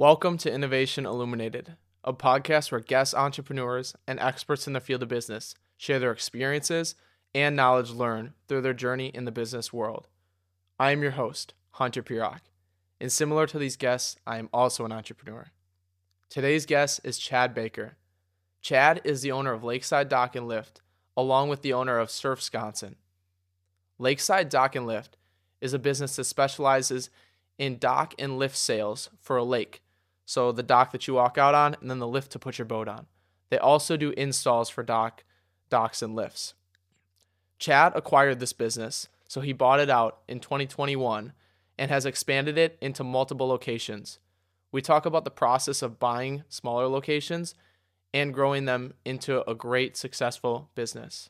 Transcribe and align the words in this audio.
Welcome 0.00 0.38
to 0.38 0.50
Innovation 0.50 1.04
Illuminated, 1.04 1.76
a 2.04 2.14
podcast 2.14 2.72
where 2.72 2.80
guest 2.80 3.14
entrepreneurs 3.14 3.94
and 4.06 4.18
experts 4.18 4.66
in 4.66 4.72
the 4.72 4.80
field 4.80 5.02
of 5.02 5.10
business 5.10 5.54
share 5.76 5.98
their 5.98 6.10
experiences 6.10 6.94
and 7.34 7.54
knowledge 7.54 7.90
learned 7.90 8.32
through 8.48 8.62
their 8.62 8.72
journey 8.72 9.08
in 9.08 9.26
the 9.26 9.30
business 9.30 9.74
world. 9.74 10.08
I 10.78 10.92
am 10.92 11.02
your 11.02 11.10
host, 11.10 11.52
Hunter 11.72 12.02
Pirock, 12.02 12.40
and 12.98 13.12
similar 13.12 13.46
to 13.48 13.58
these 13.58 13.76
guests, 13.76 14.16
I 14.26 14.38
am 14.38 14.48
also 14.54 14.86
an 14.86 14.92
entrepreneur. 14.92 15.48
Today's 16.30 16.64
guest 16.64 17.02
is 17.04 17.18
Chad 17.18 17.52
Baker. 17.52 17.98
Chad 18.62 19.02
is 19.04 19.20
the 19.20 19.32
owner 19.32 19.52
of 19.52 19.64
Lakeside 19.64 20.08
Dock 20.08 20.34
and 20.34 20.48
Lift, 20.48 20.80
along 21.14 21.50
with 21.50 21.60
the 21.60 21.74
owner 21.74 21.98
of 21.98 22.08
Surfsconsin. 22.08 22.94
Lakeside 23.98 24.48
Dock 24.48 24.74
and 24.74 24.86
Lift 24.86 25.18
is 25.60 25.74
a 25.74 25.78
business 25.78 26.16
that 26.16 26.24
specializes 26.24 27.10
in 27.58 27.76
dock 27.76 28.14
and 28.18 28.38
lift 28.38 28.56
sales 28.56 29.10
for 29.20 29.36
a 29.36 29.44
lake. 29.44 29.82
So 30.30 30.52
the 30.52 30.62
dock 30.62 30.92
that 30.92 31.08
you 31.08 31.14
walk 31.14 31.38
out 31.38 31.56
on 31.56 31.74
and 31.80 31.90
then 31.90 31.98
the 31.98 32.06
lift 32.06 32.30
to 32.30 32.38
put 32.38 32.56
your 32.56 32.64
boat 32.64 32.86
on. 32.86 33.06
They 33.48 33.58
also 33.58 33.96
do 33.96 34.12
installs 34.12 34.70
for 34.70 34.84
dock, 34.84 35.24
docks 35.70 36.02
and 36.02 36.14
lifts. 36.14 36.54
Chad 37.58 37.94
acquired 37.96 38.38
this 38.38 38.52
business, 38.52 39.08
so 39.26 39.40
he 39.40 39.52
bought 39.52 39.80
it 39.80 39.90
out 39.90 40.20
in 40.28 40.38
2021 40.38 41.32
and 41.76 41.90
has 41.90 42.06
expanded 42.06 42.56
it 42.56 42.78
into 42.80 43.02
multiple 43.02 43.48
locations. 43.48 44.20
We 44.70 44.80
talk 44.80 45.04
about 45.04 45.24
the 45.24 45.32
process 45.32 45.82
of 45.82 45.98
buying 45.98 46.44
smaller 46.48 46.86
locations 46.86 47.56
and 48.14 48.32
growing 48.32 48.66
them 48.66 48.94
into 49.04 49.42
a 49.50 49.54
great 49.56 49.96
successful 49.96 50.70
business. 50.76 51.28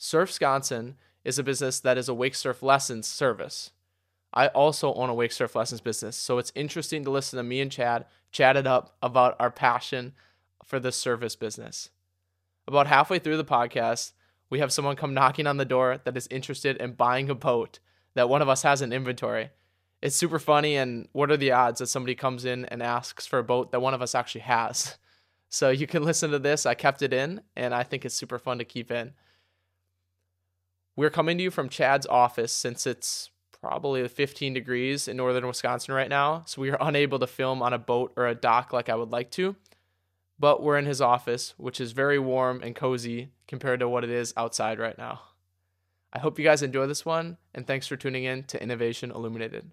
Surfsconsin 0.00 0.94
is 1.24 1.38
a 1.38 1.42
business 1.42 1.78
that 1.80 1.98
is 1.98 2.08
a 2.08 2.14
wake 2.14 2.36
surf 2.36 2.62
lessons 2.62 3.06
service. 3.06 3.72
I 4.34 4.48
also 4.48 4.92
own 4.94 5.10
a 5.10 5.14
wake 5.14 5.30
surf 5.30 5.54
lessons 5.54 5.80
business, 5.80 6.16
so 6.16 6.38
it's 6.38 6.52
interesting 6.56 7.04
to 7.04 7.10
listen 7.10 7.36
to 7.36 7.44
me 7.44 7.60
and 7.60 7.70
Chad 7.70 8.04
chat 8.34 8.56
it 8.56 8.66
up 8.66 8.96
about 9.00 9.36
our 9.38 9.50
passion 9.50 10.12
for 10.66 10.80
the 10.80 10.90
service 10.90 11.36
business. 11.36 11.90
About 12.66 12.88
halfway 12.88 13.20
through 13.20 13.36
the 13.36 13.44
podcast, 13.44 14.12
we 14.50 14.58
have 14.58 14.72
someone 14.72 14.96
come 14.96 15.14
knocking 15.14 15.46
on 15.46 15.56
the 15.56 15.64
door 15.64 16.00
that 16.04 16.16
is 16.16 16.26
interested 16.30 16.76
in 16.78 16.94
buying 16.94 17.30
a 17.30 17.34
boat 17.34 17.78
that 18.14 18.28
one 18.28 18.42
of 18.42 18.48
us 18.48 18.62
has 18.62 18.82
in 18.82 18.92
inventory. 18.92 19.50
It's 20.02 20.16
super 20.16 20.40
funny, 20.40 20.76
and 20.76 21.08
what 21.12 21.30
are 21.30 21.36
the 21.36 21.52
odds 21.52 21.78
that 21.78 21.86
somebody 21.86 22.16
comes 22.16 22.44
in 22.44 22.64
and 22.66 22.82
asks 22.82 23.24
for 23.24 23.38
a 23.38 23.44
boat 23.44 23.70
that 23.70 23.80
one 23.80 23.94
of 23.94 24.02
us 24.02 24.14
actually 24.14 24.42
has? 24.42 24.98
So 25.50 25.70
you 25.70 25.86
can 25.86 26.02
listen 26.02 26.32
to 26.32 26.40
this. 26.40 26.66
I 26.66 26.74
kept 26.74 27.00
it 27.00 27.12
in, 27.12 27.40
and 27.54 27.72
I 27.72 27.84
think 27.84 28.04
it's 28.04 28.16
super 28.16 28.40
fun 28.40 28.58
to 28.58 28.64
keep 28.64 28.90
in. 28.90 29.12
We're 30.96 31.10
coming 31.10 31.38
to 31.38 31.44
you 31.44 31.52
from 31.52 31.68
Chad's 31.68 32.06
office 32.06 32.50
since 32.50 32.88
it's 32.88 33.30
probably 33.64 34.06
15 34.06 34.52
degrees 34.52 35.08
in 35.08 35.16
northern 35.16 35.46
Wisconsin 35.46 35.94
right 35.94 36.10
now. 36.10 36.42
So 36.46 36.60
we 36.60 36.68
are 36.70 36.76
unable 36.80 37.18
to 37.18 37.26
film 37.26 37.62
on 37.62 37.72
a 37.72 37.78
boat 37.78 38.12
or 38.14 38.26
a 38.26 38.34
dock 38.34 38.74
like 38.74 38.90
I 38.90 38.94
would 38.94 39.10
like 39.10 39.30
to. 39.32 39.56
But 40.38 40.62
we're 40.62 40.76
in 40.76 40.84
his 40.84 41.00
office, 41.00 41.54
which 41.56 41.80
is 41.80 41.92
very 41.92 42.18
warm 42.18 42.60
and 42.62 42.76
cozy 42.76 43.30
compared 43.48 43.80
to 43.80 43.88
what 43.88 44.04
it 44.04 44.10
is 44.10 44.34
outside 44.36 44.78
right 44.78 44.98
now. 44.98 45.20
I 46.12 46.18
hope 46.18 46.38
you 46.38 46.44
guys 46.44 46.62
enjoy 46.62 46.86
this 46.86 47.06
one, 47.06 47.38
and 47.54 47.66
thanks 47.66 47.86
for 47.86 47.96
tuning 47.96 48.24
in 48.24 48.42
to 48.44 48.62
Innovation 48.62 49.10
Illuminated. 49.10 49.70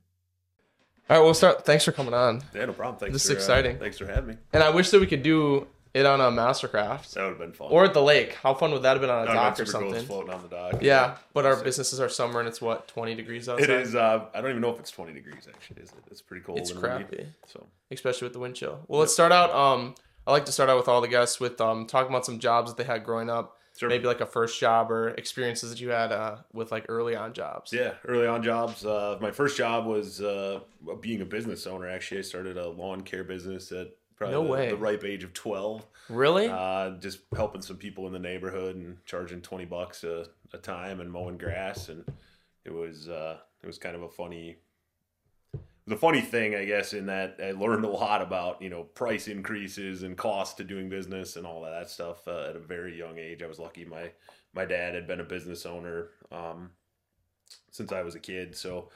All 1.09 1.17
right, 1.17 1.23
we'll 1.23 1.33
start. 1.33 1.65
Thanks 1.65 1.83
for 1.83 1.91
coming 1.91 2.13
on. 2.13 2.41
Yeah, 2.55 2.65
no 2.65 2.73
problem. 2.73 2.97
Thanks 2.97 3.11
for 3.11 3.13
This 3.13 3.25
is 3.25 3.29
for, 3.29 3.33
uh, 3.33 3.37
exciting. 3.57 3.77
thanks 3.79 3.97
for 3.97 4.05
having 4.05 4.29
me. 4.29 4.37
And 4.53 4.63
I 4.63 4.69
wish 4.69 4.89
that 4.91 5.01
we 5.01 5.07
could 5.07 5.23
do 5.23 5.67
it 5.93 6.05
on 6.05 6.21
a 6.21 6.31
Mastercraft 6.31 7.13
That 7.13 7.21
would 7.23 7.29
have 7.29 7.37
been 7.39 7.53
fun. 7.53 7.67
or 7.71 7.85
at 7.85 7.93
the 7.93 8.01
lake. 8.01 8.33
How 8.35 8.53
fun 8.53 8.71
would 8.71 8.83
that 8.83 8.91
have 8.93 9.01
been 9.01 9.09
on 9.09 9.27
a 9.27 9.33
dock 9.33 9.59
or 9.59 9.65
super 9.65 9.79
cool. 9.79 9.89
Something? 9.91 10.07
floating 10.07 10.33
on 10.33 10.41
the 10.43 10.47
dock. 10.47 10.81
Yeah, 10.81 11.17
but 11.33 11.45
our 11.45 11.61
businesses 11.63 11.99
are 11.99 12.09
summer 12.09 12.39
and 12.39 12.47
it's 12.47 12.61
what 12.61 12.87
20 12.87 13.15
degrees 13.15 13.49
outside. 13.49 13.69
It 13.69 13.81
is. 13.81 13.95
Uh, 13.95 14.25
I 14.33 14.41
don't 14.41 14.49
even 14.51 14.61
know 14.61 14.73
if 14.73 14.79
it's 14.79 14.91
20 14.91 15.13
degrees 15.13 15.47
actually. 15.53 15.81
Is 15.83 15.89
it? 15.89 16.03
It's 16.09 16.21
pretty 16.21 16.43
cold. 16.43 16.59
It's 16.59 16.71
windy, 16.73 16.87
crappy. 16.87 17.25
So 17.47 17.65
especially 17.91 18.25
with 18.25 18.33
the 18.33 18.39
wind 18.39 18.55
chill. 18.55 18.79
Well, 18.87 18.99
let's 19.01 19.13
start 19.13 19.31
out. 19.31 19.51
Um, 19.51 19.95
I 20.25 20.31
like 20.31 20.45
to 20.45 20.51
start 20.51 20.69
out 20.69 20.77
with 20.77 20.87
all 20.87 21.01
the 21.01 21.07
guests 21.07 21.39
with 21.39 21.59
um 21.59 21.85
talking 21.87 22.09
about 22.09 22.25
some 22.25 22.39
jobs 22.39 22.71
that 22.71 22.77
they 22.77 22.83
had 22.85 23.03
growing 23.03 23.29
up, 23.29 23.57
Sure. 23.77 23.89
maybe 23.89 24.05
like 24.05 24.21
a 24.21 24.25
first 24.25 24.59
job 24.59 24.91
or 24.91 25.09
experiences 25.09 25.71
that 25.71 25.79
you 25.81 25.89
had 25.89 26.11
uh 26.11 26.37
with 26.53 26.71
like 26.71 26.85
early 26.89 27.15
on 27.15 27.33
jobs. 27.33 27.73
yeah, 27.73 27.93
early 28.07 28.27
on 28.27 28.43
jobs. 28.43 28.85
Uh, 28.85 29.17
my 29.19 29.31
first 29.31 29.57
job 29.57 29.85
was 29.87 30.21
uh, 30.21 30.59
being 31.01 31.21
a 31.21 31.25
business 31.25 31.65
owner. 31.67 31.87
Actually, 31.89 32.19
I 32.19 32.21
started 32.21 32.57
a 32.57 32.69
lawn 32.69 33.01
care 33.01 33.23
business 33.23 33.71
at 33.71 33.87
probably 34.21 34.35
No 34.35 34.43
the, 34.43 34.51
way. 34.51 34.69
the 34.69 34.77
ripe 34.77 35.03
age 35.03 35.23
of 35.23 35.33
12. 35.33 35.85
Really? 36.09 36.47
Uh, 36.47 36.91
just 36.99 37.19
helping 37.35 37.61
some 37.61 37.77
people 37.77 38.05
in 38.07 38.13
the 38.13 38.19
neighborhood 38.19 38.75
and 38.75 39.03
charging 39.05 39.41
20 39.41 39.65
bucks 39.65 40.03
a, 40.03 40.27
a 40.53 40.57
time 40.57 40.99
and 40.99 41.11
mowing 41.11 41.37
grass. 41.37 41.89
And 41.89 42.05
it 42.63 42.73
was, 42.73 43.09
uh, 43.09 43.37
it 43.63 43.67
was 43.67 43.77
kind 43.77 43.95
of 43.95 44.03
a 44.03 44.09
funny, 44.09 44.57
the 45.87 45.95
funny 45.95 46.21
thing, 46.21 46.55
I 46.55 46.65
guess, 46.65 46.93
in 46.93 47.07
that 47.07 47.37
I 47.43 47.51
learned 47.51 47.85
a 47.85 47.89
lot 47.89 48.21
about, 48.21 48.61
you 48.61 48.69
know, 48.69 48.83
price 48.83 49.27
increases 49.27 50.03
and 50.03 50.15
cost 50.15 50.57
to 50.57 50.63
doing 50.63 50.89
business 50.89 51.35
and 51.35 51.47
all 51.47 51.65
of 51.65 51.71
that 51.71 51.89
stuff 51.89 52.27
uh, 52.27 52.49
at 52.49 52.55
a 52.55 52.59
very 52.59 52.97
young 52.97 53.17
age. 53.17 53.41
I 53.41 53.47
was 53.47 53.59
lucky. 53.59 53.85
My, 53.85 54.11
my 54.53 54.65
dad 54.65 54.93
had 54.93 55.07
been 55.07 55.21
a 55.21 55.25
business 55.25 55.65
owner, 55.65 56.09
um, 56.31 56.69
since 57.71 57.91
I 57.91 58.03
was 58.03 58.15
a 58.15 58.19
kid. 58.19 58.55
So 58.55 58.89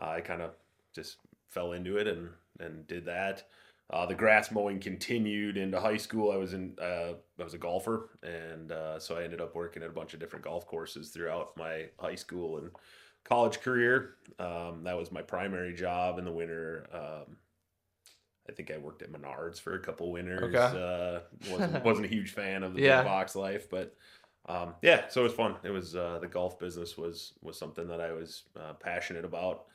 uh, 0.00 0.08
I 0.08 0.20
kind 0.20 0.40
of 0.40 0.52
just 0.94 1.16
fell 1.48 1.72
into 1.72 1.98
it 1.98 2.06
and, 2.06 2.30
and 2.58 2.86
did 2.86 3.04
that. 3.04 3.44
Uh, 3.92 4.06
the 4.06 4.14
grass 4.14 4.52
mowing 4.52 4.78
continued 4.78 5.56
into 5.56 5.80
high 5.80 5.96
school. 5.96 6.30
I 6.30 6.36
was 6.36 6.54
in 6.54 6.76
uh, 6.80 7.14
I 7.38 7.42
was 7.44 7.54
a 7.54 7.58
golfer, 7.58 8.10
and 8.22 8.70
uh, 8.70 9.00
so 9.00 9.16
I 9.16 9.24
ended 9.24 9.40
up 9.40 9.54
working 9.56 9.82
at 9.82 9.88
a 9.90 9.92
bunch 9.92 10.14
of 10.14 10.20
different 10.20 10.44
golf 10.44 10.66
courses 10.66 11.10
throughout 11.10 11.56
my 11.56 11.86
high 11.98 12.14
school 12.14 12.58
and 12.58 12.70
college 13.24 13.60
career. 13.60 14.14
Um, 14.38 14.84
that 14.84 14.96
was 14.96 15.10
my 15.10 15.22
primary 15.22 15.74
job 15.74 16.18
in 16.18 16.24
the 16.24 16.30
winter. 16.32 16.86
Um, 16.92 17.36
I 18.48 18.52
think 18.52 18.70
I 18.70 18.78
worked 18.78 19.02
at 19.02 19.12
Menards 19.12 19.60
for 19.60 19.74
a 19.74 19.80
couple 19.80 20.10
winters. 20.12 20.54
Okay. 20.54 20.58
Uh, 20.58 21.20
wasn't 21.50 21.84
wasn't 21.84 22.06
a 22.06 22.10
huge 22.10 22.32
fan 22.32 22.62
of 22.62 22.74
the 22.74 22.80
Yeah. 22.82 22.98
big 23.02 23.06
box 23.06 23.34
life, 23.34 23.68
but 23.68 23.96
um, 24.48 24.74
yeah, 24.82 25.08
so 25.08 25.20
it 25.20 25.24
was 25.24 25.34
fun. 25.34 25.56
It 25.62 25.70
was 25.70 25.94
uh, 25.96 26.18
the 26.20 26.28
golf 26.28 26.58
business 26.58 26.96
was 26.96 27.34
was 27.42 27.58
something 27.58 27.88
that 27.88 28.00
I 28.00 28.12
was 28.12 28.44
uh, 28.58 28.74
passionate 28.74 29.24
about. 29.24 29.66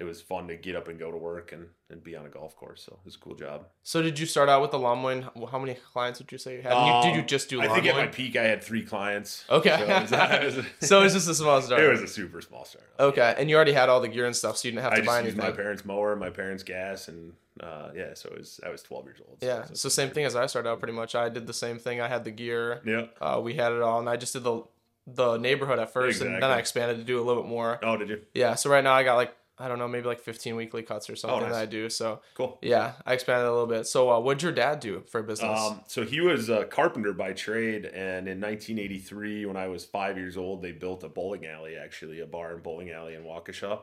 It 0.00 0.04
was 0.04 0.22
fun 0.22 0.48
to 0.48 0.56
get 0.56 0.74
up 0.76 0.88
and 0.88 0.98
go 0.98 1.10
to 1.10 1.16
work 1.18 1.52
and, 1.52 1.66
and 1.90 2.02
be 2.02 2.16
on 2.16 2.24
a 2.24 2.30
golf 2.30 2.56
course. 2.56 2.82
So 2.86 2.92
it 3.02 3.04
was 3.04 3.16
a 3.16 3.18
cool 3.18 3.34
job. 3.34 3.66
so 3.82 4.00
did 4.00 4.18
you 4.18 4.24
start 4.24 4.48
out 4.48 4.62
with 4.62 4.70
the 4.70 4.78
lawn? 4.78 5.28
How 5.52 5.58
many 5.58 5.74
clients 5.92 6.18
did 6.18 6.32
you 6.32 6.38
say 6.38 6.56
you 6.56 6.62
had? 6.62 6.72
And 6.72 6.86
you, 6.86 7.02
did 7.10 7.14
you 7.16 7.20
Um, 7.20 7.26
just 7.28 7.50
do 7.50 7.60
I 7.60 7.68
think 7.68 7.84
at 7.84 7.94
my 7.94 8.06
peak 8.06 8.34
I 8.34 8.44
had 8.44 8.64
three 8.64 8.82
clients. 8.82 9.44
Okay. 9.50 9.76
So 9.76 9.84
it 9.84 10.00
was, 10.02 10.12
it 10.12 10.56
was, 10.56 10.66
so 10.88 11.02
it's 11.02 11.12
just 11.14 11.28
a 11.28 11.34
small 11.34 11.60
start. 11.60 11.82
it 11.84 11.88
was 11.90 12.00
a 12.00 12.06
super 12.08 12.40
small 12.40 12.64
start. 12.64 12.86
okay, 12.98 13.34
and 13.36 13.50
you 13.50 13.56
already 13.56 13.72
had 13.74 13.90
all 13.90 14.00
the 14.00 14.08
gear 14.08 14.24
and 14.24 14.34
stuff, 14.34 14.56
so 14.56 14.68
you 14.68 14.72
didn't 14.72 14.84
have 14.84 14.94
to 14.94 15.02
buy 15.02 15.18
used 15.20 15.36
anything. 15.36 15.50
my 15.50 15.54
parents' 15.54 15.84
mower, 15.84 16.16
my 16.16 16.30
parents' 16.30 16.62
gas, 16.62 17.08
and 17.08 17.34
uh, 17.62 17.90
yeah, 17.94 18.14
so 18.14 18.30
it 18.30 18.38
was 18.38 18.58
I 18.64 18.70
was 18.70 18.82
12 18.82 19.04
years 19.04 19.18
old. 19.28 19.36
yeah, 19.42 19.66
so 19.66 19.74
so 19.74 19.88
same 19.90 20.08
thing 20.10 20.24
as 20.24 20.34
I 20.34 20.46
started 20.46 20.70
out 20.70 20.78
pretty 20.78 20.94
much. 20.94 21.14
I 21.14 21.28
did 21.28 21.46
the 21.46 21.52
same 21.52 21.78
thing. 21.78 22.00
I 22.00 22.08
had 22.08 22.24
the 22.24 22.30
gear. 22.30 22.80
Yeah. 22.86 23.06
Uh, 23.20 23.38
we 23.42 23.52
had 23.54 23.72
it 23.72 23.82
all, 23.82 23.98
and 24.00 24.08
I 24.08 24.16
just 24.16 24.32
did 24.32 24.44
the 24.44 24.62
the 25.06 25.36
neighborhood 25.38 25.78
at 25.78 25.92
first, 25.92 26.22
and 26.22 26.34
then 26.36 26.44
I 26.50 26.58
expanded 26.58 26.96
to 26.98 27.04
do 27.04 27.20
a 27.20 27.24
little 27.24 27.42
bit 27.42 27.48
more. 27.50 27.78
Oh, 27.82 27.96
did 27.96 28.08
you? 28.08 28.20
Yeah, 28.32 28.54
so 28.54 28.70
right 28.70 28.84
now 28.84 28.94
I 28.94 29.02
got 29.02 29.16
like 29.16 29.34
I 29.60 29.68
don't 29.68 29.78
know, 29.78 29.86
maybe 29.86 30.06
like 30.06 30.20
15 30.20 30.56
weekly 30.56 30.82
cuts 30.82 31.10
or 31.10 31.16
something 31.16 31.40
nice. 31.40 31.52
that 31.52 31.60
I 31.60 31.66
do. 31.66 31.90
So 31.90 32.20
Cool. 32.34 32.58
yeah, 32.62 32.92
I 33.04 33.12
expanded 33.12 33.46
a 33.46 33.52
little 33.52 33.66
bit. 33.66 33.86
So 33.86 34.10
uh, 34.10 34.18
what'd 34.18 34.42
your 34.42 34.52
dad 34.52 34.80
do 34.80 35.02
for 35.06 35.22
business? 35.22 35.60
Um, 35.60 35.82
so 35.86 36.04
he 36.04 36.20
was 36.20 36.48
a 36.48 36.64
carpenter 36.64 37.12
by 37.12 37.32
trade, 37.34 37.84
and 37.84 38.26
in 38.26 38.40
1983, 38.40 39.44
when 39.46 39.56
I 39.56 39.68
was 39.68 39.84
five 39.84 40.16
years 40.16 40.36
old, 40.36 40.62
they 40.62 40.72
built 40.72 41.04
a 41.04 41.08
bowling 41.08 41.46
alley, 41.46 41.76
actually 41.76 42.20
a 42.20 42.26
bar 42.26 42.54
and 42.54 42.62
bowling 42.62 42.90
alley 42.90 43.14
in 43.14 43.22
Waukesha, 43.22 43.80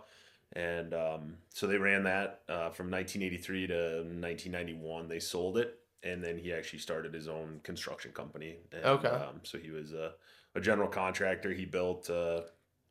and 0.53 0.93
um, 0.93 1.35
so 1.53 1.67
they 1.67 1.77
ran 1.77 2.03
that 2.05 2.41
uh, 2.49 2.69
from 2.71 2.89
1983 2.89 3.67
to 3.67 3.73
1991. 3.73 5.07
They 5.07 5.19
sold 5.19 5.57
it, 5.57 5.79
and 6.03 6.23
then 6.23 6.37
he 6.37 6.53
actually 6.53 6.79
started 6.79 7.13
his 7.13 7.27
own 7.27 7.59
construction 7.63 8.11
company. 8.11 8.57
And, 8.71 8.85
Okay. 8.85 9.09
Um, 9.09 9.41
so 9.43 9.57
he 9.57 9.71
was 9.71 9.93
a, 9.93 10.13
a 10.55 10.61
general 10.61 10.87
contractor. 10.87 11.51
He 11.53 11.65
built 11.65 12.09
uh, 12.09 12.41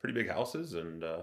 pretty 0.01 0.15
big 0.15 0.31
houses 0.31 0.75
and 0.75 1.03
uh, 1.03 1.23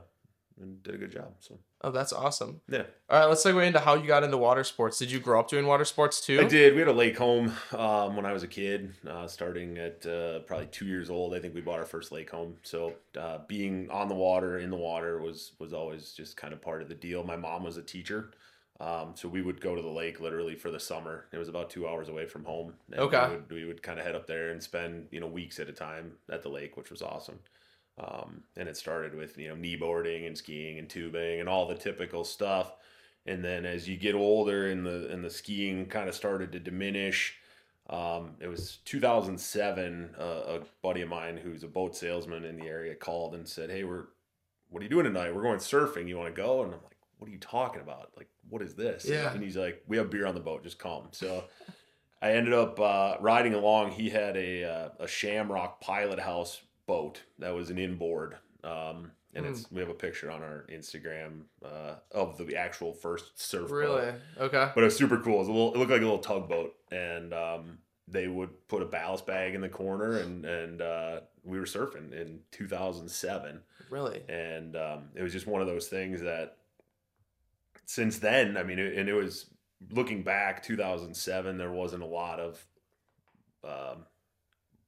and 0.63 0.81
did 0.81 0.95
a 0.95 0.97
good 0.97 1.11
job. 1.11 1.33
So 1.39 1.59
oh, 1.81 1.91
that's 1.91 2.11
awesome. 2.11 2.61
yeah. 2.67 2.83
All 3.09 3.19
right, 3.19 3.25
let's 3.25 3.43
segue 3.45 3.65
into 3.65 3.79
how 3.79 3.93
you 3.95 4.07
got 4.07 4.23
into 4.23 4.37
water 4.37 4.63
sports. 4.63 4.97
Did 4.97 5.11
you 5.11 5.19
grow 5.19 5.39
up 5.39 5.49
doing 5.49 5.67
water 5.67 5.85
sports 5.85 6.19
too? 6.25 6.39
I 6.41 6.45
did. 6.45 6.73
We 6.73 6.79
had 6.79 6.87
a 6.87 6.93
lake 6.93 7.17
home 7.17 7.53
um, 7.71 8.15
when 8.15 8.25
I 8.25 8.33
was 8.33 8.41
a 8.43 8.47
kid, 8.47 8.93
uh, 9.07 9.27
starting 9.27 9.77
at 9.77 10.05
uh, 10.05 10.39
probably 10.39 10.67
two 10.67 10.85
years 10.85 11.09
old. 11.09 11.35
I 11.35 11.39
think 11.39 11.53
we 11.53 11.61
bought 11.61 11.79
our 11.79 11.85
first 11.85 12.11
lake 12.11 12.31
home. 12.31 12.55
So 12.63 12.93
uh, 13.19 13.39
being 13.47 13.89
on 13.91 14.07
the 14.07 14.15
water, 14.15 14.57
in 14.57 14.69
the 14.71 14.77
water, 14.77 15.21
was 15.21 15.51
was 15.59 15.73
always 15.73 16.13
just 16.13 16.37
kind 16.37 16.53
of 16.53 16.61
part 16.61 16.81
of 16.81 16.89
the 16.89 16.95
deal. 16.95 17.23
My 17.23 17.35
mom 17.35 17.63
was 17.63 17.77
a 17.77 17.83
teacher, 17.83 18.31
um, 18.79 19.11
so 19.15 19.27
we 19.29 19.41
would 19.41 19.61
go 19.61 19.75
to 19.75 19.81
the 19.81 19.87
lake 19.87 20.19
literally 20.19 20.55
for 20.55 20.71
the 20.71 20.79
summer. 20.79 21.25
It 21.31 21.37
was 21.37 21.49
about 21.49 21.69
two 21.69 21.87
hours 21.87 22.09
away 22.09 22.25
from 22.25 22.43
home. 22.45 22.73
And 22.91 23.01
Okay. 23.01 23.27
We 23.27 23.35
would, 23.35 23.51
we 23.51 23.65
would 23.65 23.83
kind 23.83 23.99
of 23.99 24.05
head 24.05 24.15
up 24.15 24.25
there 24.27 24.49
and 24.49 24.61
spend 24.63 25.07
you 25.11 25.19
know 25.19 25.27
weeks 25.27 25.59
at 25.59 25.69
a 25.69 25.73
time 25.73 26.13
at 26.31 26.41
the 26.43 26.49
lake, 26.49 26.75
which 26.77 26.89
was 26.89 27.01
awesome. 27.01 27.39
Um, 27.97 28.43
and 28.55 28.67
it 28.67 28.75
started 28.75 29.13
with 29.13 29.37
you 29.37 29.49
know 29.49 29.55
knee 29.55 29.75
boarding 29.75 30.25
and 30.25 30.37
skiing 30.37 30.79
and 30.79 30.89
tubing 30.89 31.39
and 31.39 31.47
all 31.47 31.67
the 31.67 31.75
typical 31.75 32.23
stuff. 32.23 32.73
And 33.25 33.43
then 33.43 33.65
as 33.65 33.87
you 33.87 33.95
get 33.97 34.15
older 34.15 34.67
and 34.67 34.85
the 34.85 35.09
and 35.09 35.23
the 35.23 35.29
skiing 35.29 35.85
kind 35.85 36.09
of 36.09 36.15
started 36.15 36.51
to 36.53 36.59
diminish, 36.59 37.35
um, 37.89 38.31
it 38.39 38.47
was 38.47 38.79
2007. 38.85 40.15
Uh, 40.19 40.23
a 40.23 40.59
buddy 40.81 41.01
of 41.01 41.09
mine 41.09 41.37
who's 41.37 41.63
a 41.63 41.67
boat 41.67 41.95
salesman 41.95 42.45
in 42.45 42.57
the 42.57 42.65
area 42.65 42.95
called 42.95 43.35
and 43.35 43.47
said, 43.47 43.69
"Hey, 43.69 43.83
we're 43.83 44.05
what 44.69 44.81
are 44.81 44.83
you 44.83 44.89
doing 44.89 45.05
tonight? 45.05 45.33
We're 45.35 45.43
going 45.43 45.59
surfing. 45.59 46.07
You 46.07 46.17
want 46.17 46.33
to 46.35 46.41
go?" 46.41 46.63
And 46.63 46.73
I'm 46.73 46.81
like, 46.83 46.93
what 47.23 47.29
are 47.29 47.31
you 47.31 47.39
talking 47.39 47.79
about? 47.79 48.11
Like, 48.17 48.27
what 48.49 48.61
is 48.61 48.75
this? 48.75 49.05
Yeah. 49.05 49.31
And 49.31 49.41
he's 49.41 49.55
like, 49.55 49.81
we 49.87 49.95
have 49.95 50.09
beer 50.09 50.25
on 50.25 50.35
the 50.35 50.41
boat. 50.41 50.61
Just 50.61 50.77
come. 50.77 51.03
So 51.11 51.45
I 52.21 52.31
ended 52.31 52.53
up 52.53 52.77
uh, 52.81 53.15
riding 53.21 53.53
along. 53.53 53.91
He 53.91 54.09
had 54.09 54.35
a, 54.35 54.65
uh, 54.65 54.89
a 54.99 55.07
Shamrock 55.07 55.79
Pilot 55.79 56.19
House 56.19 56.61
boat 56.85 57.21
that 57.39 57.53
was 57.53 57.69
an 57.69 57.77
inboard. 57.77 58.35
Um, 58.63 59.11
and 59.35 59.45
it's 59.45 59.71
we 59.71 59.79
have 59.79 59.89
a 59.89 59.95
picture 59.95 60.29
on 60.29 60.41
our 60.41 60.65
Instagram 60.71 61.41
uh, 61.65 61.95
of 62.11 62.37
the 62.37 62.55
actual 62.55 62.93
first 62.93 63.39
surf 63.41 63.69
boat. 63.69 63.75
Really? 63.75 64.13
Okay. 64.39 64.71
But 64.75 64.81
it 64.81 64.85
was 64.85 64.95
super 64.95 65.17
cool. 65.17 65.35
It, 65.35 65.39
was 65.39 65.47
a 65.47 65.51
little, 65.51 65.73
it 65.73 65.77
looked 65.77 65.91
like 65.91 66.01
a 66.01 66.05
little 66.05 66.19
tugboat, 66.19 66.75
and 66.91 67.33
um, 67.33 67.77
they 68.07 68.27
would 68.27 68.67
put 68.67 68.83
a 68.83 68.85
ballast 68.85 69.25
bag 69.25 69.55
in 69.55 69.61
the 69.61 69.69
corner, 69.69 70.19
and 70.19 70.45
and 70.45 70.81
uh, 70.81 71.19
we 71.43 71.57
were 71.57 71.65
surfing 71.65 72.13
in 72.13 72.39
2007, 72.51 73.59
Really? 73.89 74.21
and 74.29 74.75
um, 74.75 75.09
it 75.15 75.23
was 75.23 75.33
just 75.33 75.47
one 75.47 75.61
of 75.61 75.67
those 75.67 75.87
things 75.87 76.21
that 76.21 76.57
since 77.85 78.19
then, 78.19 78.55
I 78.55 78.63
mean, 78.63 78.79
it, 78.79 78.97
and 78.97 79.09
it 79.09 79.13
was 79.13 79.47
looking 79.91 80.23
back 80.23 80.63
2007, 80.63 81.57
there 81.57 81.71
wasn't 81.71 82.03
a 82.03 82.07
lot 82.07 82.39
of. 82.39 82.65
Um, 83.63 84.05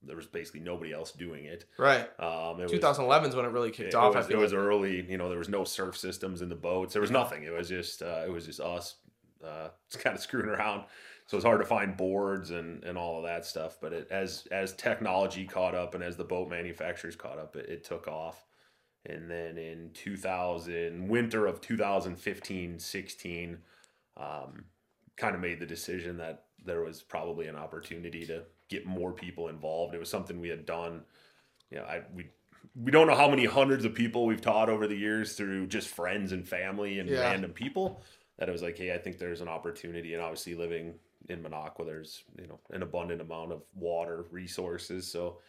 there 0.05 0.15
was 0.15 0.27
basically 0.27 0.61
nobody 0.61 0.93
else 0.93 1.11
doing 1.11 1.45
it. 1.45 1.65
Right. 1.77 2.07
Um, 2.19 2.59
it 2.59 2.63
was- 2.63 2.71
2011 2.71 3.29
is 3.29 3.35
when 3.35 3.45
it 3.45 3.49
really 3.49 3.71
kicked 3.71 3.89
it, 3.89 3.95
off. 3.95 4.15
was, 4.15 4.25
I 4.25 4.27
feel 4.27 4.39
it 4.39 4.41
was 4.41 4.53
early. 4.53 5.05
You 5.09 5.17
know, 5.17 5.29
there 5.29 5.37
was 5.37 5.49
no 5.49 5.63
surf 5.63 5.97
systems 5.97 6.41
in 6.41 6.49
the 6.49 6.55
boats. 6.55 6.93
There 6.93 7.01
was 7.01 7.11
nothing. 7.11 7.43
It 7.43 7.51
was 7.53 7.69
just 7.69 8.01
uh, 8.01 8.23
it 8.25 8.31
was 8.31 8.45
just 8.45 8.59
us, 8.59 8.95
uh, 9.43 9.69
just 9.91 10.03
kind 10.03 10.15
of 10.15 10.21
screwing 10.21 10.49
around. 10.49 10.85
So 11.27 11.37
it's 11.37 11.45
hard 11.45 11.59
to 11.59 11.65
find 11.65 11.97
boards 11.97 12.51
and, 12.51 12.83
and 12.83 12.97
all 12.99 13.17
of 13.17 13.23
that 13.23 13.45
stuff. 13.45 13.77
But 13.81 13.93
it, 13.93 14.07
as 14.11 14.47
as 14.51 14.73
technology 14.73 15.45
caught 15.45 15.73
up 15.73 15.95
and 15.95 16.03
as 16.03 16.17
the 16.17 16.23
boat 16.23 16.49
manufacturers 16.49 17.15
caught 17.15 17.39
up, 17.39 17.55
it, 17.55 17.67
it 17.67 17.83
took 17.83 18.07
off. 18.07 18.45
And 19.07 19.29
then 19.29 19.57
in 19.57 19.91
2000, 19.93 21.07
winter 21.07 21.45
of 21.45 21.61
2015, 21.61 22.79
16, 22.79 23.57
um, 24.17 24.65
kind 25.15 25.35
of 25.35 25.41
made 25.41 25.59
the 25.59 25.65
decision 25.65 26.17
that 26.17 26.45
there 26.63 26.81
was 26.81 27.03
probably 27.03 27.47
an 27.47 27.55
opportunity 27.55 28.25
to 28.25 28.43
get 28.69 28.85
more 28.85 29.11
people 29.11 29.47
involved. 29.47 29.93
It 29.95 29.99
was 29.99 30.09
something 30.09 30.39
we 30.39 30.49
had 30.49 30.65
done. 30.65 31.01
You 31.71 31.77
know, 31.77 31.85
I 31.85 32.03
we 32.13 32.29
we 32.75 32.91
don't 32.91 33.07
know 33.07 33.15
how 33.15 33.29
many 33.29 33.45
hundreds 33.45 33.85
of 33.85 33.93
people 33.93 34.25
we've 34.25 34.41
taught 34.41 34.69
over 34.69 34.87
the 34.87 34.95
years 34.95 35.33
through 35.35 35.67
just 35.67 35.87
friends 35.89 36.31
and 36.31 36.47
family 36.47 36.99
and 36.99 37.09
Yeah. 37.09 37.19
random 37.19 37.51
people. 37.51 38.01
That 38.37 38.49
it 38.49 38.51
was 38.51 38.61
like, 38.61 38.77
hey, 38.77 38.93
I 38.93 38.97
think 38.97 39.17
there's 39.17 39.41
an 39.41 39.47
opportunity, 39.47 40.13
and 40.13 40.21
obviously 40.21 40.55
living 40.55 40.95
in 41.29 41.41
Minocqua, 41.41 41.85
there's 41.85 42.23
you 42.39 42.47
know 42.47 42.59
an 42.71 42.83
abundant 42.83 43.21
amount 43.21 43.51
of 43.51 43.63
water 43.73 44.25
resources. 44.31 45.07
So 45.07 45.39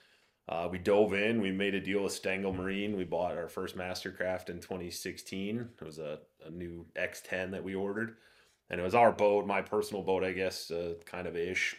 uh, 0.49 0.69
we 0.71 0.79
dove 0.79 1.13
in. 1.15 1.41
We 1.41 1.51
made 1.51 1.75
a 1.75 1.81
deal 1.81 2.05
with 2.05 2.13
Stengel 2.13 2.53
Marine. 2.53 2.97
We 2.97 3.05
bought 3.05 3.37
our 3.37 3.49
first 3.49 3.77
Mastercraft 3.77 4.49
in 4.49 4.61
2016. 4.61 5.69
It 5.81 5.85
was 5.85 5.99
a, 5.99 6.21
a 6.45 6.51
new 6.51 6.87
X10 6.97 7.51
that 7.51 7.65
we 7.65 7.75
ordered, 7.75 8.17
and 8.71 8.81
it 8.81 8.85
was 8.85 8.95
our 8.95 9.11
boat, 9.11 9.47
my 9.47 9.63
personal 9.63 10.03
boat, 10.05 10.23
I 10.23 10.33
guess, 10.33 10.71
uh, 10.71 10.95
kind 11.05 11.27
of 11.27 11.37
ish. 11.37 11.77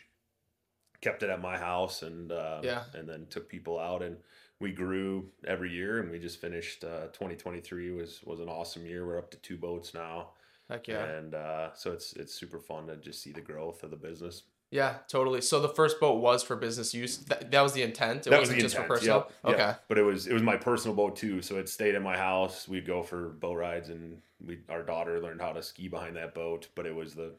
Kept 1.01 1.21
it 1.23 1.29
at 1.29 1.41
my 1.41 1.57
house, 1.57 2.01
and 2.01 2.31
uh, 2.31 2.59
Yeah. 2.63 2.83
and 2.93 3.07
then 3.07 3.27
took 3.29 3.47
people 3.47 3.79
out, 3.79 4.01
and 4.01 4.17
we 4.59 4.71
grew 4.71 5.29
every 5.45 5.71
year, 5.71 5.99
and 5.99 6.09
we 6.09 6.17
just 6.19 6.41
finished. 6.41 6.83
Uh, 6.83 7.07
2023 7.13 7.91
was 7.91 8.21
was 8.25 8.39
an 8.39 8.49
awesome 8.49 8.85
year. 8.85 9.05
We're 9.05 9.19
up 9.19 9.29
to 9.31 9.37
two 9.37 9.57
boats 9.57 9.93
now, 9.93 10.29
Heck 10.69 10.87
yeah. 10.87 11.03
and 11.05 11.35
uh, 11.35 11.73
so 11.75 11.91
it's 11.91 12.13
it's 12.13 12.33
super 12.33 12.59
fun 12.59 12.87
to 12.87 12.97
just 12.97 13.21
see 13.21 13.31
the 13.31 13.41
growth 13.41 13.83
of 13.83 13.91
the 13.91 13.95
business. 13.97 14.43
Yeah, 14.71 14.95
totally. 15.07 15.39
So 15.41 15.61
the 15.61 15.69
first 15.69 15.97
boat 15.99 16.19
was 16.19 16.43
for 16.43 16.57
business 16.57 16.93
use. 16.93 17.19
That, 17.19 17.51
that 17.51 17.61
was 17.61 17.71
the 17.71 17.83
intent. 17.83 18.27
It 18.27 18.31
that 18.31 18.39
was 18.39 18.49
wasn't 18.49 18.57
the 18.57 18.63
just 18.63 18.75
intent. 18.75 18.87
for 18.87 18.93
personal. 18.95 19.17
Yep, 19.17 19.31
yep. 19.45 19.53
Okay. 19.69 19.79
But 19.87 19.97
it 19.97 20.03
was 20.03 20.27
it 20.27 20.33
was 20.33 20.43
my 20.43 20.57
personal 20.57 20.93
boat 20.95 21.15
too, 21.15 21.41
so 21.41 21.57
it 21.57 21.69
stayed 21.69 21.95
in 21.95 22.01
my 22.03 22.17
house. 22.17 22.67
We'd 22.67 22.85
go 22.87 23.01
for 23.03 23.29
boat 23.29 23.55
rides, 23.55 23.89
and 23.89 24.21
we 24.45 24.57
our 24.67 24.83
daughter 24.83 25.21
learned 25.21 25.41
how 25.41 25.53
to 25.53 25.61
ski 25.63 25.87
behind 25.87 26.15
that 26.17 26.33
boat. 26.33 26.67
But 26.75 26.85
it 26.85 26.93
was 26.95 27.13
the 27.13 27.33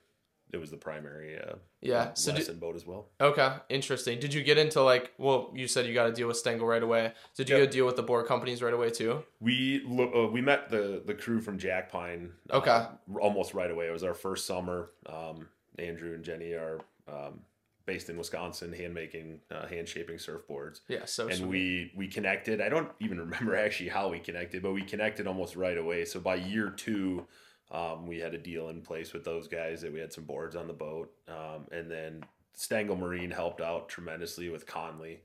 it 0.53 0.57
was 0.59 0.71
the 0.71 0.77
primary 0.77 1.39
uh, 1.39 1.57
Yeah. 1.81 2.13
So 2.15 2.33
did, 2.33 2.39
lesson 2.41 2.59
boat 2.59 2.75
as 2.77 2.87
well. 2.87 3.07
okay, 3.21 3.57
interesting. 3.69 4.19
Did 4.21 4.33
you 4.35 4.43
get 4.43 4.59
into 4.59 4.83
like? 4.83 5.13
Well, 5.19 5.53
you 5.55 5.69
said 5.69 5.87
you 5.87 5.95
got 5.95 6.07
to 6.07 6.13
deal 6.13 6.27
with 6.29 6.37
Stengel 6.37 6.67
right 6.67 6.83
away. 6.83 7.13
Did 7.37 7.49
you 7.51 7.59
Yep. 7.59 7.71
deal 7.71 7.87
with 7.87 7.97
the 7.97 8.03
board 8.03 8.27
companies 8.27 8.63
right 8.63 8.73
away 8.75 8.91
too? 8.91 9.23
We 9.41 9.83
uh, 9.87 10.27
we 10.29 10.41
met 10.41 10.71
the 10.71 11.03
the 11.05 11.15
crew 11.15 11.41
from 11.41 11.59
Jack 11.59 11.91
Pine. 11.93 12.33
uh, 12.51 12.57
Okay. 12.59 12.87
almost 13.21 13.55
right 13.55 13.71
away. 13.71 13.89
It 13.89 13.93
was 13.93 14.05
our 14.05 14.15
first 14.15 14.47
summer. 14.47 14.91
Um, 15.07 15.49
Andrew 15.79 16.15
and 16.15 16.25
Jenny 16.25 16.53
are 16.55 16.81
um, 17.07 17.41
based 17.87 18.11
in 18.11 18.19
Wisconsin, 18.19 18.73
hand 18.73 18.93
making, 18.93 19.41
uh, 19.51 19.67
hand 19.67 19.89
shaping 19.89 20.17
surfboards. 20.17 20.81
Yeah. 20.89 21.05
So 21.05 21.29
and 21.29 21.37
sweet. 21.37 21.49
we 21.49 21.93
we 21.97 22.09
connected. 22.09 22.61
I 22.61 22.69
don't 22.69 22.91
even 23.01 23.19
remember 23.27 23.57
actually 23.57 23.91
how 23.91 24.09
we 24.09 24.19
connected, 24.19 24.63
but 24.63 24.73
we 24.73 24.83
connected 24.83 25.27
almost 25.27 25.57
right 25.57 25.79
away. 25.79 26.05
So 26.05 26.21
by 26.21 26.35
year 26.37 26.71
two, 26.71 27.27
um, 27.71 28.07
we 28.07 28.19
had 28.19 28.35
a 28.35 28.39
deal 28.39 28.69
in 28.71 28.81
place 28.81 29.13
with 29.13 29.25
those 29.25 29.49
guys 29.49 29.81
that 29.83 29.93
we 29.93 30.01
had 30.01 30.13
some 30.13 30.25
boards 30.25 30.57
on 30.57 30.67
the 30.67 30.73
boat, 30.73 31.13
um, 31.29 31.67
and 31.73 31.91
then 31.91 32.25
Stengel 32.55 32.97
Marine 32.97 33.31
helped 33.31 33.61
out 33.61 33.89
tremendously 33.89 34.49
with 34.49 34.67
Connelly. 34.67 35.21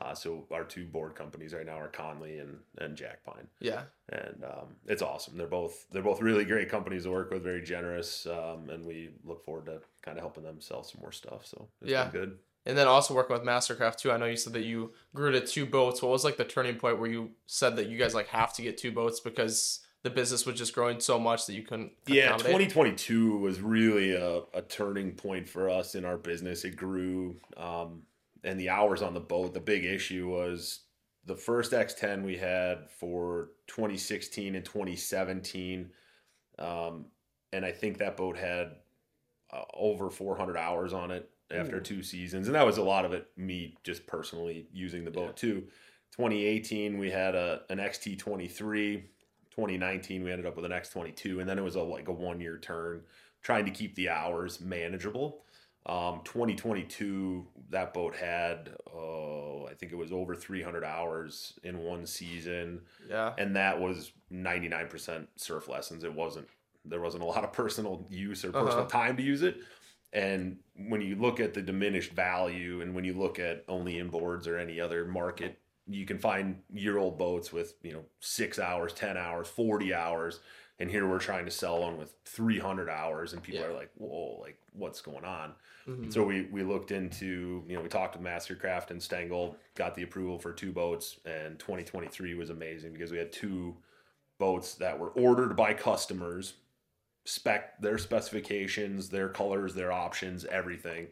Uh, 0.00 0.14
so 0.14 0.46
our 0.52 0.62
two 0.62 0.86
board 0.86 1.16
companies 1.16 1.52
right 1.52 1.66
now 1.66 1.76
are 1.76 1.88
Connelly 1.88 2.38
and 2.38 2.58
and 2.78 2.96
Jack 2.96 3.24
Pine, 3.24 3.48
Yeah. 3.58 3.82
and 4.10 4.44
um, 4.44 4.76
it's 4.86 5.02
awesome. 5.02 5.36
They're 5.36 5.48
both 5.48 5.86
they're 5.90 6.02
both 6.04 6.20
really 6.22 6.44
great 6.44 6.68
companies 6.68 7.02
to 7.02 7.10
work 7.10 7.32
with, 7.32 7.42
very 7.42 7.62
generous, 7.62 8.24
um, 8.26 8.70
and 8.70 8.86
we 8.86 9.10
look 9.24 9.44
forward 9.44 9.66
to 9.66 9.80
kind 10.02 10.16
of 10.16 10.22
helping 10.22 10.44
them 10.44 10.60
sell 10.60 10.84
some 10.84 11.00
more 11.00 11.10
stuff. 11.10 11.44
So 11.46 11.66
it's 11.82 11.90
Yeah. 11.90 12.04
been 12.04 12.12
good. 12.20 12.38
And 12.64 12.76
then 12.78 12.86
also 12.86 13.12
working 13.14 13.34
with 13.34 13.44
Mastercraft 13.46 13.96
too. 13.96 14.12
I 14.12 14.18
know 14.18 14.26
you 14.26 14.36
said 14.36 14.52
that 14.52 14.62
you 14.64 14.92
grew 15.14 15.32
to 15.32 15.40
two 15.40 15.66
boats. 15.66 16.00
What 16.00 16.12
was 16.12 16.22
like 16.22 16.36
the 16.36 16.44
turning 16.44 16.76
point 16.76 17.00
where 17.00 17.10
you 17.10 17.30
said 17.46 17.74
that 17.76 17.88
you 17.88 17.98
guys 17.98 18.14
like 18.14 18.28
have 18.28 18.52
to 18.54 18.62
get 18.62 18.76
two 18.78 18.92
boats 18.92 19.18
because 19.20 19.80
the 20.02 20.10
business 20.10 20.46
was 20.46 20.56
just 20.56 20.74
growing 20.74 21.00
so 21.00 21.18
much 21.18 21.46
that 21.46 21.54
you 21.54 21.62
couldn't 21.62 21.92
Yeah, 22.06 22.34
accommodate? 22.34 22.70
2022 22.70 23.38
was 23.38 23.60
really 23.60 24.12
a, 24.12 24.42
a 24.54 24.62
turning 24.62 25.12
point 25.12 25.48
for 25.48 25.68
us 25.68 25.94
in 25.94 26.04
our 26.04 26.16
business. 26.16 26.64
It 26.64 26.76
grew, 26.76 27.36
um, 27.56 28.02
and 28.44 28.58
the 28.58 28.68
hours 28.70 29.02
on 29.02 29.14
the 29.14 29.20
boat. 29.20 29.54
The 29.54 29.60
big 29.60 29.84
issue 29.84 30.28
was 30.28 30.80
the 31.26 31.34
first 31.34 31.72
X10 31.72 32.24
we 32.24 32.36
had 32.36 32.88
for 32.90 33.50
2016 33.66 34.54
and 34.54 34.64
2017, 34.64 35.90
um, 36.58 37.06
and 37.52 37.64
I 37.64 37.72
think 37.72 37.98
that 37.98 38.16
boat 38.16 38.36
had 38.36 38.76
uh, 39.52 39.62
over 39.74 40.10
400 40.10 40.56
hours 40.56 40.92
on 40.92 41.10
it 41.10 41.28
after 41.50 41.78
Ooh. 41.78 41.82
two 41.82 42.02
seasons, 42.02 42.46
and 42.46 42.54
that 42.54 42.66
was 42.66 42.78
a 42.78 42.82
lot 42.82 43.04
of 43.04 43.12
it 43.12 43.26
me 43.36 43.74
just 43.82 44.06
personally 44.06 44.68
using 44.72 45.04
the 45.04 45.10
boat 45.10 45.36
too. 45.36 45.66
2018 46.16 46.98
we 46.98 47.10
had 47.10 47.34
a 47.34 47.62
an 47.70 47.78
XT23. 47.78 49.02
2019 49.62 50.22
we 50.22 50.30
ended 50.30 50.46
up 50.46 50.54
with 50.54 50.64
an 50.64 50.70
X22, 50.70 51.40
and 51.40 51.48
then 51.48 51.58
it 51.58 51.62
was 51.62 51.74
a 51.74 51.82
like 51.82 52.06
a 52.06 52.12
one 52.12 52.40
year 52.40 52.58
turn, 52.58 53.02
trying 53.42 53.64
to 53.64 53.72
keep 53.72 53.96
the 53.96 54.08
hours 54.08 54.60
manageable. 54.60 55.42
Um, 55.86 56.20
2022 56.24 57.46
that 57.70 57.92
boat 57.94 58.14
had 58.14 58.70
oh 58.94 59.66
I 59.68 59.74
think 59.74 59.90
it 59.90 59.96
was 59.96 60.12
over 60.12 60.34
300 60.36 60.84
hours 60.84 61.58
in 61.64 61.78
one 61.78 62.06
season, 62.06 62.82
Yeah. 63.08 63.34
and 63.36 63.56
that 63.56 63.80
was 63.80 64.12
99% 64.32 65.26
surf 65.36 65.68
lessons. 65.68 66.04
It 66.04 66.14
wasn't 66.14 66.46
there 66.84 67.00
wasn't 67.00 67.24
a 67.24 67.26
lot 67.26 67.42
of 67.42 67.52
personal 67.62 68.06
use 68.08 68.44
or 68.44 68.52
personal 68.52 68.84
Uh-huh. 68.84 68.88
time 68.88 69.16
to 69.16 69.22
use 69.24 69.42
it. 69.42 69.56
And 70.12 70.58
when 70.88 71.00
you 71.02 71.16
look 71.16 71.38
at 71.40 71.52
the 71.52 71.60
diminished 71.62 72.12
value, 72.12 72.80
and 72.80 72.94
when 72.94 73.04
you 73.04 73.12
look 73.12 73.38
at 73.40 73.64
only 73.68 73.94
inboards 73.96 74.46
or 74.46 74.56
any 74.56 74.80
other 74.80 75.04
market, 75.04 75.58
you 75.88 76.04
can 76.04 76.18
find 76.18 76.60
year 76.72 76.98
old 76.98 77.18
boats 77.18 77.52
with 77.52 77.74
you 77.82 77.92
know 77.92 78.04
six 78.20 78.58
hours, 78.58 78.92
ten 78.92 79.16
hours, 79.16 79.48
forty 79.48 79.94
hours, 79.94 80.40
and 80.78 80.90
here 80.90 81.08
we're 81.08 81.18
trying 81.18 81.44
to 81.46 81.50
sell 81.50 81.80
one 81.80 81.96
with 81.96 82.14
three 82.24 82.58
hundred 82.58 82.88
hours, 82.88 83.32
and 83.32 83.42
people 83.42 83.60
Yeah. 83.60 83.68
are 83.68 83.72
like, 83.74 83.90
"Whoa, 83.94 84.38
like 84.40 84.58
what's 84.72 85.00
going 85.00 85.24
on?" 85.24 85.54
Mhm. 85.86 86.12
So 86.12 86.24
we 86.24 86.42
we 86.52 86.62
looked 86.62 86.90
into 86.90 87.64
you 87.66 87.76
know 87.76 87.82
we 87.82 87.88
talked 87.88 88.16
with 88.16 88.24
Mastercraft 88.24 88.90
and 88.90 89.02
Stengel, 89.02 89.56
got 89.74 89.94
the 89.94 90.02
approval 90.02 90.38
for 90.38 90.52
two 90.52 90.72
boats, 90.72 91.18
and 91.24 91.58
2023 91.58 92.34
was 92.34 92.50
amazing 92.50 92.92
because 92.92 93.10
we 93.10 93.18
had 93.18 93.32
two 93.32 93.76
boats 94.38 94.74
that 94.74 94.98
were 94.98 95.10
ordered 95.10 95.56
by 95.56 95.74
customers, 95.74 96.54
spec 97.24 97.80
their 97.80 97.98
specifications, 97.98 99.08
their 99.08 99.28
colors, 99.28 99.74
their 99.74 99.90
options, 99.90 100.44
everything. 100.44 101.08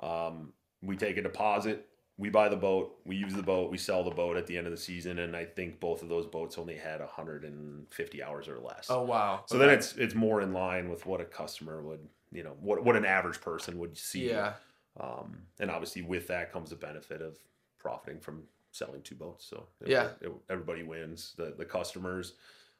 Um, 0.00 0.52
we 0.80 0.96
take 0.96 1.16
a 1.16 1.22
deposit, 1.22 1.88
we 2.18 2.28
buy 2.28 2.48
the 2.48 2.56
boat, 2.56 2.96
we 3.04 3.16
use 3.16 3.32
the 3.34 3.42
boat, 3.42 3.70
we 3.70 3.78
sell 3.78 4.04
the 4.04 4.10
boat 4.10 4.36
at 4.36 4.46
the 4.46 4.56
end 4.56 4.66
of 4.66 4.70
the 4.70 4.76
season, 4.76 5.18
and 5.20 5.34
I 5.36 5.44
think 5.44 5.80
both 5.80 6.02
of 6.02 6.08
those 6.08 6.26
boats 6.26 6.58
only 6.58 6.76
had 6.76 7.00
150 7.00 8.22
hours 8.22 8.48
or 8.48 8.58
less. 8.58 8.86
Oh 8.90 9.02
wow. 9.02 9.44
So 9.46 9.58
then 9.58 9.70
it's 9.70 9.96
it's 9.96 10.14
more 10.14 10.40
in 10.40 10.52
line 10.52 10.88
with 10.90 11.06
what 11.06 11.20
a 11.20 11.24
customer 11.24 11.82
would, 11.82 12.00
you 12.30 12.42
know, 12.42 12.54
what 12.60 12.84
what 12.84 12.96
an 12.96 13.04
average 13.04 13.40
person 13.40 13.78
would 13.78 13.96
see. 13.96 14.28
yeah. 14.30 14.54
Um, 15.00 15.38
and 15.58 15.70
obviously 15.70 16.02
with 16.02 16.28
that 16.28 16.52
comes 16.52 16.70
the 16.70 16.76
benefit 16.76 17.22
of 17.22 17.38
profiting 17.78 18.20
from 18.20 18.42
selling 18.72 19.00
two 19.02 19.14
boats. 19.14 19.44
So 19.46 19.66
it- 19.80 19.88
Yeah. 19.88 20.10
it- 20.20 20.32
everybody 20.50 20.82
wins. 20.82 21.34
The 21.36 21.54
the 21.56 21.64
customers 21.64 22.34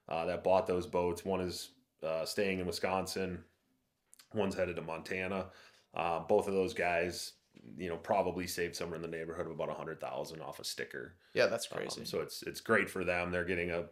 uh, 0.09 0.27
that 0.27 0.45
bought 0.45 0.67
those 0.67 0.87
boats. 0.87 1.25
One 1.25 1.41
is 1.41 1.71
uh, 2.03 2.25
staying 2.27 2.59
in 2.59 2.67
Wisconsin. 2.67 3.43
One's 4.35 4.55
headed 4.55 4.77
to 4.77 4.83
Montana. 4.83 5.47
Uh, 5.95 6.21
both 6.21 6.49
of 6.49 6.55
those 6.55 6.75
guys, 6.75 7.33
you 7.79 7.89
know, 7.89 7.97
probably 7.97 8.47
saved 8.47 8.77
somewhere 8.77 8.97
in 8.97 9.03
the 9.03 9.09
neighborhood 9.09 9.47
of 9.47 9.53
about 9.53 9.69
a 9.69 9.75
hundred 9.75 10.01
thousand 10.01 10.41
off 10.41 10.59
a 10.61 10.65
sticker. 10.65 11.15
Yeah, 11.35 11.47
that's 11.47 11.69
Um, 11.73 11.79
crazy. 11.79 12.05
so 12.05 12.21
it's 12.21 12.43
it's 12.43 12.61
great 12.61 12.89
for 12.91 13.05
them. 13.05 13.31
They're 13.31 13.45
getting 13.45 13.71
a 13.71 13.85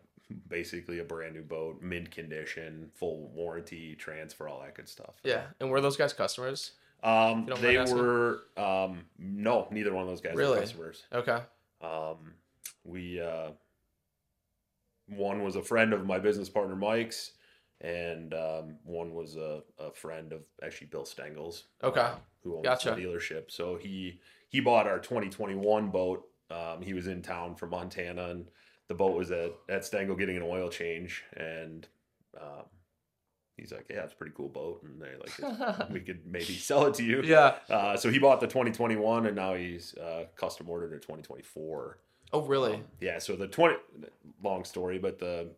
basically 0.49 0.99
a 1.01 1.05
brand 1.05 1.35
new 1.35 1.43
boat, 1.43 1.83
mint 1.83 2.11
condition, 2.11 2.91
full 2.95 3.29
warranty, 3.31 3.95
transfer, 3.97 4.49
all 4.49 4.61
that 4.61 4.75
good 4.75 4.89
stuff. 4.89 5.15
Yeah. 5.25 5.43
And 5.61 5.71
were 5.71 5.81
those 5.81 5.97
guys 5.97 6.13
customers? 6.13 6.73
Um, 7.03 7.49
they 7.61 7.79
were 7.79 8.43
um, 8.57 9.07
no, 9.19 9.67
neither 9.71 9.93
one 9.93 10.03
of 10.03 10.09
those 10.09 10.21
guys 10.21 10.35
Really? 10.37 10.57
were 10.57 10.61
customers. 10.61 11.03
Okay. 11.13 11.39
Um, 11.81 12.35
we 12.85 13.21
uh, 13.21 13.51
one 15.09 15.43
was 15.43 15.57
a 15.57 15.63
friend 15.63 15.93
of 15.93 16.07
my 16.07 16.19
business 16.19 16.49
partner 16.49 16.77
Mike's, 16.77 17.33
and 17.81 18.33
um, 18.35 18.77
one 18.85 19.15
was 19.15 19.37
a, 19.37 19.63
a 19.79 19.91
friend 19.93 20.33
of 20.33 20.41
actually 20.63 20.89
Bill 20.89 21.05
Stengel's. 21.05 21.65
Okay. 21.83 22.01
um, 22.01 22.17
who 22.43 22.57
owns 22.57 22.65
Gotcha. 22.65 22.91
the 22.95 23.03
dealership. 23.03 23.51
So 23.51 23.77
he 23.77 24.21
he 24.49 24.61
bought 24.61 24.87
our 24.87 24.99
2021 24.99 25.89
boat. 25.91 26.27
Um, 26.51 26.83
he 26.83 26.95
was 26.95 27.07
in 27.07 27.23
town 27.23 27.55
from 27.55 27.71
Montana, 27.71 28.31
and 28.31 28.47
the 28.89 28.95
boat 28.95 29.17
was 29.17 29.31
at 29.31 29.53
at 29.69 29.85
Stengel 29.85 30.17
getting 30.17 30.37
an 30.37 30.43
oil 30.43 30.69
change, 30.69 31.23
and 31.37 31.87
um, 32.41 32.65
he's 33.57 33.73
like, 33.73 33.87
"Yeah, 33.91 34.03
it's 34.05 34.13
a 34.13 34.17
pretty 34.17 34.33
cool 34.37 34.49
boat," 34.49 34.83
and 34.83 35.01
they're 35.01 35.19
like, 35.19 35.91
"We 35.91 36.01
could 36.01 36.27
maybe 36.27 36.55
sell 36.55 36.87
it 36.87 36.95
to 36.95 37.05
you." 37.05 37.23
Yeah. 37.23 37.57
Uh, 37.69 37.97
so 37.97 38.11
he 38.11 38.19
bought 38.19 38.41
the 38.41 38.47
2021, 38.49 39.27
and 39.27 39.37
now 39.37 39.55
he's 39.55 39.95
uh, 39.97 40.25
custom 40.37 40.69
ordered 40.69 40.93
a 40.93 40.97
2024. 40.97 41.99
Oh, 42.33 42.43
really? 42.43 42.75
Um, 42.75 42.85
yeah. 43.01 43.19
So 43.19 43.37
the 43.37 43.49
20 43.49 43.77
long 44.43 44.65
story, 44.65 44.99
but 44.99 45.19
the 45.19 45.49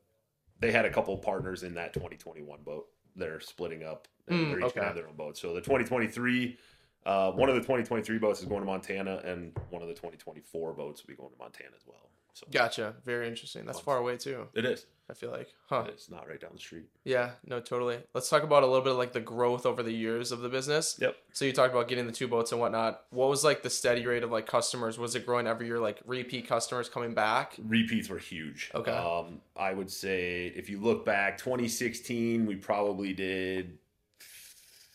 they 0.61 0.71
had 0.73 0.85
a 0.85 0.91
couple 0.91 1.17
partners 1.19 1.62
in 1.65 1.75
that 1.75 1.93
2021 1.93 2.61
boat. 2.62 2.87
They're 3.17 3.41
splitting 3.41 3.83
up. 3.83 4.09
And 4.29 4.39
Mm, 4.39 4.49
they're 4.51 4.59
each 4.61 4.65
okay. 4.67 4.75
gonna 4.77 4.87
have 4.87 4.97
their 4.97 5.09
own 5.09 5.17
boat. 5.17 5.37
So 5.37 5.53
the 5.53 5.61
2023, 5.61 6.57
uh, 7.04 7.32
one 7.32 7.49
of 7.49 7.54
the 7.54 7.61
2023 7.61 8.18
boats 8.18 8.40
is 8.40 8.47
going 8.47 8.61
to 8.61 8.66
Montana, 8.66 9.21
and 9.25 9.52
one 9.71 9.82
of 9.82 9.88
the 9.88 9.94
2024 9.94 10.73
boats 10.73 11.02
will 11.02 11.09
be 11.09 11.16
going 11.16 11.30
to 11.30 11.38
Montana 11.38 11.71
as 11.76 11.82
well. 11.87 12.09
So 12.35 12.47
Gotcha. 12.50 12.94
Very 13.04 13.28
interesting. 13.28 13.66
That's 13.66 13.80
far 13.80 13.99
away 13.99 14.16
too. 14.16 14.47
it 14.54 14.64
is. 14.64 14.87
I 15.11 15.14
feel 15.14 15.30
like. 15.30 15.49
Huh. 15.68 15.85
It's 15.88 16.09
not 16.11 16.26
right 16.26 16.40
down 16.40 16.52
the 16.54 16.59
street. 16.59 16.87
Yeah. 17.04 17.32
No. 17.44 17.61
Totally. 17.61 17.99
Let's 18.14 18.30
talk 18.30 18.42
about 18.42 18.62
a 18.62 18.66
little 18.66 18.80
bit 18.80 18.92
of 18.92 18.97
like 18.97 19.12
the 19.12 19.21
growth 19.21 19.66
over 19.66 19.82
the 19.82 19.92
years 19.92 20.32
of 20.32 20.40
the 20.40 20.49
business. 20.49 20.97
Yep. 20.99 21.14
So 21.35 21.44
you 21.44 21.52
talked 21.52 21.75
about 21.75 21.88
getting 21.88 22.06
the 22.06 22.12
two 22.12 22.28
boats 22.28 22.50
and 22.52 22.59
whatnot. 22.59 23.02
What 23.11 23.28
was 23.28 23.44
like 23.44 23.62
the 23.62 23.68
steady 23.68 24.06
rate 24.06 24.23
of 24.23 24.30
like 24.30 24.47
customers? 24.47 24.99
Was 24.99 25.14
it 25.14 25.26
growing 25.26 25.47
every 25.47 25.66
year? 25.66 25.78
Like 25.78 26.00
repeat 26.06 26.49
customers 26.49 26.88
coming 26.88 27.12
back? 27.12 27.54
Repeats 27.62 28.09
were 28.09 28.18
huge. 28.18 28.71
Okay. 28.75 28.92
Um, 28.92 29.42
I 29.54 29.75
would 29.75 29.90
say 29.90 30.47
if 30.56 30.71
you 30.71 30.80
look 30.80 31.04
back, 31.04 31.37
2016, 31.37 32.47
we 32.47 32.56
probably 32.56 33.12
did 33.12 33.76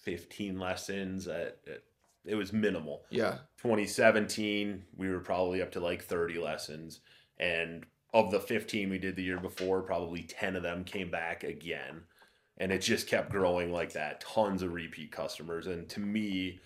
15 0.02 0.58
lessons. 0.58 1.28
At, 1.28 1.60
at 1.68 1.84
it 2.28 2.36
was 2.36 2.54
minimal. 2.54 3.04
Yeah. 3.10 3.38
2017 3.58 4.84
we 4.96 5.10
were 5.10 5.20
probably 5.20 5.62
up 5.62 5.72
to 5.72 5.80
like 5.80 6.04
30 6.04 6.38
lessons 6.40 7.00
and 7.40 7.86
of 8.14 8.32
the 8.32 8.40
15 8.40 8.90
we 8.90 8.98
did 8.98 9.16
the 9.16 9.24
year 9.24 9.40
before 9.40 9.82
probably 9.82 10.24
10 10.24 10.56
of 10.56 10.64
them 10.64 10.84
came 10.84 11.10
back 11.10 11.44
again 11.44 12.02
and 12.58 12.72
it 12.72 12.80
just 12.80 13.08
kept 13.08 13.32
growing 13.32 13.72
like 13.72 13.94
that 13.94 14.22
tons 14.22 14.62
of 14.62 14.74
repeat 14.74 15.12
customers 15.12 15.68
and 15.68 15.90
to 15.90 16.00
me 16.00 16.60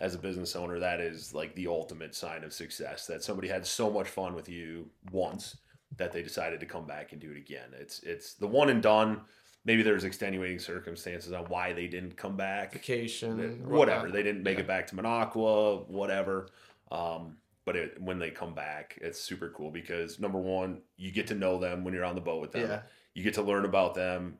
as 0.00 0.14
a 0.14 0.18
business 0.18 0.54
owner 0.54 0.78
that 0.78 1.00
is 1.00 1.34
like 1.34 1.54
the 1.54 1.66
ultimate 1.66 2.14
sign 2.14 2.44
of 2.44 2.52
success 2.52 3.06
that 3.06 3.22
somebody 3.22 3.48
had 3.48 3.66
so 3.66 3.90
much 3.90 4.08
fun 4.08 4.34
with 4.34 4.48
you 4.48 4.88
once 5.10 5.56
that 5.96 6.12
they 6.12 6.22
decided 6.22 6.60
to 6.60 6.66
come 6.66 6.86
back 6.86 7.12
and 7.12 7.20
do 7.20 7.30
it 7.30 7.38
again 7.38 7.70
it's 7.78 8.00
it's 8.02 8.34
the 8.34 8.46
one 8.46 8.70
and 8.70 8.82
done 8.82 9.20
maybe 9.66 9.82
there's 9.82 10.04
extenuating 10.04 10.58
circumstances 10.60 11.32
on 11.32 11.44
why 11.46 11.72
they 11.72 11.88
didn't 11.88 12.16
come 12.16 12.36
back 12.36 12.72
Vacation. 12.72 13.62
or 13.66 13.76
whatever. 13.76 14.10
They 14.10 14.22
didn't 14.22 14.42
make 14.44 14.56
Yeah. 14.58 14.64
it 14.64 14.66
back 14.68 14.86
to 14.88 14.94
Minocqua, 14.96 15.86
whatever. 15.88 16.48
Um, 16.90 17.36
but 17.64 17.74
it, 17.74 18.00
when 18.00 18.20
they 18.20 18.30
come 18.30 18.54
back, 18.54 18.96
it's 19.02 19.20
super 19.20 19.50
cool 19.50 19.72
because 19.72 20.20
number 20.20 20.38
one, 20.38 20.82
you 20.96 21.10
get 21.10 21.26
to 21.26 21.34
know 21.34 21.58
them 21.58 21.82
when 21.84 21.92
you're 21.92 22.04
on 22.04 22.14
the 22.14 22.20
boat 22.20 22.40
with 22.40 22.52
them. 22.52 22.70
Yeah. 22.70 22.82
You 23.14 23.24
get 23.24 23.34
to 23.34 23.42
learn 23.42 23.64
about 23.64 23.94
them. 23.94 24.38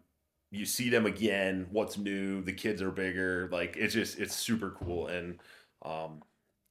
You 0.53 0.65
see 0.65 0.91
them 0.91 1.07
again. 1.07 1.67
What's 1.73 1.99
new? 1.99 2.41
The 2.43 2.53
kids 2.53 2.81
are 2.81 2.93
bigger. 2.93 3.49
Like 3.51 3.77
it's 3.77 3.95
just 3.95 4.21
it's 4.21 4.35
super 4.37 4.71
cool. 4.71 5.09
And 5.09 5.41
um, 5.85 6.23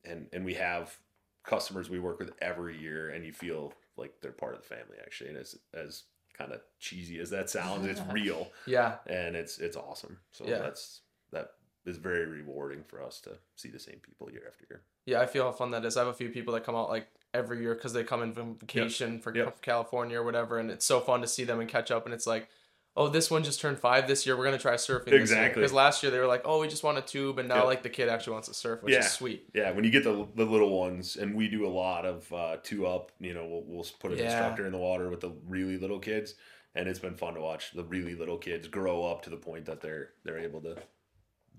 and 0.05 0.27
and 0.31 0.45
we 0.45 0.53
have 0.53 0.97
customers 1.43 1.89
we 1.89 1.99
work 1.99 2.19
with 2.19 2.31
every 2.41 2.77
year, 2.79 3.09
and 3.09 3.25
you 3.25 3.33
feel 3.33 3.73
like 3.97 4.13
they're 4.21 4.31
part 4.31 4.55
of 4.55 4.61
the 4.61 4.67
family 4.67 4.95
actually. 5.01 5.31
And 5.31 5.37
as 5.39 5.57
as 5.73 6.03
kind 6.37 6.51
of 6.51 6.61
cheesy 6.79 7.19
as 7.19 7.29
that 7.31 7.49
sounds, 7.49 7.85
it's 7.85 8.01
real 8.11 8.51
Yeah. 8.65 8.95
and 9.07 9.35
it's 9.35 9.57
it's 9.59 9.77
awesome. 9.77 10.19
So 10.31 10.45
Yeah. 10.45 10.59
that's 10.59 11.01
that 11.31 11.51
is 11.85 11.97
very 11.97 12.25
rewarding 12.25 12.83
for 12.83 13.01
us 13.03 13.21
to 13.21 13.37
see 13.55 13.69
the 13.69 13.79
same 13.79 13.99
people 14.01 14.31
year 14.31 14.43
after 14.47 14.65
year. 14.69 14.81
Yeah, 15.05 15.21
I 15.21 15.27
feel 15.27 15.43
how 15.43 15.51
fun 15.51 15.71
that 15.71 15.85
is. 15.85 15.97
I 15.97 15.99
have 16.01 16.07
a 16.07 16.13
few 16.13 16.29
people 16.29 16.53
that 16.55 16.63
come 16.63 16.75
out 16.75 16.89
like 16.89 17.07
every 17.33 17.61
year 17.61 17.75
because 17.75 17.93
they 17.93 18.03
come 18.03 18.23
in 18.23 18.33
from 18.33 18.55
vacation 18.55 19.19
for 19.19 19.35
Yep. 19.35 19.61
California 19.61 20.19
or 20.19 20.23
whatever, 20.23 20.57
and 20.57 20.71
it's 20.71 20.85
so 20.85 20.99
fun 20.99 21.21
to 21.21 21.27
see 21.27 21.43
them 21.43 21.59
and 21.59 21.69
catch 21.69 21.91
up. 21.91 22.05
And 22.05 22.13
it's 22.13 22.25
like, 22.25 22.49
oh, 22.97 23.07
this 23.09 23.29
one 23.29 23.43
just 23.43 23.59
turned 23.59 23.77
five 23.79 24.07
this 24.07 24.25
year. 24.25 24.37
We're 24.37 24.45
gonna 24.45 24.57
try 24.57 24.75
surfing. 24.75 25.11
Exactly. 25.11 25.59
Because 25.61 25.73
last 25.73 26.01
year 26.01 26.11
they 26.11 26.19
were 26.19 26.27
like, 26.27 26.43
oh, 26.45 26.61
we 26.61 26.67
just 26.67 26.83
want 26.83 26.97
a 26.97 27.01
tube, 27.01 27.39
and 27.39 27.47
now 27.49 27.57
Yep. 27.57 27.65
like 27.65 27.83
the 27.83 27.89
kid 27.89 28.07
actually 28.09 28.33
wants 28.33 28.47
to 28.47 28.53
surf, 28.53 28.81
which 28.83 28.93
Yeah. 28.93 28.99
is 28.99 29.11
sweet. 29.11 29.49
Yeah, 29.53 29.71
when 29.71 29.83
you 29.83 29.91
get 29.91 30.03
the 30.03 30.27
the 30.35 30.45
little 30.45 30.77
ones, 30.79 31.15
and 31.17 31.35
we 31.35 31.47
do 31.47 31.65
a 31.65 31.69
lot 31.69 32.05
of 32.05 32.31
uh, 32.33 32.57
two 32.63 32.87
up. 32.87 33.11
You 33.19 33.33
know, 33.33 33.45
we'll, 33.45 33.63
we'll 33.65 33.85
put 33.99 34.11
an 34.11 34.17
Yeah. 34.19 34.25
instructor 34.25 34.65
in 34.65 34.71
the 34.71 34.77
water 34.79 35.09
with 35.09 35.19
the 35.21 35.31
really 35.47 35.77
little 35.77 35.99
kids, 35.99 36.35
and 36.73 36.87
it's 36.87 36.99
been 36.99 37.15
fun 37.15 37.33
to 37.35 37.41
watch 37.41 37.71
the 37.73 37.83
really 37.83 38.15
little 38.15 38.37
kids 38.37 38.67
grow 38.67 39.05
up 39.05 39.21
to 39.23 39.29
the 39.29 39.37
point 39.37 39.65
that 39.65 39.81
they're 39.81 40.11
they're 40.23 40.39
able 40.39 40.61
to 40.61 40.75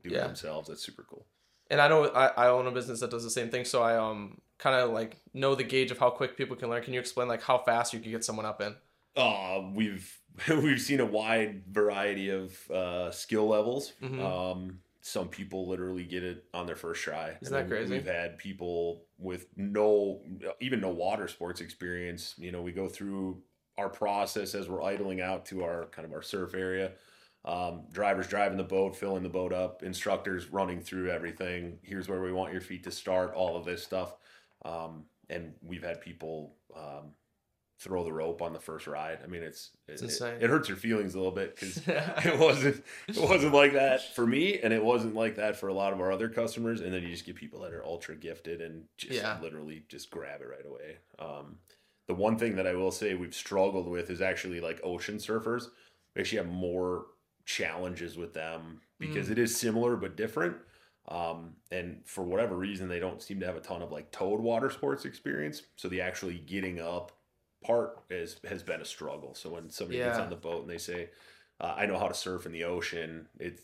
do 0.03 0.11
Yeah. 0.11 0.19
it 0.19 0.27
themselves. 0.29 0.69
That's 0.69 0.83
super 0.83 1.05
cool. 1.09 1.27
And 1.69 1.81
I 1.81 1.89
know 1.89 2.07
I, 2.07 2.29
I 2.29 2.47
own 2.49 2.67
a 2.67 2.71
business 2.71 3.01
that 3.01 3.11
does 3.11 3.25
the 3.25 3.31
same 3.31 3.51
thing, 3.51 3.65
so 3.65 3.83
I 3.83 3.97
um 3.97 4.41
kind 4.59 4.77
of 4.77 4.91
like 4.91 5.17
know 5.35 5.55
the 5.55 5.65
gauge 5.65 5.91
of 5.91 5.99
how 5.99 6.09
quick 6.09 6.37
people 6.37 6.57
can 6.57 6.71
learn. 6.71 6.83
Can 6.83 6.95
you 6.95 7.01
explain 7.01 7.29
like 7.29 7.43
how 7.43 7.59
fast 7.59 7.93
you 7.93 8.01
can 8.01 8.11
get 8.11 8.25
someone 8.25 8.47
up 8.47 8.63
in? 8.63 8.75
Uh, 9.17 9.63
we've 9.75 10.19
we've 10.49 10.81
seen 10.81 11.01
a 11.01 11.07
wide 11.07 11.63
variety 11.71 12.31
of 12.31 12.71
uh, 12.71 13.11
skill 13.11 13.47
levels. 13.47 13.93
Mhm. 14.03 14.21
Um, 14.23 14.79
some 15.01 15.29
people 15.29 15.69
literally 15.69 16.03
get 16.03 16.25
it 16.25 16.45
on 16.53 16.67
their 16.67 16.75
first 16.75 17.03
try. 17.03 17.37
Isn't 17.41 17.55
that 17.55 17.69
crazy? 17.69 17.95
We've 17.95 18.07
had 18.07 18.39
people 18.39 19.05
with 19.19 19.47
no, 19.57 20.21
even 20.61 20.81
no 20.81 20.89
water 20.91 21.29
sports 21.29 21.61
experience. 21.61 22.35
You 22.39 22.51
know, 22.51 22.61
we 22.61 22.73
go 22.73 22.89
through 22.89 23.41
our 23.79 23.89
process 23.89 24.55
as 24.57 24.69
we're 24.69 24.83
idling 24.83 25.21
out 25.21 25.47
to 25.47 25.63
our 25.63 25.87
kind 25.93 26.05
of 26.05 26.13
our 26.13 26.23
surf 26.23 26.55
area. 26.55 26.93
Um, 27.45 27.85
drivers 27.93 28.27
driving 28.27 28.59
the 28.59 28.65
boat, 28.65 28.97
filling 28.97 29.23
the 29.23 29.29
boat 29.29 29.53
up, 29.53 29.85
instructors 29.85 30.51
running 30.51 30.81
through 30.81 31.11
everything. 31.11 31.79
Here's 31.83 32.09
where 32.09 32.21
we 32.21 32.33
want 32.33 32.53
your 32.53 32.61
feet 32.61 32.83
to 32.85 32.91
start. 32.91 33.33
All 33.35 33.57
of 33.57 33.65
this 33.65 33.85
stuff, 33.85 34.17
um, 34.65 35.05
and 35.31 35.53
we've 35.63 35.85
had 35.85 36.01
people 36.01 36.57
um, 36.77 37.13
throw 37.79 38.05
the 38.05 38.13
rope 38.13 38.41
on 38.41 38.53
the 38.53 38.59
first 38.61 38.87
ride. 38.87 39.19
I 39.23 39.27
mean, 39.27 39.43
it's 39.43 39.71
It's 39.87 40.01
it, 40.03 40.07
insane. 40.07 40.39
It, 40.41 40.49
hurts 40.49 40.69
your 40.69 40.79
feelings 40.79 41.15
a 41.15 41.19
little 41.19 41.33
bit 41.33 41.55
because 41.55 41.77
it 41.87 42.39
wasn't 42.39 42.83
it 43.09 43.19
wasn't 43.19 43.53
like 43.53 43.75
that 43.75 44.15
for 44.15 44.27
me, 44.27 44.59
and 44.61 44.73
it 44.73 44.83
wasn't 44.83 45.15
like 45.15 45.37
that 45.37 45.57
for 45.57 45.69
a 45.69 45.75
lot 45.75 45.93
of 45.93 46.01
our 46.01 46.11
other 46.11 46.29
customers. 46.29 46.81
And 46.81 46.93
then 46.93 47.03
you 47.03 47.11
just 47.11 47.27
get 47.27 47.37
people 47.37 47.61
that 47.61 47.73
are 47.75 47.85
ultra 47.85 48.17
gifted 48.17 48.61
and 48.61 48.85
just 48.97 49.13
Yeah. 49.21 49.39
literally 49.43 49.85
just 49.89 50.11
grab 50.11 50.41
it 50.41 50.49
right 50.49 50.65
away. 50.67 50.97
Um, 51.19 51.57
the 52.09 52.15
one 52.15 52.39
thing 52.39 52.57
that 52.57 52.67
I 52.67 52.75
will 52.75 52.93
say 52.93 53.15
we've 53.15 53.35
struggled 53.35 53.89
with 53.89 54.11
is 54.11 54.21
actually 54.23 54.61
like 54.61 54.81
ocean 54.85 55.17
surfers. 55.17 55.65
We 56.15 56.21
actually 56.23 56.39
have 56.39 56.47
more 56.49 57.07
challenges 57.45 58.17
with 58.17 58.33
them 58.35 58.81
because 58.99 59.29
Mm. 59.29 59.33
it 59.33 59.39
is 59.39 59.57
similar 59.57 59.97
but 59.97 60.17
different. 60.17 60.57
Um, 61.09 61.55
and 61.71 62.01
for 62.05 62.25
whatever 62.25 62.57
reason, 62.57 62.89
they 62.89 62.99
don't 62.99 63.23
seem 63.23 63.39
to 63.41 63.47
have 63.47 63.55
a 63.57 63.61
ton 63.61 63.83
of 63.83 63.93
like 63.93 64.11
towed 64.11 64.41
water 64.41 64.71
sports 64.71 65.05
experience. 65.05 65.63
So 65.77 65.89
the 65.89 66.01
actually 66.01 66.39
getting 66.39 66.81
up 66.81 67.13
part 67.65 68.05
is 68.11 68.41
has 68.45 68.63
been 68.63 68.81
a 68.81 68.85
struggle. 68.85 69.35
So 69.35 69.51
when 69.51 69.71
somebody 69.71 70.01
gets 70.01 70.19
on 70.19 70.31
the 70.31 70.37
boat 70.37 70.63
and 70.63 70.71
they 70.71 70.79
say, 70.79 71.11
uh, 71.61 71.75
"I 71.77 71.87
know 71.87 71.99
how 71.99 72.09
to 72.09 72.15
surf 72.15 72.47
in 72.47 72.53
the 72.53 72.65
ocean," 72.65 73.29
it's 73.39 73.63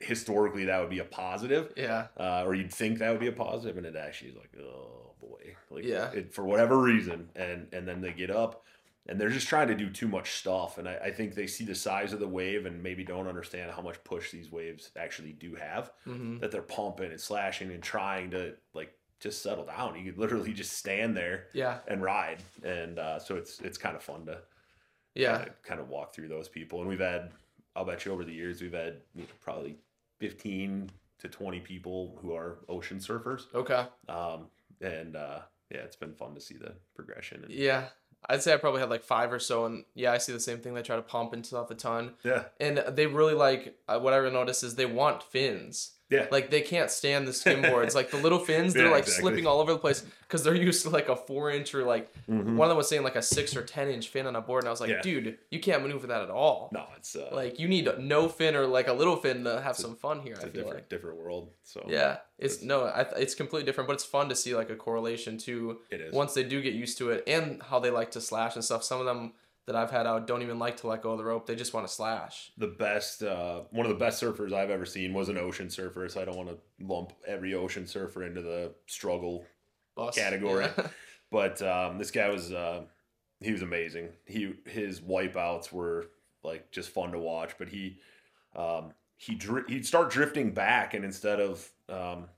historically 0.00 0.64
that 0.66 0.80
would 0.80 0.90
be 0.90 0.98
a 0.98 1.04
positive, 1.04 1.74
Yeah. 1.76 2.08
uh, 2.18 2.44
or 2.44 2.54
you'd 2.54 2.72
think 2.72 2.98
that 2.98 3.10
would 3.10 3.20
be 3.20 3.28
a 3.28 3.32
positive, 3.32 3.76
and 3.76 3.86
it 3.86 3.96
actually 3.96 4.30
is 4.30 4.36
like, 4.36 4.56
oh 4.58 5.14
boy, 5.20 5.56
like 5.70 5.86
Yeah. 5.86 6.10
it, 6.12 6.34
for 6.34 6.44
whatever 6.44 6.80
reason, 6.80 7.30
and 7.36 7.72
and 7.72 7.86
then 7.86 8.00
they 8.00 8.12
get 8.12 8.30
up. 8.30 8.64
And 9.08 9.20
they're 9.20 9.30
just 9.30 9.46
trying 9.46 9.68
to 9.68 9.76
do 9.76 9.88
too 9.92 10.08
much 10.08 10.32
stuff, 10.32 10.78
and 10.78 10.88
I, 10.88 10.96
I 10.96 11.10
think 11.12 11.34
they 11.34 11.46
see 11.46 11.64
the 11.64 11.76
size 11.76 12.12
of 12.12 12.18
the 12.18 12.26
wave 12.28 12.66
and 12.66 12.82
maybe 12.82 13.04
don't 13.04 13.28
understand 13.28 13.70
how 13.70 13.80
much 13.82 14.02
push 14.02 14.32
these 14.32 14.50
waves 14.50 14.90
actually 14.96 15.32
do 15.32 15.54
have 15.54 15.92
hmm 16.06 16.38
that 16.40 16.50
they're 16.50 16.62
pumping 16.62 17.12
and 17.12 17.20
slashing 17.20 17.70
and 17.70 17.82
trying 17.82 18.30
to 18.32 18.56
like 18.74 18.98
just 19.20 19.42
settle 19.42 19.64
down. 19.64 19.96
You 19.98 20.10
could 20.12 20.18
literally 20.20 20.52
just 20.52 20.72
stand 20.74 21.16
there 21.16 21.46
Yeah. 21.54 21.78
and 21.88 22.02
ride, 22.02 22.42
and 22.62 22.98
uh, 22.98 23.18
so 23.18 23.36
it's 23.36 23.60
it's 23.60 23.78
kind 23.78 23.96
of 23.96 24.02
fun 24.02 24.26
to 24.26 24.42
Yeah. 25.14 25.38
kinda- 25.38 25.54
kind 25.62 25.80
of 25.80 25.88
walk 25.88 26.14
through 26.14 26.28
those 26.28 26.48
people. 26.48 26.80
And 26.80 26.88
we've 26.88 27.00
had, 27.00 27.32
I'll 27.74 27.84
bet 27.84 28.04
you 28.04 28.12
over 28.12 28.24
the 28.24 28.32
years, 28.34 28.60
we've 28.60 28.72
had 28.72 29.00
you 29.14 29.22
know, 29.22 29.28
probably 29.40 29.76
fifteen 30.18 30.90
to 31.18 31.28
twenty 31.28 31.60
people 31.60 32.18
who 32.20 32.34
are 32.34 32.58
ocean 32.68 32.98
surfers, 32.98 33.52
Okay. 33.54 33.86
um, 34.08 34.50
and 34.80 35.16
uh, 35.16 35.40
yeah, 35.70 35.78
it's 35.78 35.96
been 35.96 36.12
fun 36.14 36.34
to 36.34 36.40
see 36.40 36.56
the 36.56 36.74
progression. 36.94 37.44
And, 37.44 37.52
Yeah. 37.52 37.88
I'd 38.28 38.42
say 38.42 38.52
I 38.52 38.56
probably 38.56 38.80
had 38.80 38.90
like 38.90 39.04
five 39.04 39.32
or 39.32 39.38
so, 39.38 39.66
and 39.66 39.84
yeah, 39.94 40.10
I 40.12 40.18
see 40.18 40.32
the 40.32 40.40
same 40.40 40.58
thing. 40.58 40.74
They 40.74 40.82
try 40.82 40.96
to 40.96 41.02
pump 41.02 41.32
and 41.32 41.46
stuff 41.46 41.70
a 41.70 41.74
ton, 41.74 42.16
yeah, 42.24 42.46
and 42.58 42.78
they 42.78 43.06
really 43.06 43.34
like 43.34 43.78
uh, 43.88 44.00
what 44.00 44.12
I 44.14 44.28
noticed 44.30 44.64
is 44.64 44.74
they 44.74 44.86
want 44.86 45.22
fins. 45.22 45.92
Yeah. 46.08 46.26
Like 46.30 46.50
they 46.50 46.60
can't 46.60 46.88
stand 46.90 47.26
the 47.26 47.32
skimboards. 47.32 47.94
like 47.96 48.12
the 48.12 48.16
little 48.18 48.38
fins, 48.38 48.74
they're 48.74 48.84
Yeah, 48.86 48.90
like 48.92 49.02
exactly. 49.04 49.22
slipping 49.22 49.46
all 49.46 49.60
over 49.60 49.72
the 49.72 49.78
place 49.78 50.04
because 50.20 50.44
they're 50.44 50.54
used 50.54 50.82
to 50.84 50.90
like 50.90 51.08
a 51.08 51.16
four 51.16 51.50
inch 51.50 51.74
or 51.74 51.82
like 51.84 52.12
Mhm. 52.28 52.54
one 52.56 52.66
of 52.66 52.68
them 52.68 52.76
was 52.76 52.88
saying 52.88 53.02
like 53.02 53.16
a 53.16 53.22
six 53.22 53.56
or 53.56 53.62
ten 53.64 53.88
inch 53.88 54.08
fin 54.08 54.26
on 54.26 54.36
a 54.36 54.40
board, 54.40 54.62
and 54.62 54.68
I 54.68 54.70
was 54.70 54.80
like, 54.80 54.90
Yeah. 54.90 55.02
dude, 55.02 55.38
you 55.50 55.58
can't 55.58 55.82
maneuver 55.82 56.06
that 56.06 56.22
at 56.22 56.30
all. 56.30 56.70
No, 56.72 56.84
it's 56.96 57.16
uh, 57.16 57.28
Like 57.32 57.58
you 57.58 57.66
need 57.66 57.88
no 57.98 58.28
fin 58.28 58.54
or 58.54 58.66
like 58.66 58.86
a 58.86 58.92
little 58.92 59.16
fin 59.16 59.42
to 59.44 59.60
have 59.60 59.76
some 59.76 59.96
fun 59.96 60.20
here. 60.20 60.34
it's 60.34 60.44
I 60.44 60.48
a 60.48 60.50
different 60.50 60.74
like. 60.76 60.88
different 60.88 61.18
world. 61.18 61.50
So 61.64 61.84
Yeah, 61.88 62.18
it's 62.38 62.62
no, 62.62 62.84
I, 62.84 63.00
it's 63.16 63.34
completely 63.34 63.66
different, 63.66 63.88
but 63.88 63.94
it's 63.94 64.04
fun 64.04 64.28
to 64.28 64.36
see 64.36 64.54
like 64.54 64.70
a 64.70 64.76
correlation 64.76 65.38
to 65.38 65.80
it 65.90 66.00
is. 66.00 66.12
once 66.14 66.34
they 66.34 66.44
do 66.44 66.62
get 66.62 66.74
used 66.74 66.98
to 66.98 67.10
it 67.10 67.24
and 67.26 67.60
how 67.64 67.80
they 67.80 67.90
like 67.90 68.12
to 68.12 68.20
slash 68.20 68.54
and 68.54 68.64
stuff. 68.64 68.84
Some 68.84 69.00
of 69.00 69.06
them 69.06 69.32
that 69.66 69.76
I've 69.76 69.90
had 69.90 70.06
out 70.06 70.26
don't 70.26 70.42
even 70.42 70.58
like 70.58 70.76
to 70.78 70.86
let 70.86 71.02
go 71.02 71.12
of 71.12 71.18
the 71.18 71.24
rope; 71.24 71.46
they 71.46 71.56
just 71.56 71.74
want 71.74 71.86
to 71.86 71.92
slash. 71.92 72.52
the 72.56 72.68
best 72.68 73.22
uh, 73.22 73.62
one 73.70 73.86
of 73.86 73.90
the 73.90 73.98
best 73.98 74.22
surfers 74.22 74.52
I've 74.52 74.70
ever 74.70 74.86
seen 74.86 75.12
was 75.12 75.28
an 75.28 75.36
ocean 75.38 75.70
surfer. 75.70 76.08
So 76.08 76.20
I 76.20 76.24
don't 76.24 76.36
want 76.36 76.48
to 76.48 76.58
lump 76.84 77.12
every 77.26 77.54
ocean 77.54 77.86
surfer 77.86 78.24
into 78.24 78.42
the 78.42 78.72
struggle 78.86 79.44
Bus. 79.96 80.14
Category. 80.14 80.68
Yeah. 80.76 80.88
But 81.28 81.60
um, 81.60 81.98
this 81.98 82.12
guy 82.12 82.28
was 82.28 82.52
uh, 82.52 82.82
he 83.40 83.50
was 83.50 83.62
amazing. 83.62 84.10
He 84.26 84.54
his 84.64 85.00
wipeouts 85.00 85.72
were 85.72 86.06
like 86.44 86.70
just 86.70 86.90
fun 86.90 87.10
to 87.10 87.18
watch. 87.18 87.58
But 87.58 87.68
he 87.68 87.98
um, 88.54 88.92
he 89.16 89.34
dri- 89.34 89.64
he'd 89.66 89.84
start 89.84 90.08
drifting 90.08 90.52
back, 90.52 90.94
and 90.94 91.04
instead 91.04 91.40
of 91.40 91.68
um, 91.88 92.28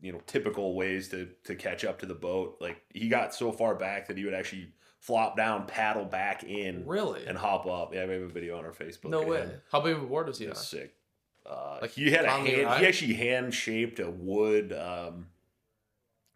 you 0.00 0.10
know 0.10 0.22
typical 0.26 0.74
ways 0.74 1.08
to 1.10 1.28
to 1.44 1.54
catch 1.54 1.84
up 1.84 1.98
to 1.98 2.06
the 2.06 2.14
boat, 2.14 2.56
like 2.62 2.80
he 2.94 3.08
got 3.10 3.34
so 3.34 3.52
far 3.52 3.74
back 3.74 4.08
that 4.08 4.16
he 4.16 4.24
would 4.24 4.32
actually 4.32 4.72
flop 5.00 5.36
down, 5.36 5.66
paddle 5.66 6.04
back 6.04 6.44
in, 6.44 6.86
really? 6.86 7.26
and 7.26 7.36
hop 7.36 7.66
up. 7.66 7.92
Yeah, 7.94 8.06
we 8.06 8.12
have 8.14 8.22
a 8.22 8.28
video 8.28 8.56
on 8.58 8.64
our 8.64 8.72
Facebook. 8.72 9.10
No 9.10 9.22
way. 9.22 9.50
How 9.72 9.80
big 9.80 9.96
of 9.96 10.02
a 10.02 10.06
board 10.06 10.28
was 10.28 10.38
he 10.38 10.48
on? 10.48 10.54
Sick. 10.54 10.94
Uh, 11.44 11.78
Like, 11.82 11.90
he 11.92 12.10
had 12.10 12.24
a 12.26 12.30
hand, 12.30 12.46
he 12.46 12.86
actually 12.86 13.14
hand 13.14 13.52
shaped 13.54 13.98
a 13.98 14.10
wood. 14.10 14.72
Um, 14.72 15.26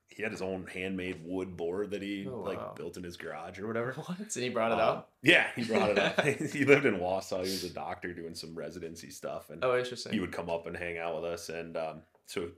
he 0.08 0.22
had 0.22 0.30
his 0.32 0.42
own 0.42 0.66
handmade 0.72 1.20
wood 1.24 1.56
board 1.56 1.90
that 1.90 2.00
he 2.00 2.26
Oh, 2.28 2.38
wow. 2.38 2.44
like 2.46 2.76
built 2.76 2.96
in 2.96 3.02
his 3.02 3.16
garage 3.16 3.58
or 3.58 3.66
whatever. 3.66 3.92
What? 4.06 4.18
And 4.18 4.30
he 4.44 4.48
brought 4.48 4.70
it 4.72 4.74
Um, 4.74 4.80
out. 4.80 5.08
Yeah, 5.22 5.46
he 5.56 5.64
brought 5.64 5.90
it 5.90 5.98
up. 5.98 6.20
he 6.24 6.64
lived 6.64 6.86
in 6.86 6.98
Wausau. 6.98 7.38
He 7.44 7.50
was 7.50 7.64
a 7.64 7.70
doctor 7.70 8.14
doing 8.14 8.34
some 8.34 8.54
residency 8.54 9.10
stuff, 9.10 9.50
and 9.50 9.64
Oh, 9.64 9.76
interesting. 9.76 10.12
he 10.12 10.20
would 10.20 10.32
come 10.32 10.48
up 10.48 10.66
and 10.66 10.76
hang 10.76 10.98
out 10.98 11.16
with 11.16 11.24
us. 11.30 11.48
And 11.48 11.76
um, 11.76 12.02
so 12.26 12.48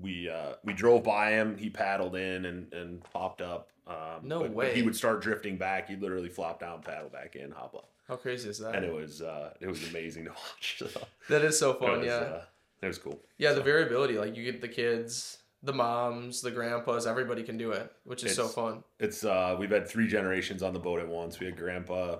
we 0.00 0.28
uh, 0.28 0.54
we 0.64 0.72
drove 0.72 1.04
by 1.04 1.30
him. 1.32 1.56
He 1.56 1.70
paddled 1.70 2.16
in 2.16 2.44
and 2.44 2.72
and 2.72 3.02
popped 3.12 3.40
up. 3.42 3.68
Um, 3.86 3.94
No 4.22 4.40
but- 4.40 4.48
but 4.48 4.54
way. 4.54 4.74
He 4.74 4.82
would 4.82 4.96
start 4.96 5.22
drifting 5.22 5.56
back. 5.56 5.88
He'd 5.88 6.00
literally 6.02 6.28
flop 6.28 6.60
down, 6.60 6.82
paddle 6.82 7.08
back 7.08 7.36
in, 7.36 7.50
hop 7.50 7.74
up, 7.74 7.88
How 8.06 8.16
crazy 8.16 8.48
is 8.50 8.58
that? 8.58 8.74
and 8.74 8.84
it 8.84 8.92
was 8.92 9.22
uh, 9.22 9.54
it 9.60 9.66
was 9.66 9.88
amazing 9.88 10.24
to 10.24 10.30
watch. 10.46 10.82
So, 10.92 11.00
that 11.30 11.42
is 11.42 11.58
so 11.58 11.70
it 11.72 11.78
fun. 11.80 11.98
was, 11.98 12.06
yeah. 12.06 12.12
uh, 12.14 12.42
it 12.82 12.86
was 12.86 12.98
cool. 12.98 13.18
yeah. 13.38 13.52
The 13.54 13.62
variability, 13.62 14.18
like 14.18 14.36
you 14.36 14.44
get 14.44 14.60
the 14.60 14.68
kids, 14.68 15.38
the 15.62 15.72
moms, 15.72 16.42
the 16.42 16.50
grandpas, 16.50 17.06
everybody 17.06 17.42
can 17.42 17.56
do 17.56 17.72
it, 17.72 17.90
which 18.04 18.22
is 18.24 18.34
so 18.36 18.46
fun. 18.46 18.84
It's 19.00 19.24
uh 19.24 19.56
we've 19.58 19.70
had 19.70 19.88
three 19.88 20.06
generations 20.06 20.62
on 20.62 20.72
the 20.74 20.78
boat 20.80 21.00
at 21.00 21.08
once. 21.08 21.40
We 21.40 21.46
had 21.46 21.56
grandpa, 21.56 22.18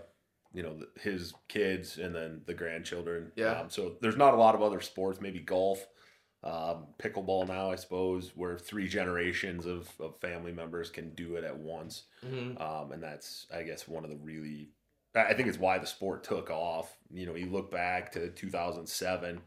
you 0.54 0.62
know, 0.62 0.74
his 1.00 1.34
kids, 1.48 1.98
and 1.98 2.14
then 2.14 2.40
the 2.46 2.54
grandchildren. 2.54 3.30
Yeah. 3.36 3.60
Um, 3.60 3.68
so 3.70 3.96
there's 4.00 4.16
not 4.16 4.32
a 4.34 4.36
lot 4.38 4.54
of 4.54 4.62
other 4.62 4.80
sports, 4.80 5.20
maybe 5.20 5.38
golf, 5.40 5.86
um, 6.44 6.86
pickleball 6.98 7.48
now, 7.48 7.70
I 7.70 7.76
suppose, 7.76 8.32
where 8.34 8.58
three 8.58 8.88
generations 8.88 9.66
of, 9.66 9.88
of 10.00 10.20
family 10.20 10.52
members 10.52 10.90
can 10.90 11.14
do 11.14 11.36
it 11.36 11.44
at 11.44 11.56
once. 11.58 12.04
hmm 12.22 12.56
Um, 12.56 12.92
and 12.92 13.02
that's, 13.02 13.46
I 13.54 13.62
guess, 13.62 13.88
one 13.88 14.04
of 14.04 14.10
the 14.10 14.16
really, 14.16 14.70
I 15.14 15.26
I 15.26 15.34
think 15.34 15.48
it's 15.48 15.58
why 15.58 15.78
the 15.78 15.86
sport 15.86 16.24
took 16.24 16.50
off. 16.50 16.96
You 17.10 17.26
know, 17.26 17.34
you 17.34 17.46
look 17.50 17.70
back 17.70 18.12
to 18.12 18.30
2007 18.30 19.40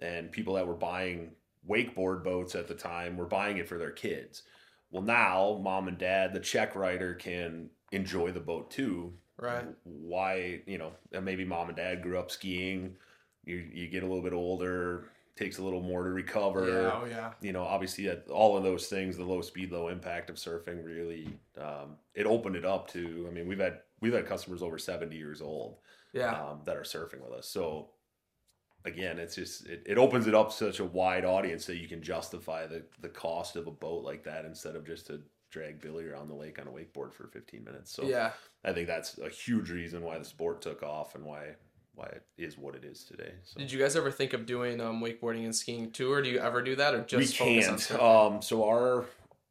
and 0.00 0.32
people 0.32 0.54
that 0.54 0.66
were 0.66 0.74
buying 0.74 1.32
wakeboard 1.68 2.22
boats 2.24 2.54
at 2.54 2.68
the 2.68 2.74
time 2.74 3.16
were 3.16 3.26
buying 3.26 3.58
it 3.58 3.68
for 3.68 3.78
their 3.78 3.90
kids. 3.90 4.42
Well, 4.90 5.02
now 5.02 5.60
mom 5.62 5.88
and 5.88 5.98
dad, 5.98 6.32
the 6.32 6.40
check 6.40 6.74
writer 6.74 7.14
can 7.14 7.70
enjoy 7.92 8.32
the 8.32 8.40
boat 8.40 8.70
too. 8.70 9.12
Right. 9.38 9.66
Why, 9.84 10.62
you 10.66 10.78
know, 10.78 10.92
maybe 11.22 11.44
mom 11.44 11.68
and 11.68 11.76
dad 11.76 12.02
grew 12.02 12.18
up 12.18 12.30
skiing. 12.30 12.96
You, 13.44 13.56
you 13.56 13.88
get 13.88 14.02
a 14.02 14.06
little 14.06 14.22
bit 14.22 14.32
older, 14.32 15.10
takes 15.38 15.58
a 15.58 15.62
little 15.62 15.80
more 15.80 16.02
to 16.02 16.10
recover 16.10 16.68
Yeah. 16.68 16.90
Oh 17.00 17.04
yeah. 17.06 17.32
you 17.40 17.52
know, 17.52 17.62
obviously 17.62 18.08
at 18.08 18.28
all 18.28 18.56
of 18.56 18.64
those 18.64 18.88
things, 18.88 19.16
the 19.16 19.24
low 19.24 19.40
speed, 19.40 19.70
low 19.70 19.88
impact 19.88 20.30
of 20.30 20.36
surfing 20.36 20.84
really, 20.84 21.28
um, 21.56 21.96
it 22.14 22.26
opened 22.26 22.56
it 22.56 22.64
up 22.64 22.88
to, 22.90 23.26
I 23.28 23.32
mean, 23.32 23.46
we've 23.46 23.60
had, 23.60 23.80
we've 24.00 24.12
had 24.12 24.26
customers 24.26 24.62
over 24.62 24.78
70 24.78 25.16
years 25.16 25.40
old, 25.40 25.78
Yeah. 26.12 26.32
um, 26.32 26.62
that 26.64 26.76
are 26.76 26.82
surfing 26.82 27.20
with 27.22 27.32
us. 27.32 27.48
So 27.48 27.90
again, 28.84 29.18
it's 29.18 29.36
just, 29.36 29.66
it, 29.66 29.82
it 29.86 29.98
opens 29.98 30.26
it 30.26 30.34
up 30.34 30.50
such 30.52 30.80
a 30.80 30.84
wide 30.84 31.24
audience 31.24 31.66
that 31.66 31.76
you 31.76 31.86
can 31.88 32.02
justify 32.02 32.66
the, 32.66 32.84
the 33.00 33.08
cost 33.08 33.54
of 33.56 33.66
a 33.66 33.72
boat 33.72 34.04
like 34.04 34.24
that 34.24 34.44
instead 34.44 34.74
of 34.76 34.84
just 34.86 35.06
to 35.06 35.20
drag 35.50 35.80
Billy 35.80 36.04
around 36.06 36.28
the 36.28 36.34
lake 36.34 36.58
on 36.60 36.66
a 36.66 36.70
wakeboard 36.70 37.12
for 37.14 37.28
15 37.32 37.64
minutes. 37.64 37.92
So 37.92 38.02
yeah. 38.04 38.32
I 38.64 38.72
think 38.72 38.86
that's 38.86 39.18
a 39.18 39.28
huge 39.28 39.70
reason 39.70 40.02
why 40.02 40.18
the 40.18 40.24
sport 40.24 40.60
took 40.62 40.82
off 40.82 41.14
and 41.14 41.24
why, 41.24 41.54
why 41.98 42.06
it 42.06 42.22
is 42.36 42.56
what 42.56 42.74
it 42.76 42.84
is 42.84 43.04
today. 43.04 43.32
So. 43.42 43.58
Did 43.58 43.72
you 43.72 43.78
guys 43.78 43.96
ever 43.96 44.10
think 44.10 44.32
of 44.32 44.46
doing 44.46 44.80
um, 44.80 45.00
wakeboarding 45.00 45.44
and 45.44 45.54
skiing 45.54 45.90
too, 45.90 46.12
or 46.12 46.22
do 46.22 46.30
you 46.30 46.38
ever 46.38 46.62
do 46.62 46.76
that, 46.76 46.94
or 46.94 47.02
just 47.02 47.40
we 47.40 47.60
focus 47.60 47.88
can't. 47.88 48.00
Um, 48.00 48.40
so 48.40 48.64
our 48.64 49.06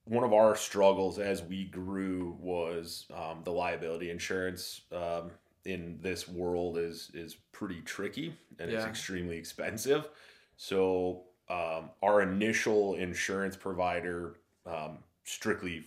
one 0.05 0.23
of 0.23 0.31
our 0.31 0.55
struggles 0.55 1.19
as 1.19 1.43
we 1.43 1.65
grew 1.65 2.37
was 2.39 3.05
um, 3.13 3.41
the 3.43 3.51
liability 3.51 4.09
insurance 4.09 4.81
um, 4.93 5.31
in 5.65 5.99
this 6.01 6.27
world 6.27 6.77
is 6.77 7.11
is 7.13 7.35
pretty 7.51 7.81
tricky 7.81 8.33
and 8.59 8.71
it's 8.71 8.85
extremely 8.85 9.37
expensive. 9.37 10.07
So 10.55 11.23
um, 11.49 11.89
our 12.01 12.21
initial 12.21 12.95
insurance 12.95 13.55
provider 13.55 14.37
um, 14.65 14.99
strictly 15.25 15.83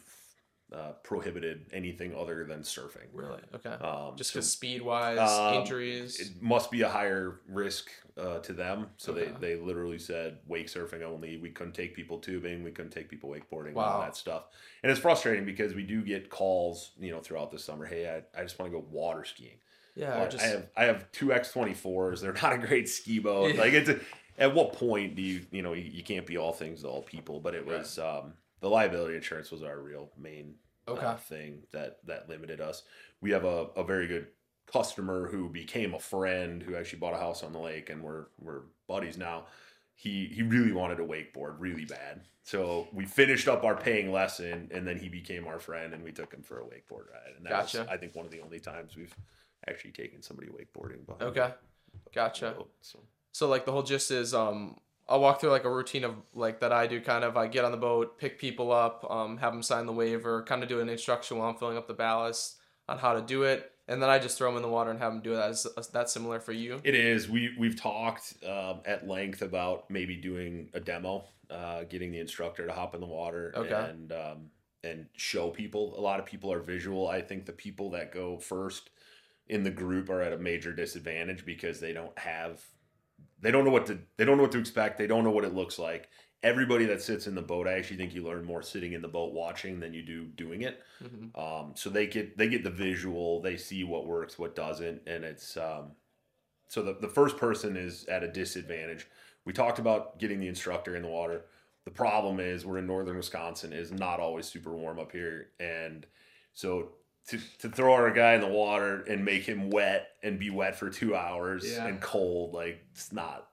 uh, 0.72 0.92
prohibited 1.02 1.66
anything 1.72 2.14
other 2.14 2.44
than 2.44 2.60
surfing. 2.60 3.08
really? 3.12 3.40
Okay. 3.54 3.70
Um, 3.70 4.16
Just 4.16 4.30
so- 4.30 4.38
because 4.38 4.50
speed 4.52 4.82
wise, 4.82 5.18
Um, 5.18 5.54
injuries. 5.62 6.20
it 6.20 6.40
must 6.42 6.70
be 6.70 6.82
a 6.82 6.88
higher 6.88 7.40
risk 7.48 7.90
uh, 8.16 8.38
to 8.40 8.52
them. 8.52 8.86
So 8.96 9.12
Okay. 9.12 9.32
they, 9.40 9.54
they 9.54 9.60
literally 9.62 9.98
said 9.98 10.38
wake 10.46 10.66
surfing 10.68 11.02
only. 11.02 11.38
We 11.38 11.50
couldn't 11.50 11.72
take 11.74 11.94
people 11.94 12.18
tubing. 12.18 12.62
We 12.62 12.70
couldn't 12.70 12.90
take 12.92 13.08
people 13.08 13.30
wakeboarding. 13.30 13.72
Wow. 13.72 13.84
All 13.94 14.00
that 14.02 14.16
stuff. 14.16 14.44
And 14.82 14.92
it's 14.92 15.00
frustrating 15.00 15.44
because 15.44 15.74
we 15.74 15.82
do 15.82 16.02
get 16.02 16.28
calls, 16.30 16.92
you 17.00 17.10
know, 17.10 17.20
throughout 17.20 17.50
the 17.50 17.58
summer. 17.58 17.86
Hey, 17.86 18.08
I, 18.08 18.38
I 18.38 18.42
just 18.44 18.58
want 18.58 18.70
to 18.70 18.78
go 18.78 18.84
water 18.90 19.24
skiing. 19.24 19.58
yeah. 19.96 20.26
Just 20.28 20.44
I 20.44 20.48
have 20.48 20.66
I 20.76 20.84
have 20.84 21.10
two 21.12 21.32
X 21.32 21.50
twenty 21.52 21.74
fours. 21.74 22.20
They're 22.20 22.32
not 22.34 22.52
a 22.52 22.58
great 22.58 22.88
ski 22.88 23.18
boat. 23.18 23.54
Yeah. 23.54 23.60
Like 23.60 23.72
it's 23.72 23.88
a, 23.88 23.98
at 24.38 24.54
what 24.54 24.72
point 24.74 25.16
do 25.16 25.22
you 25.22 25.40
you 25.50 25.62
know 25.62 25.72
you, 25.72 25.82
you 25.90 26.02
can't 26.04 26.26
be 26.26 26.36
all 26.36 26.52
things 26.52 26.82
to 26.82 26.88
all 26.88 27.02
people? 27.02 27.40
But 27.40 27.54
it 27.54 27.66
was 27.66 27.98
um, 27.98 28.34
the 28.60 28.68
liability 28.68 29.16
insurance 29.16 29.50
was 29.50 29.62
our 29.62 29.80
real 29.80 30.10
main 30.18 30.54
okay. 30.88 31.06
uh, 31.06 31.16
thing 31.16 31.62
that 31.72 31.98
that 32.06 32.28
limited 32.28 32.60
us. 32.60 32.82
We 33.20 33.30
have 33.30 33.44
a, 33.44 33.68
a 33.76 33.84
very 33.84 34.06
good 34.06 34.28
customer 34.70 35.28
who 35.28 35.48
became 35.48 35.94
a 35.94 35.98
friend 35.98 36.62
who 36.62 36.76
actually 36.76 37.00
bought 37.00 37.14
a 37.14 37.18
house 37.18 37.42
on 37.42 37.52
the 37.52 37.58
lake 37.58 37.90
and 37.90 38.02
we're 38.02 38.26
we're 38.38 38.62
buddies 38.86 39.18
now. 39.18 39.46
He 39.94 40.26
he 40.26 40.42
really 40.42 40.72
wanted 40.72 41.00
a 41.00 41.06
wakeboard 41.06 41.56
really 41.58 41.84
bad. 41.84 42.22
So 42.42 42.88
we 42.92 43.04
finished 43.04 43.48
up 43.48 43.64
our 43.64 43.76
paying 43.76 44.12
lesson 44.12 44.70
and 44.72 44.86
then 44.86 44.98
he 44.98 45.08
became 45.08 45.46
our 45.46 45.58
friend 45.58 45.92
and 45.92 46.02
we 46.02 46.12
took 46.12 46.32
him 46.32 46.42
for 46.42 46.60
a 46.60 46.64
wakeboard 46.64 47.10
ride. 47.12 47.36
And 47.36 47.44
that 47.46 47.50
Gotcha. 47.50 47.80
was 47.80 47.88
I 47.88 47.96
think 47.96 48.14
one 48.14 48.24
of 48.24 48.32
the 48.32 48.40
only 48.40 48.60
times 48.60 48.96
we've 48.96 49.14
actually 49.68 49.92
taken 49.92 50.22
somebody 50.22 50.48
wakeboarding 50.48 51.06
Okay. 51.20 51.52
Gotcha. 52.14 52.54
boat, 52.56 52.70
So 52.80 53.00
So 53.32 53.48
like 53.48 53.64
the 53.66 53.72
whole 53.72 53.82
gist 53.82 54.10
is 54.10 54.34
um 54.34 54.76
I'll 55.10 55.20
walk 55.20 55.40
through 55.40 55.50
like 55.50 55.64
a 55.64 55.70
routine 55.70 56.04
of 56.04 56.14
like 56.34 56.60
that 56.60 56.72
I 56.72 56.86
do 56.86 57.00
kind 57.00 57.24
of 57.24 57.36
I 57.36 57.48
get 57.48 57.64
on 57.64 57.72
the 57.72 57.76
boat, 57.76 58.16
pick 58.18 58.38
people 58.38 58.70
up, 58.72 59.04
um 59.10 59.36
have 59.38 59.52
them 59.52 59.62
sign 59.62 59.86
the 59.86 59.92
waiver, 59.92 60.42
kind 60.44 60.62
of 60.62 60.68
do 60.68 60.80
an 60.80 60.88
instruction 60.88 61.36
while 61.38 61.50
I'm 61.50 61.56
filling 61.56 61.76
up 61.76 61.88
the 61.88 61.94
ballast 61.94 62.58
on 62.88 62.98
how 62.98 63.12
to 63.14 63.20
do 63.20 63.42
it, 63.42 63.72
and 63.88 64.02
then 64.02 64.08
I 64.08 64.18
just 64.18 64.38
throw 64.38 64.48
them 64.48 64.56
in 64.56 64.62
the 64.62 64.68
water 64.68 64.90
and 64.90 64.98
have 64.98 65.12
them 65.12 65.22
do 65.22 65.34
that. 65.34 65.50
Is 65.50 65.66
that 65.92 66.10
similar 66.10 66.40
for 66.40 66.52
you? 66.52 66.80
It 66.84 66.94
is. 66.94 67.28
We 67.28 67.54
we've 67.58 67.80
talked 67.80 68.34
um, 68.44 68.80
at 68.84 69.06
length 69.06 69.42
about 69.42 69.90
maybe 69.90 70.16
doing 70.16 70.70
a 70.74 70.80
demo, 70.80 71.24
uh, 71.50 71.84
getting 71.84 72.12
the 72.12 72.18
instructor 72.20 72.66
to 72.66 72.72
hop 72.72 72.94
in 72.94 73.00
the 73.00 73.06
water 73.06 73.52
Okay. 73.56 73.74
and 73.90 74.12
um, 74.12 74.50
and 74.82 75.06
show 75.16 75.50
people. 75.50 75.98
A 75.98 76.00
lot 76.00 76.20
of 76.20 76.26
people 76.26 76.52
are 76.52 76.60
visual. 76.60 77.08
I 77.08 77.20
think 77.20 77.46
the 77.46 77.52
people 77.52 77.90
that 77.90 78.12
go 78.12 78.38
first 78.38 78.90
in 79.48 79.62
the 79.64 79.70
group 79.70 80.08
are 80.08 80.22
at 80.22 80.32
a 80.32 80.38
major 80.38 80.72
disadvantage 80.72 81.44
because 81.44 81.80
they 81.80 81.92
don't 81.92 82.16
have 82.18 82.62
they 83.40 83.50
don't 83.50 83.64
know 83.64 83.70
what 83.70 83.86
to 83.86 83.98
they 84.16 84.24
don't 84.24 84.36
know 84.36 84.42
what 84.44 84.52
to 84.52 84.58
expect. 84.58 84.98
They 84.98 85.06
don't 85.06 85.24
know 85.24 85.30
what 85.30 85.44
it 85.44 85.54
looks 85.54 85.78
like. 85.78 86.08
Everybody 86.42 86.86
that 86.86 87.02
sits 87.02 87.26
in 87.26 87.34
the 87.34 87.42
boat, 87.42 87.68
I 87.68 87.72
actually 87.72 87.98
think 87.98 88.14
you 88.14 88.24
learn 88.24 88.44
more 88.44 88.62
sitting 88.62 88.94
in 88.94 89.02
the 89.02 89.08
boat 89.08 89.32
watching 89.34 89.78
than 89.80 89.92
you 89.92 90.02
do 90.02 90.24
doing 90.24 90.62
it. 90.62 90.80
hmm 91.00 91.38
Um, 91.38 91.72
so 91.74 91.90
they 91.90 92.06
get 92.06 92.36
they 92.38 92.48
get 92.48 92.64
the 92.64 92.70
visual, 92.70 93.40
they 93.42 93.56
see 93.56 93.84
what 93.84 94.06
works, 94.06 94.38
what 94.38 94.54
doesn't, 94.54 95.02
and 95.06 95.24
it's 95.24 95.56
um, 95.56 95.92
so 96.68 96.82
the, 96.82 96.94
the 96.94 97.08
first 97.08 97.36
person 97.36 97.76
is 97.76 98.04
at 98.06 98.22
a 98.22 98.28
disadvantage. 98.28 99.06
We 99.44 99.52
talked 99.52 99.78
about 99.78 100.18
getting 100.18 100.40
the 100.40 100.48
instructor 100.48 100.96
in 100.96 101.02
the 101.02 101.08
water. 101.08 101.46
The 101.84 101.90
problem 101.90 102.40
is 102.40 102.64
we're 102.66 102.78
in 102.78 102.86
northern 102.86 103.16
Wisconsin, 103.16 103.72
is 103.72 103.90
not 103.90 104.20
always 104.20 104.46
super 104.46 104.76
warm 104.76 104.98
up 104.98 105.12
here, 105.12 105.50
and 105.58 106.06
so 106.52 106.92
to, 107.28 107.38
to 107.60 107.68
throw 107.68 107.92
our 107.92 108.10
guy 108.10 108.34
in 108.34 108.40
the 108.40 108.48
water 108.48 109.02
and 109.02 109.24
make 109.24 109.44
him 109.44 109.70
wet 109.70 110.08
and 110.22 110.38
be 110.38 110.50
wet 110.50 110.76
for 110.76 110.90
two 110.90 111.14
hours 111.14 111.70
Yeah. 111.70 111.86
and 111.86 112.00
cold, 112.00 112.54
like 112.54 112.84
it's 112.92 113.12
not 113.12 113.46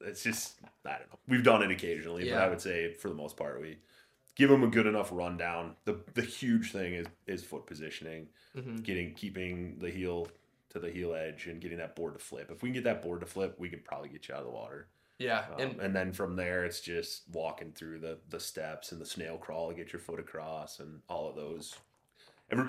it's 0.00 0.22
just 0.24 0.54
I 0.84 0.90
don't 0.98 1.10
know. 1.12 1.18
We've 1.28 1.44
done 1.44 1.62
it 1.62 1.70
occasionally, 1.70 2.28
but 2.28 2.38
I 2.38 2.48
would 2.48 2.60
say 2.60 2.92
for 2.94 3.08
the 3.08 3.14
most 3.14 3.36
part 3.36 3.60
we 3.60 3.78
give 4.34 4.50
him 4.50 4.64
a 4.64 4.66
good 4.68 4.86
enough 4.86 5.10
rundown. 5.12 5.76
The 5.84 6.00
the 6.14 6.22
huge 6.22 6.72
thing 6.72 6.94
is 6.94 7.06
is 7.26 7.44
foot 7.44 7.66
positioning, 7.66 8.28
hmm 8.54 8.76
getting 8.78 9.14
keeping 9.14 9.78
the 9.78 9.90
heel 9.90 10.26
to 10.70 10.78
the 10.80 10.90
heel 10.90 11.14
edge 11.14 11.46
and 11.46 11.60
getting 11.60 11.78
that 11.78 11.94
board 11.94 12.14
to 12.14 12.18
flip. 12.18 12.50
If 12.50 12.62
we 12.62 12.70
can 12.70 12.74
get 12.74 12.84
that 12.84 13.02
board 13.02 13.20
to 13.20 13.26
flip, 13.26 13.54
we 13.58 13.68
can 13.68 13.80
probably 13.80 14.08
get 14.08 14.26
you 14.28 14.34
out 14.34 14.40
of 14.40 14.46
the 14.46 14.52
water. 14.52 14.88
Yeah, 15.18 15.44
Um, 15.54 15.60
and 15.60 15.80
and 15.80 15.94
then 15.94 16.12
from 16.12 16.34
there, 16.34 16.64
it's 16.64 16.80
just 16.80 17.22
walking 17.32 17.70
through 17.72 18.00
the 18.00 18.18
the 18.30 18.40
steps 18.40 18.90
and 18.90 19.00
the 19.00 19.06
snail 19.06 19.36
crawl 19.36 19.68
to 19.68 19.74
get 19.76 19.92
your 19.92 20.00
foot 20.00 20.18
across 20.18 20.80
and 20.80 21.00
all 21.08 21.28
of 21.30 21.36
those. 21.36 21.76
Re- 22.50 22.64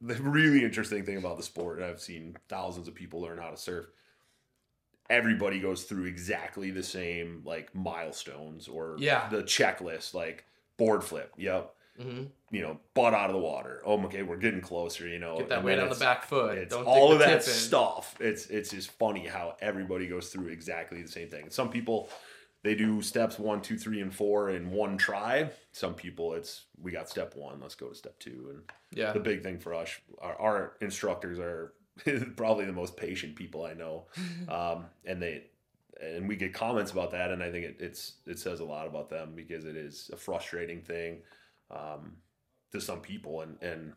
the 0.00 0.14
really 0.16 0.64
interesting 0.64 1.04
thing 1.04 1.16
about 1.16 1.36
the 1.36 1.42
sport, 1.42 1.78
and 1.78 1.86
I've 1.86 2.00
seen 2.00 2.36
thousands 2.48 2.88
of 2.88 2.94
people 2.94 3.20
learn 3.20 3.38
how 3.38 3.50
to 3.50 3.56
surf. 3.56 3.86
Everybody 5.10 5.58
goes 5.58 5.84
through 5.84 6.04
exactly 6.04 6.70
the 6.70 6.82
same 6.82 7.42
like 7.44 7.74
milestones 7.74 8.68
or 8.68 8.96
Yeah. 8.98 9.28
the 9.30 9.42
checklist, 9.42 10.12
like 10.12 10.44
board 10.76 11.02
flip. 11.02 11.32
Yep. 11.38 11.74
hmm 12.00 12.24
You 12.50 12.60
know, 12.62 12.78
butt 12.94 13.14
out 13.14 13.30
of 13.30 13.34
the 13.34 13.40
water. 13.42 13.80
Oh, 13.86 14.00
okay, 14.04 14.22
we're 14.22 14.36
getting 14.36 14.60
closer. 14.60 15.08
You 15.08 15.18
know, 15.18 15.38
get 15.38 15.48
that 15.48 15.64
weight 15.64 15.78
on 15.78 15.88
the 15.88 15.94
back 15.94 16.24
foot. 16.24 16.58
it's 16.58 16.74
Don't 16.74 16.84
all 16.84 17.10
of 17.12 17.18
that 17.20 17.36
in. 17.38 17.40
stuff. 17.42 18.14
It's 18.20 18.46
it's 18.48 18.70
just 18.70 18.90
funny 18.92 19.26
how 19.26 19.56
everybody 19.60 20.06
goes 20.06 20.28
through 20.28 20.48
exactly 20.48 21.00
the 21.02 21.08
same 21.08 21.28
thing. 21.28 21.48
Some 21.50 21.70
people 21.70 22.10
they 22.68 22.74
do 22.74 23.00
steps 23.00 23.38
one, 23.38 23.62
two, 23.62 23.78
three, 23.78 24.02
and 24.02 24.14
four 24.14 24.50
in 24.50 24.70
one 24.70 24.98
try. 24.98 25.48
Some 25.72 25.94
people 25.94 26.34
it's 26.34 26.66
we 26.78 26.90
got 26.90 27.08
step 27.08 27.34
one, 27.34 27.60
let's 27.62 27.74
go 27.74 27.88
to 27.88 27.94
step 27.94 28.18
two. 28.18 28.48
And 28.50 28.62
Yeah, 28.92 29.12
the 29.12 29.20
big 29.20 29.42
thing 29.42 29.58
for 29.58 29.72
us, 29.72 29.98
our, 30.20 30.38
our 30.38 30.72
instructors 30.82 31.38
are 31.38 31.72
probably 32.36 32.66
the 32.66 32.74
most 32.74 32.94
patient 32.94 33.36
people 33.36 33.64
I 33.64 33.72
know, 33.72 34.04
um, 34.50 34.84
and 35.06 35.22
they 35.22 35.44
and 35.98 36.28
we 36.28 36.36
get 36.36 36.52
comments 36.52 36.92
about 36.92 37.10
that, 37.12 37.30
and 37.30 37.42
I 37.42 37.50
think 37.50 37.64
it, 37.64 37.76
it's 37.80 38.16
it 38.26 38.38
says 38.38 38.60
a 38.60 38.66
lot 38.66 38.86
about 38.86 39.08
them 39.08 39.32
because 39.34 39.64
it 39.64 39.74
is 39.74 40.10
a 40.12 40.16
frustrating 40.18 40.82
thing 40.82 41.20
um, 41.70 42.16
to 42.72 42.82
some 42.82 43.00
people, 43.00 43.40
and 43.40 43.56
and 43.62 43.94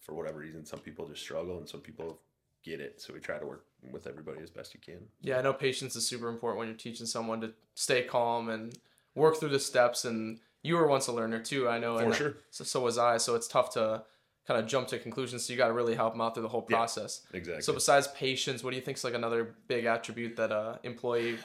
for 0.00 0.14
whatever 0.14 0.38
reason, 0.38 0.64
some 0.64 0.80
people 0.80 1.06
just 1.06 1.20
struggle, 1.20 1.58
and 1.58 1.68
some 1.68 1.80
people 1.80 2.22
get 2.64 2.80
it. 2.80 3.02
So 3.02 3.12
we 3.12 3.20
try 3.20 3.36
to 3.36 3.44
work 3.44 3.66
with 3.90 4.06
everybody 4.06 4.40
as 4.42 4.50
best 4.50 4.74
you 4.74 4.80
can. 4.80 5.06
Yeah, 5.20 5.38
I 5.38 5.42
know 5.42 5.52
patience 5.52 5.96
is 5.96 6.06
super 6.06 6.28
important 6.28 6.58
when 6.58 6.68
you're 6.68 6.76
teaching 6.76 7.06
someone 7.06 7.40
to 7.42 7.52
stay 7.74 8.02
calm 8.02 8.48
and 8.48 8.76
work 9.14 9.38
through 9.38 9.50
the 9.50 9.60
steps. 9.60 10.04
And 10.04 10.40
you 10.62 10.76
were 10.76 10.86
once 10.86 11.06
a 11.06 11.12
learner 11.12 11.38
too, 11.40 11.68
I 11.68 11.78
know. 11.78 11.98
For 11.98 12.04
and 12.04 12.14
sure. 12.14 12.34
So, 12.50 12.64
so 12.64 12.80
was 12.80 12.98
I. 12.98 13.16
So 13.18 13.34
it's 13.34 13.48
tough 13.48 13.72
to 13.74 14.02
kind 14.46 14.60
of 14.60 14.66
jump 14.66 14.88
to 14.88 14.98
conclusions. 14.98 15.44
So 15.44 15.52
you 15.52 15.58
got 15.58 15.68
to 15.68 15.72
really 15.72 15.94
help 15.94 16.14
them 16.14 16.20
out 16.20 16.34
through 16.34 16.42
the 16.44 16.48
whole 16.48 16.66
Yeah. 16.68 16.76
process. 16.76 17.22
Exactly. 17.32 17.62
So 17.62 17.72
besides 17.72 18.08
patience, 18.08 18.64
what 18.64 18.70
do 18.70 18.76
you 18.76 18.82
think 18.82 18.96
is 18.98 19.04
like 19.04 19.14
another 19.14 19.54
big 19.68 19.84
attribute 19.84 20.36
that 20.36 20.50
a 20.50 20.80
employee 20.82 21.38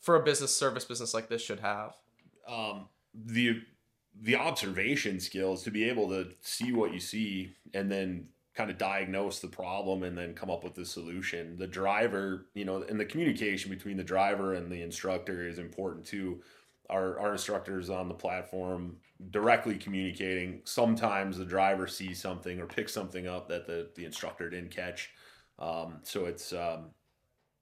for 0.00 0.16
a 0.16 0.22
business 0.22 0.54
service 0.56 0.84
business 0.84 1.12
like 1.14 1.28
this 1.28 1.42
should 1.42 1.60
have? 1.60 1.96
um, 2.48 2.88
the 3.14 3.62
the 4.22 4.34
observation 4.36 5.20
skills 5.20 5.62
to 5.62 5.70
be 5.70 5.88
able 5.88 6.08
to 6.08 6.28
see 6.40 6.72
what 6.72 6.92
you 6.92 7.00
see 7.00 7.54
and 7.72 7.90
then 7.90 8.26
kind 8.54 8.70
of 8.70 8.78
diagnose 8.78 9.38
the 9.38 9.48
problem 9.48 10.02
and 10.02 10.16
then 10.18 10.34
come 10.34 10.50
up 10.50 10.64
with 10.64 10.74
the 10.74 10.84
solution. 10.84 11.56
The 11.56 11.66
driver, 11.66 12.46
you 12.54 12.64
know, 12.64 12.82
and 12.82 12.98
the 12.98 13.04
communication 13.04 13.70
between 13.70 13.96
the 13.96 14.04
driver 14.04 14.54
and 14.54 14.70
the 14.70 14.82
instructor 14.82 15.46
is 15.46 15.58
important 15.58 16.04
too. 16.04 16.42
Our 16.88 17.18
our 17.20 17.32
instructors 17.32 17.88
on 17.90 18.08
the 18.08 18.14
platform 18.14 18.96
directly 19.30 19.76
communicating. 19.76 20.62
Sometimes 20.64 21.38
the 21.38 21.44
driver 21.44 21.86
sees 21.86 22.20
something 22.20 22.58
or 22.58 22.66
picks 22.66 22.92
something 22.92 23.28
up 23.28 23.48
that 23.48 23.66
the 23.66 23.90
the 23.94 24.04
instructor 24.04 24.50
didn't 24.50 24.72
catch. 24.72 25.10
Um, 25.60 26.00
so 26.02 26.24
it's 26.24 26.52
um, 26.52 26.86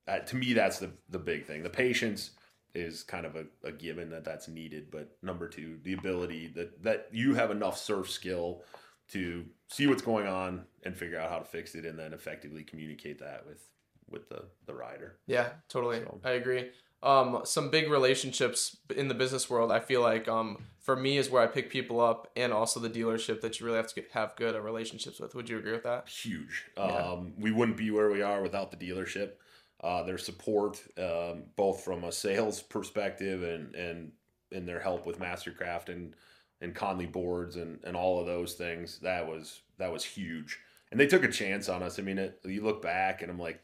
uh, 0.07 0.20
to 0.20 0.37
me 0.37 0.55
that's 0.55 0.79
the 0.79 0.90
the 1.11 1.18
big 1.18 1.44
thing. 1.44 1.62
The 1.62 1.70
patience 1.70 2.31
is 2.74 3.03
kind 3.03 3.27
of 3.27 3.37
a, 3.37 3.44
a 3.64 3.72
given 3.72 4.09
that 4.11 4.24
that's 4.24 4.48
needed. 4.48 4.90
But 4.90 5.16
number 5.22 5.48
two, 5.48 5.79
the 5.83 5.92
ability 5.92 6.53
that 6.55 6.83
that 6.83 7.09
you 7.12 7.35
have 7.35 7.51
enough 7.51 7.77
surf 7.77 8.11
skill 8.11 8.62
to 9.09 9.44
see 9.68 9.87
what's 9.87 10.03
going 10.03 10.27
on 10.27 10.64
and 10.85 10.97
figure 10.97 11.18
out 11.18 11.31
how 11.31 11.38
to 11.38 11.44
fix 11.44 11.75
it, 11.75 11.85
and 11.85 11.99
then 11.99 12.12
effectively 12.12 12.62
communicate 12.64 13.18
that 13.21 13.47
with 13.47 13.62
with 14.11 14.29
the 14.29 14.44
the 14.66 14.75
rider. 14.75 15.16
Yeah, 15.27 15.51
totally. 15.68 16.01
So- 16.01 16.21
I 16.25 16.33
agree. 16.33 16.71
Um, 17.01 17.42
some 17.44 17.71
big 17.71 17.88
relationships 17.88 18.77
in 18.97 19.07
the 19.07 19.14
business 19.14 19.49
world. 19.49 19.71
I 19.71 19.79
feel 19.79 20.01
like 20.01 20.27
um, 20.27 20.64
for 20.81 20.97
me 20.97 21.16
is 21.16 21.31
where 21.31 21.40
I 21.40 21.47
pick 21.47 21.71
people 21.71 22.01
up, 22.01 22.29
and 22.35 22.53
also 22.53 22.81
the 22.81 22.90
dealership 22.90 23.40
that 23.42 23.61
you 23.61 23.66
really 23.66 23.77
have 23.77 23.87
to 23.87 23.94
get, 23.94 24.11
have 24.12 24.35
good 24.35 24.61
relationships 24.61 25.21
with. 25.21 25.33
Would 25.37 25.49
you 25.49 25.59
agree 25.59 25.71
with 25.73 25.85
that? 25.85 26.09
Huge. 26.09 26.64
Yeah. 26.77 26.83
Um, 26.83 27.35
we 27.38 27.53
wouldn't 27.53 27.77
be 27.77 27.92
where 27.92 28.11
we 28.11 28.21
are 28.21 28.42
without 28.42 28.73
the 28.73 28.77
dealership. 28.77 29.35
Uh, 29.81 30.03
their 30.03 30.18
support, 30.18 30.83
um, 30.99 31.44
both 31.55 31.85
from 31.85 32.03
a 32.03 32.11
sales 32.11 32.62
perspective 32.62 33.44
and 33.44 33.77
and 33.77 34.11
and 34.51 34.66
their 34.66 34.81
help 34.81 35.07
with 35.07 35.21
Mastercraft 35.21 35.90
and 35.90 36.14
and 36.61 36.75
Connelly 36.75 37.07
boards 37.07 37.57
and 37.57 37.79
and 37.85 37.97
all 37.97 38.21
of 38.21 38.27
those 38.27 38.55
things. 38.55 38.99
That 39.01 39.27
was 39.27 39.61
that 39.79 39.92
was 39.92 40.05
huge. 40.05 40.59
And 40.90 40.99
they 40.99 41.07
took 41.07 41.23
a 41.23 41.29
chance 41.29 41.68
on 41.68 41.83
us. 41.83 41.99
I 41.99 42.03
mean, 42.03 42.18
it, 42.18 42.40
you 42.44 42.62
look 42.62 42.81
back 42.81 43.21
and 43.21 43.31
I'm 43.31 43.38
like, 43.38 43.61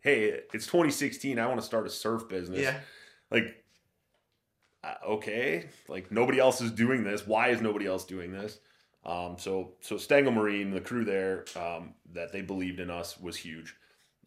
hey, 0.00 0.40
it's 0.54 0.66
2016. 0.66 1.38
I 1.38 1.46
want 1.46 1.60
to 1.60 1.66
start 1.66 1.86
a 1.86 1.90
surf 1.90 2.28
business. 2.30 2.60
Yeah. 2.60 2.78
Like, 3.30 3.62
okay, 5.06 5.66
like 5.88 6.10
nobody 6.10 6.38
else 6.38 6.60
is 6.60 6.70
doing 6.70 7.04
this. 7.04 7.26
Why 7.26 7.48
is 7.48 7.60
nobody 7.60 7.86
else 7.86 8.04
doing 8.04 8.32
this? 8.32 8.58
Um, 9.04 9.36
so 9.38 9.72
so 9.80 9.96
Stengel 9.96 10.32
Marine, 10.32 10.70
the 10.70 10.80
crew 10.80 11.04
there, 11.04 11.44
um, 11.56 11.94
that 12.12 12.32
they 12.32 12.42
believed 12.42 12.80
in 12.80 12.90
us 12.90 13.18
was 13.18 13.36
huge. 13.36 13.74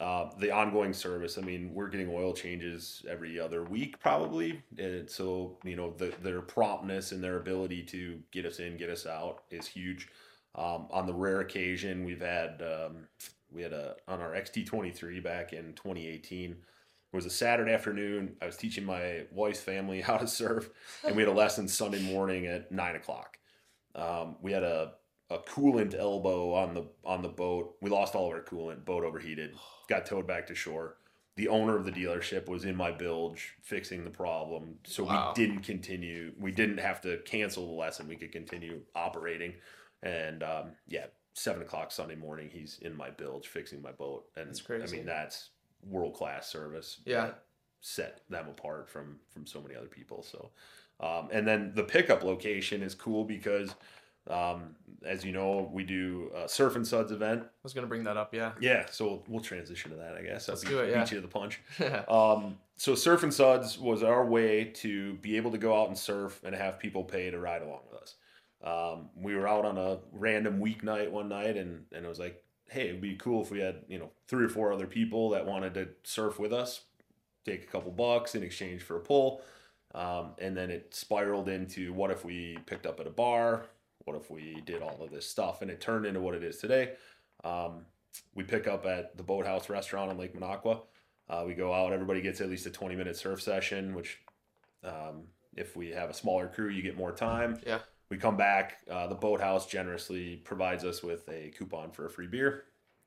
Uh, 0.03 0.29
the 0.37 0.51
ongoing 0.51 0.91
service. 0.91 1.37
I 1.37 1.41
mean, 1.41 1.73
we're 1.73 1.87
getting 1.87 2.09
oil 2.09 2.33
changes 2.33 3.05
every 3.09 3.39
other 3.39 3.63
week, 3.63 4.01
probably. 4.01 4.61
And 4.77 5.09
so 5.09 5.57
you 5.63 5.77
know, 5.77 5.93
the, 5.97 6.13
their 6.21 6.41
promptness 6.41 7.13
and 7.13 7.23
their 7.23 7.37
ability 7.37 7.83
to 7.83 8.19
get 8.31 8.45
us 8.45 8.59
in, 8.59 8.75
get 8.75 8.89
us 8.89 9.05
out 9.05 9.43
is 9.49 9.65
huge. 9.65 10.09
Um, 10.55 10.87
on 10.91 11.05
the 11.05 11.13
rare 11.13 11.39
occasion, 11.39 12.03
we've 12.03 12.19
had 12.19 12.61
um, 12.61 13.07
we 13.49 13.61
had 13.61 13.71
a 13.71 13.95
on 14.09 14.19
our 14.19 14.31
XT23 14.31 15.23
back 15.23 15.53
in 15.53 15.71
2018. 15.75 16.51
It 16.51 16.57
was 17.15 17.25
a 17.25 17.29
Saturday 17.29 17.71
afternoon. 17.71 18.35
I 18.41 18.45
was 18.47 18.57
teaching 18.57 18.83
my 18.83 19.21
wife's 19.31 19.61
family 19.61 20.01
how 20.09 20.17
to 20.17 20.27
surf, 20.27 20.69
and 21.05 21.15
we 21.15 21.21
had 21.21 21.29
a 21.29 21.35
lesson 21.35 21.69
Sunday 21.69 22.01
morning 22.01 22.45
at 22.45 22.73
nine 22.73 22.97
o'clock. 22.97 23.37
Um, 23.95 24.35
we 24.41 24.51
had 24.51 24.63
a, 24.63 24.95
a 25.29 25.37
coolant 25.39 25.97
elbow 25.97 26.53
on 26.53 26.73
the 26.73 26.85
on 27.05 27.21
the 27.21 27.29
boat. 27.29 27.75
We 27.81 27.89
lost 27.89 28.15
all 28.15 28.27
of 28.27 28.33
our 28.33 28.41
coolant. 28.43 28.85
Boat 28.85 29.03
overheated. 29.03 29.55
Got 29.89 30.05
towed 30.05 30.27
back 30.27 30.47
to 30.47 30.55
shore. 30.55 30.97
The 31.35 31.47
owner 31.47 31.75
of 31.75 31.83
the 31.85 31.91
dealership 31.91 32.47
was 32.47 32.63
in 32.63 32.75
my 32.75 32.91
bilge 32.91 33.55
fixing 33.63 34.03
the 34.03 34.11
problem, 34.11 34.75
so 34.85 35.03
Wow. 35.05 35.33
we 35.35 35.43
didn't 35.45 35.63
continue. 35.63 36.31
We 36.39 36.51
didn't 36.51 36.77
have 36.77 37.01
to 37.01 37.17
cancel 37.25 37.65
the 37.65 37.73
lesson. 37.73 38.07
We 38.07 38.15
could 38.17 38.31
continue 38.31 38.81
operating. 38.95 39.55
And 40.03 40.43
um, 40.43 40.71
yeah, 40.87 41.07
seven 41.33 41.63
o'clock 41.63 41.91
Sunday 41.91 42.13
morning, 42.15 42.49
he's 42.53 42.77
in 42.83 42.95
my 42.95 43.09
bilge 43.09 43.47
fixing 43.47 43.81
my 43.81 43.91
boat. 43.91 44.25
And 44.35 44.49
That's 44.49 44.61
I 44.69 44.95
mean, 44.95 45.05
that's 45.07 45.49
world 45.83 46.13
class 46.13 46.47
service. 46.47 46.99
Yeah. 47.05 47.31
set 47.81 48.21
them 48.29 48.47
apart 48.47 48.87
from 48.89 49.17
from 49.33 49.47
so 49.47 49.59
many 49.59 49.75
other 49.75 49.87
people. 49.87 50.21
So, 50.21 50.51
um, 50.99 51.29
and 51.31 51.47
then 51.47 51.71
the 51.73 51.83
pickup 51.83 52.23
location 52.23 52.83
is 52.83 52.93
cool 52.93 53.23
because, 53.23 53.73
um, 54.29 54.75
as 55.05 55.25
you 55.25 55.31
know, 55.31 55.69
we 55.73 55.83
do 55.83 56.31
a 56.35 56.47
surf 56.47 56.75
and 56.75 56.87
suds 56.87 57.11
event. 57.11 57.43
I 57.43 57.47
was 57.63 57.73
gonna 57.73 57.87
bring 57.87 58.03
that 58.05 58.17
up. 58.17 58.33
Yeah. 58.33 58.53
Yeah, 58.59 58.85
so 58.89 59.05
we'll, 59.05 59.23
we'll 59.27 59.41
transition 59.41 59.91
to 59.91 59.97
that, 59.97 60.15
I 60.15 60.21
guess. 60.21 60.47
I'll 60.47 60.55
Let's 60.55 60.67
do 60.67 60.79
it, 60.79 60.91
yeah. 60.91 61.03
beat 61.03 61.11
you 61.11 61.17
to 61.17 61.21
the 61.21 61.27
punch. 61.27 61.61
Um, 62.07 62.57
so 62.75 62.95
surf 62.95 63.23
and 63.23 63.33
suds 63.33 63.77
was 63.77 64.03
our 64.03 64.25
way 64.25 64.65
to 64.65 65.13
be 65.15 65.37
able 65.37 65.51
to 65.51 65.57
go 65.57 65.79
out 65.79 65.89
and 65.89 65.97
surf 65.97 66.41
and 66.43 66.55
have 66.55 66.79
people 66.79 67.03
pay 67.03 67.29
to 67.29 67.39
ride 67.39 67.61
along 67.61 67.81
with 67.89 68.01
us. 68.01 68.15
Um, 68.63 69.09
we 69.15 69.35
were 69.35 69.47
out 69.47 69.65
on 69.65 69.77
a 69.77 69.99
random 70.11 70.59
weeknight 70.59 71.11
one 71.11 71.29
night, 71.29 71.57
and 71.57 71.85
and 71.91 72.05
it 72.05 72.07
was 72.07 72.19
like, 72.19 72.43
hey, 72.69 72.89
it'd 72.89 73.01
be 73.01 73.15
cool 73.15 73.41
if 73.41 73.51
we 73.51 73.59
had 73.59 73.81
you 73.87 73.99
know 73.99 74.09
three 74.27 74.45
or 74.45 74.49
four 74.49 74.71
other 74.71 74.87
people 74.87 75.29
that 75.31 75.45
wanted 75.45 75.73
to 75.75 75.89
surf 76.03 76.39
with 76.39 76.53
us, 76.53 76.81
take 77.45 77.63
a 77.63 77.67
couple 77.67 77.91
bucks 77.91 78.35
in 78.35 78.43
exchange 78.43 78.81
for 78.81 78.97
a 78.97 79.01
pull, 79.01 79.41
um, 79.93 80.31
and 80.39 80.55
then 80.55 80.69
it 80.71 80.95
spiraled 80.95 81.49
into 81.49 81.93
what 81.93 82.09
if 82.09 82.23
we 82.25 82.57
picked 82.65 82.85
up 82.85 82.99
at 82.99 83.07
a 83.07 83.11
bar, 83.11 83.65
what 84.05 84.15
if 84.15 84.29
we 84.29 84.61
did 84.65 84.81
all 84.81 85.01
of 85.01 85.11
this 85.11 85.27
stuff, 85.27 85.61
and 85.61 85.71
it 85.71 85.81
turned 85.81 86.05
into 86.05 86.21
what 86.21 86.35
it 86.35 86.43
is 86.43 86.57
today. 86.57 86.93
Um, 87.43 87.85
we 88.35 88.43
pick 88.43 88.67
up 88.67 88.85
at 88.85 89.17
the 89.17 89.23
Boathouse 89.23 89.69
Restaurant 89.69 90.11
on 90.11 90.17
Lake 90.17 90.37
Minocqua. 90.37 90.81
Uh, 91.29 91.43
we 91.45 91.53
go 91.53 91.73
out, 91.73 91.93
everybody 91.93 92.21
gets 92.21 92.41
at 92.41 92.49
least 92.49 92.65
a 92.65 92.69
20 92.69 92.95
minute 92.95 93.15
surf 93.15 93.41
session, 93.41 93.95
which 93.95 94.19
um, 94.83 95.23
if 95.55 95.75
we 95.75 95.89
have 95.89 96.09
a 96.09 96.13
smaller 96.13 96.47
crew, 96.47 96.69
you 96.69 96.81
get 96.81 96.97
more 96.97 97.11
time. 97.11 97.59
Yeah. 97.65 97.79
We 98.09 98.17
come 98.17 98.37
back. 98.37 98.77
Uh, 98.89 99.07
the 99.07 99.15
Boathouse 99.15 99.65
generously 99.65 100.37
provides 100.43 100.83
us 100.83 101.01
with 101.01 101.27
a 101.29 101.51
coupon 101.57 101.91
for 101.91 102.05
a 102.05 102.09
free 102.09 102.27
beer. 102.27 102.65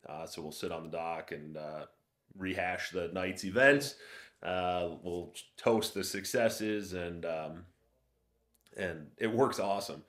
Uh, 0.09 0.27
so 0.27 0.43
we'll 0.43 0.53
sit 0.53 0.73
on 0.73 0.85
the 0.85 0.89
dock 0.89 1.33
and 1.33 1.57
uh, 1.57 1.87
rehash 2.37 2.91
the 2.91 3.09
night's 3.13 3.45
events. 3.45 3.97
Uh, 4.43 4.89
we'll 5.03 5.33
toast 5.57 5.95
the 5.95 6.05
successes 6.05 6.93
and 6.93 7.25
um, 7.25 7.65
and 8.77 9.07
it 9.19 9.33
works 9.33 9.59
awesome. 9.59 10.03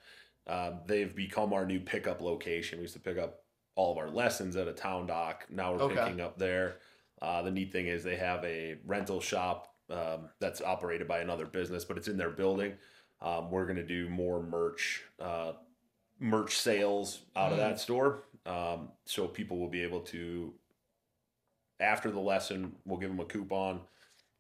Uh, 0.48 0.72
they've 0.86 1.14
become 1.16 1.54
our 1.54 1.66
new 1.66 1.80
pickup 1.80 2.22
location. 2.22 2.80
We 2.80 2.84
used 2.84 2.94
to 2.94 3.00
pick 3.00 3.18
up 3.18 3.44
all 3.76 3.92
of 3.92 3.98
our 3.98 4.10
lessons 4.10 4.56
at 4.56 4.68
a 4.68 4.74
town 4.74 5.06
dock. 5.08 5.46
Now 5.50 5.74
we're 5.74 5.82
Okay. 5.84 5.96
picking 5.96 6.22
up 6.22 6.38
there. 6.38 6.78
Uh, 7.22 7.42
the 7.42 7.52
neat 7.52 7.72
thing 7.72 7.88
is 7.88 8.04
they 8.04 8.16
have 8.16 8.44
a 8.46 8.78
rental 8.86 9.20
shop 9.20 9.74
um, 9.90 10.30
that's 10.40 10.62
operated 10.62 11.08
by 11.08 11.20
another 11.20 11.46
business, 11.46 11.86
but 11.86 11.98
it's 11.98 12.08
in 12.10 12.18
their 12.18 12.30
building. 12.30 12.74
Um, 13.22 13.50
we're 13.50 13.66
gonna 13.66 13.84
do 13.86 14.10
more 14.10 14.42
merch, 14.44 15.04
uh, 15.20 15.54
merch 16.20 16.58
sales 16.58 17.22
out 17.36 17.52
of 17.54 17.58
Mm. 17.58 17.62
that 17.62 17.80
store, 17.80 18.24
um, 18.46 18.92
so 19.06 19.28
people 19.28 19.58
will 19.58 19.70
be 19.70 19.82
able 19.84 20.02
to. 20.02 20.54
After 21.80 22.10
the 22.12 22.20
lesson, 22.20 22.76
we'll 22.86 23.00
give 23.00 23.10
them 23.10 23.20
a 23.20 23.26
coupon, 23.26 23.82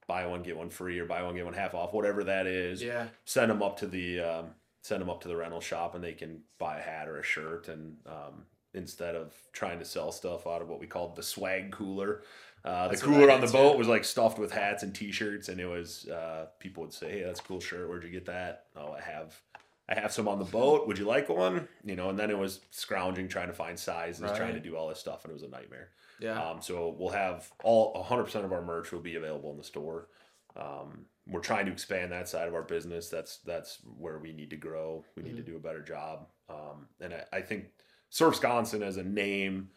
buy 0.08 0.26
one 0.26 0.41
get 0.43 0.58
one 0.58 0.70
free, 0.70 1.00
or 1.00 1.06
buy 1.06 1.22
one 1.24 1.36
get 1.36 1.46
one 1.46 1.54
half 1.54 1.74
off, 1.76 1.93
whatever 1.93 2.24
that 2.24 2.46
is 2.48 2.82
Yeah. 2.84 3.08
send 3.26 3.52
them 3.52 3.62
up 3.62 3.78
to 3.78 3.88
the 3.88 4.20
um, 4.20 4.56
send 4.88 5.02
them 5.02 5.10
up 5.10 5.21
to 5.21 5.28
the 5.28 5.36
rental 5.36 5.62
shop 5.62 5.95
and 5.95 6.04
they 6.04 6.13
can 6.13 6.39
buy 6.60 6.78
a 6.78 6.82
hat 6.82 7.08
or 7.08 7.19
a 7.19 7.23
shirt 7.23 7.67
and 7.67 7.97
um, 8.06 8.45
instead 8.73 9.15
of 9.15 9.34
trying 9.52 9.80
to 9.80 9.86
sell 9.86 10.12
stuff 10.12 10.47
out 10.47 10.62
of 10.62 10.69
what 10.69 10.80
we 10.80 10.88
called 10.88 11.15
the 11.15 11.23
swag 11.23 11.71
cooler 11.71 12.21
uh, 12.65 12.84
the 12.84 12.89
That's 12.89 13.04
what 13.06 13.13
I 13.13 13.17
cooler 13.19 13.32
on 13.32 13.41
the 13.41 13.47
boat 13.47 13.78
was 13.78 13.88
like 13.88 14.04
stuffed 14.04 14.39
with 14.39 14.52
hats 14.52 14.84
and 14.84 14.93
t-shirts 14.93 15.47
and 15.50 15.60
it 15.60 15.67
was 15.67 16.08
uh, 16.10 16.47
people 16.60 16.84
would 16.84 16.93
say 16.93 17.12
hey 17.12 17.23
that's 17.23 17.39
a 17.39 17.43
cool 17.43 17.60
shirt. 17.60 17.88
Where'd 17.88 18.04
you 18.04 18.10
get 18.10 18.26
that? 18.26 18.65
Oh 18.76 18.91
i 18.91 19.02
have 19.02 19.39
i 19.88 19.97
have 19.97 20.12
some 20.12 20.28
on 20.28 20.39
the 20.39 20.45
boat. 20.45 20.88
Would 20.88 20.97
you 20.97 21.06
like 21.06 21.30
one? 21.30 21.67
You 21.86 21.95
know 21.95 22.10
and 22.10 22.19
then 22.19 22.30
it 22.30 22.38
was 22.38 22.60
scrounging 22.71 23.28
trying 23.30 23.47
to 23.47 23.54
find 23.54 23.80
sizes 23.80 24.32
trying 24.36 24.54
to 24.54 24.60
do 24.60 24.76
all 24.76 24.89
this 24.89 25.00
stuff 25.00 25.23
and 25.23 25.32
it 25.32 25.34
was 25.34 25.43
a 25.43 25.50
nightmare. 25.50 25.89
Yeah. 26.19 26.41
um, 26.41 26.62
so 26.62 26.95
we'll 26.97 27.12
have 27.12 27.50
all 27.63 28.04
100% 28.04 28.43
of 28.43 28.52
our 28.52 28.63
merch 28.63 28.91
will 28.91 29.00
be 29.00 29.15
available 29.15 29.52
in 29.52 29.58
the 29.58 29.63
store. 29.63 30.08
Um, 30.56 31.06
we're 31.30 31.42
trying 31.42 31.66
to 31.66 31.72
expand 31.72 32.12
that 32.12 32.28
side 32.28 32.48
of 32.48 32.54
our 32.54 32.63
business. 32.63 33.10
That's 33.10 33.38
that's 33.40 33.80
where 33.98 34.20
we 34.20 34.32
need 34.32 34.50
to 34.52 34.58
grow. 34.58 35.04
We 35.16 35.24
need 35.24 35.38
to 35.38 35.44
do 35.44 35.56
a 35.56 35.60
better 35.60 35.82
job. 35.82 36.28
Um, 36.50 36.88
and 37.02 37.13
I, 37.13 37.24
I 37.38 37.42
think 37.42 37.66
Surfsconsin 38.12 38.82
as 38.82 38.98
a 38.98 39.04
name 39.04 39.70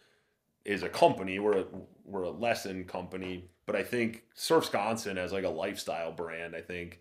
is 0.64 0.82
a 0.82 0.88
company. 0.88 1.38
We're 1.38 1.60
a, 1.60 1.64
we're 2.04 2.22
a 2.22 2.30
lesson 2.30 2.84
company, 2.84 3.50
but 3.66 3.74
I 3.74 3.82
think 3.82 4.24
Surfsconsin 4.36 5.16
as 5.16 5.32
like 5.32 5.44
a 5.44 5.50
lifestyle 5.50 6.12
brand. 6.12 6.54
I 6.54 6.60
think 6.60 7.00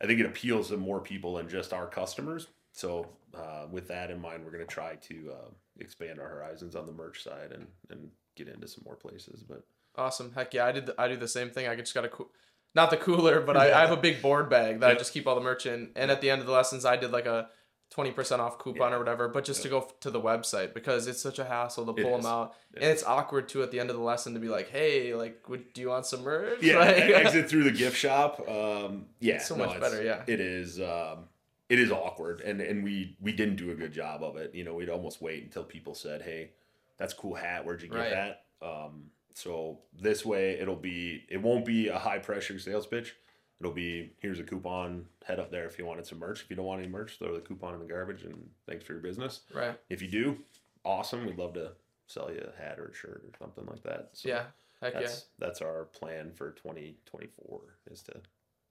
I 0.00 0.06
think 0.06 0.20
it 0.20 0.26
appeals 0.26 0.68
to 0.68 0.76
more 0.76 1.00
people 1.00 1.34
than 1.34 1.48
just 1.48 1.72
our 1.72 1.86
customers. 1.86 2.48
So 2.72 3.06
uh, 3.34 3.66
with 3.70 3.88
that 3.88 4.10
in 4.10 4.20
mind, 4.20 4.44
we're 4.44 4.52
going 4.52 4.66
to 4.66 4.72
try 4.72 4.94
to 4.94 5.32
uh, 5.32 5.50
expand 5.78 6.18
our 6.18 6.28
horizons 6.28 6.76
on 6.76 6.86
the 6.86 6.92
merch 6.92 7.22
side 7.22 7.52
and 7.52 7.66
and 7.90 8.10
get 8.36 8.48
into 8.48 8.66
some 8.68 8.84
more 8.84 8.96
places. 8.96 9.42
But 9.42 9.64
Awesome. 9.96 10.32
Heck 10.32 10.54
yeah, 10.54 10.66
I 10.66 10.72
did. 10.72 10.86
The, 10.86 10.94
I 11.00 11.08
do 11.08 11.16
the 11.16 11.28
same 11.28 11.50
thing. 11.50 11.66
I 11.66 11.74
just 11.74 11.94
got 11.94 12.04
a 12.04 12.08
cool, 12.08 12.30
not 12.74 12.90
the 12.90 12.96
cooler, 12.96 13.40
but 13.40 13.56
I, 13.56 13.72
I 13.72 13.80
have 13.80 13.90
a 13.90 13.96
big 13.96 14.22
board 14.22 14.48
bag 14.48 14.80
that 14.80 14.90
I 14.90 14.94
just 14.94 15.12
keep 15.12 15.26
all 15.26 15.34
the 15.34 15.40
merch 15.40 15.66
in. 15.66 15.90
And 15.96 16.10
at 16.10 16.20
the 16.20 16.30
end 16.30 16.40
of 16.40 16.46
the 16.46 16.52
lessons, 16.52 16.84
I 16.84 16.96
did 16.96 17.10
like 17.10 17.26
a 17.26 17.48
twenty 17.90 18.12
percent 18.12 18.40
off 18.40 18.58
coupon 18.58 18.90
Yeah. 18.90 18.96
or 18.96 18.98
whatever. 19.00 19.28
But 19.28 19.44
just 19.44 19.62
to 19.62 19.68
go 19.68 19.78
f- 19.80 19.98
to 20.00 20.10
the 20.12 20.20
website 20.20 20.72
because 20.74 21.08
it's 21.08 21.20
such 21.20 21.38
a 21.40 21.44
hassle 21.44 21.84
to 21.86 21.92
pull 21.92 22.16
them 22.16 22.26
out, 22.26 22.54
It 22.72 22.82
and 22.82 22.90
it's 22.92 23.02
awkward 23.04 23.48
too 23.48 23.62
at 23.64 23.72
the 23.72 23.80
end 23.80 23.90
of 23.90 23.96
the 23.96 24.02
lesson 24.02 24.34
to 24.34 24.40
be 24.40 24.48
like, 24.48 24.68
"Hey, 24.70 25.14
like, 25.14 25.48
would 25.48 25.72
do 25.72 25.80
you 25.80 25.88
want 25.88 26.06
some 26.06 26.22
merch?" 26.22 26.62
yeah, 26.62 26.78
Like- 26.78 26.96
exit 26.98 27.48
through 27.50 27.64
the 27.64 27.72
gift 27.72 27.96
shop. 27.96 28.40
Um, 28.48 29.06
yeah, 29.18 29.34
It's 29.36 29.48
so 29.48 29.56
no, 29.56 29.66
much 29.66 29.80
better, 29.80 30.02
yeah. 30.02 30.22
it 30.28 30.38
is. 30.40 30.80
Um, 30.80 31.24
it 31.68 31.78
is 31.80 31.90
awkward, 31.90 32.40
and 32.42 32.60
and 32.60 32.84
we 32.84 33.16
we 33.20 33.32
didn't 33.32 33.56
do 33.56 33.70
a 33.72 33.74
good 33.74 33.92
job 33.92 34.22
of 34.22 34.36
it. 34.36 34.54
You 34.54 34.62
know, 34.64 34.74
we'd 34.74 34.88
almost 34.88 35.20
wait 35.20 35.42
until 35.42 35.64
people 35.64 35.94
said, 35.94 36.22
"Hey, 36.22 36.50
that's 36.98 37.12
a 37.12 37.16
cool 37.16 37.34
hat. 37.34 37.64
Where'd 37.64 37.82
you 37.82 37.88
get 37.88 37.98
Right. 37.98 38.10
that?" 38.10 38.42
Um, 38.62 39.10
so 39.40 39.78
this 39.98 40.24
way, 40.24 40.58
it'll 40.60 40.76
be 40.76 41.24
it 41.28 41.40
won't 41.42 41.64
be 41.64 41.88
a 41.88 41.98
high 41.98 42.18
pressure 42.18 42.58
sales 42.58 42.86
pitch. 42.86 43.14
It'll 43.60 43.72
be 43.72 44.12
here's 44.20 44.38
a 44.40 44.44
coupon. 44.44 45.06
Head 45.26 45.38
up 45.40 45.50
there 45.50 45.66
if 45.66 45.78
you 45.78 45.84
wanted 45.86 46.06
some 46.06 46.18
merch. 46.18 46.42
If 46.42 46.50
you 46.50 46.56
don't 46.56 46.64
want 46.66 46.80
any 46.82 46.88
merch, 46.90 47.18
throw 47.18 47.34
the 47.34 47.40
coupon 47.40 47.74
in 47.74 47.80
the 47.80 47.86
garbage. 47.86 48.22
And 48.24 48.48
thanks 48.66 48.84
for 48.84 48.92
your 48.94 49.02
business. 49.02 49.40
right. 49.54 49.78
If 49.90 50.00
you 50.02 50.08
do, 50.08 50.38
awesome. 50.84 51.26
We'd 51.26 51.38
love 51.38 51.54
to 51.54 51.72
sell 52.06 52.30
you 52.32 52.40
a 52.56 52.62
hat 52.62 52.78
or 52.78 52.86
a 52.86 52.94
shirt 52.94 53.22
or 53.24 53.36
something 53.38 53.66
like 53.66 53.82
that. 53.84 54.10
So 54.14 54.28
Yeah. 54.28 54.44
Heck 54.80 54.94
yeah. 54.94 55.00
that's 55.00 55.26
that's 55.38 55.60
our 55.60 55.84
plan 55.84 56.32
for 56.32 56.52
2024 56.52 57.60
is 57.90 58.02
to 58.04 58.14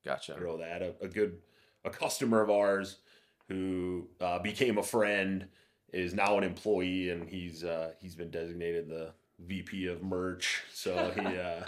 Gotcha. 0.03 0.33
grow 0.33 0.57
that. 0.57 0.81
A, 0.81 0.93
a 1.01 1.07
good 1.07 1.37
a 1.85 1.89
customer 1.89 2.41
of 2.41 2.49
ours 2.49 2.97
who 3.47 4.07
uh, 4.19 4.39
became 4.39 4.77
a 4.77 4.83
friend 4.83 5.47
is 5.93 6.13
now 6.13 6.37
an 6.37 6.43
employee 6.43 7.09
and 7.09 7.29
he's 7.29 7.63
uh, 7.63 7.91
he's 7.99 8.15
been 8.15 8.31
designated 8.31 8.89
the 8.89 9.11
VP 9.45 9.87
of 9.87 10.03
merch. 10.03 10.63
So 10.73 11.11
he 11.15 11.21
uh, 11.39 11.65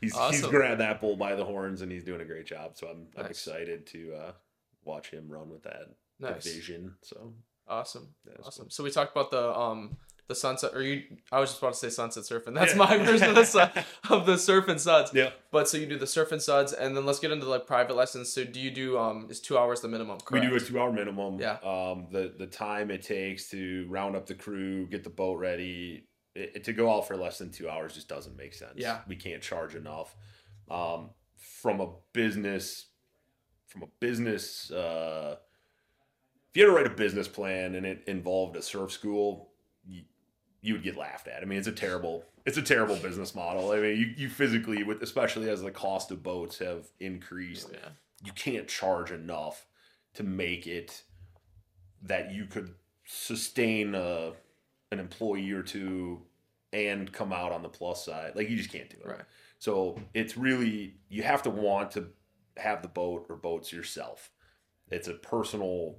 he's 0.00 0.16
he's 0.30 0.42
grabbed 0.46 0.80
that 0.80 1.00
bull 1.00 1.16
by 1.16 1.34
the 1.34 1.44
horns 1.44 1.82
and 1.82 1.90
he's 1.90 2.04
doing 2.04 2.20
a 2.20 2.24
great 2.24 2.46
job. 2.46 2.72
So 2.76 2.88
I'm 2.88 3.06
I'm 3.16 3.26
excited 3.26 3.86
to 3.88 4.14
uh, 4.14 4.32
watch 4.84 5.10
him 5.10 5.28
run 5.28 5.50
with 5.50 5.62
that 5.64 5.90
Nice. 6.20 6.44
division. 6.44 6.94
So 7.02 7.32
Awesome. 7.68 8.08
Awesome. 8.44 8.70
So 8.70 8.82
we 8.82 8.90
talked 8.90 9.12
about 9.14 9.30
the 9.30 9.54
um 9.56 9.96
the 10.26 10.34
sunset 10.34 10.72
or 10.74 10.82
you 10.82 11.02
I 11.32 11.38
was 11.40 11.50
just 11.50 11.62
about 11.62 11.74
to 11.74 11.78
say 11.78 11.90
sunset 11.90 12.24
surfing. 12.24 12.54
That's 12.54 12.72
Yeah. 12.72 12.78
my 12.78 12.96
version 13.04 13.28
of 13.30 13.34
the 13.34 13.44
sun, 13.44 13.70
of 14.10 14.24
the 14.26 14.36
surf 14.38 14.68
and 14.68 14.80
suds. 14.80 15.12
yeah. 15.14 15.30
But 15.52 15.68
so 15.68 15.76
you 15.78 15.86
do 15.86 15.98
the 15.98 16.06
surf 16.06 16.32
and 16.32 16.40
suds 16.42 16.72
and 16.72 16.96
then 16.96 17.04
let's 17.06 17.18
get 17.18 17.30
into 17.30 17.46
like 17.46 17.66
private 17.66 17.94
lessons. 17.94 18.32
So 18.32 18.44
do 18.44 18.58
you 18.60 18.70
do 18.70 18.98
um 18.98 19.26
is 19.30 19.40
2 19.40 19.56
hours 19.58 19.80
the 19.82 19.88
minimum, 19.88 20.18
correct? 20.20 20.44
We 20.44 20.50
do 20.50 20.56
a 20.56 20.60
two 20.60 20.78
hour 20.80 20.92
minimum. 20.92 21.38
Yeah. 21.40 21.58
Um, 21.62 22.06
the 22.10 22.32
the 22.38 22.46
time 22.46 22.90
it 22.90 23.02
takes 23.02 23.48
to 23.50 23.86
round 23.90 24.16
up 24.16 24.26
the 24.26 24.34
crew, 24.34 24.86
get 24.86 25.04
the 25.04 25.10
boat 25.10 25.38
ready, 25.38 26.07
it, 26.38 26.64
to 26.64 26.72
go 26.72 26.90
out 26.94 27.06
for 27.06 27.16
less 27.16 27.38
than 27.38 27.50
two 27.50 27.68
hours 27.68 27.94
just 27.94 28.08
doesn't 28.08 28.36
make 28.36 28.54
sense. 28.54 28.74
Yeah. 28.76 29.00
We 29.06 29.16
can't 29.16 29.42
charge 29.42 29.74
enough. 29.74 30.14
Um, 30.70 31.10
from 31.36 31.80
a 31.80 31.88
business, 32.12 32.86
from 33.66 33.82
a 33.82 33.86
business, 34.00 34.70
uh, 34.70 35.36
if 36.50 36.56
you 36.56 36.64
had 36.64 36.70
to 36.70 36.76
write 36.76 36.86
a 36.86 36.90
business 36.96 37.28
plan 37.28 37.74
and 37.74 37.84
it 37.86 38.02
involved 38.06 38.56
a 38.56 38.62
surf 38.62 38.90
school, 38.92 39.50
you, 39.86 40.02
you 40.60 40.74
would 40.74 40.82
get 40.82 40.96
laughed 40.96 41.28
at. 41.28 41.42
I 41.42 41.44
mean, 41.46 41.58
it's 41.58 41.68
a 41.68 41.72
terrible, 41.72 42.24
it's 42.44 42.56
a 42.58 42.62
terrible 42.62 42.96
business 42.96 43.34
model. 43.34 43.70
I 43.72 43.80
mean, 43.80 43.98
you, 43.98 44.06
you 44.16 44.28
physically, 44.28 44.82
with 44.82 45.02
especially 45.02 45.48
as 45.50 45.62
the 45.62 45.70
cost 45.70 46.10
of 46.10 46.22
boats 46.22 46.58
have 46.58 46.86
increased, 47.00 47.68
Yeah. 47.72 47.90
you 48.24 48.32
can't 48.32 48.66
charge 48.66 49.10
enough 49.10 49.66
to 50.14 50.22
make 50.22 50.66
it 50.66 51.02
that 52.02 52.32
you 52.32 52.46
could 52.46 52.74
sustain 53.04 53.94
a, 53.94 54.32
an 54.90 54.98
employee 54.98 55.50
or 55.52 55.62
two 55.62 56.22
and 56.72 57.12
come 57.12 57.32
out 57.32 57.52
on 57.52 57.62
the 57.62 57.68
plus 57.68 58.04
side. 58.04 58.32
Like 58.34 58.48
you 58.50 58.56
just 58.56 58.70
can't 58.70 58.88
do 58.90 58.96
it. 59.04 59.06
Right. 59.06 59.20
So 59.58 60.00
it's 60.14 60.36
really 60.36 60.94
you 61.08 61.22
have 61.22 61.42
to 61.44 61.50
want 61.50 61.90
to 61.92 62.08
have 62.56 62.82
the 62.82 62.88
boat 62.88 63.26
or 63.28 63.36
boats 63.36 63.72
yourself. 63.72 64.30
It's 64.90 65.08
a 65.08 65.14
personal 65.14 65.96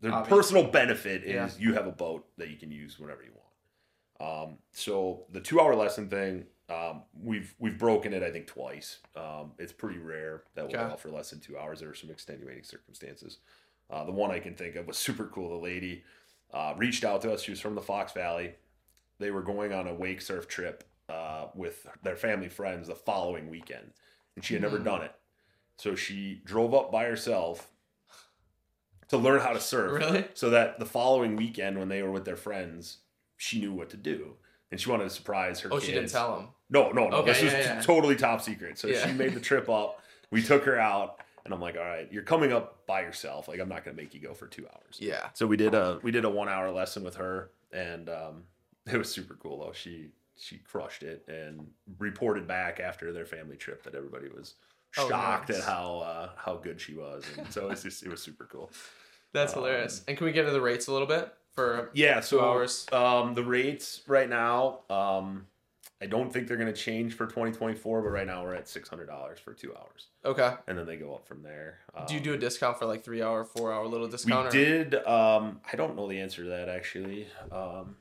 the 0.00 0.10
Hobby. 0.10 0.28
personal 0.28 0.64
benefit 0.64 1.24
is 1.24 1.58
Yeah. 1.58 1.68
you 1.68 1.74
have 1.74 1.86
a 1.86 1.92
boat 1.92 2.26
that 2.38 2.48
you 2.48 2.56
can 2.56 2.70
use 2.70 2.98
whenever 2.98 3.22
you 3.22 3.32
want. 3.32 4.48
Um, 4.50 4.58
so 4.72 5.26
the 5.30 5.40
two 5.40 5.60
hour 5.60 5.74
lesson 5.74 6.08
thing, 6.08 6.46
um, 6.68 7.02
we've 7.22 7.54
we've 7.58 7.78
broken 7.78 8.12
it 8.12 8.22
I 8.22 8.30
think 8.30 8.46
twice. 8.46 8.98
Um, 9.16 9.52
it's 9.58 9.72
pretty 9.72 9.98
rare 9.98 10.44
that 10.54 10.66
we'll 10.68 10.76
Okay. 10.80 10.92
offer 10.92 11.10
less 11.10 11.30
than 11.30 11.40
two 11.40 11.58
hours. 11.58 11.80
There 11.80 11.88
are 11.90 11.94
some 11.94 12.10
extenuating 12.10 12.64
circumstances. 12.64 13.38
Uh, 13.88 14.04
the 14.04 14.12
one 14.12 14.30
I 14.30 14.38
can 14.38 14.54
think 14.54 14.76
of 14.76 14.86
was 14.86 14.96
super 14.98 15.26
cool. 15.26 15.48
The 15.50 15.56
lady 15.64 16.04
uh, 16.52 16.74
reached 16.76 17.04
out 17.04 17.22
to 17.22 17.32
us. 17.32 17.42
She 17.42 17.50
was 17.50 17.60
from 17.60 17.74
the 17.74 17.82
Fox 17.82 18.12
Valley. 18.12 18.54
They 19.20 19.30
were 19.30 19.42
going 19.42 19.72
on 19.72 19.86
a 19.86 19.94
wake 19.94 20.20
surf 20.22 20.48
trip 20.48 20.82
uh, 21.08 21.46
with 21.54 21.86
their 22.02 22.16
family 22.16 22.48
friends 22.48 22.88
the 22.88 22.94
following 22.96 23.48
weekend, 23.50 23.92
and 24.34 24.44
she 24.44 24.54
had 24.54 24.62
never 24.62 24.78
Hmm. 24.78 24.84
done 24.84 25.02
it. 25.02 25.12
So 25.76 25.94
she 25.94 26.40
drove 26.44 26.74
up 26.74 26.90
by 26.90 27.04
herself 27.04 27.70
to 29.08 29.16
learn 29.16 29.40
how 29.40 29.52
to 29.52 29.60
surf. 29.60 29.92
Really? 29.92 30.24
So 30.34 30.50
that 30.50 30.78
the 30.78 30.86
following 30.86 31.36
weekend, 31.36 31.78
when 31.78 31.88
they 31.88 32.02
were 32.02 32.10
with 32.10 32.24
their 32.24 32.36
friends, 32.36 32.98
she 33.36 33.60
knew 33.60 33.72
what 33.72 33.90
to 33.90 33.96
do, 33.96 34.36
and 34.70 34.80
she 34.80 34.90
wanted 34.90 35.04
to 35.04 35.10
surprise 35.10 35.60
her. 35.60 35.68
Oh, 35.72 35.76
kids. 35.76 35.86
she 35.86 35.92
didn't 35.92 36.10
tell 36.10 36.36
them. 36.36 36.48
No, 36.68 36.90
no, 36.92 37.08
no. 37.08 37.16
Okay, 37.18 37.32
this 37.32 37.42
was 37.42 37.52
yeah, 37.52 37.74
yeah. 37.74 37.80
totally 37.80 38.16
top 38.16 38.40
secret. 38.40 38.78
So 38.78 38.86
Yeah. 38.88 39.06
she 39.06 39.12
made 39.12 39.34
the 39.34 39.40
trip 39.40 39.68
up. 39.68 40.00
We 40.30 40.42
took 40.42 40.64
her 40.64 40.78
out, 40.78 41.20
and 41.44 41.52
I'm 41.52 41.60
like, 41.60 41.76
all 41.76 41.82
right, 41.82 42.08
you're 42.12 42.22
coming 42.22 42.52
up 42.52 42.86
by 42.86 43.00
yourself. 43.00 43.48
Like 43.48 43.58
I'm 43.58 43.68
not 43.68 43.84
gonna 43.84 43.96
make 43.96 44.14
you 44.14 44.20
go 44.20 44.32
for 44.34 44.46
two 44.46 44.66
hours. 44.68 44.98
Yeah. 45.00 45.30
So 45.34 45.46
we 45.46 45.56
did 45.56 45.74
a 45.74 45.98
we 46.02 46.10
did 46.12 46.24
a 46.24 46.30
one 46.30 46.48
hour 46.48 46.70
lesson 46.70 47.02
with 47.02 47.16
her, 47.16 47.50
and 47.72 48.08
um, 48.08 48.44
it 48.92 48.96
was 48.96 49.10
super 49.10 49.34
cool 49.34 49.58
though. 49.60 49.72
She 49.72 50.08
she 50.36 50.58
crushed 50.58 51.02
it 51.02 51.22
and 51.28 51.66
reported 51.98 52.46
back 52.48 52.80
after 52.80 53.12
their 53.12 53.26
family 53.26 53.56
trip 53.56 53.82
that 53.84 53.94
everybody 53.94 54.28
was 54.28 54.54
Oh, 54.98 55.08
shocked 55.08 55.50
nice. 55.50 55.58
at 55.58 55.64
how 55.64 55.98
uh, 55.98 56.30
how 56.36 56.56
good 56.56 56.80
she 56.80 56.94
was, 56.94 57.24
and 57.38 57.50
so 57.52 57.70
it's 57.70 57.82
just 57.82 58.02
it 58.02 58.08
was 58.08 58.22
super 58.22 58.46
cool. 58.50 58.70
That's 59.32 59.52
Um, 59.54 59.60
hilarious. 59.60 60.02
And 60.08 60.16
can 60.16 60.24
we 60.26 60.32
get 60.32 60.40
into 60.40 60.52
the 60.52 60.60
rates 60.60 60.88
a 60.88 60.92
little 60.92 61.06
bit 61.06 61.32
for 61.52 61.90
Yeah, 61.94 62.18
so 62.20 62.38
Two 62.38 62.44
hours. 62.44 62.86
Um, 62.92 63.34
the 63.34 63.44
rates 63.44 64.02
right 64.08 64.28
now, 64.28 64.80
um, 64.90 65.46
I 66.02 66.06
don't 66.06 66.32
think 66.32 66.48
they're 66.48 66.56
going 66.56 66.72
to 66.72 66.80
change 66.80 67.14
for 67.14 67.26
2024, 67.26 68.02
but 68.02 68.08
right 68.08 68.26
now 68.26 68.42
we're 68.42 68.54
at 68.54 68.66
six 68.68 68.88
hundred 68.88 69.06
dollars 69.06 69.38
for 69.38 69.52
two 69.54 69.72
hours, 69.76 70.06
Okay. 70.24 70.54
and 70.66 70.76
then 70.76 70.86
they 70.86 70.96
go 70.96 71.14
up 71.14 71.28
from 71.28 71.42
there. 71.44 71.78
Um, 71.94 72.06
Do 72.08 72.14
you 72.14 72.20
do 72.20 72.32
a 72.34 72.38
discount 72.38 72.76
for 72.78 72.86
like 72.86 73.04
3 73.04 73.22
hour, 73.22 73.44
4 73.44 73.72
hour 73.72 73.86
little 73.86 74.06
We 74.06 74.10
discount 74.10 74.48
or 74.48 74.50
did. 74.50 74.94
Um, 75.06 75.60
I 75.72 75.76
don't 75.76 75.94
know 75.94 76.08
the 76.08 76.18
answer 76.18 76.42
to 76.42 76.48
that 76.48 76.68
actually. 76.68 77.28
Um, 77.52 77.94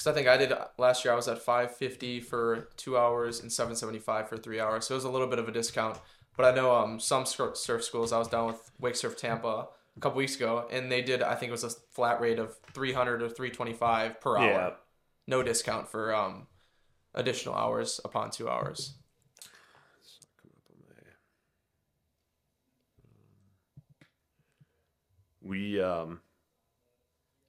because 0.00 0.10
I 0.10 0.14
think 0.14 0.28
I 0.28 0.38
did 0.38 0.54
last 0.78 1.04
year. 1.04 1.12
I 1.12 1.16
was 1.16 1.28
at 1.28 1.42
550 1.42 2.20
for 2.20 2.68
two 2.78 2.96
hours 2.96 3.40
and 3.40 3.52
775 3.52 4.30
for 4.30 4.38
three 4.38 4.58
hours, 4.58 4.86
so 4.86 4.94
it 4.94 4.96
was 4.96 5.04
a 5.04 5.10
little 5.10 5.26
bit 5.26 5.38
of 5.38 5.46
a 5.46 5.52
discount. 5.52 5.98
But 6.38 6.46
I 6.46 6.56
know 6.56 6.74
um, 6.74 6.98
some 6.98 7.26
surf 7.26 7.84
schools. 7.84 8.10
I 8.10 8.18
was 8.18 8.28
down 8.28 8.46
with 8.46 8.70
Wake 8.80 8.96
Surf 8.96 9.18
Tampa 9.18 9.66
a 9.94 10.00
couple 10.00 10.16
weeks 10.16 10.36
ago, 10.36 10.66
and 10.70 10.90
they 10.90 11.02
did. 11.02 11.20
I 11.20 11.34
think 11.34 11.50
it 11.50 11.52
was 11.52 11.64
a 11.64 11.70
flat 11.90 12.18
rate 12.18 12.38
of 12.38 12.56
300 12.72 13.20
or 13.20 13.28
325 13.28 14.22
per 14.22 14.38
hour, 14.38 14.46
yeah. 14.46 14.70
no 15.26 15.42
discount 15.42 15.86
for 15.86 16.14
um, 16.14 16.46
additional 17.14 17.54
hours 17.54 18.00
upon 18.02 18.30
two 18.30 18.48
hours. 18.48 18.94
We 25.42 25.82
um 25.82 26.20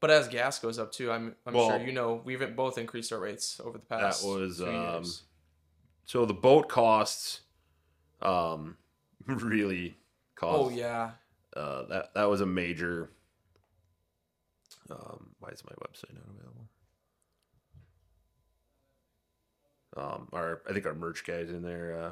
but 0.02 0.10
as 0.12 0.28
gas 0.28 0.60
goes 0.60 0.78
up 0.80 0.92
too, 0.92 1.12
I'm 1.12 1.36
I'm 1.46 1.54
Well- 1.54 1.70
sure 1.70 1.80
you 1.80 1.94
know 1.94 2.22
we've 2.26 2.56
both 2.56 2.78
increased 2.78 3.14
our 3.14 3.20
rates 3.20 3.62
over 3.64 3.78
the 3.78 3.86
past. 3.86 4.24
that 4.24 4.28
was 4.28 4.60
um, 4.62 5.06
so 6.06 6.26
the 6.26 6.34
boat 6.34 6.68
costs 6.68 7.42
um, 8.22 8.78
really 9.28 9.96
cost. 10.36 10.60
Oh 10.60 10.70
yeah. 10.70 11.12
uh, 11.56 11.84
that 11.84 12.14
that 12.16 12.24
was 12.30 12.42
a 12.42 12.46
major. 12.46 13.12
Um, 14.90 15.30
why 15.40 15.50
is 15.50 15.64
my 15.64 15.72
website 15.88 16.14
not 16.16 16.26
available? 16.36 16.68
Um, 19.96 20.28
our 20.34 20.62
I 20.70 20.74
think 20.74 20.86
our 20.86 20.94
merch 20.96 21.26
guys 21.26 21.50
in 21.50 21.62
there 21.62 22.02
uh, 22.02 22.12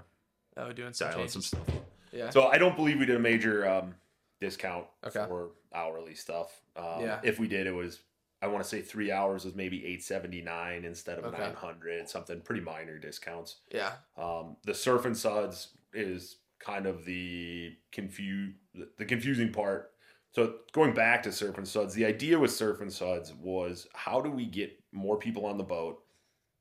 Oh, 0.61 0.71
doing 0.73 0.93
some 0.93 1.07
dialing 1.09 1.27
changes. 1.27 1.33
some 1.47 1.59
stuff. 1.59 1.75
Yeah. 2.11 2.29
So 2.29 2.47
I 2.47 2.57
don't 2.57 2.75
believe 2.75 2.99
we 2.99 3.05
did 3.05 3.15
a 3.15 3.19
major 3.19 3.67
um, 3.67 3.95
discount 4.39 4.85
Okay. 5.05 5.25
for 5.27 5.51
hourly 5.73 6.15
stuff. 6.15 6.61
Um, 6.75 7.01
Yeah. 7.01 7.19
If 7.23 7.39
we 7.39 7.47
did, 7.47 7.67
it 7.67 7.71
was 7.73 8.01
I 8.41 8.47
want 8.47 8.63
to 8.63 8.69
say 8.69 8.81
three 8.81 9.11
hours 9.11 9.43
was 9.43 9.53
maybe 9.53 9.85
eight 9.85 10.01
seventy 10.03 10.41
nine 10.41 10.85
instead 10.85 11.19
of 11.19 11.25
Okay. 11.25 11.37
nine 11.39 11.53
hundred. 11.55 12.07
Something 12.07 12.39
pretty 12.41 12.61
minor 12.61 12.97
discounts. 12.97 13.57
yeah. 13.73 13.93
Um, 14.17 14.55
the 14.63 14.73
surf 14.73 15.05
and 15.05 15.15
suds 15.17 15.77
is 15.93 16.37
kind 16.59 16.85
of 16.85 17.03
the 17.05 17.75
confuse 17.91 18.53
the 18.97 19.05
confusing 19.05 19.51
part. 19.51 19.91
So 20.31 20.59
going 20.73 20.93
back 20.93 21.23
to 21.23 21.31
surf 21.31 21.57
and 21.57 21.67
suds, 21.67 21.93
the 21.95 22.05
idea 22.05 22.37
with 22.39 22.51
surf 22.51 22.81
and 22.81 22.93
suds 22.93 23.33
was 23.33 23.87
how 23.93 24.21
do 24.21 24.29
we 24.31 24.45
get 24.45 24.71
more 24.91 25.17
people 25.17 25.45
on 25.45 25.57
the 25.57 25.63
boat? 25.63 26.03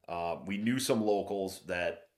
Uh, 0.08 0.38
we 0.46 0.56
knew 0.56 0.78
some 0.78 1.04
locals 1.04 1.60
that 1.66 2.08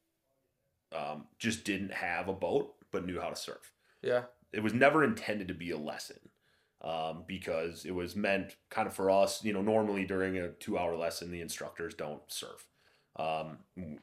um, 0.97 1.27
just 1.39 1.65
didn't 1.65 1.93
have 1.93 2.29
a 2.29 2.33
boat 2.33 2.75
but 2.93 3.05
knew 3.05 3.21
how 3.21 3.29
to 3.29 3.37
surf. 3.37 3.73
Yeah. 4.03 4.23
It 4.53 4.63
was 4.63 4.75
never 4.75 5.05
intended 5.05 5.49
to 5.49 5.55
be 5.55 5.71
a 5.71 5.79
lesson 5.79 6.19
um, 6.83 7.25
because 7.27 7.85
it 7.85 7.95
was 7.95 8.17
meant 8.17 8.57
kind 8.71 8.89
of 8.89 8.95
for 8.95 9.11
us. 9.11 9.45
You 9.45 9.53
know, 9.53 9.63
normally 9.63 10.05
during 10.05 10.39
a 10.39 10.49
two-hour 10.49 10.97
lesson, 10.97 11.31
the 11.31 11.41
instructors 11.41 11.95
don't 11.95 12.23
surf. 12.29 12.67
Um, 13.17 13.59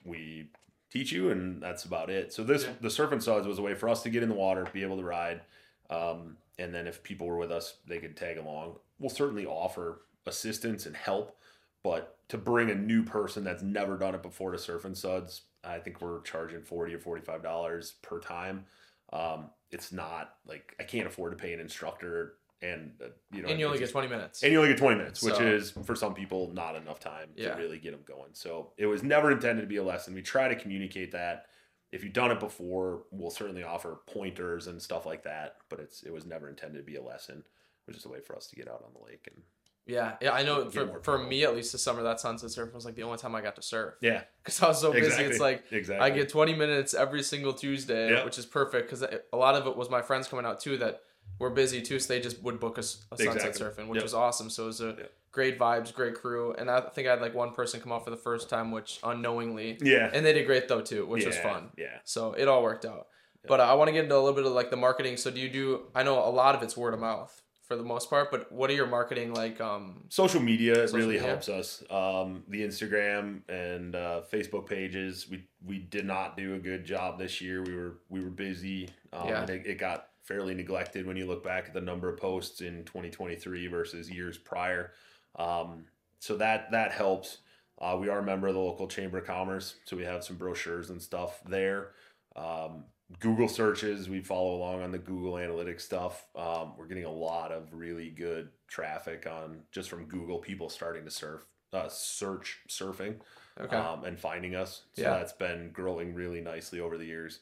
we 0.06 0.50
teach 0.92 1.12
you, 1.12 1.32
and 1.32 1.62
that's 1.62 1.86
about 1.86 2.10
it. 2.10 2.32
So 2.34 2.44
this 2.44 2.64
Yeah. 2.64 2.74
the 2.82 2.90
surf 2.90 3.12
and 3.12 3.24
suds 3.24 3.48
was 3.48 3.60
a 3.60 3.62
way 3.62 3.74
for 3.74 3.90
us 3.90 4.04
to 4.04 4.10
get 4.10 4.24
in 4.24 4.30
the 4.30 4.36
water, 4.36 4.68
be 4.72 4.84
able 4.84 4.98
to 4.98 5.04
ride, 5.04 5.42
um, 5.90 6.38
and 6.60 6.74
then 6.74 6.88
if 6.88 7.04
people 7.04 7.28
were 7.28 7.38
with 7.38 7.52
us, 7.52 7.78
they 7.88 8.00
could 8.00 8.16
tag 8.16 8.38
along. 8.38 8.80
We'll 9.00 9.10
certainly 9.10 9.46
offer 9.46 10.02
assistance 10.26 10.86
and 10.86 10.96
help, 10.96 11.38
but 11.84 12.18
to 12.30 12.38
bring 12.38 12.70
a 12.70 12.76
new 12.76 13.04
person 13.04 13.44
that's 13.44 13.64
never 13.64 13.98
done 13.98 14.16
it 14.16 14.22
before 14.22 14.52
to 14.52 14.58
surf 14.58 14.86
and 14.86 14.98
suds, 14.98 15.44
I 15.64 15.80
think 15.80 16.02
we're 16.02 16.22
charging 16.22 16.62
forty 16.64 16.94
or 16.94 17.00
forty 17.00 17.22
five 17.24 17.44
dollars 17.44 17.96
per 18.02 18.20
time. 18.20 18.66
Um, 19.14 19.50
it's 19.72 19.92
not 19.92 20.36
like 20.46 20.76
I 20.80 20.84
can't 20.84 21.08
afford 21.08 21.32
to 21.32 21.38
pay 21.38 21.54
an 21.54 21.60
instructor, 21.60 22.36
and 22.62 22.92
uh, 23.04 23.08
you 23.32 23.42
know, 23.42 23.50
and 23.50 23.60
you 23.60 23.66
only 23.66 23.80
get 23.80 23.92
20 23.92 24.08
minutes. 24.08 24.44
and 24.44 24.52
you 24.52 24.58
only 24.60 24.70
get 24.70 24.78
20 24.80 24.98
minutes, 24.98 25.22
which 25.22 25.40
is 25.40 25.72
for 25.72 25.96
some 25.96 26.14
people 26.14 26.52
not 26.54 26.76
enough 26.76 27.00
time 27.00 27.30
Yeah. 27.36 27.54
to 27.56 27.62
really 27.62 27.78
get 27.80 27.92
them 27.92 28.02
going. 28.06 28.30
So 28.34 28.72
it 28.78 28.86
was 28.88 29.04
never 29.04 29.32
intended 29.32 29.62
to 29.62 29.68
be 29.68 29.78
a 29.78 29.84
lesson. 29.84 30.14
We 30.14 30.22
try 30.22 30.48
to 30.48 30.56
communicate 30.56 31.12
that. 31.12 31.48
If 31.92 32.04
you've 32.04 32.14
done 32.14 32.32
it 32.32 32.40
before, 32.40 33.04
we'll 33.12 33.30
certainly 33.32 33.64
offer 33.64 34.00
pointers 34.08 34.68
and 34.68 34.82
stuff 34.82 35.06
like 35.06 35.24
that. 35.24 35.58
But 35.70 35.80
it's 35.80 36.04
it 36.04 36.12
was 36.12 36.26
never 36.26 36.50
intended 36.50 36.80
to 36.80 36.84
be 36.84 36.96
a 36.96 37.02
lesson. 37.04 37.38
It 37.40 37.88
was 37.88 37.96
just 37.96 38.06
a 38.06 38.10
way 38.10 38.20
for 38.20 38.36
us 38.36 38.48
to 38.48 38.56
get 38.56 38.68
out 38.68 38.84
on 38.86 38.92
the 38.94 39.06
lake 39.06 39.28
and 39.34 39.42
yeah. 39.88 40.16
Yeah. 40.22 40.32
I 40.34 40.44
know 40.44 40.70
for, 40.70 41.00
for 41.02 41.18
me, 41.18 41.44
at 41.44 41.56
least, 41.56 41.72
the 41.72 41.78
summer 41.78 42.04
that 42.04 42.20
sunset 42.20 42.52
surf 42.52 42.74
was 42.74 42.86
like 42.86 42.96
the 42.96 43.04
only 43.04 43.18
time 43.18 43.34
I 43.36 43.42
got 43.42 43.56
to 43.56 43.62
surf 43.62 43.96
yeah, 44.02 44.22
because 44.44 44.62
I 44.62 44.68
was 44.68 44.80
so 44.82 44.92
busy. 44.92 45.06
exactly. 45.08 45.26
It's 45.32 45.40
like 45.40 45.64
exactly. 45.72 46.06
I 46.06 46.10
get 46.16 46.30
20 46.30 46.54
minutes 46.56 46.94
every 46.94 47.24
single 47.24 47.54
Tuesday, 47.54 48.12
Yeah. 48.14 48.26
which 48.26 48.38
is 48.38 48.46
perfect 48.46 48.90
because 48.90 49.02
a 49.04 49.38
lot 49.38 49.56
of 49.56 49.66
it 49.68 49.76
was 49.78 49.90
my 49.90 50.02
friends 50.02 50.28
coming 50.28 50.46
out 50.46 50.60
too 50.60 50.78
that 50.78 51.02
were 51.40 51.50
busy 51.50 51.82
too, 51.82 52.00
so 52.00 52.14
they 52.14 52.20
just 52.20 52.42
would 52.44 52.60
book 52.60 52.78
us 52.80 53.06
a, 53.12 53.18
sunset 53.18 53.46
Exactly. 53.48 53.84
surfing, 53.84 53.88
which 53.90 53.98
Yep. 53.98 54.04
was 54.04 54.14
awesome. 54.14 54.50
So 54.50 54.64
it 54.64 54.68
was 54.68 54.82
a 54.82 54.88
Yep. 54.98 55.12
great 55.32 55.60
vibes, 55.60 55.94
great 55.94 56.16
crew, 56.16 56.54
and 56.58 56.70
I 56.72 56.82
think 56.82 57.08
I 57.08 57.12
had 57.12 57.22
like 57.22 57.34
one 57.36 57.52
person 57.54 57.80
come 57.82 57.92
out 57.92 58.04
for 58.04 58.10
the 58.10 58.18
first 58.18 58.50
time, 58.50 58.72
which 58.72 59.00
unknowingly, 59.04 59.78
yeah, 59.82 60.10
and 60.14 60.26
they 60.26 60.34
did 60.34 60.46
great 60.46 60.68
though 60.68 60.82
too, 60.82 61.06
which 61.06 61.26
was 61.26 61.38
fun. 61.38 61.72
Yeah, 61.78 62.00
So 62.06 62.34
it 62.34 62.48
all 62.48 62.64
worked 62.64 62.86
out. 62.86 63.08
But 63.48 63.62
I 63.62 63.76
want 63.76 63.88
to 63.88 63.94
get 63.94 64.04
into 64.04 64.16
a 64.16 64.20
little 64.20 64.34
bit 64.34 64.46
of 64.46 64.52
like 64.52 64.72
the 64.72 64.76
marketing. 64.76 65.16
So 65.16 65.32
do 65.32 65.40
you 65.40 65.48
do? 65.48 65.84
I 65.96 66.04
know 66.04 66.20
a 66.20 66.28
lot 66.30 66.54
of 66.56 66.64
it's 66.64 66.76
word 66.76 66.94
of 66.94 67.00
mouth 67.00 67.42
for 67.68 67.76
the 67.76 67.84
most 67.84 68.10
part, 68.10 68.32
but 68.32 68.50
what 68.52 68.70
are 68.70 68.74
your 68.74 68.88
marketing 68.88 69.34
like? 69.34 69.60
Um, 69.60 70.04
social 70.10 70.42
media 70.42 70.76
Social 70.88 70.98
really 71.00 71.14
media. 71.16 71.28
helps 71.28 71.50
us. 71.50 71.84
Um, 71.90 72.44
the 72.48 72.62
Instagram 72.64 73.42
and 73.50 73.94
uh, 73.96 74.22
Facebook 74.32 74.68
pages, 74.68 75.28
we 75.30 75.44
we 75.66 75.80
did 75.80 76.06
not 76.06 76.38
do 76.38 76.56
a 76.56 76.60
good 76.60 76.86
job 76.86 77.20
this 77.20 77.42
year. 77.42 77.62
We 77.64 77.76
were 77.76 77.98
we 78.10 78.22
were 78.24 78.30
busy, 78.30 78.90
um, 79.12 79.28
Yeah. 79.28 79.44
it, 79.44 79.66
it 79.66 79.78
got 79.78 80.08
fairly 80.24 80.54
neglected 80.54 81.06
when 81.06 81.18
you 81.18 81.26
look 81.26 81.44
back 81.44 81.66
at 81.68 81.74
the 81.74 81.82
number 81.82 82.10
of 82.10 82.18
posts 82.20 82.62
in 82.62 82.84
2023 82.86 83.68
versus 83.68 84.10
years 84.10 84.38
prior. 84.38 84.92
Um, 85.38 85.86
so 86.20 86.38
that 86.38 86.72
that 86.72 86.92
helps. 86.94 87.40
Uh, 87.80 87.96
we 88.00 88.10
are 88.10 88.20
a 88.20 88.24
member 88.24 88.48
of 88.48 88.54
the 88.56 88.60
local 88.60 88.88
chamber 88.88 89.20
of 89.20 89.26
commerce, 89.26 89.76
so 89.86 89.96
we 89.98 90.04
have 90.06 90.24
some 90.24 90.36
brochures 90.38 90.90
and 90.90 91.02
stuff 91.02 91.42
there. 91.48 91.90
Um, 92.36 92.86
Google 93.20 93.48
searches, 93.48 94.10
we 94.10 94.22
follow 94.22 94.56
along 94.56 94.84
on 94.84 94.92
the 94.92 94.98
Google 94.98 95.34
Analytics 95.34 95.82
stuff. 95.82 96.26
Um, 96.36 96.74
we're 96.78 96.88
getting 96.88 97.06
a 97.06 97.12
lot 97.12 97.52
of 97.52 97.74
really 97.74 98.10
good 98.10 98.50
traffic 98.68 99.26
on 99.26 99.62
just 99.72 99.90
from 99.90 100.06
Google, 100.06 100.40
people 100.40 100.70
starting 100.70 101.06
to 101.06 101.12
surf, 101.12 101.46
uh, 101.72 101.88
search 101.88 102.60
surfing, 102.68 103.16
okay. 103.60 103.76
um, 103.76 104.04
and 104.04 104.20
finding 104.20 104.56
us. 104.56 104.84
So 104.94 105.04
Yeah. 105.04 105.12
that's 105.12 105.32
been 105.32 105.72
growing 105.72 106.14
really 106.14 106.42
nicely 106.42 106.80
over 106.82 106.98
the 106.98 107.06
years. 107.06 107.40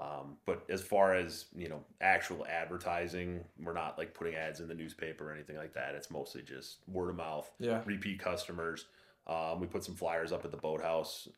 Um, 0.00 0.38
but 0.44 0.64
as 0.68 0.82
far 0.82 1.14
as 1.14 1.46
you 1.54 1.68
know, 1.68 1.84
actual 2.00 2.44
advertising, 2.46 3.44
we're 3.62 3.72
not 3.72 3.96
like 3.96 4.14
putting 4.14 4.34
ads 4.34 4.58
in 4.58 4.66
the 4.66 4.74
newspaper 4.74 5.30
or 5.30 5.32
anything 5.32 5.56
like 5.56 5.74
that. 5.74 5.94
It's 5.94 6.10
mostly 6.10 6.42
just 6.42 6.78
word 6.88 7.10
of 7.10 7.16
mouth 7.16 7.48
yeah. 7.60 7.82
repeat 7.86 8.18
customers. 8.18 8.86
Um, 9.28 9.60
we 9.60 9.68
put 9.68 9.84
some 9.84 9.94
flyers 9.94 10.32
up 10.32 10.44
at 10.44 10.50
the 10.50 10.56
boathouse. 10.56 11.28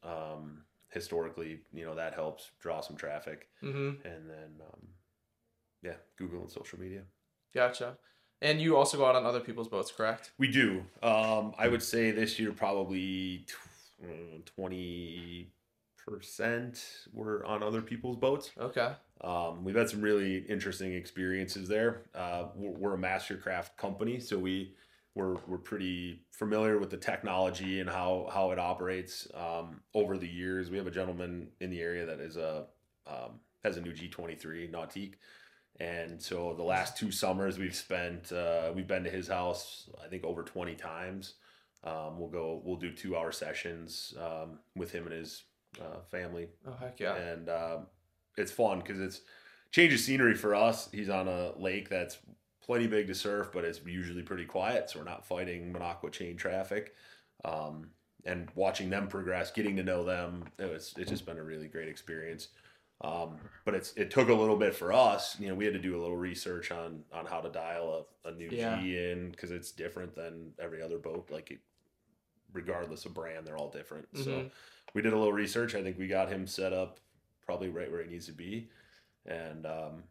Historically, 0.91 1.61
you 1.73 1.85
know 1.85 1.95
that 1.95 2.15
helps 2.15 2.51
draw 2.61 2.81
some 2.81 2.97
traffic, 2.97 3.49
Mm-hmm. 3.63 4.07
and 4.07 4.31
then 4.31 4.51
um, 4.61 4.87
yeah, 5.83 5.95
Google 6.17 6.41
and 6.43 6.51
social 6.51 6.79
media. 6.81 7.03
Gotcha. 7.55 7.99
And 8.43 8.61
you 8.61 8.77
also 8.77 8.97
go 8.99 9.07
out 9.07 9.17
on 9.17 9.25
other 9.25 9.41
people's 9.41 9.69
boats, 9.69 9.91
correct? 9.91 10.33
We 10.39 10.49
do. 10.49 10.85
Um, 11.03 11.55
I 11.59 11.69
would 11.69 11.83
say 11.83 12.11
this 12.11 12.39
year 12.39 12.53
probably 12.53 13.47
twenty 14.45 15.51
percent 16.07 16.85
were 17.13 17.45
on 17.45 17.63
other 17.63 17.83
people's 17.83 18.17
boats. 18.17 18.51
Okay. 18.59 18.93
Um, 19.23 19.65
we've 19.65 19.75
had 19.75 19.89
some 19.91 20.01
really 20.03 20.39
interesting 20.49 20.93
experiences 20.95 21.69
there. 21.69 22.03
Uh, 22.15 22.45
we're, 22.55 22.71
we're 22.91 22.95
a 22.95 22.99
mastercraft 22.99 23.77
company, 23.77 24.21
so 24.21 24.39
we 24.39 24.75
we're 25.17 25.37
we're 25.49 25.59
pretty 25.59 26.21
familiar 26.31 26.79
with 26.79 26.91
the 26.91 26.97
technology 26.99 27.81
and 27.81 27.89
how 27.89 28.29
how 28.33 28.53
it 28.53 28.59
operates. 28.59 29.27
Um, 29.35 29.81
over 29.95 30.19
the 30.19 30.29
years, 30.29 30.71
we 30.71 30.77
have 30.77 30.87
a 30.87 30.91
gentleman 30.91 31.49
in 31.61 31.71
the 31.71 31.81
area 31.81 32.05
that 32.05 32.21
is 32.21 32.37
a 32.37 32.67
um, 33.07 33.41
has 33.65 33.79
a 33.79 33.81
new 33.81 33.93
G 33.95 34.09
twenty 34.09 34.37
three 34.37 34.69
Nautique, 34.69 35.15
and 35.81 36.23
so 36.23 36.55
the 36.55 36.63
last 36.63 36.99
two 36.99 37.11
summers 37.11 37.59
we've 37.59 37.75
spent 37.75 38.31
uh, 38.31 38.71
we've 38.75 38.87
been 38.87 39.05
to 39.05 39.11
his 39.11 39.27
house 39.27 39.89
I 40.05 40.07
think 40.07 40.23
over 40.23 40.43
twenty 40.43 40.75
times. 40.75 41.35
Um, 41.83 42.19
we'll 42.19 42.29
go 42.29 42.61
we'll 42.65 42.77
do 42.77 42.93
two 42.93 43.17
hour 43.17 43.33
sessions 43.33 44.13
um, 44.21 44.59
with 44.75 44.93
him 44.93 45.05
and 45.05 45.15
his 45.15 45.45
uh, 45.81 46.01
family 46.11 46.49
Oh 46.67 46.75
heck 46.79 47.01
yeah. 47.01 47.15
and 47.15 47.49
um, 47.49 47.87
it's 48.37 48.53
fun 48.53 48.81
because 48.81 49.01
it's 49.01 49.21
changes 49.71 50.05
scenery 50.05 50.35
for 50.35 50.55
us. 50.55 50.89
He's 50.93 51.09
on 51.09 51.29
a 51.29 51.53
lake 51.59 51.89
that's 51.89 52.19
plenty 52.67 52.87
big 52.87 53.07
to 53.07 53.15
surf, 53.15 53.51
but 53.53 53.65
it's 53.65 53.81
usually 53.85 54.23
pretty 54.23 54.45
quiet, 54.45 54.91
so 54.91 54.99
we're 54.99 55.05
not 55.05 55.25
fighting 55.25 55.73
Minocqua 55.73 56.11
chain 56.11 56.37
traffic. 56.37 56.95
Um, 57.45 57.91
and 58.25 58.51
watching 58.57 58.91
them 58.91 59.07
progress, 59.07 59.53
getting 59.53 59.77
to 59.77 59.85
know 59.85 60.05
them, 60.05 60.45
it 60.59 60.69
was 60.69 60.93
it's 60.97 61.11
just 61.11 61.25
been 61.27 61.39
a 61.39 61.45
really 61.45 61.69
great 61.69 61.89
experience. 61.89 62.49
Um, 63.03 63.37
but 63.65 63.75
it's 63.75 63.93
it 63.93 64.11
took 64.11 64.31
a 64.31 64.35
little 64.35 64.57
bit 64.57 64.75
for 64.75 64.93
us. 64.93 65.39
You 65.39 65.49
know, 65.49 65.55
we 65.55 65.65
had 65.65 65.75
to 65.75 65.81
do 65.81 65.97
a 65.97 66.01
little 66.01 66.17
research 66.17 66.73
on 66.73 67.05
on 67.13 67.25
how 67.27 67.41
to 67.41 67.51
dial 67.51 68.07
a, 68.25 68.29
a 68.29 68.33
new 68.33 68.49
Yeah. 68.51 68.81
G 68.81 68.97
in 68.99 69.31
because 69.31 69.53
it's 69.53 69.71
different 69.71 70.15
than 70.15 70.53
every 70.59 70.83
other 70.83 70.99
boat. 70.99 71.29
Like 71.31 71.53
it, 71.53 71.61
regardless 72.53 73.05
of 73.05 73.15
brand, 73.15 73.47
they're 73.47 73.59
all 73.59 73.71
different. 73.71 74.09
So 74.17 74.31
Mhm. 74.31 74.51
we 74.95 75.03
did 75.03 75.13
a 75.13 75.17
little 75.17 75.33
research. 75.33 75.75
I 75.77 75.83
think 75.83 75.99
we 75.99 76.09
got 76.09 76.29
him 76.29 76.47
set 76.47 76.73
up 76.73 76.99
probably 77.45 77.69
right 77.69 77.91
where 77.93 78.03
he 78.03 78.11
needs 78.11 78.27
to 78.27 78.33
be, 78.33 78.69
and 79.27 79.67
um, 79.67 80.03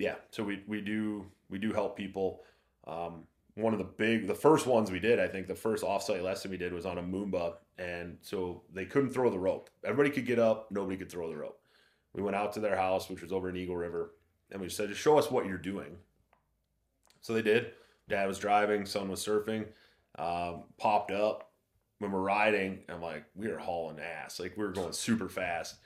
yeah, 0.00 0.14
so 0.30 0.42
we 0.42 0.64
we 0.66 0.80
do 0.80 1.26
we 1.50 1.58
do 1.58 1.72
help 1.72 1.94
people. 1.94 2.40
Um, 2.86 3.24
one 3.54 3.74
of 3.74 3.78
the 3.78 3.84
big 3.84 4.26
the 4.26 4.34
first 4.34 4.66
ones 4.66 4.90
we 4.90 4.98
did, 4.98 5.20
I 5.20 5.28
think 5.28 5.46
the 5.46 5.54
first 5.54 5.84
offsite 5.84 6.22
lesson 6.22 6.50
we 6.50 6.56
did 6.56 6.72
was 6.72 6.86
on 6.86 6.96
a 6.96 7.02
Moomba, 7.02 7.56
and 7.78 8.16
so 8.22 8.62
they 8.72 8.86
couldn't 8.86 9.10
throw 9.10 9.28
the 9.28 9.38
rope. 9.38 9.68
Everybody 9.84 10.08
could 10.08 10.24
get 10.24 10.38
up, 10.38 10.68
nobody 10.70 10.96
could 10.96 11.10
throw 11.10 11.28
the 11.28 11.36
rope. 11.36 11.60
We 12.14 12.22
went 12.22 12.34
out 12.34 12.54
to 12.54 12.60
their 12.60 12.76
house, 12.76 13.10
which 13.10 13.20
was 13.20 13.30
over 13.30 13.50
in 13.50 13.56
Eagle 13.56 13.76
River, 13.76 14.14
and 14.50 14.58
we 14.58 14.70
said, 14.70 14.88
"Just 14.88 15.02
show 15.02 15.18
us 15.18 15.30
what 15.30 15.44
you're 15.44 15.58
doing." 15.58 15.98
So 17.20 17.34
they 17.34 17.42
did. 17.42 17.72
Dad 18.08 18.26
was 18.26 18.38
driving, 18.38 18.86
son 18.86 19.10
was 19.10 19.24
surfing. 19.24 19.66
Um, 20.18 20.64
popped 20.78 21.10
up 21.10 21.52
when 21.98 22.10
we're 22.10 22.20
riding. 22.20 22.80
I'm 22.88 23.02
like, 23.02 23.24
we 23.36 23.48
are 23.48 23.58
hauling 23.58 24.00
ass. 24.00 24.40
Like 24.40 24.56
we 24.56 24.64
were 24.64 24.72
going 24.72 24.94
super 24.94 25.28
fast. 25.28 25.76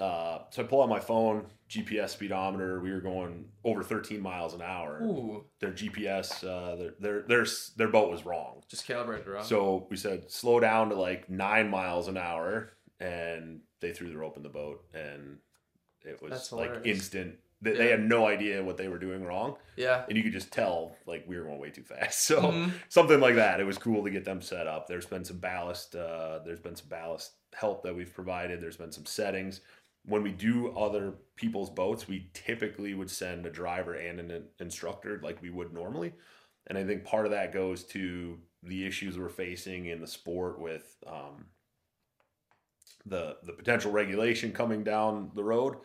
Uh, 0.00 0.40
so 0.50 0.62
I 0.62 0.66
pull 0.66 0.82
out 0.82 0.88
my 0.88 1.00
phone, 1.00 1.46
GPS 1.70 2.10
speedometer. 2.10 2.80
We 2.80 2.92
were 2.92 3.00
going 3.00 3.46
over 3.64 3.82
13 3.82 4.20
miles 4.20 4.52
an 4.54 4.62
hour. 4.62 5.00
Ooh, 5.02 5.44
Their 5.60 5.72
GPS, 5.72 6.44
uh, 6.44 6.76
their, 6.76 6.90
their 7.00 7.22
their 7.22 7.46
their 7.76 7.88
boat 7.88 8.10
was 8.10 8.24
wrong. 8.26 8.62
just 8.68 8.86
calibrated 8.86 9.26
wrong. 9.26 9.44
So 9.44 9.86
we 9.90 9.96
said 9.96 10.30
slow 10.30 10.60
down 10.60 10.90
to 10.90 10.96
like 10.96 11.30
nine 11.30 11.70
miles 11.70 12.08
an 12.08 12.16
hour, 12.16 12.70
and 13.00 13.60
they 13.80 13.92
threw 13.92 14.08
the 14.10 14.16
rope 14.18 14.36
in 14.36 14.42
the 14.42 14.48
boat, 14.48 14.84
and 14.94 15.38
it 16.04 16.20
was 16.22 16.52
like 16.52 16.82
instant. 16.84 17.36
They, 17.62 17.72
they 17.72 17.88
had 17.90 18.04
no 18.06 18.26
idea 18.26 18.62
what 18.62 18.76
they 18.76 18.86
were 18.88 18.98
doing 18.98 19.24
wrong, 19.24 19.56
yeah. 19.76 20.04
and 20.08 20.16
you 20.16 20.22
could 20.22 20.32
just 20.34 20.52
tell 20.52 20.94
like 21.06 21.24
we 21.26 21.38
were 21.38 21.44
going 21.44 21.58
way 21.58 21.70
too 21.70 21.82
fast. 21.84 22.20
So 22.26 22.42
Mhm. 22.42 22.70
something 22.90 23.18
like 23.18 23.36
that. 23.36 23.60
It 23.60 23.64
was 23.64 23.78
cool 23.78 24.04
to 24.04 24.10
get 24.10 24.26
them 24.26 24.42
set 24.42 24.66
up. 24.66 24.86
There's 24.86 25.06
been 25.06 25.24
some 25.24 25.38
ballast. 25.38 25.96
Uh, 25.96 26.40
there's 26.44 26.60
been 26.60 26.76
some 26.76 26.88
ballast 26.88 27.32
help 27.54 27.82
that 27.84 27.96
we've 27.96 28.12
provided. 28.14 28.60
There's 28.60 28.76
been 28.76 28.92
some 28.92 29.06
settings. 29.06 29.62
When 30.06 30.22
we 30.22 30.30
do 30.30 30.70
other 30.76 31.14
people's 31.34 31.70
boats, 31.70 32.08
we 32.08 32.30
typically 32.32 32.94
would 32.94 33.10
send 33.10 33.44
a 33.44 33.50
driver 33.50 33.94
and 33.94 34.20
an 34.20 34.44
instructor 34.60 35.20
like 35.22 35.42
we 35.42 35.50
would 35.50 35.72
normally. 35.72 36.12
And 36.68 36.78
I 36.78 36.84
think 36.84 37.04
part 37.04 37.26
of 37.26 37.32
that 37.32 37.52
goes 37.52 37.84
to 37.84 38.38
the 38.62 38.86
issues 38.86 39.18
we're 39.18 39.28
facing 39.28 39.86
in 39.86 40.00
the 40.00 40.06
sport 40.06 40.60
with 40.60 40.96
um, 41.06 41.46
the 43.04 43.36
the 43.44 43.52
potential 43.52 43.92
regulation 43.92 44.52
coming 44.52 44.82
down 44.82 45.30
the 45.34 45.44
road. 45.44 45.76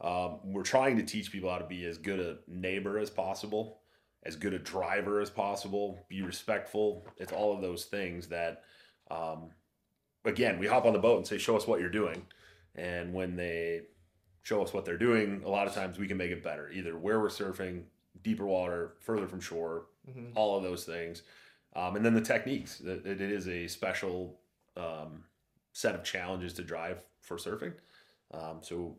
Um, 0.00 0.40
we're 0.44 0.62
trying 0.62 0.96
to 0.96 1.02
teach 1.02 1.32
people 1.32 1.50
how 1.50 1.58
to 1.58 1.66
be 1.66 1.86
as 1.86 1.96
good 1.96 2.20
a 2.20 2.38
neighbor 2.46 2.98
as 2.98 3.08
possible, 3.08 3.80
as 4.24 4.36
good 4.36 4.52
a 4.52 4.58
driver 4.58 5.20
as 5.20 5.30
possible, 5.30 6.04
be 6.08 6.20
respectful. 6.20 7.06
It's 7.16 7.32
all 7.32 7.54
of 7.54 7.62
those 7.62 7.86
things 7.86 8.28
that, 8.28 8.64
um, 9.10 9.50
again, 10.26 10.58
we 10.58 10.66
hop 10.66 10.84
on 10.84 10.92
the 10.92 10.98
boat 10.98 11.16
and 11.16 11.26
say, 11.26 11.38
"Show 11.38 11.56
us 11.56 11.66
what 11.66 11.80
you're 11.80 11.88
doing," 11.88 12.26
and 12.76 13.12
when 13.12 13.34
they 13.36 13.82
show 14.42 14.62
us 14.62 14.72
what 14.72 14.84
they're 14.84 14.96
doing, 14.98 15.42
a 15.44 15.48
lot 15.48 15.66
of 15.66 15.74
times 15.74 15.98
we 15.98 16.06
can 16.06 16.16
make 16.16 16.30
it 16.30 16.42
better, 16.42 16.70
either 16.70 16.96
where 16.96 17.18
we're 17.20 17.28
surfing, 17.28 17.82
deeper 18.22 18.46
water, 18.46 18.94
further 19.00 19.26
from 19.26 19.40
shore, 19.40 19.86
Mhm. 20.08 20.32
all 20.36 20.56
of 20.56 20.62
those 20.62 20.84
things, 20.84 21.22
um, 21.74 21.96
and 21.96 22.04
then 22.04 22.14
the 22.14 22.20
techniques. 22.20 22.80
It, 22.80 23.04
it 23.06 23.20
is 23.20 23.48
a 23.48 23.66
special 23.66 24.38
um, 24.76 25.24
set 25.72 25.94
of 25.94 26.04
challenges 26.04 26.52
to 26.54 26.62
drive 26.62 26.98
for 27.20 27.36
surfing. 27.38 27.72
Um, 28.30 28.58
so 28.62 28.96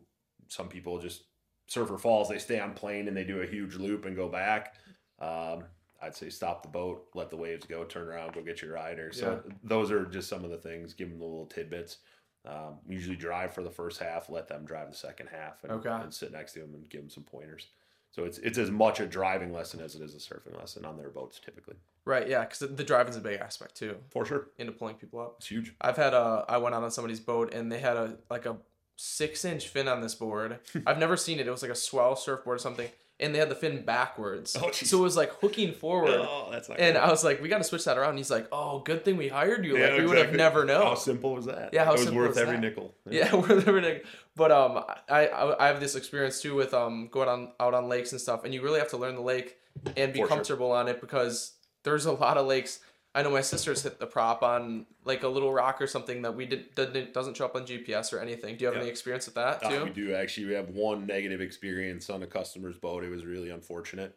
some 0.48 0.68
people 0.68 0.98
just 0.98 1.22
surf 1.66 1.86
surfer 1.88 1.98
falls, 1.98 2.28
they 2.28 2.38
stay 2.38 2.58
on 2.60 2.74
plane 2.74 3.08
and 3.08 3.16
they 3.16 3.24
do 3.24 3.40
a 3.42 3.46
huge 3.46 3.76
loop 3.76 4.04
and 4.06 4.16
go 4.16 4.28
back. 4.28 4.74
Um, 5.20 5.64
I'd 6.02 6.14
say 6.16 6.30
stop 6.30 6.62
the 6.62 6.68
boat, 6.68 7.08
let 7.14 7.30
the 7.30 7.36
waves 7.36 7.64
go, 7.66 7.84
turn 7.84 8.06
around, 8.08 8.32
go 8.34 8.42
get 8.42 8.60
your 8.62 8.72
rider. 8.72 9.12
So 9.12 9.42
those 9.64 9.90
are 9.90 10.04
just 10.06 10.28
some 10.28 10.44
of 10.44 10.50
the 10.50 10.56
things. 10.58 10.94
Give 10.94 11.08
them 11.10 11.18
the 11.18 11.24
little 11.24 11.46
tidbits. 11.46 11.98
Um, 12.46 12.76
usually 12.88 13.16
drive 13.16 13.52
for 13.52 13.62
the 13.62 13.70
first 13.70 14.00
half, 14.00 14.30
let 14.30 14.48
them 14.48 14.64
drive 14.64 14.88
the 14.90 14.96
second 14.96 15.28
half, 15.28 15.62
and, 15.64 15.72
Okay. 15.72 15.90
and 15.90 16.12
sit 16.14 16.32
next 16.32 16.52
to 16.52 16.60
them 16.60 16.72
and 16.74 16.88
give 16.88 17.00
them 17.02 17.10
some 17.10 17.24
pointers. 17.24 17.66
So 18.10 18.24
it's 18.24 18.38
it's 18.38 18.56
as 18.56 18.70
much 18.70 19.00
a 19.00 19.06
driving 19.06 19.52
lesson 19.52 19.80
as 19.80 19.94
it 19.94 20.00
is 20.02 20.14
a 20.14 20.18
surfing 20.18 20.58
lesson 20.58 20.84
on 20.86 20.96
their 20.96 21.10
boats 21.10 21.38
typically. 21.44 21.74
Right. 22.06 22.26
Yeah. 22.26 22.44
Because 22.44 22.60
the 22.60 22.84
driving's 22.84 23.16
a 23.16 23.20
big 23.20 23.38
aspect 23.40 23.74
too 23.76 23.96
For 24.10 24.24
sure, 24.24 24.46
into 24.56 24.72
pulling 24.72 24.94
people 24.94 25.20
up. 25.20 25.34
it's 25.38 25.48
huge. 25.48 25.74
I've 25.80 25.96
had 25.98 26.14
a. 26.14 26.44
I 26.48 26.56
went 26.56 26.74
out 26.74 26.82
on 26.82 26.90
somebody's 26.90 27.20
boat 27.20 27.52
and 27.52 27.70
they 27.70 27.80
had 27.80 27.96
a 27.98 28.16
like 28.30 28.46
a 28.46 28.56
six 28.96 29.44
inch 29.44 29.68
fin 29.68 29.88
on 29.88 30.00
this 30.00 30.14
board. 30.14 30.58
I've 30.86 30.98
never 30.98 31.16
seen 31.18 31.38
it. 31.38 31.46
It 31.46 31.50
was 31.50 31.60
like 31.62 31.70
a 31.70 31.74
swell 31.76 32.16
surfboard 32.16 32.56
or 32.56 32.58
something, 32.58 32.88
and 33.20 33.34
they 33.34 33.38
had 33.38 33.48
the 33.48 33.54
fin 33.54 33.84
backwards. 33.84 34.56
Oh, 34.60 34.70
so 34.70 34.98
it 34.98 35.02
was 35.02 35.16
like 35.16 35.32
hooking 35.40 35.72
forward. 35.72 36.14
Oh, 36.14 36.48
that's 36.50 36.68
not. 36.68 36.78
And 36.78 36.94
good. 36.94 37.02
I 37.02 37.10
was 37.10 37.24
like, 37.24 37.42
we 37.42 37.48
got 37.48 37.58
to 37.58 37.64
switch 37.64 37.84
that 37.84 37.98
around. 37.98 38.10
And 38.10 38.18
he's 38.18 38.30
like, 38.30 38.46
oh, 38.52 38.80
good 38.80 39.04
thing 39.04 39.16
we 39.16 39.28
hired 39.28 39.64
you. 39.64 39.76
Yeah, 39.76 39.88
like, 39.88 39.98
we 40.00 40.06
would 40.06 40.18
have 40.18 40.32
never 40.34 40.64
known. 40.64 40.82
How 40.82 40.94
simple 40.94 41.34
was 41.34 41.46
that? 41.46 41.70
Yeah, 41.72 41.84
how 41.84 41.90
it 41.90 41.94
was 41.94 42.02
simple 42.04 42.18
worth 42.22 42.30
is 42.32 42.38
every 42.38 42.56
that? 42.56 42.60
nickel. 42.62 42.94
Yeah, 43.10 43.34
we're 43.34 43.56
living. 43.56 44.00
But 44.36 44.52
um, 44.52 44.84
I, 45.08 45.28
I 45.58 45.66
have 45.66 45.80
this 45.80 45.96
experience 45.96 46.40
too 46.40 46.54
with 46.54 46.74
um 46.74 47.08
going 47.10 47.28
on 47.28 47.52
out 47.58 47.74
on 47.74 47.88
lakes 47.88 48.12
and 48.12 48.20
stuff, 48.20 48.44
and 48.44 48.54
you 48.54 48.62
really 48.62 48.78
have 48.78 48.90
to 48.90 48.96
learn 48.96 49.14
the 49.16 49.20
lake 49.22 49.56
and 49.96 50.12
be 50.12 50.20
For 50.20 50.26
sure. 50.26 50.28
comfortable 50.28 50.72
on 50.72 50.86
it 50.88 51.00
because 51.00 51.54
there's 51.82 52.06
a 52.06 52.12
lot 52.12 52.36
of 52.36 52.46
lakes. 52.46 52.80
I 53.14 53.22
know 53.22 53.30
my 53.30 53.40
sister's 53.40 53.82
hit 53.82 53.98
the 53.98 54.06
prop 54.06 54.42
on 54.42 54.86
like 55.04 55.22
a 55.22 55.28
little 55.28 55.52
rock 55.52 55.80
or 55.80 55.86
something 55.86 56.22
that 56.22 56.34
we 56.36 56.46
did 56.46 56.74
doesn't 56.74 57.12
doesn't 57.14 57.36
show 57.36 57.46
up 57.46 57.56
on 57.56 57.66
GPS 57.66 58.12
or 58.12 58.20
anything. 58.20 58.56
Do 58.56 58.62
you 58.62 58.66
have 58.66 58.76
Yeah. 58.76 58.82
any 58.82 58.90
experience 58.90 59.26
with 59.26 59.34
that 59.36 59.64
Uh, 59.64 59.70
too? 59.70 59.84
we 59.84 59.90
do 59.90 60.14
actually. 60.14 60.46
We 60.46 60.52
have 60.54 60.68
one 60.70 61.06
negative 61.06 61.40
experience 61.40 62.10
on 62.10 62.22
a 62.22 62.26
customer's 62.26 62.76
boat. 62.78 63.02
It 63.04 63.08
was 63.10 63.24
really 63.24 63.50
unfortunate. 63.50 64.16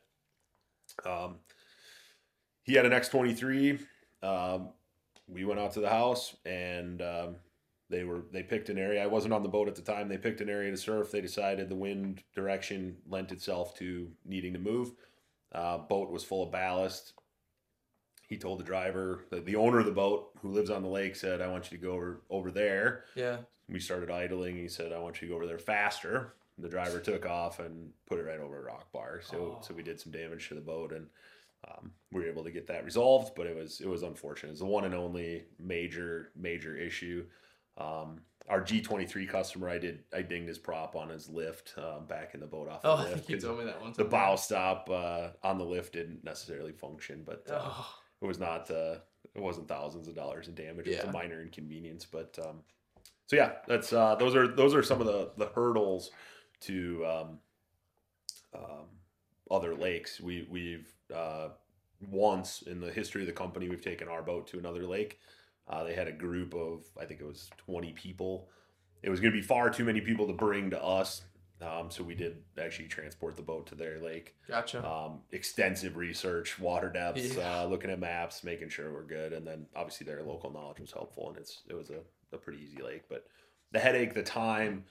Um, 1.05 1.39
he 2.63 2.73
had 2.73 2.85
an 2.85 2.93
X 2.93 3.07
twenty 3.09 3.33
three. 3.33 3.79
Um, 4.21 4.69
we 5.27 5.45
went 5.45 5.59
out 5.59 5.71
to 5.73 5.79
the 5.79 5.89
house 5.89 6.35
and 6.45 7.01
um, 7.01 7.35
they 7.89 8.03
were 8.03 8.23
they 8.31 8.43
picked 8.43 8.69
an 8.69 8.77
area. 8.77 9.01
I 9.01 9.07
wasn't 9.07 9.33
on 9.33 9.41
the 9.41 9.49
boat 9.49 9.67
at 9.69 9.75
the 9.75 9.81
time. 9.81 10.09
They 10.09 10.17
picked 10.17 10.41
an 10.41 10.49
area 10.49 10.69
to 10.69 10.77
surf. 10.77 11.11
They 11.11 11.21
decided 11.21 11.69
the 11.69 11.75
wind 11.75 12.23
direction 12.35 12.97
lent 13.07 13.31
itself 13.31 13.73
to 13.77 14.11
needing 14.25 14.53
to 14.53 14.59
move. 14.59 14.91
Uh, 15.53 15.77
boat 15.79 16.11
was 16.11 16.23
full 16.23 16.43
of 16.43 16.51
ballast. 16.51 17.13
He 18.31 18.37
told 18.37 18.59
the 18.61 18.63
driver, 18.63 19.25
the, 19.29 19.41
the 19.41 19.57
owner 19.57 19.79
of 19.79 19.85
the 19.85 19.91
boat, 19.91 20.29
who 20.41 20.51
lives 20.51 20.69
on 20.69 20.81
the 20.83 20.87
lake, 20.89 21.17
said, 21.17 21.41
"I 21.41 21.47
want 21.47 21.69
you 21.69 21.77
to 21.77 21.83
go 21.83 21.91
over 21.91 22.21
over 22.29 22.49
there." 22.49 23.03
yeah. 23.13 23.37
we 23.67 23.77
started 23.79 24.09
idling. 24.09 24.55
He 24.55 24.69
said, 24.69 24.93
"I 24.93 24.99
want 24.99 25.21
you 25.21 25.27
to 25.27 25.31
go 25.31 25.35
over 25.35 25.45
there 25.47 25.59
faster." 25.59 26.33
The 26.57 26.69
driver 26.69 26.99
took 26.99 27.25
off 27.25 27.59
and 27.59 27.91
put 28.05 28.19
it 28.19 28.23
right 28.23 28.39
over 28.39 28.57
a 28.59 28.63
rock 28.63 28.89
bar. 28.93 29.19
So, 29.21 29.37
Oh. 29.37 29.61
so 29.61 29.73
we 29.73 29.83
did 29.83 29.99
some 29.99 30.11
damage 30.13 30.47
to 30.47 30.55
the 30.55 30.61
boat, 30.61 30.93
and 30.93 31.07
um, 31.67 31.91
we 32.13 32.21
were 32.21 32.27
able 32.27 32.43
to 32.45 32.51
get 32.51 32.67
that 32.67 32.85
resolved. 32.85 33.35
But 33.35 33.47
it 33.47 33.55
was 33.57 33.81
it 33.81 33.87
was 33.89 34.03
unfortunate. 34.03 34.51
It's 34.51 34.59
the 34.61 34.65
one 34.65 34.85
and 34.85 34.95
only 34.95 35.43
major 35.59 36.31
major 36.35 36.77
issue. 36.77 37.25
Um, 37.77 38.21
our 38.47 38.61
G 38.61 38.81
twenty 38.81 39.05
three 39.05 39.27
customer, 39.27 39.67
I 39.69 39.77
did 39.77 40.03
I 40.15 40.21
dinged 40.21 40.47
his 40.47 40.57
prop 40.57 40.95
on 40.95 41.09
his 41.09 41.27
lift 41.29 41.73
um, 41.77 42.05
back 42.05 42.33
in 42.33 42.39
the 42.39 42.47
boat 42.47 42.69
off 42.69 42.81
the 42.81 42.89
Oh, 42.89 42.95
lift. 43.11 43.29
you 43.29 43.37
told 43.39 43.59
me 43.59 43.65
that 43.65 43.81
one 43.81 43.91
time. 43.91 44.03
the 44.03 44.09
bow 44.09 44.35
stop 44.35 44.89
uh, 44.89 45.29
on 45.43 45.57
the 45.57 45.65
lift 45.65 45.93
didn't 45.93 46.23
necessarily 46.23 46.71
function, 46.71 47.23
but 47.25 47.43
uh, 47.49 47.59
Oh, 47.63 47.95
it 48.21 48.25
was 48.25 48.39
not 48.39 48.69
uh, 48.69 48.95
it 49.33 49.41
wasn't 49.41 49.67
thousands 49.67 50.07
of 50.07 50.15
dollars 50.15 50.47
in 50.47 50.55
damage. 50.55 50.87
It 50.87 50.89
was 50.89 50.97
Yeah. 51.03 51.09
a 51.09 51.13
minor 51.13 51.41
inconvenience, 51.41 52.05
but 52.05 52.37
um, 52.45 52.61
so 53.27 53.35
yeah, 53.35 53.53
that's 53.67 53.93
uh, 53.93 54.15
those 54.15 54.35
are 54.35 54.47
those 54.47 54.75
are 54.75 54.83
some 54.83 55.01
of 55.01 55.07
the 55.07 55.31
the 55.37 55.47
hurdles 55.47 56.11
to 56.61 57.05
um, 57.05 57.39
um, 58.53 58.85
other 59.49 59.75
lakes. 59.75 60.19
We 60.19 60.47
we've 60.49 60.91
uh, 61.13 61.49
once 62.09 62.63
in 62.63 62.79
the 62.79 62.91
history 62.91 63.21
of 63.21 63.27
the 63.27 63.33
company 63.33 63.69
we've 63.69 63.81
taken 63.83 64.07
our 64.07 64.21
boat 64.21 64.47
to 64.47 64.59
another 64.59 64.85
lake. 64.85 65.19
Uh, 65.67 65.83
they 65.83 65.93
had 65.93 66.07
a 66.07 66.11
group 66.11 66.53
of 66.53 66.85
I 66.99 67.05
think 67.05 67.21
it 67.21 67.25
was 67.25 67.49
twenty 67.57 67.93
people. 67.93 68.49
It 69.03 69.09
was 69.09 69.19
going 69.19 69.33
to 69.33 69.37
be 69.39 69.45
far 69.45 69.69
too 69.71 69.83
many 69.83 69.99
people 70.01 70.27
to 70.27 70.33
bring 70.33 70.69
to 70.69 70.83
us. 70.83 71.23
Um, 71.61 71.91
so 71.91 72.03
we 72.03 72.15
did 72.15 72.37
actually 72.59 72.87
transport 72.87 73.35
the 73.35 73.41
boat 73.41 73.67
to 73.67 73.75
their 73.75 73.99
lake 73.99 74.35
gotcha. 74.47 74.85
um, 74.87 75.19
extensive 75.31 75.95
research, 75.95 76.57
water 76.59 76.89
depths, 76.89 77.35
Yeah. 77.35 77.61
uh, 77.61 77.65
looking 77.65 77.91
at 77.91 77.99
maps, 77.99 78.43
making 78.43 78.69
sure 78.69 78.91
we're 78.91 79.03
good, 79.03 79.33
and 79.33 79.45
then 79.45 79.67
obviously 79.75 80.05
their 80.05 80.23
local 80.23 80.51
knowledge 80.51 80.79
was 80.79 80.91
helpful, 80.91 81.29
and 81.29 81.37
it's 81.37 81.61
it 81.69 81.73
was 81.75 81.89
a, 81.91 81.99
a 82.33 82.37
pretty 82.37 82.61
easy 82.63 82.81
lake. 82.81 83.03
But 83.09 83.27
the 83.71 83.79
headache, 83.79 84.13
the 84.13 84.23
time, 84.23 84.85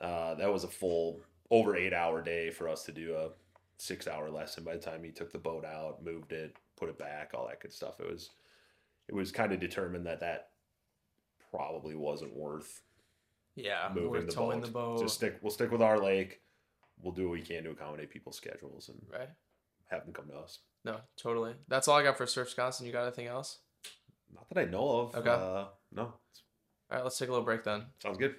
uh, 0.00 0.34
that 0.34 0.52
was 0.52 0.64
a 0.64 0.68
full 0.68 1.20
over 1.50 1.74
eight 1.76 1.92
hour 1.94 2.22
day 2.22 2.50
for 2.50 2.68
us 2.68 2.84
to 2.84 2.92
do 2.92 3.14
a 3.16 3.30
six 3.78 4.06
hour 4.06 4.30
lesson. 4.30 4.62
By 4.64 4.74
the 4.74 4.82
time 4.82 5.02
he 5.02 5.10
took 5.10 5.32
the 5.32 5.38
boat 5.38 5.64
out, 5.64 6.04
moved 6.04 6.32
it, 6.32 6.54
put 6.76 6.88
it 6.90 6.98
back, 6.98 7.32
all 7.34 7.46
that 7.48 7.60
good 7.60 7.72
stuff, 7.72 7.98
it 7.98 8.10
was 8.10 8.30
it 9.08 9.14
was 9.14 9.32
kind 9.32 9.52
of 9.52 9.58
determined 9.60 10.06
that 10.06 10.20
that 10.20 10.50
probably 11.50 11.94
wasn't 11.96 12.34
worth 12.36 12.82
yeah, 13.64 13.90
moving 13.94 14.10
we're 14.10 14.22
the 14.22 14.32
towing 14.32 14.60
boat. 14.60 14.66
the 14.66 14.72
boat. 14.72 15.00
Just 15.00 15.14
stick. 15.14 15.38
We'll 15.42 15.50
stick 15.50 15.70
with 15.70 15.82
our 15.82 15.98
lake. 15.98 16.40
We'll 17.02 17.14
do 17.14 17.28
what 17.28 17.32
we 17.32 17.42
can 17.42 17.64
to 17.64 17.70
accommodate 17.70 18.10
people's 18.10 18.36
schedules 18.36 18.88
and 18.88 19.00
right. 19.10 19.28
have 19.90 20.04
them 20.04 20.12
come 20.12 20.26
to 20.28 20.36
us. 20.36 20.58
No, 20.84 20.98
totally. 21.16 21.54
That's 21.68 21.88
all 21.88 21.98
I 21.98 22.02
got 22.02 22.18
for 22.18 22.26
Surf 22.26 22.50
Sconsin. 22.50 22.86
You 22.86 22.92
got 22.92 23.04
anything 23.04 23.26
else? 23.26 23.58
Not 24.34 24.48
that 24.48 24.60
I 24.60 24.64
know 24.64 25.00
of. 25.00 25.14
Okay. 25.14 25.30
Uh, 25.30 25.64
no. 25.92 26.02
All 26.02 26.16
right, 26.90 27.02
let's 27.02 27.18
take 27.18 27.28
a 27.28 27.32
little 27.32 27.44
break 27.44 27.64
then. 27.64 27.84
Sounds 28.02 28.18
good. 28.18 28.34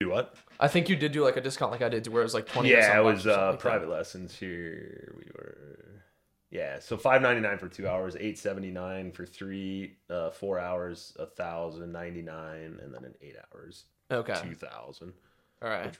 Do 0.00 0.08
what? 0.08 0.34
I 0.58 0.68
think 0.68 0.88
you 0.88 0.96
did 0.96 1.12
do 1.12 1.22
like 1.24 1.36
a 1.36 1.40
discount, 1.40 1.72
like 1.72 1.82
I 1.82 1.88
did, 1.88 2.04
to 2.04 2.10
where 2.10 2.22
it 2.22 2.24
was 2.24 2.34
like 2.34 2.46
twenty. 2.46 2.70
Yeah, 2.70 2.98
it 2.98 3.04
was 3.04 3.24
bucks 3.24 3.26
or 3.26 3.28
something 3.28 3.42
uh, 3.42 3.46
like 3.46 3.58
that. 3.58 3.60
private 3.60 3.88
lessons 3.90 4.34
here. 4.34 5.14
We 5.18 5.24
were, 5.34 6.02
yeah. 6.50 6.78
So 6.78 6.96
five 6.96 7.22
ninety 7.22 7.40
nine 7.40 7.58
for 7.58 7.68
two 7.68 7.88
hours, 7.88 8.16
eight 8.18 8.38
seventy 8.38 8.70
nine 8.70 9.12
for 9.12 9.24
three, 9.26 9.96
uh, 10.08 10.30
four 10.30 10.58
hours, 10.58 11.14
a 11.18 11.26
thousand 11.26 11.92
ninety 11.92 12.22
nine, 12.22 12.78
and 12.82 12.92
then 12.94 13.04
in 13.04 13.14
eight 13.22 13.36
hours, 13.54 13.84
Okay. 14.10 14.34
two 14.42 14.54
thousand. 14.54 15.12
All 15.62 15.68
right. 15.68 15.86
Which 15.86 15.98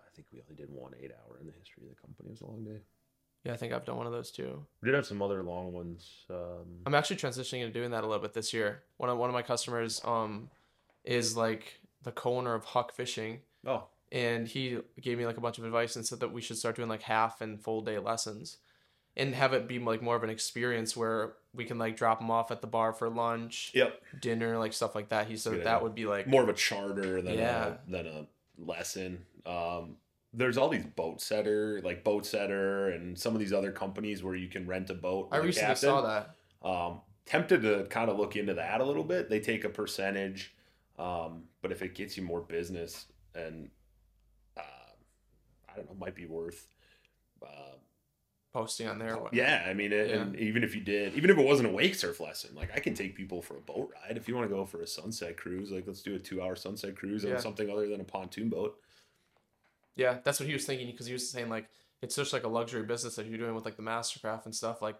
I 0.00 0.10
think 0.14 0.26
we 0.32 0.40
only 0.40 0.54
did 0.54 0.70
one 0.70 0.92
eight 1.02 1.10
hour 1.12 1.38
in 1.40 1.46
the 1.46 1.52
history 1.52 1.82
of 1.84 1.88
the 1.90 2.00
company. 2.00 2.28
It 2.28 2.32
was 2.32 2.40
a 2.40 2.46
long 2.46 2.64
day. 2.64 2.80
Yeah, 3.44 3.52
I 3.52 3.56
think 3.56 3.74
I've 3.74 3.84
done 3.84 3.96
one 3.98 4.06
of 4.06 4.12
those 4.12 4.30
too. 4.30 4.64
We 4.80 4.86
did 4.86 4.94
have 4.94 5.04
some 5.04 5.20
other 5.20 5.42
long 5.42 5.72
ones. 5.72 6.24
Um, 6.30 6.80
I'm 6.86 6.94
actually 6.94 7.16
transitioning 7.16 7.60
into 7.60 7.72
doing 7.74 7.90
that 7.90 8.02
a 8.02 8.06
little 8.06 8.22
bit 8.22 8.32
this 8.32 8.54
year. 8.54 8.82
One 8.96 9.10
of 9.10 9.18
one 9.18 9.28
of 9.28 9.34
my 9.34 9.42
customers 9.42 10.00
um 10.04 10.48
is 11.04 11.36
like 11.36 11.78
the 12.02 12.12
co-owner 12.12 12.54
of 12.54 12.64
Huk 12.64 12.94
Fishing, 12.94 13.40
oh, 13.66 13.84
and 14.10 14.48
he 14.48 14.78
gave 15.00 15.18
me 15.18 15.26
like 15.26 15.36
a 15.36 15.40
bunch 15.42 15.58
of 15.58 15.64
advice 15.64 15.94
and 15.96 16.06
said 16.06 16.20
that 16.20 16.32
we 16.32 16.40
should 16.40 16.56
start 16.56 16.76
doing 16.76 16.88
like 16.88 17.02
half 17.02 17.40
and 17.42 17.60
full 17.60 17.82
day 17.82 17.98
lessons, 17.98 18.56
and 19.16 19.34
have 19.34 19.52
it 19.52 19.68
be 19.68 19.78
like 19.78 20.02
more 20.02 20.16
of 20.16 20.24
an 20.24 20.30
experience 20.30 20.96
where 20.96 21.34
we 21.54 21.64
can 21.64 21.78
like 21.78 21.96
drop 21.96 22.18
them 22.18 22.30
off 22.30 22.50
at 22.50 22.60
the 22.60 22.66
bar 22.66 22.92
for 22.92 23.08
lunch, 23.08 23.70
yep. 23.74 24.00
dinner, 24.20 24.58
like 24.58 24.72
stuff 24.72 24.94
like 24.94 25.10
that. 25.10 25.28
He 25.28 25.36
said 25.36 25.52
that, 25.52 25.64
that 25.64 25.74
idea. 25.76 25.82
would 25.82 25.94
be 25.94 26.06
like 26.06 26.26
More 26.26 26.42
of 26.42 26.48
a 26.48 26.54
charter 26.54 27.22
than 27.22 27.34
Yeah. 27.34 27.74
a 27.86 27.90
than 27.90 28.06
a 28.06 28.26
lesson. 28.58 29.24
Um, 29.46 29.96
there's 30.32 30.58
all 30.58 30.68
these 30.68 30.84
Boatsetter, 30.84 31.82
like 31.84 32.02
Boatsetter, 32.02 32.94
and 32.94 33.16
some 33.16 33.34
of 33.34 33.40
these 33.40 33.52
other 33.52 33.70
companies 33.70 34.22
where 34.24 34.34
you 34.34 34.48
can 34.48 34.66
rent 34.66 34.90
a 34.90 34.94
boat. 34.94 35.28
I 35.30 35.36
recently 35.36 35.68
captain. 35.68 35.88
saw 35.88 36.00
that. 36.02 36.34
Um, 36.68 37.00
tempted 37.26 37.62
to 37.62 37.84
kind 37.88 38.10
of 38.10 38.18
look 38.18 38.34
into 38.36 38.54
that 38.54 38.80
a 38.80 38.84
little 38.84 39.04
bit. 39.04 39.30
They 39.30 39.38
take 39.38 39.64
a 39.64 39.68
percentage, 39.68 40.54
um, 40.98 41.44
but 41.62 41.70
if 41.70 41.82
it 41.82 41.94
gets 41.94 42.16
you 42.16 42.24
more 42.24 42.40
business, 42.40 43.06
and 43.34 43.70
uh, 44.56 44.62
I 45.68 45.76
don't 45.76 45.86
know, 45.88 45.96
might 45.98 46.16
be 46.16 46.26
worth. 46.26 46.66
Uh, 47.42 47.73
Posting 48.54 48.86
on 48.86 49.00
there. 49.00 49.18
yeah, 49.32 49.66
I 49.68 49.74
mean, 49.74 49.92
it, 49.92 50.12
and 50.12 50.36
even 50.38 50.62
if 50.62 50.76
you 50.76 50.80
did, 50.80 51.14
even 51.14 51.28
if 51.28 51.36
it 51.36 51.44
wasn't 51.44 51.68
a 51.68 51.72
wake 51.72 51.96
surf 51.96 52.20
lesson, 52.20 52.54
like 52.54 52.70
I 52.72 52.78
can 52.78 52.94
take 52.94 53.16
people 53.16 53.42
for 53.42 53.56
a 53.56 53.60
boat 53.60 53.90
ride. 53.92 54.16
If 54.16 54.28
you 54.28 54.36
want 54.36 54.48
to 54.48 54.54
go 54.54 54.64
for 54.64 54.80
a 54.80 54.86
sunset 54.86 55.36
cruise, 55.36 55.72
like 55.72 55.88
let's 55.88 56.02
do 56.02 56.14
a 56.14 56.20
two-hour 56.20 56.54
sunset 56.54 56.94
cruise 56.94 57.24
Yeah. 57.24 57.34
on 57.34 57.40
something 57.40 57.68
other 57.68 57.88
than 57.88 58.00
a 58.00 58.04
pontoon 58.04 58.48
boat. 58.48 58.78
Yeah, 59.96 60.18
that's 60.24 60.38
what 60.38 60.46
he 60.46 60.52
was 60.52 60.64
thinking 60.64 60.86
because 60.88 61.06
he 61.06 61.12
was 61.12 61.28
saying 61.28 61.48
like 61.48 61.68
it's 62.00 62.14
just 62.14 62.32
like 62.32 62.44
a 62.44 62.48
luxury 62.48 62.84
business 62.84 63.16
that 63.16 63.26
you're 63.26 63.38
doing 63.38 63.56
with 63.56 63.64
like 63.64 63.76
the 63.76 63.82
Mastercraft 63.82 64.44
and 64.44 64.54
stuff. 64.54 64.80
Like, 64.80 64.96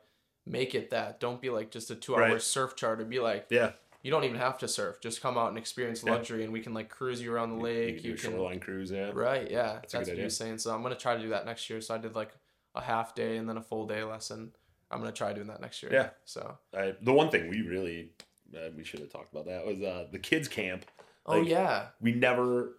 make 0.46 0.74
it 0.74 0.90
that. 0.90 1.20
Don't 1.20 1.40
be 1.40 1.50
like 1.50 1.70
just 1.70 1.90
a 1.92 1.94
two 1.94 2.16
hour 2.16 2.20
Right. 2.22 2.42
surf 2.42 2.74
charter. 2.74 3.04
Be 3.04 3.20
like, 3.20 3.46
Yeah, 3.50 3.70
you 4.02 4.10
don't 4.10 4.24
even 4.24 4.38
have 4.38 4.58
to 4.58 4.66
surf. 4.68 5.00
Just 5.00 5.20
come 5.22 5.38
out 5.38 5.50
and 5.50 5.58
experience 5.58 6.02
Yeah. 6.04 6.10
luxury, 6.12 6.42
and 6.42 6.52
we 6.52 6.60
can 6.60 6.74
like 6.74 6.88
cruise 6.88 7.22
you 7.22 7.32
around 7.32 7.50
the 7.50 7.56
you 7.58 7.62
lake. 7.62 7.94
can 7.96 8.02
do 8.02 8.08
You 8.08 8.14
a 8.14 8.18
can, 8.18 8.30
shoreline 8.32 8.58
cruise. 8.60 8.90
Yeah, 8.90 9.10
right? 9.14 9.48
Yeah, 9.48 9.74
That's 9.74 9.92
that's, 9.92 9.94
what 9.94 10.06
he 10.06 10.12
idea. 10.14 10.24
was 10.24 10.36
saying. 10.36 10.58
So 10.58 10.74
I'm 10.74 10.82
gonna 10.82 10.96
try 10.96 11.14
to 11.14 11.22
do 11.22 11.28
that 11.28 11.46
next 11.46 11.70
year. 11.70 11.80
So 11.80 11.94
I 11.94 11.98
did 11.98 12.16
like 12.16 12.32
a 12.74 12.80
half 12.80 13.14
day 13.14 13.36
and 13.36 13.48
then 13.48 13.56
a 13.56 13.62
full 13.62 13.86
day 13.86 14.02
lesson. 14.04 14.52
I'm 14.90 15.00
gonna 15.00 15.12
try 15.12 15.32
doing 15.32 15.46
that 15.48 15.60
next 15.60 15.82
year. 15.82 15.92
Yeah. 15.92 16.08
So. 16.24 16.56
I, 16.76 16.94
the 17.02 17.12
one 17.12 17.30
thing 17.30 17.48
we 17.48 17.62
really 17.62 18.10
uh, 18.54 18.70
we 18.76 18.84
should 18.84 19.00
have 19.00 19.10
talked 19.10 19.32
about 19.32 19.46
that 19.46 19.66
was 19.66 19.80
uh, 19.80 20.06
the 20.12 20.18
kids 20.18 20.48
camp. 20.48 20.84
Oh 21.26 21.40
yeah. 21.40 21.86
we 22.00 22.12
never 22.12 22.76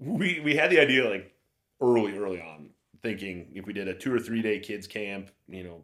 we 0.00 0.40
we 0.40 0.56
had 0.56 0.70
the 0.70 0.80
idea 0.80 1.08
like 1.08 1.32
early 1.80 2.16
early 2.16 2.40
on 2.40 2.70
thinking 3.02 3.48
if 3.54 3.66
we 3.66 3.72
did 3.72 3.86
a 3.88 3.94
two 3.94 4.12
or 4.12 4.18
three 4.18 4.40
day 4.42 4.58
kids 4.58 4.86
camp 4.86 5.30
you 5.48 5.62
know 5.62 5.82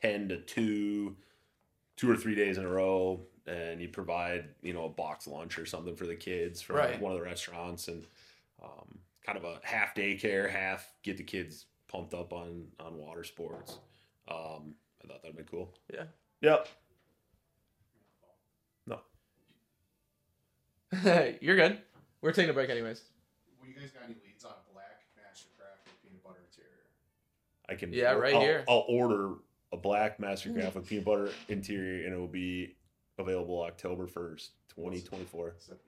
10 0.00 0.28
to 0.30 0.38
2 0.40 1.14
two 1.96 2.10
or 2.10 2.16
three 2.16 2.34
days 2.34 2.56
in 2.58 2.64
a 2.64 2.68
row 2.68 3.20
and 3.46 3.80
you 3.80 3.88
provide 3.88 4.46
you 4.62 4.72
know 4.72 4.86
a 4.86 4.88
box 4.88 5.26
lunch 5.26 5.58
or 5.58 5.66
something 5.66 5.94
for 5.94 6.06
the 6.06 6.16
kids 6.16 6.60
from 6.62 6.76
Right. 6.76 7.00
one 7.00 7.12
of 7.12 7.18
the 7.18 7.24
restaurants 7.24 7.88
and 7.88 8.04
um, 8.62 8.98
kind 9.24 9.36
of 9.36 9.44
a 9.44 9.60
half 9.62 9.94
daycare 9.94 10.50
half 10.50 10.90
get 11.02 11.16
the 11.18 11.22
kids 11.22 11.66
pumped 11.96 12.14
up 12.14 12.32
on 12.32 12.64
on 12.80 12.96
water 12.98 13.24
sports 13.24 13.78
um, 14.28 14.74
i 15.02 15.08
thought 15.08 15.22
that'd 15.22 15.36
be 15.36 15.42
cool 15.44 15.72
Yeah. 15.92 16.04
yep 16.42 16.68
no 18.86 19.00
You're 21.40 21.56
good. 21.56 21.78
We're 22.22 22.32
taking 22.32 22.50
a 22.50 22.54
break 22.54 22.70
anyways. 22.70 23.02
Well, 23.60 23.68
you 23.68 23.74
guys 23.78 23.90
got 23.90 24.04
any 24.04 24.14
leads 24.24 24.44
on 24.44 24.52
a 24.52 24.72
black 24.72 25.02
Mastercraft 25.18 25.84
with 25.84 26.02
peanut 26.02 26.22
butter 26.24 26.38
interior? 26.48 26.70
I 27.68 27.74
can. 27.74 27.92
Yeah, 27.92 28.12
right 28.12 28.34
I'll, 28.34 28.40
here. 28.40 28.64
I'll 28.68 28.84
order 28.88 29.34
a 29.72 29.76
black 29.76 30.18
Mastercraft 30.18 30.74
with 30.74 30.86
peanut 30.88 31.04
butter 31.04 31.30
interior, 31.48 32.04
and 32.06 32.14
it 32.14 32.16
will 32.18 32.28
be 32.28 32.76
available 33.18 33.62
October 33.62 34.06
first, 34.06 34.52
twenty 34.68 35.00
twenty 35.00 35.24
four. 35.24 35.46
What's 35.46 35.68
up. 35.70 35.78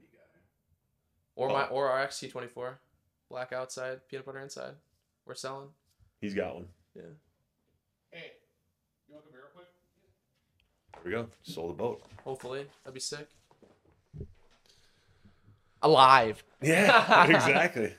Or 1.36 1.48
Oh. 1.48 1.52
my 1.52 1.64
or 1.68 1.88
our 1.88 2.04
XT24, 2.06 2.74
black 3.30 3.52
outside, 3.52 4.00
peanut 4.08 4.26
butter 4.26 4.40
inside. 4.40 4.74
We're 5.24 5.34
selling. 5.36 5.68
He's 6.20 6.34
got 6.34 6.54
one. 6.54 6.66
Yeah. 6.94 7.02
Hey, 8.10 8.32
you 9.08 9.14
want 9.14 9.24
to 9.26 9.30
come 9.30 9.32
here 9.32 9.40
real 9.42 9.50
quick? 9.54 9.68
There 10.94 11.02
we 11.04 11.10
go. 11.10 11.28
Sold 11.42 11.70
the 11.70 11.74
boat. 11.74 12.02
Hopefully, 12.24 12.66
that'd 12.84 12.94
be 12.94 13.00
sick. 13.00 13.28
Alive. 15.82 16.42
Yeah, 16.60 17.24
exactly. 17.28 17.94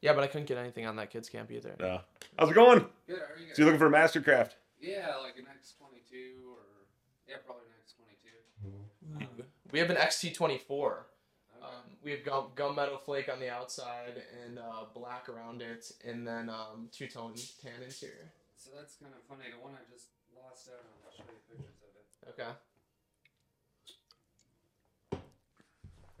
Yeah, 0.00 0.12
but 0.12 0.22
I 0.22 0.26
couldn't 0.26 0.46
get 0.46 0.58
anything 0.58 0.86
on 0.86 0.96
that 0.96 1.10
kids 1.10 1.28
camp 1.28 1.50
either. 1.50 1.74
No. 1.80 2.00
How's 2.38 2.50
it 2.50 2.54
going? 2.54 2.84
Good. 3.06 3.18
How 3.18 3.34
are 3.34 3.38
you 3.38 3.46
guys? 3.46 3.56
So 3.56 3.62
you 3.62 3.64
looking 3.66 3.78
for 3.80 3.86
a 3.86 3.90
Mastercraft? 3.90 4.50
yeah, 4.80 5.16
like 5.22 5.36
an 5.38 5.46
X 5.50 5.74
twenty 5.78 6.02
two 6.08 6.44
or 6.50 6.58
yeah, 7.28 7.36
probably 7.44 7.64
an 7.66 7.72
X 7.82 7.94
twenty 7.94 8.14
two. 8.22 9.44
We 9.72 9.78
have 9.80 9.90
an 9.90 9.96
XT24. 9.96 10.92
Okay. 12.00 12.04
We 12.04 12.10
have 12.12 12.24
gum, 12.24 12.46
gunmetal 12.56 13.00
flake 13.04 13.28
on 13.32 13.40
the 13.40 13.50
outside 13.50 14.22
and 14.44 14.58
uh, 14.58 14.84
black 14.94 15.28
around 15.28 15.62
it, 15.62 15.90
and 16.06 16.26
then 16.26 16.48
um, 16.48 16.88
two 16.92 17.06
tone 17.08 17.34
tan 17.62 17.82
interior. 17.84 18.30
so 18.56 18.70
that's 18.76 18.94
kind 18.96 19.12
of 19.14 19.22
funny. 19.28 19.50
The 19.50 19.62
one 19.62 19.74
I 19.74 19.82
just 19.92 20.06
lost 20.34 20.68
out 20.68 20.78
on. 20.80 20.94
I'll 21.04 21.12
show 21.16 21.24
you 21.24 21.38
pictures 21.48 21.74
of 21.82 22.34
it. 22.36 22.40
Okay. 22.40 22.50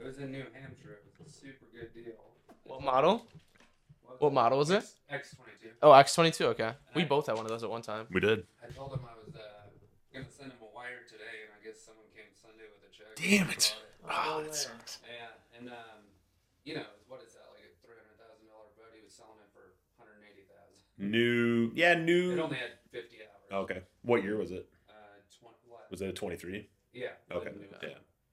It 0.00 0.06
was 0.06 0.18
in 0.18 0.30
New 0.30 0.44
Hampshire. 0.54 0.98
It 1.02 1.12
was 1.18 1.28
a 1.28 1.30
super 1.32 1.66
good 1.72 1.92
deal. 1.92 2.14
What 2.64 2.82
model? 2.82 3.26
What 4.18 4.32
model 4.32 4.58
was 4.58 4.70
it? 4.70 4.84
X 5.10 5.34
twenty 5.34 5.52
two. 5.60 5.70
Oh, 5.82 5.90
X22. 5.90 6.40
Okay. 6.54 6.72
We 6.94 7.04
both 7.04 7.26
had 7.26 7.36
one 7.36 7.44
of 7.44 7.50
those 7.50 7.62
at 7.62 7.70
one 7.70 7.82
time. 7.82 8.06
We 8.10 8.20
did. 8.20 8.46
I 8.62 8.70
told 8.72 8.92
him 8.92 9.00
I 9.04 9.14
was 9.24 9.34
uh, 9.34 9.40
gonna 10.12 10.26
send 10.30 10.52
him 10.52 10.58
a 10.62 10.74
wire 10.74 11.02
today, 11.06 11.46
and 11.46 11.50
I 11.54 11.64
guess 11.64 11.80
someone 11.82 12.06
came 12.14 12.30
Sunday 12.34 12.64
with 12.70 12.82
a 12.82 12.90
check. 12.94 13.14
Damn 13.16 13.48
and 13.48 13.56
it. 13.58 13.76
Oh, 14.08 14.38
Oh, 14.38 14.42
that 14.42 14.54
sucks. 14.54 14.98
Yeah, 15.04 15.28
and 15.58 15.68
um, 15.68 16.06
you 16.64 16.74
know 16.74 16.86
what 17.08 17.20
is 17.26 17.34
that 17.34 17.46
like 17.52 17.64
a 17.66 17.72
three 17.84 17.96
hundred 17.98 18.16
thousand 18.18 18.46
dollar 18.48 18.70
boat? 18.78 18.94
He 18.94 19.02
was 19.04 19.12
selling 19.14 19.38
it 19.42 19.50
for 19.52 19.74
one 19.98 20.06
hundred 20.08 20.24
eighty 20.30 20.46
thousand. 20.46 20.80
New. 20.98 21.70
Yeah, 21.74 21.94
new. 21.94 22.32
It 22.32 22.38
only 22.40 22.56
had 22.56 22.78
fifty 22.92 23.18
hours. 23.22 23.64
Okay. 23.64 23.82
What 24.02 24.22
year 24.22 24.36
was 24.36 24.50
it? 24.52 24.68
Uh, 24.88 24.92
twenty. 25.40 25.58
What? 25.66 25.90
Was 25.90 26.02
it 26.02 26.08
a 26.08 26.12
twenty 26.12 26.36
three? 26.36 26.68
Yeah. 26.92 27.18
Okay. 27.32 27.50
Yeah. 27.82 27.88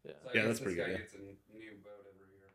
Yeah. 0.05 0.11
So 0.23 0.29
Yeah, 0.33 0.45
that's 0.45 0.59
pretty 0.59 0.75
good, 0.77 0.89
yeah. 0.91 0.97
Gets 0.97 1.13
a 1.15 1.17
new 1.17 1.71
boat 1.83 2.05
every 2.05 2.29
year. 2.37 2.53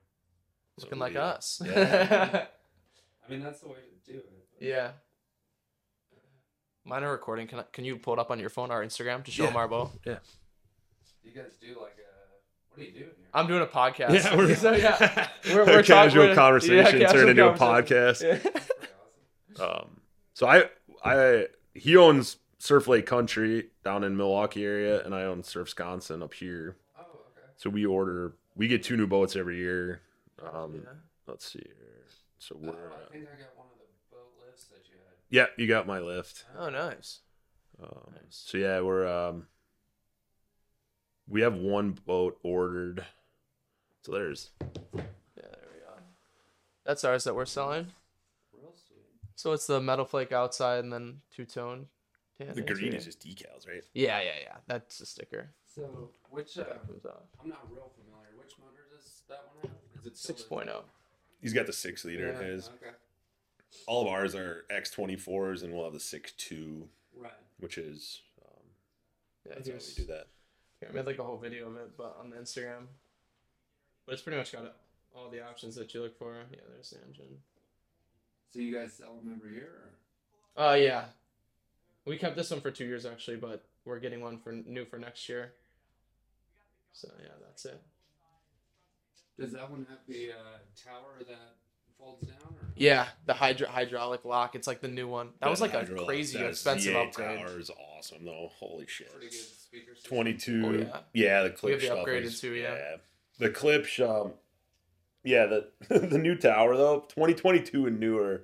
Looking 0.79 0.99
So 0.99 1.05
like 1.05 1.17
us. 1.17 1.63
Yeah. 1.65 2.47
I 3.27 3.31
mean, 3.31 3.43
that's 3.43 3.61
the 3.61 3.69
way 3.69 3.75
to 3.77 4.13
do 4.13 4.19
it. 4.19 4.27
but- 4.59 4.67
yeah. 4.67 4.91
Mine 6.85 7.05
are 7.05 7.13
recording. 7.13 7.47
Can 7.47 7.61
I, 7.61 7.65
can 7.73 7.85
you 7.85 7.97
pull 7.99 8.15
it 8.15 8.19
up 8.19 8.31
on 8.31 8.39
your 8.41 8.49
phone, 8.51 8.71
our 8.71 8.83
Instagram, 8.85 9.23
to 9.25 9.31
show 9.31 9.47
Marbo? 9.49 9.51
Yeah. 9.51 9.53
them 9.53 9.57
our 9.57 9.69
boat? 9.69 9.91
You 11.23 11.33
guys 11.33 11.57
do 11.61 11.77
like 11.81 11.97
a. 11.99 12.10
What 12.75 12.79
are 12.79 12.85
you 12.85 12.93
doing 12.93 13.05
here? 13.05 13.15
I'm 13.35 13.47
doing 13.47 13.63
a 13.63 13.67
podcast. 13.67 14.13
Yeah, 14.25 14.37
we're, 14.37 14.55
so 14.57 14.73
yeah, 14.73 15.29
we're, 15.49 15.55
We're- 15.65 15.77
we're 15.77 15.83
casual 15.83 16.25
we're- 16.25 16.35
conversation 16.35 17.01
yeah, 17.01 17.07
casual 17.07 17.19
turned 17.27 17.31
into 17.31 17.49
a 17.49 17.55
podcast. 17.57 18.23
Yeah. 18.27 18.35
That's 18.35 18.43
pretty 18.53 19.63
awesome. 19.63 19.83
Um, 19.89 20.01
so 20.35 20.47
I, 20.47 20.65
I, 21.05 21.47
he 21.75 21.97
owns 21.97 22.37
Surf 22.59 22.89
Lake 22.89 23.07
Country 23.07 23.69
down 23.85 24.05
in 24.05 24.17
Milwaukee 24.17 24.65
area, 24.65 25.05
and 25.05 25.15
I 25.15 25.23
own 25.25 25.43
Surf 25.43 25.69
Sconsin 25.69 26.23
up 26.23 26.33
here. 26.35 26.77
Oh, 26.99 27.03
okay. 27.03 27.47
So 27.57 27.69
we 27.71 27.85
order, 27.85 28.35
we 28.57 28.69
get 28.69 28.83
two 28.83 28.97
new 28.97 29.07
boats 29.07 29.37
every 29.37 29.59
year. 29.59 30.01
Um, 30.53 30.75
Yeah. 30.85 30.91
let's 31.27 31.51
see 31.51 31.63
here. 31.65 31.77
So 32.39 32.57
Oh, 32.57 32.67
we're, 32.67 32.71
I 32.73 33.13
think 33.13 33.25
I 33.27 33.39
got 33.39 33.57
one 33.57 33.67
of 33.73 33.79
the 33.79 34.17
boat 34.17 34.33
lifts 34.47 34.65
that 34.69 34.79
you 34.89 34.97
had. 34.97 35.15
yeah, 35.29 35.47
you 35.59 35.67
got 35.69 35.87
my 35.87 35.99
lift. 36.01 36.47
Oh, 36.59 36.71
nice. 36.71 37.21
Um, 37.83 38.13
Nice. 38.15 38.45
So 38.47 38.57
yeah, 38.59 38.81
we're 38.81 39.07
um, 39.07 39.47
we 41.31 41.41
have 41.41 41.55
one 41.55 41.93
boat 41.93 42.39
ordered. 42.43 43.05
So 44.03 44.13
there's 44.13 44.51
Yeah, 44.61 44.67
there 45.37 45.69
we 45.73 45.81
go. 45.81 45.93
That's 46.85 47.05
ours 47.05 47.25
that 47.25 47.35
we're 47.35 47.47
selling. 47.47 47.87
Real 48.53 48.73
sweet. 48.75 49.05
So 49.37 49.53
it's 49.53 49.67
the 49.67 49.81
metal 49.81 50.05
flake 50.05 50.33
outside 50.33 50.81
and 50.85 50.93
then 50.93 51.21
two 51.35 51.45
tone. 51.47 51.87
tan 52.37 52.49
the 52.55 52.63
green 52.63 52.71
interior. 52.93 52.97
is 52.99 53.05
just 53.05 53.21
decals, 53.21 53.67
right? 53.69 53.85
Yeah, 53.95 54.21
yeah, 54.21 54.31
yeah. 54.43 54.57
That's 54.67 55.01
a 55.01 55.07
sticker. 55.07 55.51
So, 55.75 56.11
which 56.31 56.59
uh, 56.59 56.65
comes 56.87 57.05
off. 57.07 57.23
I'm 57.43 57.49
not 57.49 57.67
real 57.71 57.91
familiar. 57.97 58.31
Which 58.37 58.53
motor 58.59 58.87
does 58.95 59.23
that 59.29 59.45
one 59.55 59.71
have? 59.71 60.01
Is 60.01 60.07
it 60.07 60.17
Six 60.17 60.43
the- 60.45 60.71
oh. 60.73 60.83
He's 61.41 61.53
got 61.55 61.67
the 61.67 61.73
six 61.73 62.05
liter 62.05 62.27
Yeah. 62.33 62.41
in 62.41 62.53
his. 62.53 62.69
Okay. 62.83 62.93
All 63.87 64.03
of 64.03 64.09
ours 64.09 64.35
are 64.35 64.65
X 64.69 64.91
twenty 64.91 65.17
fours, 65.17 65.63
and 65.63 65.73
we'll 65.73 65.85
have 65.85 65.93
the 65.93 66.01
six 66.01 66.33
two, 66.33 66.89
Right. 67.17 67.33
which 67.61 67.79
is 67.79 68.21
um, 68.43 68.65
Yeah, 69.47 69.55
that's 69.55 69.69
how 69.69 69.75
we 69.75 70.05
do 70.07 70.13
that. 70.13 70.27
I 70.89 70.93
made 70.93 71.07
like 71.07 71.19
a 71.19 71.25
whole 71.25 71.39
video 71.39 71.69
of 71.69 71.77
it, 71.77 71.97
but 71.97 72.17
on 72.21 72.31
the 72.31 72.37
Instagram. 72.37 72.87
But 74.07 74.15
it's 74.15 74.23
pretty 74.23 74.39
much 74.39 74.53
got 74.53 74.75
all 75.15 75.29
the 75.31 75.45
options 75.45 75.75
that 75.77 75.93
you 75.93 76.03
look 76.03 76.19
for. 76.19 76.35
Yeah, 76.51 76.61
there's 76.73 76.91
the 76.91 76.99
engine. 77.07 77.39
So 78.53 78.61
you 78.61 78.75
guys 78.75 78.95
sell 78.95 79.15
them 79.15 79.33
every 79.37 79.55
year? 79.55 79.71
Or? 80.57 80.71
Oh 80.71 80.75
yeah, 80.75 81.05
we 82.05 82.17
kept 82.17 82.37
this 82.37 82.51
one 82.51 82.61
for 82.61 82.71
two 82.71 82.87
years 82.87 83.07
actually, 83.07 83.37
but 83.37 83.65
we're 83.85 84.01
getting 84.01 84.21
one 84.21 84.39
for 84.39 84.53
new 84.53 84.85
for 84.85 84.99
next 84.99 85.29
year. 85.29 85.53
So 86.93 87.09
yeah, 87.23 87.35
that's 87.47 87.65
it. 87.67 87.81
Does 89.39 89.53
that 89.53 89.71
one 89.71 89.87
have 89.89 90.01
the 90.07 90.33
uh, 90.33 90.59
tower 90.85 91.15
that 91.21 91.55
folds 92.01 92.27
down? 92.27 92.37
Or? 92.51 92.69
Yeah, 92.77 93.07
the 93.27 93.35
hydro- 93.35 93.69
hydraulic 93.69 94.25
lock. 94.25 94.55
It's 94.55 94.67
like 94.67 94.81
the 94.81 94.89
new 94.89 95.07
one. 95.07 95.31
That 95.41 95.51
was 95.51 95.61
like 95.61 95.75
a 95.75 95.85
crazy 95.87 96.39
that 96.39 96.51
expensive 96.51 96.95
Z8 96.95 97.09
upgrade. 97.09 97.39
Tower 97.41 97.59
is 97.61 97.71
awesome 97.99 98.25
though. 98.25 98.51
Holy 98.59 98.87
shit. 98.87 99.13
Pretty 99.13 99.27
good 99.29 99.35
speaker 99.35 99.95
system. 99.95 100.17
Twenty 100.17 100.35
two. 100.35 100.63
Oh, 100.67 100.73
yeah. 100.73 101.01
yeah. 101.13 101.43
the 101.43 101.51
clip. 101.51 101.75
We 101.75 101.79
clip 101.87 101.97
have 101.97 102.05
the 102.07 102.11
upgraded 102.11 102.23
is- 102.25 102.41
too, 102.41 102.53
yeah. 102.53 102.97
The 103.39 103.51
clip 103.51 103.87
um, 104.01 104.33
yeah, 105.25 105.47
the 105.47 105.69
the 105.89 106.19
new 106.19 106.37
tower 106.37 106.77
though, 106.77 107.05
twenty 107.09 107.35
twenty 107.35 107.61
two 107.61 107.87
and 107.87 108.01
newer. 108.01 108.43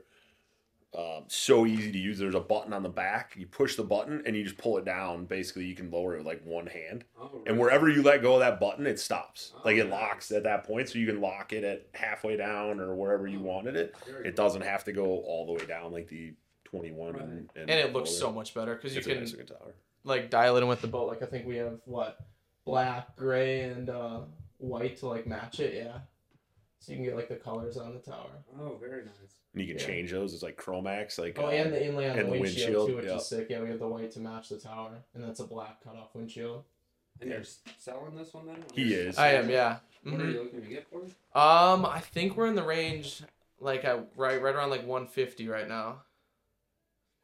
Um, 0.96 1.24
so 1.28 1.66
easy 1.66 1.92
to 1.92 1.98
use. 1.98 2.18
There's 2.18 2.34
a 2.34 2.40
button 2.40 2.72
on 2.72 2.82
the 2.82 2.88
back. 2.88 3.34
You 3.36 3.46
push 3.46 3.74
the 3.76 3.84
button 3.84 4.22
and 4.24 4.34
you 4.36 4.44
just 4.44 4.56
pull 4.56 4.78
it 4.78 4.84
down. 4.84 5.26
Basically, 5.26 5.66
you 5.66 5.74
can 5.74 5.90
lower 5.90 6.14
it 6.14 6.18
with 6.18 6.26
like 6.26 6.42
one 6.44 6.66
hand. 6.66 7.04
Oh, 7.20 7.42
And 7.46 7.58
wherever 7.58 7.88
you 7.88 8.02
let 8.02 8.22
go 8.22 8.34
of 8.34 8.40
that 8.40 8.58
button, 8.60 8.86
it 8.86 8.98
stops. 8.98 9.52
Oh, 9.56 9.60
like 9.64 9.76
it 9.76 9.84
nice. 9.88 9.92
locks 10.00 10.30
at 10.32 10.44
that 10.44 10.64
point, 10.64 10.88
so 10.88 10.98
you 10.98 11.06
can 11.06 11.20
lock 11.20 11.52
it 11.52 11.64
at 11.64 11.86
halfway 11.92 12.36
down 12.36 12.80
or 12.80 12.94
wherever 12.94 13.26
you 13.26 13.40
wanted 13.40 13.76
it. 13.76 13.94
Very 14.06 14.28
It 14.28 14.36
doesn't 14.36 14.62
have 14.62 14.84
to 14.84 14.92
go 14.92 15.04
all 15.04 15.44
the 15.46 15.52
way 15.52 15.66
down 15.66 15.92
like 15.92 16.08
the 16.08 16.32
21 16.64 17.16
and, 17.16 17.50
and, 17.54 17.70
And 17.70 17.70
it 17.70 17.92
looks 17.92 18.10
lower. 18.10 18.18
so 18.20 18.32
much 18.32 18.54
better 18.54 18.74
because 18.74 18.94
you 18.94 18.98
It's 19.00 19.32
can 19.32 19.46
tower. 19.46 19.74
like 20.04 20.30
dial 20.30 20.56
it 20.56 20.62
in 20.62 20.68
with 20.68 20.80
the 20.80 20.88
boat. 20.88 21.08
Like 21.08 21.22
I 21.22 21.26
think 21.26 21.46
we 21.46 21.56
have 21.56 21.78
what 21.84 22.18
black, 22.64 23.16
gray, 23.16 23.60
and 23.64 23.90
uh, 23.90 24.20
white 24.58 24.96
to 24.98 25.08
like 25.08 25.26
match 25.26 25.60
it. 25.60 25.74
Yeah, 25.74 25.98
so 26.78 26.92
you 26.92 26.98
can 26.98 27.04
get 27.04 27.16
like 27.16 27.28
the 27.28 27.36
colors 27.36 27.76
on 27.76 27.94
the 27.94 28.00
tower. 28.00 28.30
Oh, 28.60 28.76
very 28.80 29.04
nice. 29.04 29.40
And 29.52 29.62
you 29.62 29.68
can 29.68 29.78
Yeah. 29.80 29.86
change 29.86 30.10
those. 30.12 30.34
It's 30.34 30.42
like 30.42 30.56
Chromax. 30.56 31.18
Like 31.18 31.38
Oh, 31.38 31.46
uh, 31.46 31.50
and 31.50 31.72
the 31.72 31.84
inlay 31.84 32.08
on 32.10 32.18
and 32.18 32.28
the 32.28 32.32
the 32.34 32.40
windshield, 32.40 32.66
windshield, 32.68 32.88
too, 32.90 32.96
which 32.96 33.04
yeah. 33.06 33.16
is 33.16 33.26
sick. 33.26 33.46
Yeah, 33.50 33.60
we 33.62 33.68
have 33.70 33.78
the 33.78 33.88
white 33.88 34.10
to 34.12 34.20
match 34.20 34.48
the 34.50 34.58
tower, 34.58 35.02
and 35.14 35.24
that's 35.24 35.40
a 35.40 35.44
black 35.46 35.82
cutoff 35.82 36.14
windshield. 36.14 36.64
And 37.20 37.30
you're 37.30 37.42
selling 37.78 38.14
this 38.14 38.34
one 38.34 38.46
then? 38.46 38.62
He 38.74 38.92
is. 38.92 39.16
I 39.18 39.28
am, 39.32 39.48
yeah. 39.48 39.78
What 40.02 40.14
are 40.20 40.24
Mhm. 40.24 40.32
you 40.34 40.42
looking 40.42 40.60
to 40.62 40.68
get 40.68 40.86
for? 40.88 41.00
Um, 41.38 41.86
I 41.86 42.00
think 42.00 42.36
we're 42.36 42.46
in 42.46 42.54
the 42.54 42.62
range, 42.62 43.22
like 43.58 43.84
at 43.84 43.96
right, 44.16 44.40
right 44.40 44.54
around 44.54 44.68
like 44.70 44.84
150 44.86 45.48
right 45.48 45.66
now. 45.66 46.04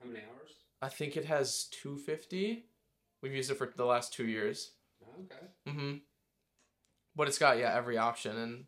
How 0.01 0.07
many 0.09 0.21
hours? 0.21 0.51
I 0.81 0.89
think 0.89 1.17
it 1.17 1.27
has 1.27 1.65
250. 1.65 2.65
We've 3.21 3.35
used 3.35 3.51
it 3.51 3.55
for 3.59 3.67
the 3.77 3.85
last 3.85 4.13
two 4.15 4.27
years. 4.27 4.73
Okay. 5.21 5.47
Mm-hmm. 5.69 5.97
But 7.15 7.29
it's 7.29 7.39
got 7.39 7.59
yeah 7.59 7.75
every 7.77 7.99
option, 7.99 8.37
and 8.39 8.67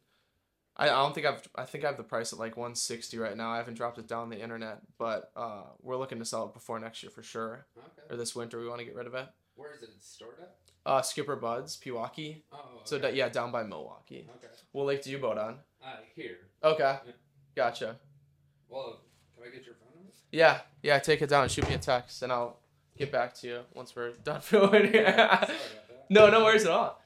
I, 0.76 0.86
I 0.86 0.92
don't 0.92 1.14
think 1.14 1.26
I've 1.26 1.42
I 1.54 1.64
think 1.64 1.84
I 1.84 1.88
have 1.88 1.96
the 1.96 2.02
price 2.02 2.32
at 2.32 2.38
like 2.38 2.56
160 2.56 3.16
right 3.18 3.36
now. 3.36 3.50
I 3.50 3.58
haven't 3.58 3.74
dropped 3.74 3.98
it 3.98 4.08
down 4.08 4.28
the 4.30 4.40
internet, 4.40 4.80
but 4.98 5.30
uh, 5.36 5.62
we're 5.80 5.96
looking 5.96 6.18
to 6.18 6.24
sell 6.24 6.46
it 6.46 6.52
before 6.54 6.78
next 6.80 7.02
year 7.02 7.10
for 7.10 7.22
sure, 7.22 7.66
Okay. 7.78 8.02
or 8.10 8.16
this 8.16 8.34
winter. 8.34 8.58
We 8.60 8.66
want 8.68 8.80
to 8.80 8.84
get 8.84 8.94
rid 8.96 9.06
of 9.06 9.14
it. 9.14 9.26
Where 9.54 9.72
is 9.72 9.82
it 9.82 9.90
stored 10.00 10.34
at? 10.40 10.56
Uh, 10.86 11.00
Skipper 11.00 11.36
Buds, 11.36 11.76
Pewaukee. 11.78 12.42
Oh, 12.52 12.56
okay. 12.56 12.80
So 12.84 12.98
that 12.98 13.14
yeah, 13.14 13.28
down 13.28 13.52
by 13.52 13.62
Milwaukee. 13.62 14.28
Okay. 14.36 14.48
What 14.72 14.86
lake 14.86 15.02
do 15.02 15.10
you 15.10 15.18
boat 15.18 15.38
on? 15.38 15.58
Uh, 15.82 15.96
here. 16.16 16.38
Okay, 16.62 16.98
Yeah. 17.06 17.12
gotcha. 17.54 17.96
Well, 18.68 19.00
can 19.34 19.44
I 19.44 19.54
get 19.54 19.64
your 19.64 19.76
phone 19.76 19.94
number? 19.94 20.10
Yeah, 20.32 20.58
yeah. 20.82 20.98
Take 20.98 21.22
it 21.22 21.28
down 21.28 21.42
and 21.44 21.50
shoot 21.52 21.68
me 21.68 21.74
a 21.74 21.78
text, 21.78 22.22
and 22.22 22.32
I'll 22.32 22.58
get 22.98 23.12
back 23.12 23.34
to 23.34 23.46
you 23.46 23.60
once 23.74 23.94
we're 23.94 24.10
done 24.24 24.40
filming. 24.40 24.90
That. 24.92 25.50
no, 26.10 26.28
no 26.30 26.42
worries 26.44 26.64
at 26.64 26.72
all. 26.72 27.00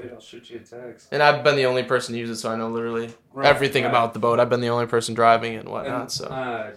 Sweet, 0.00 0.12
I'll 0.12 0.20
shoot 0.20 0.50
you 0.50 0.56
a 0.56 0.60
text. 0.60 1.08
And 1.12 1.22
I've 1.22 1.42
been 1.44 1.56
the 1.56 1.66
only 1.66 1.82
person 1.84 2.12
to 2.14 2.18
use 2.18 2.30
it, 2.30 2.36
so 2.36 2.50
I 2.50 2.56
know 2.56 2.68
literally 2.68 3.14
Right, 3.32 3.46
everything 3.46 3.84
right. 3.84 3.90
about 3.90 4.12
the 4.12 4.18
boat. 4.18 4.38
I've 4.40 4.50
been 4.50 4.60
the 4.60 4.68
only 4.68 4.86
person 4.86 5.14
driving 5.14 5.54
it 5.54 5.58
and 5.58 5.68
whatnot. 5.68 6.00
And, 6.00 6.10
so 6.12 6.24
uh, 6.26 6.70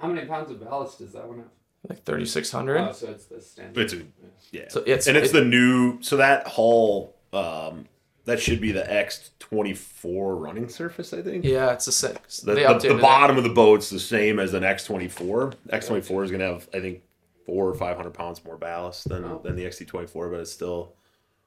how 0.00 0.08
many 0.08 0.26
pounds 0.26 0.50
of 0.50 0.60
ballast 0.62 0.98
does 0.98 1.12
that 1.12 1.26
one 1.26 1.38
have? 1.38 1.46
like 1.88 2.02
thirty 2.04 2.26
six 2.26 2.50
hundred. 2.50 2.78
Oh, 2.78 2.92
so 2.92 3.08
it's 3.10 3.26
the 3.26 3.40
standard. 3.40 3.80
It's 3.80 3.92
a 3.92 4.02
yeah. 4.50 4.64
So 4.68 4.82
it's 4.86 5.06
and 5.06 5.16
it's 5.16 5.30
it- 5.30 5.32
the 5.34 5.44
new. 5.44 6.02
So 6.02 6.16
that 6.16 6.46
hull, 6.48 7.14
um, 7.32 7.86
that 8.24 8.40
should 8.40 8.60
be 8.60 8.72
the 8.72 8.92
X 8.92 9.30
twenty 9.38 9.72
four 9.72 10.34
running 10.36 10.68
surface. 10.68 11.12
I 11.12 11.22
think. 11.22 11.44
yeah, 11.44 11.72
it's 11.72 11.86
a 11.86 11.92
six. 11.92 12.38
The, 12.40 12.54
they 12.54 12.62
the, 12.64 12.68
updated 12.70 12.80
the 12.88 12.98
it. 12.98 13.00
bottom 13.02 13.38
of 13.38 13.44
the 13.44 13.50
boat's 13.50 13.88
the 13.88 14.00
same 14.00 14.40
as 14.40 14.52
an 14.52 14.64
X 14.64 14.82
twenty 14.84 15.06
four. 15.06 15.52
X 15.70 15.86
twenty 15.86 16.02
four 16.02 16.24
is 16.24 16.30
gonna 16.32 16.46
have, 16.52 16.68
I 16.74 16.80
think, 16.80 17.02
four 17.46 17.68
or 17.68 17.74
five 17.76 17.96
hundred 17.96 18.14
pounds 18.14 18.44
more 18.44 18.56
ballast 18.56 19.08
than 19.08 19.24
Oh. 19.24 19.40
than 19.44 19.54
the 19.54 19.64
XT 19.64 19.86
twenty 19.86 20.08
four, 20.08 20.28
but 20.28 20.40
it's 20.40 20.52
still 20.52 20.94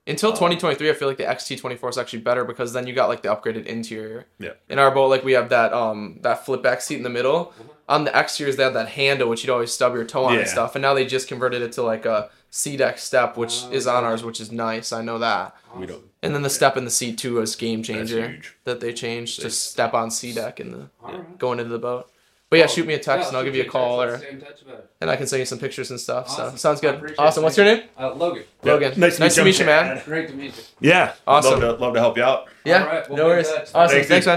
Until 0.09 0.31
2023, 0.31 0.89
I 0.89 0.93
feel 0.93 1.07
like 1.07 1.17
the 1.17 1.23
XT24 1.23 1.89
is 1.91 1.97
actually 1.97 2.19
better 2.19 2.43
because 2.43 2.73
then 2.73 2.87
you 2.87 2.93
got 2.93 3.07
like 3.09 3.21
the 3.21 3.29
upgraded 3.29 3.65
interior. 3.67 4.25
Yeah. 4.39 4.53
In 4.67 4.79
our 4.79 4.89
boat, 4.91 5.07
like 5.09 5.23
we 5.23 5.33
have 5.33 5.49
that 5.49 5.71
um 5.71 6.17
that 6.21 6.45
flip 6.45 6.63
back 6.63 6.81
seat 6.81 6.97
in 6.97 7.03
the 7.03 7.09
middle. 7.09 7.53
On 7.87 8.03
the 8.03 8.15
exteriors, 8.15 8.55
they 8.55 8.63
have 8.63 8.73
that 8.73 8.89
handle 8.89 9.29
which 9.29 9.43
you'd 9.43 9.51
always 9.51 9.71
stub 9.71 9.93
your 9.95 10.05
toe 10.05 10.25
on 10.25 10.37
and 10.37 10.47
stuff. 10.47 10.75
And 10.75 10.81
now 10.81 10.93
they 10.93 11.05
just 11.05 11.27
converted 11.27 11.61
it 11.61 11.71
to 11.73 11.83
like 11.83 12.05
a 12.05 12.29
C 12.51 12.75
deck 12.77 12.97
step, 12.97 13.37
which 13.37 13.61
Oh, 13.65 13.71
is 13.71 13.85
on 13.87 14.03
ours, 14.03 14.23
which 14.23 14.39
is 14.41 14.51
nice. 14.51 14.91
I 14.91 15.01
know 15.03 15.19
that. 15.19 15.55
we 15.75 15.85
don't. 15.85 16.03
And 16.21 16.33
then 16.35 16.41
the 16.41 16.49
step 16.49 16.75
in 16.77 16.83
the 16.85 16.91
seat 16.91 17.17
too 17.17 17.35
was 17.35 17.55
game 17.55 17.81
changer 17.83 18.41
that 18.65 18.79
they 18.79 18.91
changed 18.93 19.41
to 19.41 19.49
step 19.49 19.93
on 19.93 20.11
C 20.11 20.33
deck 20.33 20.59
in 20.59 20.71
the 20.71 20.89
right. 21.01 21.37
going 21.37 21.59
into 21.59 21.71
the 21.71 21.79
boat. 21.79 22.11
But 22.49 22.57
yeah, 22.59 22.65
Oh, 22.65 22.67
shoot 22.67 22.87
me 22.87 22.95
a 22.95 22.99
text 22.99 23.25
yeah, 23.25 23.27
and 23.27 23.37
I'll 23.37 23.43
give 23.43 23.55
you 23.55 23.61
a 23.61 23.65
call 23.65 23.97
Let's 23.97 24.13
or 24.15 24.17
stay 24.17 24.29
in 24.31 24.41
touch 24.41 24.61
about 24.63 24.75
it. 24.79 24.89
and 25.01 25.09
I 25.11 25.15
can 25.17 25.27
send 25.27 25.39
you 25.39 25.45
some 25.45 25.59
pictures 25.59 25.91
and 25.91 25.99
stuff. 25.99 26.25
Awesome. 26.29 26.51
So 26.51 26.57
sounds 26.57 26.81
good. 26.81 27.13
Awesome. 27.19 27.43
it. 27.43 27.45
What's 27.45 27.57
your 27.57 27.65
name? 27.67 27.83
Uh, 27.97 28.13
Logan. 28.13 28.43
Yeah, 28.63 28.73
Logan. 28.73 28.99
Nice 28.99 29.15
to 29.17 29.21
Nice 29.21 29.35
to 29.35 29.41
meet 29.41 29.45
meet 29.45 29.59
you, 29.59 29.65
you, 29.65 29.71
man. 29.71 30.01
Great 30.05 30.27
to 30.29 30.33
meet 30.33 30.57
you. 30.57 30.63
Yeah. 30.89 31.13
Awesome. 31.27 31.59
Love 31.59 31.77
to, 31.77 31.83
love 31.83 31.93
to 31.93 31.99
help 31.99 32.17
you 32.17 32.23
out. 32.23 32.47
Yeah. 32.65 32.81
All 32.81 32.87
right, 32.87 33.07
we'll 33.09 33.17
no 33.17 33.25
worries. 33.25 33.47
touch. 33.49 33.69
Awesome. 33.75 33.95
Thanks, 33.95 34.07
Thanks, 34.07 34.25
dude. 34.25 34.35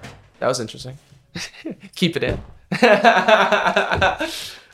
man. 0.00 0.10
That 0.38 0.46
was 0.46 0.60
interesting. 0.60 0.98
Keep 1.96 2.16
it 2.18 2.22
in. 2.24 2.40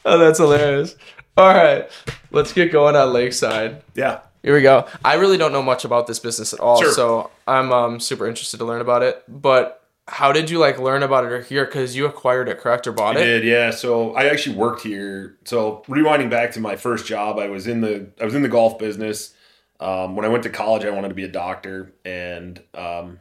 oh, 0.04 0.18
that's 0.18 0.38
hilarious. 0.38 0.94
All 1.36 1.48
right, 1.54 1.88
let's 2.30 2.52
get 2.52 2.72
going 2.72 2.96
on 2.96 3.12
Lakeside. 3.12 3.82
Yeah. 3.94 4.20
Here 4.42 4.54
we 4.54 4.62
go. 4.62 4.86
I 5.04 5.14
really 5.14 5.36
don't 5.36 5.52
know 5.52 5.62
much 5.62 5.84
about 5.84 6.06
this 6.06 6.18
business 6.20 6.52
at 6.52 6.60
all, 6.60 6.80
Sure. 6.80 6.92
so 6.92 7.30
I'm 7.46 7.72
um, 7.72 8.00
super 8.00 8.26
interested 8.26 8.58
to 8.58 8.64
learn 8.64 8.80
about 8.80 9.02
it. 9.02 9.22
But 9.28 9.77
how 10.08 10.32
did 10.32 10.48
you 10.48 10.58
like 10.58 10.78
learn 10.78 11.02
about 11.02 11.30
it 11.30 11.46
here? 11.46 11.66
Because 11.66 11.94
you 11.94 12.06
acquired 12.06 12.48
it, 12.48 12.58
correct, 12.58 12.86
or 12.86 12.92
bought 12.92 13.16
I 13.16 13.20
it? 13.20 13.24
did, 13.24 13.44
yeah. 13.44 13.70
So 13.70 14.14
I 14.14 14.24
actually 14.24 14.56
worked 14.56 14.82
here. 14.82 15.36
So 15.44 15.84
rewinding 15.86 16.30
back 16.30 16.52
to 16.52 16.60
my 16.60 16.76
first 16.76 17.06
job, 17.06 17.38
I 17.38 17.48
was 17.48 17.66
in 17.66 17.82
the 17.82 18.08
I 18.20 18.24
was 18.24 18.34
in 18.34 18.42
the 18.42 18.48
golf 18.48 18.78
business. 18.78 19.34
Um, 19.80 20.16
when 20.16 20.24
I 20.24 20.28
went 20.28 20.42
to 20.44 20.50
college, 20.50 20.84
I 20.84 20.90
wanted 20.90 21.08
to 21.08 21.14
be 21.14 21.24
a 21.24 21.28
doctor, 21.28 21.92
and 22.04 22.60
um, 22.74 23.20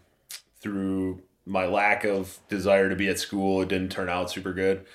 through 0.59 1.21
my 1.45 1.65
lack 1.65 2.03
of 2.03 2.39
desire 2.49 2.89
to 2.89 2.95
be 2.95 3.09
at 3.09 3.19
school, 3.19 3.61
it 3.61 3.69
didn't 3.69 3.91
turn 3.91 4.09
out 4.09 4.31
super 4.31 4.53
good. 4.53 4.85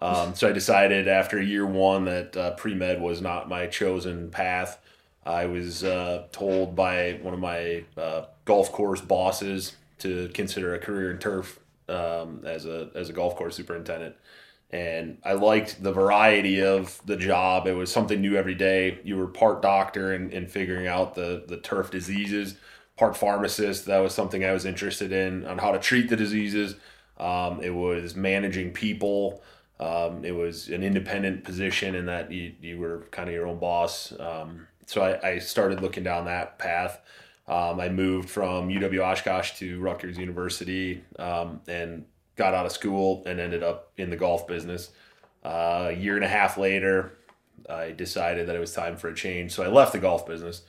Um, 0.00 0.34
so 0.34 0.48
I 0.48 0.52
decided 0.52 1.06
after 1.06 1.40
year 1.40 1.64
one 1.64 2.06
that 2.06 2.36
uh, 2.36 2.50
pre 2.52 2.74
med 2.74 3.00
was 3.00 3.20
not 3.20 3.48
my 3.48 3.66
chosen 3.66 4.30
path. 4.30 4.80
I 5.24 5.46
was 5.46 5.84
uh, 5.84 6.26
told 6.32 6.74
by 6.74 7.20
one 7.22 7.34
of 7.34 7.40
my 7.40 7.84
uh, 7.96 8.24
golf 8.44 8.72
course 8.72 9.00
bosses 9.00 9.76
to 10.02 10.28
consider 10.34 10.74
a 10.74 10.78
career 10.78 11.10
in 11.10 11.18
turf 11.18 11.58
um, 11.88 12.42
as 12.44 12.66
a 12.66 12.90
as 12.94 13.08
a 13.08 13.12
golf 13.12 13.36
course 13.36 13.56
superintendent, 13.56 14.14
and 14.70 15.18
I 15.24 15.32
liked 15.34 15.82
the 15.82 15.92
variety 15.92 16.62
of 16.62 17.00
the 17.04 17.16
job. 17.16 17.66
It 17.66 17.74
was 17.74 17.92
something 17.92 18.20
new 18.20 18.36
every 18.36 18.54
day. 18.54 18.98
You 19.04 19.16
were 19.16 19.26
part 19.26 19.62
doctor 19.62 20.12
and, 20.12 20.32
and 20.32 20.50
figuring 20.50 20.86
out 20.86 21.14
the 21.14 21.44
the 21.46 21.58
turf 21.58 21.90
diseases, 21.90 22.56
part 22.96 23.16
pharmacist. 23.16 23.86
That 23.86 23.98
was 23.98 24.14
something 24.14 24.44
I 24.44 24.52
was 24.52 24.64
interested 24.64 25.12
in 25.12 25.46
on 25.46 25.58
how 25.58 25.72
to 25.72 25.78
treat 25.78 26.08
the 26.08 26.16
diseases. 26.16 26.76
Um, 27.18 27.60
it 27.62 27.74
was 27.74 28.16
managing 28.16 28.72
people. 28.72 29.42
Um, 29.78 30.24
it 30.24 30.32
was 30.32 30.68
an 30.68 30.82
independent 30.82 31.44
position 31.44 31.94
in 31.94 32.06
that 32.06 32.30
you, 32.30 32.52
you 32.60 32.78
were 32.78 33.06
kind 33.10 33.28
of 33.28 33.34
your 33.34 33.46
own 33.46 33.58
boss. 33.58 34.12
Um, 34.18 34.68
so 34.86 35.02
I, 35.02 35.30
I 35.30 35.38
started 35.38 35.80
looking 35.80 36.04
down 36.04 36.26
that 36.26 36.58
path. 36.58 37.00
Um, 37.48 37.80
I 37.80 37.88
moved 37.88 38.30
from 38.30 38.68
UW 38.68 39.00
Oshkosh 39.00 39.58
to 39.58 39.80
Rutgers 39.80 40.16
University 40.16 41.02
um, 41.18 41.60
and 41.66 42.04
got 42.36 42.54
out 42.54 42.66
of 42.66 42.72
school 42.72 43.22
and 43.26 43.40
ended 43.40 43.62
up 43.62 43.92
in 43.96 44.10
the 44.10 44.16
golf 44.16 44.46
business. 44.46 44.90
Uh, 45.44 45.88
a 45.90 45.92
year 45.92 46.14
and 46.14 46.24
a 46.24 46.28
half 46.28 46.56
later, 46.56 47.18
I 47.68 47.90
decided 47.92 48.48
that 48.48 48.56
it 48.56 48.60
was 48.60 48.72
time 48.72 48.96
for 48.96 49.08
a 49.08 49.14
change. 49.14 49.52
So 49.52 49.62
I 49.62 49.68
left 49.68 49.92
the 49.92 49.98
golf 49.98 50.26
business. 50.26 50.62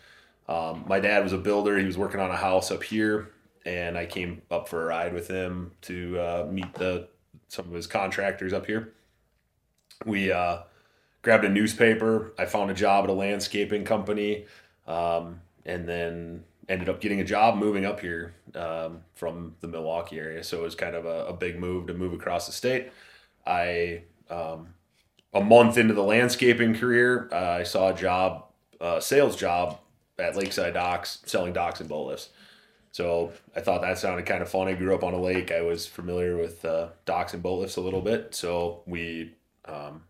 Um, 0.48 0.84
my 0.88 1.00
dad 1.00 1.24
was 1.24 1.34
a 1.34 1.38
builder. 1.38 1.78
He 1.78 1.86
was 1.86 1.98
working 1.98 2.20
on 2.20 2.32
a 2.32 2.36
house 2.36 2.72
up 2.72 2.84
here, 2.84 3.32
and 3.66 3.98
I 3.98 4.06
came 4.06 4.42
up 4.52 4.68
for 4.68 4.84
a 4.84 4.86
ride 4.86 5.14
with 5.14 5.28
him 5.28 5.72
to 5.84 6.20
uh, 6.20 6.48
meet 6.52 6.74
the 6.74 7.08
some 7.48 7.66
of 7.68 7.74
his 7.74 7.88
contractors 7.88 8.52
up 8.52 8.66
here. 8.66 8.94
We 10.06 10.32
uh, 10.32 10.60
grabbed 11.22 11.46
a 11.46 11.50
newspaper. 11.50 12.34
I 12.38 12.46
found 12.46 12.72
a 12.72 12.74
job 12.74 13.04
at 13.06 13.10
a 13.10 13.14
landscaping 13.14 13.86
company, 13.86 14.46
um, 14.88 15.40
and 15.66 15.88
then 15.88 16.44
ended 16.70 16.90
up 16.90 17.02
getting 17.02 17.20
a 17.20 17.26
job 17.26 17.58
moving 17.58 17.86
up 17.86 18.00
here 18.00 18.34
um, 18.56 19.02
from 19.14 19.56
the 19.60 19.68
Milwaukee 19.68 20.20
area. 20.20 20.44
So 20.44 20.60
it 20.60 20.64
was 20.64 20.76
kind 20.76 20.96
of 20.96 21.06
a, 21.06 21.26
a 21.28 21.34
big 21.34 21.60
move 21.60 21.88
to 21.88 21.94
move 21.94 22.14
across 22.14 22.46
the 22.46 22.54
state. 22.54 22.92
I 23.46 24.04
um, 24.30 24.74
a 25.34 25.42
month 25.42 25.78
into 25.78 25.94
the 25.94 26.04
landscaping 26.04 26.76
career, 26.76 27.30
uh, 27.32 27.58
I 27.60 27.64
saw 27.64 27.90
a 27.90 27.94
job, 27.94 28.46
uh, 28.80 29.00
sales 29.00 29.36
job 29.36 29.80
at 30.20 30.36
Lakeside 30.36 30.74
Docks, 30.74 31.20
selling 31.26 31.54
docks 31.54 31.80
and 31.80 31.90
boat 31.90 32.08
lifts. 32.08 32.30
So 32.92 33.34
I 33.56 33.62
thought 33.62 33.82
that 33.82 33.98
sounded 33.98 34.28
kind 34.28 34.44
of 34.44 34.50
fun. 34.50 34.68
I 34.68 34.74
grew 34.74 34.94
up 34.94 35.04
on 35.04 35.16
a 35.16 35.20
lake. 35.20 35.52
I 35.52 35.62
was 35.62 35.88
familiar 35.88 36.38
with 36.38 36.64
uh, 36.64 36.90
docks 37.06 37.34
and 37.34 37.42
boat 37.42 37.60
lifts 37.60 37.78
a 37.78 37.82
little 37.82 38.02
bit. 38.02 38.36
So 38.36 38.84
we, 38.86 39.34
um, 39.66 40.04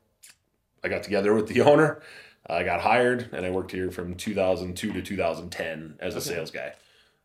I 0.83 0.89
got 0.89 1.03
together 1.03 1.33
with 1.33 1.47
the 1.47 1.61
owner. 1.69 2.01
I 2.47 2.63
got 2.63 2.81
hired, 2.81 3.29
and 3.31 3.45
I 3.45 3.51
worked 3.51 3.71
here 3.71 3.89
from 3.91 4.15
2002 4.15 4.93
to 4.93 5.01
2010 5.01 5.95
as 5.99 6.15
a 6.15 6.17
Okay. 6.17 6.25
sales 6.25 6.51
guy. 6.51 6.73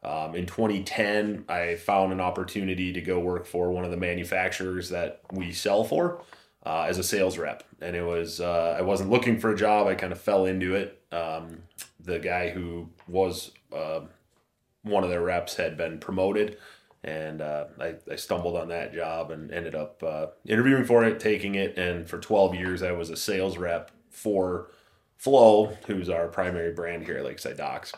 Um, 0.02 0.36
in 0.36 0.46
2010, 0.46 1.44
I 1.48 1.74
found 1.74 2.12
an 2.12 2.20
opportunity 2.20 2.92
to 2.92 3.00
go 3.00 3.18
work 3.18 3.46
for 3.46 3.72
one 3.72 3.84
of 3.84 3.90
the 3.90 3.96
manufacturers 3.96 4.90
that 4.90 5.20
we 5.32 5.52
sell 5.52 5.84
for. 5.84 6.22
uh, 6.66 6.84
as 6.88 6.98
a 6.98 7.02
sales 7.04 7.38
rep, 7.38 7.62
and 7.80 7.96
it 7.96 8.02
was 8.02 8.40
uh, 8.40 8.74
I 8.78 8.82
wasn't 8.82 9.08
looking 9.10 9.38
for 9.38 9.52
a 9.52 9.56
job. 9.56 9.86
I 9.86 9.94
kind 9.94 10.12
of 10.12 10.20
fell 10.20 10.44
into 10.44 10.74
it. 10.74 11.00
Um, 11.12 11.62
the 12.00 12.18
guy 12.18 12.50
who 12.50 12.90
was 13.06 13.52
uh, 13.74 14.00
one 14.82 15.02
of 15.04 15.08
their 15.08 15.22
reps 15.22 15.56
had 15.56 15.76
been 15.78 15.98
promoted, 15.98 16.58
and 17.04 17.40
uh, 17.40 17.66
I, 17.80 17.94
I 18.10 18.16
stumbled 18.16 18.56
on 18.56 18.68
that 18.68 18.92
job 18.92 19.30
and 19.30 19.50
ended 19.52 19.74
up 19.76 20.02
uh, 20.02 20.26
interviewing 20.46 20.84
for 20.84 21.04
it, 21.04 21.20
taking 21.20 21.54
it, 21.54 21.78
and 21.78 22.10
for 22.10 22.18
12 22.18 22.54
years 22.56 22.82
I 22.82 22.92
was 22.92 23.08
a 23.08 23.16
sales 23.16 23.56
rep 23.56 23.90
for 24.10 24.68
Flow, 25.18 25.76
who's 25.86 26.08
our 26.08 26.28
primary 26.28 26.72
brand 26.72 27.04
here 27.04 27.18
at 27.18 27.24
Lakeside 27.24 27.56
Docks. 27.56 27.92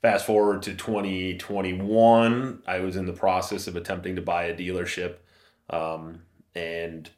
Fast 0.00 0.24
forward 0.24 0.62
to 0.62 0.74
2021, 0.74 2.62
I 2.66 2.78
was 2.78 2.94
in 2.94 3.06
the 3.06 3.12
process 3.12 3.66
of 3.66 3.74
attempting 3.74 4.14
to 4.14 4.22
buy 4.22 4.44
a 4.44 4.56
dealership. 4.56 5.16
Um, 5.68 6.22
and 6.54 7.10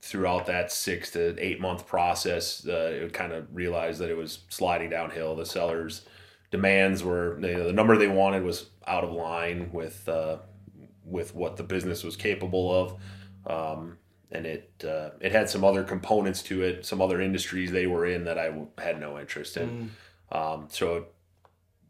throughout 0.00 0.46
that 0.46 0.72
six 0.72 1.10
to 1.10 1.38
eight 1.38 1.60
month 1.60 1.86
process, 1.86 2.66
uh, 2.66 3.00
it 3.02 3.12
kind 3.12 3.32
of 3.32 3.54
realized 3.54 4.00
that 4.00 4.08
it 4.08 4.16
was 4.16 4.40
sliding 4.48 4.88
downhill. 4.88 5.36
The 5.36 5.44
sellers' 5.44 6.06
demands 6.50 7.04
were 7.04 7.38
you 7.40 7.58
know, 7.58 7.66
the 7.66 7.72
number 7.74 7.98
they 7.98 8.08
wanted 8.08 8.42
was 8.42 8.70
out 8.86 9.04
of 9.04 9.12
line 9.12 9.70
with 9.70 10.08
uh, 10.08 10.38
with 11.04 11.34
what 11.34 11.58
the 11.58 11.62
business 11.62 12.02
was 12.02 12.16
capable 12.16 12.74
of. 13.46 13.78
Um, 13.78 13.98
and 14.32 14.46
it 14.46 14.84
uh, 14.86 15.10
it 15.20 15.32
had 15.32 15.48
some 15.48 15.62
other 15.64 15.84
components 15.84 16.42
to 16.44 16.62
it, 16.62 16.84
some 16.86 17.00
other 17.00 17.20
industries 17.20 17.70
they 17.70 17.86
were 17.86 18.06
in 18.06 18.24
that 18.24 18.38
I 18.38 18.46
w- 18.46 18.68
had 18.78 18.98
no 19.00 19.18
interest 19.20 19.56
in. 19.56 19.90
Um, 20.30 20.66
so 20.70 21.06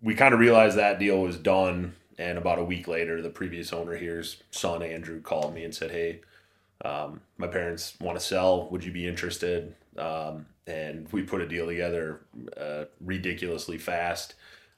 we 0.03 0.15
kind 0.15 0.35
of 0.35 0.41
realized 0.41 0.77
that 0.77 0.99
deal 0.99 1.21
was 1.21 1.37
done. 1.39 1.95
And 2.19 2.37
about 2.39 2.59
a 2.59 2.65
week 2.65 2.87
later, 2.89 3.23
the 3.23 3.31
previous 3.31 3.73
owner 3.73 3.95
here's 3.97 4.43
son 4.51 4.83
Andrew 4.83 5.21
called 5.21 5.55
me 5.55 5.65
and 5.65 5.75
said, 5.75 5.91
"Hey, 5.91 6.21
um, 6.85 7.21
my 7.39 7.47
parents 7.47 7.95
want 8.01 8.19
to 8.19 8.25
sell. 8.25 8.69
Would 8.71 8.85
you 8.85 8.93
be 8.93 9.07
interested?" 9.09 9.75
Um, 9.97 10.47
and 10.67 11.11
we 11.13 11.23
put 11.23 11.41
a 11.41 11.49
deal 11.49 11.67
together 11.67 12.21
uh, 12.57 12.85
ridiculously 13.01 13.79
fast. 13.79 14.35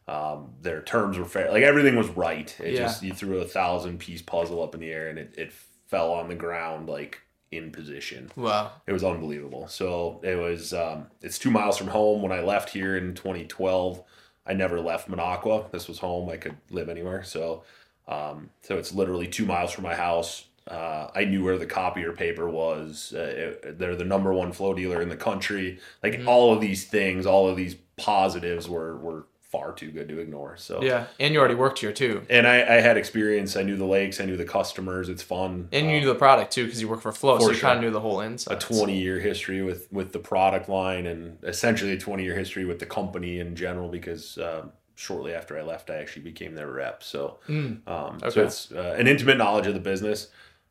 Um, 0.06 0.52
their 0.60 0.82
terms 0.82 1.18
were 1.18 1.24
fair, 1.24 1.50
like 1.50 1.62
everything 1.62 1.96
was 1.96 2.08
right. 2.08 2.54
It 2.60 2.74
Yeah. 2.74 2.80
just 2.82 3.02
you 3.02 3.12
threw 3.14 3.38
a 3.40 3.44
thousand 3.46 3.98
piece 3.98 4.20
puzzle 4.22 4.62
up 4.62 4.74
in 4.74 4.80
the 4.80 4.90
air 4.90 5.08
and 5.08 5.18
it, 5.18 5.34
it 5.36 5.52
fell 5.88 6.12
on 6.12 6.28
the 6.28 6.34
ground 6.34 6.88
like 6.90 7.20
in 7.57 7.70
position. 7.70 8.30
Wow. 8.36 8.72
It 8.86 8.92
was 8.92 9.05
unbelievable. 9.05 9.68
So 9.68 10.20
it 10.22 10.36
was. 10.36 10.72
Um, 10.72 11.07
it's 11.22 11.38
two 11.38 11.50
miles 11.50 11.76
from 11.76 11.88
home. 11.88 12.22
When 12.22 12.32
I 12.32 12.40
left 12.40 12.70
here 12.70 12.96
in 12.96 13.14
2012, 13.14 14.02
I 14.46 14.52
never 14.52 14.80
left 14.80 15.09
Minocqua. 15.11 15.70
This 15.70 15.88
was 15.88 15.98
home. 15.98 16.28
I 16.28 16.36
could 16.36 16.57
live 16.70 16.88
anywhere. 16.88 17.22
So, 17.22 17.62
um, 18.09 18.50
so 18.62 18.76
it's 18.76 18.92
literally 18.92 19.26
two 19.26 19.46
miles 19.46 19.72
from 19.72 19.84
my 19.84 19.94
house. 19.94 20.46
Uh, 20.66 21.09
I 21.14 21.24
knew 21.24 21.44
where 21.44 21.59
the 21.59 21.66
copier 21.66 22.12
paper 22.12 22.48
was. 22.48 23.12
Uh, 23.14 23.18
it- 23.62 23.78
they're 23.78 23.96
the 23.96 24.05
number 24.05 24.32
one 24.32 24.52
flow 24.52 24.72
dealer 24.74 25.02
in 25.02 25.09
the 25.11 25.16
country. 25.16 25.78
Like 26.02 26.14
Mhm. 26.14 26.26
all 26.26 26.52
of 26.55 26.61
these 26.61 26.86
things, 26.86 27.26
all 27.26 27.48
of 27.48 27.57
these 27.57 27.76
positives 27.96 28.68
were 28.68 28.96
were 28.96 29.26
far 29.55 29.72
too 29.72 29.90
good 29.92 30.09
to 30.09 30.18
ignore. 30.18 30.57
So 30.57 30.82
Yeah. 30.82 31.05
And 31.20 31.32
you 31.32 31.38
already 31.38 31.55
worked 31.55 31.78
here 31.78 31.92
too. 31.92 32.22
And 32.28 32.44
I, 32.44 32.57
I 32.76 32.80
had 32.80 32.96
experience. 32.96 33.55
I 33.57 33.62
knew 33.62 33.76
the 33.76 33.84
lakes. 33.84 34.20
I 34.20 34.24
knew 34.24 34.36
the 34.36 34.44
customers. 34.44 35.09
It's 35.09 35.22
fun. 35.22 35.68
And 35.70 35.86
you 35.88 35.94
Um, 35.96 36.00
knew 36.00 36.09
the 36.09 36.14
product 36.16 36.52
too 36.52 36.64
because 36.64 36.80
you 36.82 36.88
work 36.88 37.00
for 37.00 37.12
Flow, 37.12 37.38
so 37.38 37.46
For 37.46 37.52
you 37.55 37.61
kind 37.61 37.78
of 37.78 37.84
knew 37.84 37.90
the 37.92 38.00
whole 38.00 38.20
inside. 38.20 38.57
a 38.57 38.59
20 38.59 38.98
year 38.98 39.20
history 39.20 39.62
with 39.62 39.86
with 39.92 40.12
the 40.12 40.18
product 40.18 40.68
line 40.68 41.07
and 41.07 41.38
essentially 41.44 41.92
a 41.92 41.98
20 41.98 42.24
year 42.24 42.34
history 42.34 42.64
with 42.64 42.80
the 42.80 42.86
company 42.86 43.38
in 43.38 43.55
general 43.55 43.88
because 43.88 44.36
um, 44.38 44.72
shortly 44.96 45.32
after 45.34 45.57
I 45.57 45.62
left 45.62 45.88
I 45.90 45.96
actually 45.96 46.22
became 46.22 46.55
their 46.57 46.70
rep 46.70 47.02
so 47.05 47.38
Mm. 47.48 47.86
um, 47.86 48.16
Okay. 48.22 48.30
so 48.30 48.42
it's 48.44 48.72
uh, 48.72 48.96
an 48.98 49.07
intimate 49.07 49.38
knowledge 49.38 49.66
of 49.68 49.74
the 49.74 49.80
business 49.92 50.28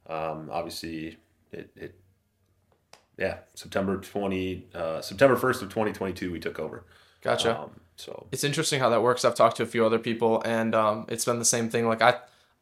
um, 0.08 0.50
obviously 0.52 1.18
it, 1.52 1.70
it 1.76 1.96
yeah 3.18 3.38
September 3.54 3.98
20 3.98 4.68
uh, 4.76 5.02
September 5.02 5.36
1st 5.36 5.62
of 5.64 5.70
2022 5.70 6.32
we 6.32 6.40
took 6.40 6.60
over 6.60 6.84
Gotcha. 7.22 7.58
um, 7.60 7.72
so 7.96 8.28
it's 8.32 8.44
interesting 8.44 8.80
how 8.80 8.90
that 8.90 9.02
works. 9.04 9.24
I've 9.26 9.36
talked 9.36 9.58
to 9.58 9.64
a 9.64 9.68
few 9.68 9.86
other 9.86 10.00
people, 10.00 10.42
and 10.46 10.74
um, 10.76 11.06
it's 11.10 11.26
been 11.26 11.40
the 11.40 11.46
same 11.46 11.70
thing. 11.70 11.88
Like 11.88 12.02
I, 12.02 12.16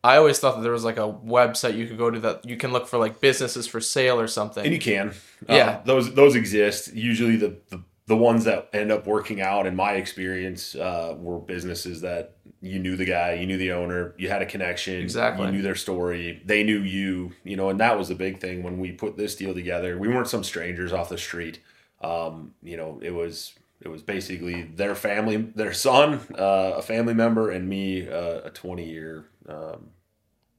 I 0.03 0.17
always 0.17 0.39
thought 0.39 0.55
that 0.57 0.61
there 0.63 0.71
was 0.71 0.83
like 0.83 0.97
a 0.97 1.11
website 1.11 1.77
you 1.77 1.87
could 1.87 1.97
go 1.97 2.09
to 2.11 2.19
that 2.21 2.45
you 2.45 2.57
can 2.57 2.71
look 2.73 2.87
for 2.87 2.97
like 2.97 3.21
businesses 3.21 3.67
for 3.67 3.79
sale 3.79 4.19
or 4.19 4.27
something. 4.27 4.63
and 4.65 4.73
you 4.73 4.79
can 4.79 5.09
Uh, 5.49 5.53
Yeah. 5.55 5.81
those 5.85 6.13
those 6.15 6.35
exist 6.35 6.93
usually 6.93 7.35
the, 7.37 7.55
the 7.69 7.81
the 8.07 8.17
ones 8.17 8.43
that 8.43 8.67
end 8.73 8.91
up 8.91 9.05
working 9.05 9.39
out 9.39 9.65
in 9.65 9.75
my 9.75 9.93
experience 9.93 10.75
uh, 10.75 11.15
were 11.17 11.39
businesses 11.39 12.01
that 12.01 12.35
you 12.61 12.77
knew 12.79 12.95
the 12.97 13.05
guy 13.05 13.33
you 13.35 13.45
knew 13.47 13.57
the 13.57 13.71
owner 13.71 14.13
you 14.17 14.27
had 14.27 14.41
a 14.41 14.45
connection 14.45 14.95
Exactly. 15.01 15.45
you 15.45 15.51
knew 15.51 15.61
their 15.61 15.75
story 15.75 16.41
they 16.45 16.61
knew 16.63 16.79
you 16.81 17.31
you 17.45 17.55
know 17.55 17.69
and 17.69 17.79
that 17.79 17.97
was 17.97 18.09
the 18.09 18.15
big 18.15 18.39
thing 18.41 18.63
when 18.63 18.79
we 18.79 18.91
put 18.91 19.15
this 19.17 19.35
deal 19.35 19.53
together 19.53 19.97
we 19.97 20.07
weren't 20.09 20.27
some 20.27 20.43
strangers 20.43 20.91
off 20.91 21.07
the 21.09 21.17
street 21.17 21.59
um, 22.01 22.53
you 22.63 22.75
know 22.75 22.99
it 23.01 23.11
was 23.11 23.53
it 23.81 23.87
was 23.89 24.01
basically 24.03 24.63
their 24.63 24.95
family 24.95 25.37
their 25.37 25.73
son 25.73 26.19
uh, 26.37 26.73
a 26.77 26.81
family 26.81 27.13
member 27.13 27.49
and 27.51 27.67
me 27.67 28.07
uh, 28.07 28.41
a 28.45 28.49
20 28.51 28.87
year 28.87 29.25
um, 29.49 29.89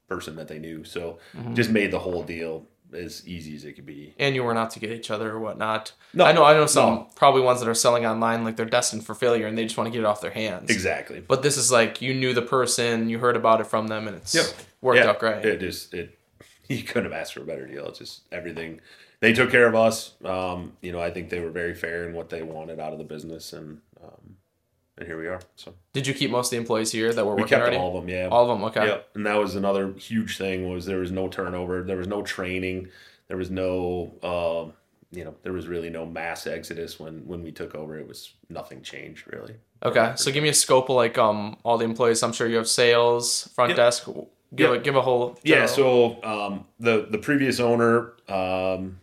person 0.09 0.37
that 0.37 0.49
they 0.49 0.59
knew 0.59 0.85
so 0.85 1.19
Mhm. 1.37 1.55
just 1.55 1.71
made 1.71 1.91
the 1.91 2.01
whole 2.01 2.23
deal 2.23 2.67
as 2.93 3.27
easy 3.27 3.57
as 3.57 3.65
it 3.65 3.73
could 3.73 3.87
be 3.87 4.15
and 4.19 4.35
you 4.35 4.45
weren't 4.45 4.71
to 4.71 4.79
get 4.79 4.91
each 4.91 5.11
other 5.11 5.31
or 5.31 5.41
whatnot. 5.41 5.93
No, 6.13 6.25
I 6.27 6.33
know. 6.33 6.45
I 6.45 6.53
know 6.53 6.67
some 6.67 6.95
no. 6.95 7.09
probably 7.17 7.41
ones 7.41 7.61
that 7.61 7.69
are 7.69 7.75
selling 7.75 8.05
online, 8.05 8.45
like 8.45 8.57
they're 8.57 8.67
destined 8.67 9.07
for 9.07 9.15
failure, 9.15 9.47
and 9.47 9.57
they 9.57 9.65
just 9.65 9.79
want 9.79 9.87
to 9.87 9.91
get 9.91 10.01
it 10.01 10.05
off 10.05 10.21
their 10.21 10.31
hands. 10.33 10.69
Exactly. 10.69 11.21
But 11.27 11.43
this 11.43 11.57
is 11.57 11.73
like 11.73 12.03
you 12.03 12.13
knew 12.13 12.35
the 12.35 12.43
person, 12.43 13.09
you 13.09 13.19
heard 13.19 13.35
about 13.35 13.63
it 13.63 13.67
from 13.67 13.87
them, 13.89 14.07
and 14.09 14.17
it's 14.19 14.35
Yep. 14.35 14.45
worked 14.83 14.99
Yeah, 14.99 15.07
out 15.09 15.19
great. 15.21 15.43
It 15.43 15.61
just 15.61 15.95
it 15.95 16.19
you 16.69 16.83
couldn't 16.83 17.11
have 17.11 17.19
asked 17.19 17.33
for 17.33 17.41
a 17.41 17.47
better 17.47 17.67
deal. 17.67 17.87
It's 17.89 17.99
just 17.99 18.23
everything 18.31 18.83
they 19.23 19.33
took 19.33 19.51
care 19.51 19.67
of 19.67 19.75
us. 19.75 20.13
Um, 20.25 20.73
you 20.83 20.93
know, 20.93 21.01
I 21.01 21.11
think 21.11 21.31
they 21.31 21.41
were 21.41 21.51
very 21.51 21.75
fair 21.75 22.07
in 22.07 22.13
what 22.15 22.29
they 22.29 22.43
wanted 22.43 22.79
out 22.81 22.93
of 22.93 22.99
the 22.99 23.05
business, 23.05 23.53
and 23.55 23.81
um, 24.05 24.37
and 24.99 25.07
here 25.07 25.19
we 25.19 25.29
are. 25.29 25.41
So 25.57 25.73
Did 25.95 26.07
you 26.07 26.13
keep 26.13 26.31
most 26.31 26.49
of 26.49 26.51
the 26.51 26.57
employees 26.59 26.93
here 26.93 27.13
that 27.15 27.25
were 27.25 27.35
we 27.35 27.43
working 27.43 27.49
kept 27.57 27.63
already? 27.63 27.77
all 27.79 27.97
of 27.97 28.03
them. 28.05 28.09
Yeah. 28.11 28.29
All 28.31 28.51
of 28.51 28.59
them. 28.59 28.65
Okay. 28.65 28.87
Yep. 28.87 29.09
And 29.15 29.25
that 29.27 29.37
was 29.39 29.55
another 29.55 29.93
huge 29.95 30.37
thing 30.37 30.69
was 30.69 30.85
there 30.85 30.99
was 30.99 31.11
no 31.11 31.29
turnover. 31.29 31.83
There 31.83 31.97
was 31.97 32.09
no 32.09 32.23
training. 32.23 32.89
There 33.29 33.37
was 33.39 33.51
no. 33.51 34.13
Um, 34.23 34.75
you 35.15 35.25
know, 35.25 35.35
there 35.43 35.53
was 35.53 35.69
really 35.69 35.91
no 35.91 36.05
mass 36.07 36.47
exodus 36.47 36.99
when 36.99 37.27
when 37.27 37.43
we 37.43 37.53
took 37.53 37.75
over. 37.75 37.99
It 37.99 38.09
was 38.09 38.33
nothing 38.49 38.83
changed 38.83 39.31
really. 39.33 39.55
Okay. 39.85 40.13
So 40.17 40.33
give 40.33 40.43
me 40.43 40.49
a 40.49 40.55
scope 40.55 40.89
of 40.91 40.97
like 40.97 41.17
um 41.19 41.57
all 41.65 41.79
the 41.79 41.85
employees. 41.85 42.23
I'm 42.23 42.33
sure 42.33 42.49
you 42.49 42.57
have 42.57 42.69
sales, 42.69 43.49
front 43.55 43.71
Yep. 43.71 43.77
desk. 43.77 44.05
Give 44.55 44.71
Yep. 44.71 44.81
a 44.81 44.85
give 44.85 44.97
a 44.97 45.03
whole. 45.03 45.39
Yeah, 45.45 45.67
so 45.67 46.23
um, 46.25 46.65
the 46.81 47.07
the 47.11 47.19
previous 47.19 47.61
owner, 47.61 48.13
um, 48.29 49.01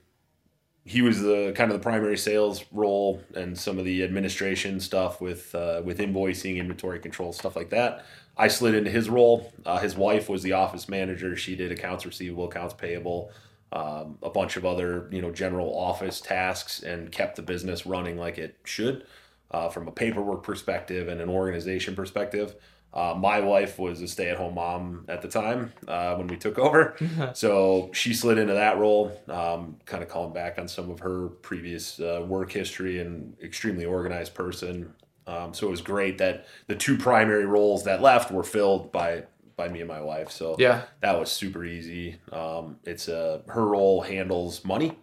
he 0.90 1.04
was 1.04 1.22
the 1.22 1.54
kind 1.56 1.72
of 1.72 1.78
the 1.78 1.84
primary 1.84 2.18
sales 2.18 2.66
role 2.72 3.22
and 3.36 3.56
some 3.56 3.78
of 3.78 3.86
the 3.86 4.04
administration 4.04 4.80
stuff 4.80 5.22
with 5.22 5.54
uh, 5.54 5.84
with 5.86 6.00
invoicing, 6.00 6.58
inventory 6.58 6.98
control, 6.98 7.32
stuff 7.32 7.56
like 7.56 7.70
that. 7.70 8.06
I 8.36 8.48
slid 8.48 8.74
into 8.74 8.90
his 8.90 9.08
role. 9.08 9.54
Uh, 9.68 9.78
his 9.78 9.96
wife 9.96 10.30
was 10.30 10.42
the 10.42 10.54
office 10.54 10.90
manager. 10.90 11.36
She 11.36 11.56
did 11.56 11.72
accounts 11.72 12.08
receivable, 12.08 12.46
accounts 12.46 12.74
payable, 12.74 13.32
um, 13.72 14.18
a 14.24 14.32
bunch 14.32 14.58
of 14.58 14.66
other 14.66 15.08
you 15.12 15.22
know 15.22 15.30
general 15.30 15.78
office 15.78 16.20
tasks, 16.20 16.82
and 16.82 17.12
kept 17.12 17.36
the 17.36 17.44
business 17.44 17.86
running 17.86 18.18
like 18.18 18.40
it 18.40 18.58
should 18.64 19.06
uh, 19.52 19.70
from 19.70 19.88
a 19.88 19.92
paperwork 19.92 20.42
perspective 20.42 21.08
and 21.08 21.22
an 21.22 21.30
organization 21.30 21.96
perspective. 21.96 22.56
Uh, 22.94 23.14
my 23.16 23.40
wife 23.40 23.78
was 23.78 24.02
a 24.02 24.08
stay-at-home 24.08 24.56
mom 24.56 25.06
at 25.08 25.22
the 25.22 25.28
time 25.28 25.72
uh, 25.88 26.16
when 26.16 26.28
we 26.28 26.36
took 26.36 26.58
over, 26.58 26.96
so 27.34 27.92
she 27.94 28.14
slid 28.14 28.38
into 28.38 28.54
that 28.54 28.78
role, 28.78 29.12
um, 29.28 29.78
kind 29.86 30.02
of 30.02 30.10
calling 30.10 30.34
back 30.34 30.58
on 30.58 30.68
some 30.68 30.90
of 30.90 31.00
her 31.00 31.28
previous 31.28 32.00
uh, 32.00 32.26
work 32.28 32.52
history 32.52 33.00
and 33.00 33.36
extremely 33.44 33.86
organized 33.86 34.34
person. 34.34 34.94
Um, 35.28 35.54
so 35.54 35.68
it 35.68 35.70
was 35.70 35.82
great 35.82 36.18
that 36.18 36.48
the 36.66 36.76
two 36.76 36.98
primary 36.98 37.46
roles 37.46 37.84
that 37.84 38.02
left 38.02 38.32
were 38.32 38.44
filled 38.44 38.92
by 38.92 39.26
by 39.60 39.68
me 39.68 39.82
and 39.82 39.90
my 39.90 40.02
wife. 40.02 40.32
So 40.32 40.56
yeah. 40.58 40.84
that 41.02 41.20
was 41.20 41.30
super 41.30 41.66
easy. 41.66 42.16
Um, 42.32 42.78
it's 42.86 43.10
uh, 43.10 43.42
her 43.48 43.68
role 43.68 44.02
handles 44.02 44.64
money. 44.64 44.98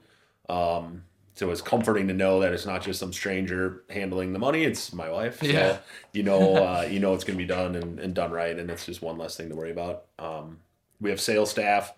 Um, 0.48 1.04
so 1.36 1.50
it's 1.50 1.60
comforting 1.60 2.08
to 2.08 2.14
know 2.14 2.40
that 2.40 2.52
it's 2.54 2.64
not 2.64 2.82
just 2.82 2.98
some 2.98 3.12
stranger 3.12 3.84
handling 3.90 4.32
the 4.32 4.38
money. 4.38 4.64
It's 4.64 4.92
my 4.94 5.10
wife. 5.10 5.40
So 5.40 5.46
Yeah. 5.46 5.78
you 6.12 6.22
know, 6.22 6.56
uh, 6.66 6.88
you 6.90 6.98
know 6.98 7.12
it's 7.14 7.24
going 7.24 7.38
to 7.38 7.44
be 7.44 7.46
done 7.46 7.74
and, 7.76 8.00
and 8.00 8.14
done 8.14 8.30
right. 8.32 8.58
And 8.58 8.70
it's 8.70 8.86
just 8.86 9.02
one 9.02 9.18
less 9.18 9.36
thing 9.36 9.50
to 9.50 9.54
worry 9.54 9.70
about. 9.70 10.06
Um, 10.18 10.60
we 10.98 11.10
have 11.10 11.20
sales 11.20 11.50
staff. 11.50 11.92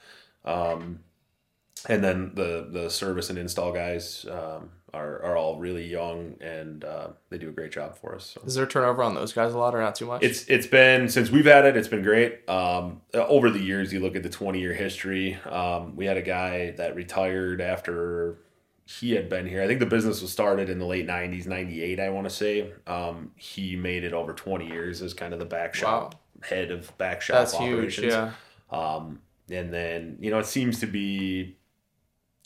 Um, 0.45 0.99
and 1.89 2.03
then 2.03 2.33
the, 2.35 2.67
the 2.69 2.91
service 2.91 3.31
and 3.31 3.39
install 3.39 3.73
guys, 3.73 4.27
um, 4.29 4.71
are, 4.93 5.23
are 5.23 5.37
all 5.37 5.61
really 5.61 5.87
young 5.87 6.35
and, 6.41 6.83
uh, 6.83 7.09
they 7.31 7.39
do 7.39 7.51
a 7.51 7.53
great 7.53 7.71
job 7.71 7.97
for 7.97 8.17
us. 8.17 8.35
So. 8.35 8.41
Is 8.45 8.57
there 8.57 8.67
turnover 8.67 9.05
on 9.05 9.15
those 9.15 9.33
guys 9.33 9.55
a 9.55 9.59
lot 9.59 9.73
or 9.75 9.81
not 9.81 9.95
too 9.95 10.07
much? 10.07 10.25
It's 10.25 10.47
it's 10.49 10.67
been 10.67 11.09
since 11.09 11.31
we've 11.31 11.45
had 11.45 11.65
it. 11.65 11.77
It's 11.77 11.87
been 11.87 12.03
great. 12.03 12.49
Um, 12.49 13.03
over 13.15 13.51
the 13.51 13.61
years, 13.61 13.93
you 13.93 14.01
look 14.01 14.17
at 14.17 14.23
the 14.25 14.31
twenty 14.31 14.59
year 14.61 14.73
history. 14.73 15.35
Um, 15.45 15.95
we 15.95 16.07
had 16.07 16.17
a 16.17 16.23
guy 16.23 16.71
that 16.73 16.97
retired 16.97 17.61
after 17.61 18.39
he 18.91 19.13
had 19.13 19.29
been 19.29 19.47
here. 19.47 19.63
I 19.63 19.67
think 19.67 19.81
the 19.81 19.87
business 19.87 20.23
was 20.23 20.33
started 20.33 20.71
in 20.71 20.79
the 20.79 20.87
late 20.87 21.05
nineties, 21.05 21.47
ninety 21.47 21.83
eight. 21.83 22.01
I 22.01 22.09
want 22.09 22.27
to 22.27 22.35
say. 22.35 22.73
Um, 22.87 23.33
he 23.37 23.77
made 23.77 24.03
it 24.03 24.15
over 24.15 24.33
twenty 24.33 24.67
years 24.67 25.03
as 25.03 25.13
kind 25.13 25.35
of 25.35 25.39
the 25.39 25.45
back 25.45 25.75
shop 25.75 26.15
head 26.43 26.71
of 26.71 26.97
back 26.99 27.21
shop 27.21 27.37
That's 27.37 27.59
huge. 27.59 27.99
operations. 27.99 28.13
Yeah. 28.13 28.33
Um, 28.71 29.21
and 29.51 29.73
then 29.73 30.17
you 30.21 30.31
know 30.31 30.39
it 30.39 30.47
seems 30.47 30.81
to 30.81 30.87
be 30.87 31.59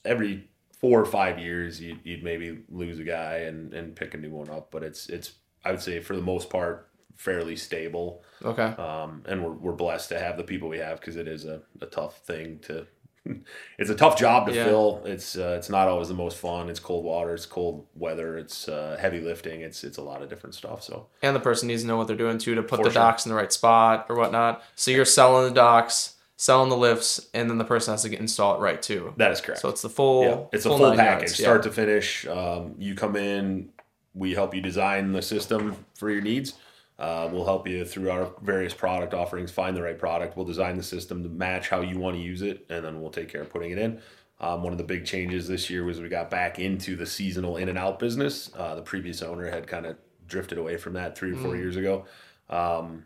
every 0.04 0.48
four 0.80 1.00
or 1.00 1.04
five 1.04 1.38
years 1.38 1.80
you'd, 1.80 2.00
you'd 2.02 2.24
maybe 2.24 2.58
lose 2.68 2.98
a 2.98 3.04
guy 3.04 3.36
and, 3.36 3.72
and 3.72 3.94
pick 3.94 4.14
a 4.14 4.16
new 4.16 4.30
one 4.30 4.50
up, 4.50 4.72
but 4.72 4.82
it's 4.82 5.08
it's 5.08 5.34
I 5.64 5.70
would 5.70 5.80
say 5.80 6.00
for 6.00 6.16
the 6.16 6.22
most 6.22 6.50
part 6.50 6.88
fairly 7.14 7.54
stable. 7.54 8.24
Okay. 8.44 8.64
Um, 8.64 9.22
and 9.26 9.44
we're, 9.44 9.52
we're 9.52 9.72
blessed 9.72 10.08
to 10.08 10.18
have 10.18 10.36
the 10.36 10.42
people 10.42 10.68
we 10.68 10.78
have 10.78 10.98
because 10.98 11.14
it 11.14 11.28
is 11.28 11.44
a, 11.44 11.62
a 11.80 11.86
tough 11.86 12.18
thing 12.18 12.58
to 12.62 12.86
it's 13.78 13.90
a 13.90 13.94
tough 13.94 14.16
job 14.18 14.46
to 14.48 14.54
Yeah. 14.54 14.64
fill 14.64 15.02
it's 15.04 15.36
uh, 15.36 15.54
it's 15.58 15.68
not 15.70 15.88
always 15.88 16.08
the 16.08 16.14
most 16.14 16.38
fun 16.38 16.68
it's 16.68 16.80
cold 16.80 17.04
water 17.04 17.32
it's 17.34 17.46
cold 17.46 17.86
weather 17.94 18.36
it's 18.36 18.68
uh, 18.68 18.96
heavy 19.00 19.20
lifting 19.20 19.60
it's 19.60 19.84
it's 19.84 19.96
a 19.98 20.02
lot 20.02 20.22
of 20.22 20.28
different 20.28 20.54
stuff 20.54 20.82
so 20.82 21.06
And 21.22 21.34
the 21.36 21.40
person 21.40 21.68
needs 21.68 21.82
to 21.82 21.88
know 21.88 21.96
what 21.96 22.06
they're 22.08 22.16
doing 22.16 22.38
too 22.38 22.54
to 22.56 22.62
put 22.62 22.78
For 22.78 22.84
the 22.84 22.90
sure. 22.90 23.02
docks 23.02 23.24
in 23.24 23.30
the 23.30 23.36
right 23.36 23.52
spot 23.52 24.06
or 24.08 24.16
whatnot. 24.16 24.62
So 24.74 24.90
you're 24.90 25.04
selling 25.04 25.48
the 25.48 25.54
docks, 25.54 26.16
selling 26.36 26.68
the 26.70 26.76
lifts, 26.76 27.28
and 27.32 27.48
then 27.48 27.58
the 27.58 27.64
person 27.64 27.92
has 27.92 28.02
to 28.02 28.08
get 28.08 28.18
install 28.20 28.56
it 28.56 28.60
right 28.60 28.82
too. 28.82 29.14
that 29.18 29.30
is 29.30 29.40
correct 29.40 29.60
So 29.60 29.68
it's 29.68 29.82
the 29.82 29.88
full. 29.90 30.24
yeah, 30.24 30.38
it's 30.52 30.66
a 30.66 30.70
full 30.70 30.94
package 30.96 31.28
yards, 31.28 31.38
yeah. 31.40 31.44
start 31.46 31.62
to 31.64 31.70
finish 31.70 32.26
um, 32.26 32.74
you 32.78 32.94
come 32.96 33.14
in 33.16 33.68
we 34.14 34.34
help 34.34 34.54
you 34.54 34.60
design 34.60 35.12
the 35.12 35.22
system 35.22 35.74
for 35.94 36.10
your 36.10 36.20
needs 36.20 36.54
uh, 37.02 37.28
we'll 37.32 37.44
help 37.44 37.66
you 37.66 37.84
through 37.84 38.10
our 38.10 38.30
various 38.42 38.72
product 38.74 39.12
offerings 39.12 39.50
find 39.50 39.76
the 39.76 39.82
right 39.82 39.98
product. 39.98 40.36
We'll 40.36 40.46
design 40.46 40.76
the 40.76 40.82
system 40.84 41.22
to 41.24 41.28
match 41.28 41.68
how 41.68 41.80
you 41.80 41.98
want 41.98 42.14
to 42.16 42.22
use 42.22 42.42
it 42.42 42.64
and 42.70 42.84
then 42.84 43.00
we'll 43.00 43.10
take 43.10 43.28
care 43.28 43.42
of 43.42 43.50
putting 43.50 43.72
it 43.72 43.78
in. 43.78 44.00
Um, 44.40 44.62
one 44.62 44.72
of 44.72 44.78
the 44.78 44.84
big 44.84 45.04
changes 45.04 45.46
this 45.48 45.68
year 45.68 45.84
was 45.84 46.00
we 46.00 46.08
got 46.08 46.30
back 46.30 46.58
into 46.58 46.94
the 46.96 47.06
seasonal 47.06 47.56
in 47.56 47.68
and 47.68 47.76
out 47.78 47.98
business. 47.98 48.50
Uh, 48.56 48.74
the 48.76 48.82
previous 48.82 49.20
owner 49.22 49.50
had 49.50 49.66
kind 49.66 49.84
of 49.86 49.96
drifted 50.28 50.58
away 50.58 50.76
from 50.76 50.92
that 50.94 51.16
three 51.18 51.32
or 51.32 51.36
four 51.36 51.54
Mm. 51.54 51.58
years 51.58 51.76
ago. 51.76 52.04
Um, 52.50 53.04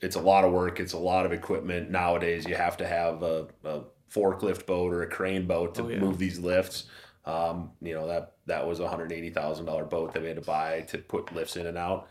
it's 0.00 0.16
a 0.16 0.20
lot 0.20 0.44
of 0.44 0.52
work 0.52 0.80
it's 0.80 0.94
a 0.94 0.98
lot 0.98 1.26
of 1.26 1.32
equipment. 1.32 1.90
Nowadays 1.90 2.46
you 2.46 2.54
have 2.54 2.76
to 2.78 2.86
have 2.86 3.22
a, 3.22 3.46
a 3.64 3.80
forklift 4.12 4.64
boat 4.66 4.92
or 4.92 5.02
a 5.02 5.06
crane 5.08 5.46
boat 5.46 5.74
to 5.74 5.82
Oh, 5.82 5.88
yeah. 5.88 5.98
move 5.98 6.18
these 6.18 6.38
lifts. 6.38 6.84
Um, 7.26 7.70
you 7.82 7.94
know 7.94 8.06
that 8.06 8.32
that 8.46 8.66
was 8.66 8.80
a 8.80 8.88
hundred 8.88 9.12
eighty 9.12 9.30
thousand 9.30 9.66
dollar 9.66 9.84
boat 9.84 10.12
that 10.14 10.22
we 10.22 10.28
had 10.28 10.36
to 10.36 10.42
buy 10.42 10.82
to 10.88 10.98
put 10.98 11.34
lifts 11.34 11.56
in 11.56 11.66
and 11.66 11.76
out, 11.78 12.08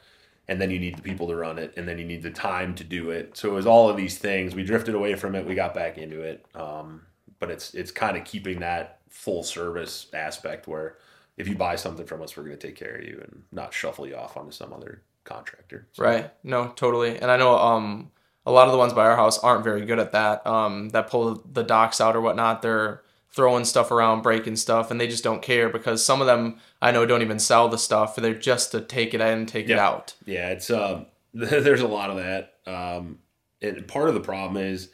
and 0.47 0.59
then 0.59 0.69
you 0.71 0.79
need 0.79 0.97
the 0.97 1.01
people 1.01 1.27
to 1.27 1.35
run 1.35 1.57
it, 1.57 1.73
and 1.77 1.87
then 1.87 1.97
you 1.99 2.05
need 2.05 2.23
the 2.23 2.31
time 2.31 2.75
to 2.75 2.83
do 2.83 3.11
it. 3.11 3.37
So 3.37 3.49
it 3.49 3.53
was 3.53 3.65
all 3.65 3.89
of 3.89 3.97
these 3.97 4.17
things. 4.17 4.55
We 4.55 4.63
drifted 4.63 4.95
away 4.95 5.15
from 5.15 5.35
it. 5.35 5.45
We 5.45 5.55
got 5.55 5.73
back 5.73 5.97
into 5.97 6.21
it, 6.21 6.45
um, 6.55 7.03
but 7.39 7.49
it's 7.51 7.73
it's 7.73 7.91
kind 7.91 8.17
of 8.17 8.25
keeping 8.25 8.59
that 8.59 8.99
full 9.09 9.43
service 9.43 10.07
aspect 10.13 10.67
where 10.67 10.97
if 11.37 11.47
you 11.47 11.55
buy 11.55 11.75
something 11.75 12.05
from 12.05 12.21
us, 12.21 12.35
we're 12.35 12.43
going 12.43 12.57
to 12.57 12.67
take 12.67 12.75
care 12.75 12.95
of 12.95 13.03
you 13.03 13.19
and 13.23 13.43
not 13.51 13.73
shuffle 13.73 14.05
you 14.07 14.15
off 14.15 14.35
onto 14.37 14.51
some 14.51 14.73
other 14.73 15.01
contractor. 15.23 15.87
So- 15.93 16.03
Right. 16.03 16.31
No, 16.43 16.69
totally. 16.75 17.17
And 17.19 17.29
I 17.31 17.37
know 17.37 17.57
um 17.57 18.11
a 18.45 18.51
lot 18.51 18.67
of 18.67 18.71
the 18.73 18.77
ones 18.77 18.91
by 18.93 19.05
our 19.05 19.15
house 19.15 19.39
aren't 19.39 19.63
very 19.63 19.85
good 19.85 19.99
at 19.99 20.11
that. 20.11 20.45
Um 20.45 20.89
that 20.89 21.09
pull 21.09 21.41
the 21.51 21.63
docks 21.63 22.01
out 22.01 22.15
or 22.15 22.21
whatnot. 22.21 22.61
They're 22.61 23.02
throwing 23.35 23.65
stuff 23.65 23.89
around, 23.91 24.21
breaking 24.21 24.55
stuff, 24.55 24.91
and 24.91 25.01
they 25.01 25.07
just 25.07 25.23
don't 25.23 25.41
care 25.41 25.67
because 25.69 26.05
some 26.05 26.21
of 26.21 26.27
them 26.27 26.59
I 26.81 26.91
know 26.91 27.05
don't 27.05 27.21
even 27.21 27.39
sell 27.39 27.67
the 27.69 27.77
stuff. 27.77 28.15
They're 28.15 28.33
just 28.33 28.71
to 28.71 28.81
take 28.81 29.13
it 29.13 29.21
in 29.21 29.45
take 29.45 29.69
it 29.69 29.79
out. 29.79 30.13
Yeah, 30.25 30.49
it's 30.49 30.69
um, 30.69 31.07
there's 31.33 31.81
a 31.81 31.87
lot 31.87 32.09
of 32.09 32.17
that. 32.17 32.53
Um, 32.65 33.19
and 33.61 33.87
part 33.87 34.07
of 34.09 34.13
the 34.13 34.21
problem 34.21 34.63
is 34.63 34.89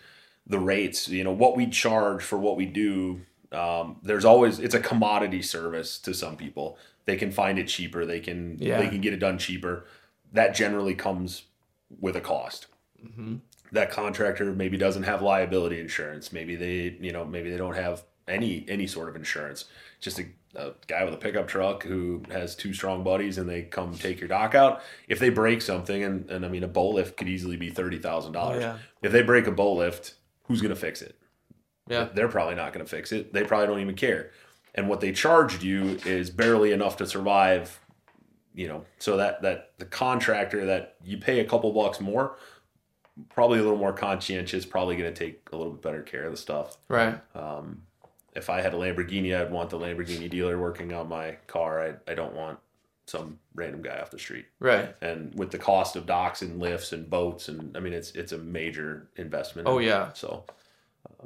the 0.48 0.60
rates. 0.60 1.08
You 1.10 1.24
know 1.24 1.32
what 1.34 1.56
we 1.58 1.68
charge 1.68 2.24
for 2.24 2.38
what 2.38 2.56
we 2.58 2.66
do. 2.66 3.22
Um, 3.52 3.98
there's 4.04 4.26
always 4.26 4.60
it's 4.60 4.76
a 4.76 4.80
commodity 4.80 5.42
service 5.42 5.98
to 6.00 6.14
some 6.14 6.38
people. 6.38 6.78
They 7.06 7.18
can 7.18 7.32
find 7.32 7.58
it 7.58 7.68
cheaper. 7.68 8.06
They 8.06 8.20
can 8.20 8.58
Yeah. 8.60 8.78
they 8.80 8.88
can 8.88 9.02
get 9.02 9.14
it 9.14 9.20
done 9.20 9.38
cheaper. 9.38 9.86
That 10.32 10.54
generally 10.56 10.94
comes 10.94 11.44
with 12.00 12.16
a 12.16 12.22
cost. 12.22 12.68
hmm 13.02 13.38
That 13.72 13.90
contractor 13.90 14.54
maybe 14.54 14.78
doesn't 14.78 15.04
have 15.04 15.24
liability 15.24 15.80
insurance. 15.80 16.32
Maybe 16.32 16.56
they 16.56 16.96
you 17.02 17.12
know 17.12 17.26
maybe 17.26 17.50
they 17.50 17.58
don't 17.58 17.76
have 17.76 18.04
any 18.30 18.66
any 18.68 18.88
sort 18.88 19.10
of 19.10 19.16
insurance. 19.16 19.66
Just 20.00 20.20
a, 20.20 20.26
a 20.56 20.72
guy 20.88 21.04
with 21.04 21.14
a 21.14 21.18
pickup 21.18 21.48
truck 21.48 21.84
who 21.84 22.24
has 22.32 22.56
two 22.56 22.74
strong 22.74 23.04
buddies 23.04 23.38
and 23.38 23.50
they 23.50 23.64
come 23.64 23.94
take 23.94 24.20
your 24.20 24.30
dock 24.30 24.56
out. 24.56 24.82
If 25.08 25.20
they 25.20 25.30
break 25.30 25.62
something, 25.62 26.04
and, 26.04 26.30
and 26.30 26.46
I 26.46 26.50
mean 26.50 26.64
a 26.64 26.68
boat 26.70 26.96
lift 26.96 27.18
could 27.18 27.28
easily 27.28 27.58
be 27.58 27.70
thirty 27.70 27.98
thousand 28.00 28.36
Oh, 28.36 28.40
dollars. 28.40 28.80
If 29.02 29.12
they 29.12 29.24
break 29.24 29.48
a 29.48 29.52
boat 29.52 29.74
lift, 29.78 30.16
who's 30.44 30.62
gonna 30.62 30.76
fix 30.76 31.02
it? 31.02 31.16
Yeah. 31.90 32.08
They're 32.14 32.30
probably 32.30 32.56
not 32.56 32.72
gonna 32.72 32.86
fix 32.86 33.12
it. 33.12 33.34
They 33.34 33.44
probably 33.44 33.68
don't 33.68 33.80
even 33.82 33.96
care. 33.96 34.32
And 34.76 34.88
what 34.88 35.02
they 35.02 35.12
charged 35.12 35.64
you 35.64 35.98
is 36.06 36.30
barely 36.30 36.72
enough 36.72 36.98
to 36.98 37.08
survive. 37.08 37.80
You 38.54 38.68
know, 38.68 38.86
so 38.98 39.18
that 39.18 39.42
that 39.42 39.72
the 39.78 39.86
contractor 39.86 40.66
that 40.68 40.96
you 41.04 41.18
pay 41.18 41.40
a 41.40 41.46
couple 41.46 41.72
bucks 41.72 42.00
more, 42.00 42.38
probably 43.30 43.60
a 43.60 43.62
little 43.62 43.78
more 43.78 43.94
conscientious, 43.94 44.66
probably 44.66 44.96
gonna 44.96 45.12
take 45.12 45.42
a 45.52 45.56
little 45.58 45.74
bit 45.74 45.82
better 45.82 46.02
care 46.02 46.26
of 46.26 46.32
the 46.32 46.38
stuff. 46.38 46.78
Right. 46.88 47.20
Um, 47.36 47.84
if 48.36 48.50
I 48.50 48.62
had 48.62 48.74
a 48.74 48.78
Lamborghini, 48.78 49.40
I'd 49.40 49.52
want 49.52 49.70
the 49.70 49.80
Lamborghini 49.80 50.30
dealer 50.30 50.60
working 50.60 50.94
on 50.94 51.10
my 51.10 51.38
car. 51.48 51.82
I, 51.82 52.12
I 52.12 52.16
don't 52.16 52.36
want 52.36 52.60
some 53.06 53.40
random 53.56 53.82
guy 53.82 54.00
off 54.00 54.12
the 54.12 54.20
street. 54.20 54.46
Right. 54.60 54.96
And 55.02 55.34
with 55.36 55.52
the 55.52 55.58
cost 55.58 55.96
of 55.96 56.06
docks 56.06 56.42
and 56.42 56.60
lifts 56.60 56.94
and 56.94 57.10
boats, 57.10 57.48
and 57.48 57.76
I 57.76 57.80
mean, 57.80 57.94
it's 57.94 58.12
it's 58.12 58.32
a 58.32 58.38
major 58.38 59.10
investment. 59.16 59.68
Oh, 59.68 59.80
yeah. 59.80 60.14
So 60.14 60.46
uh, 61.10 61.26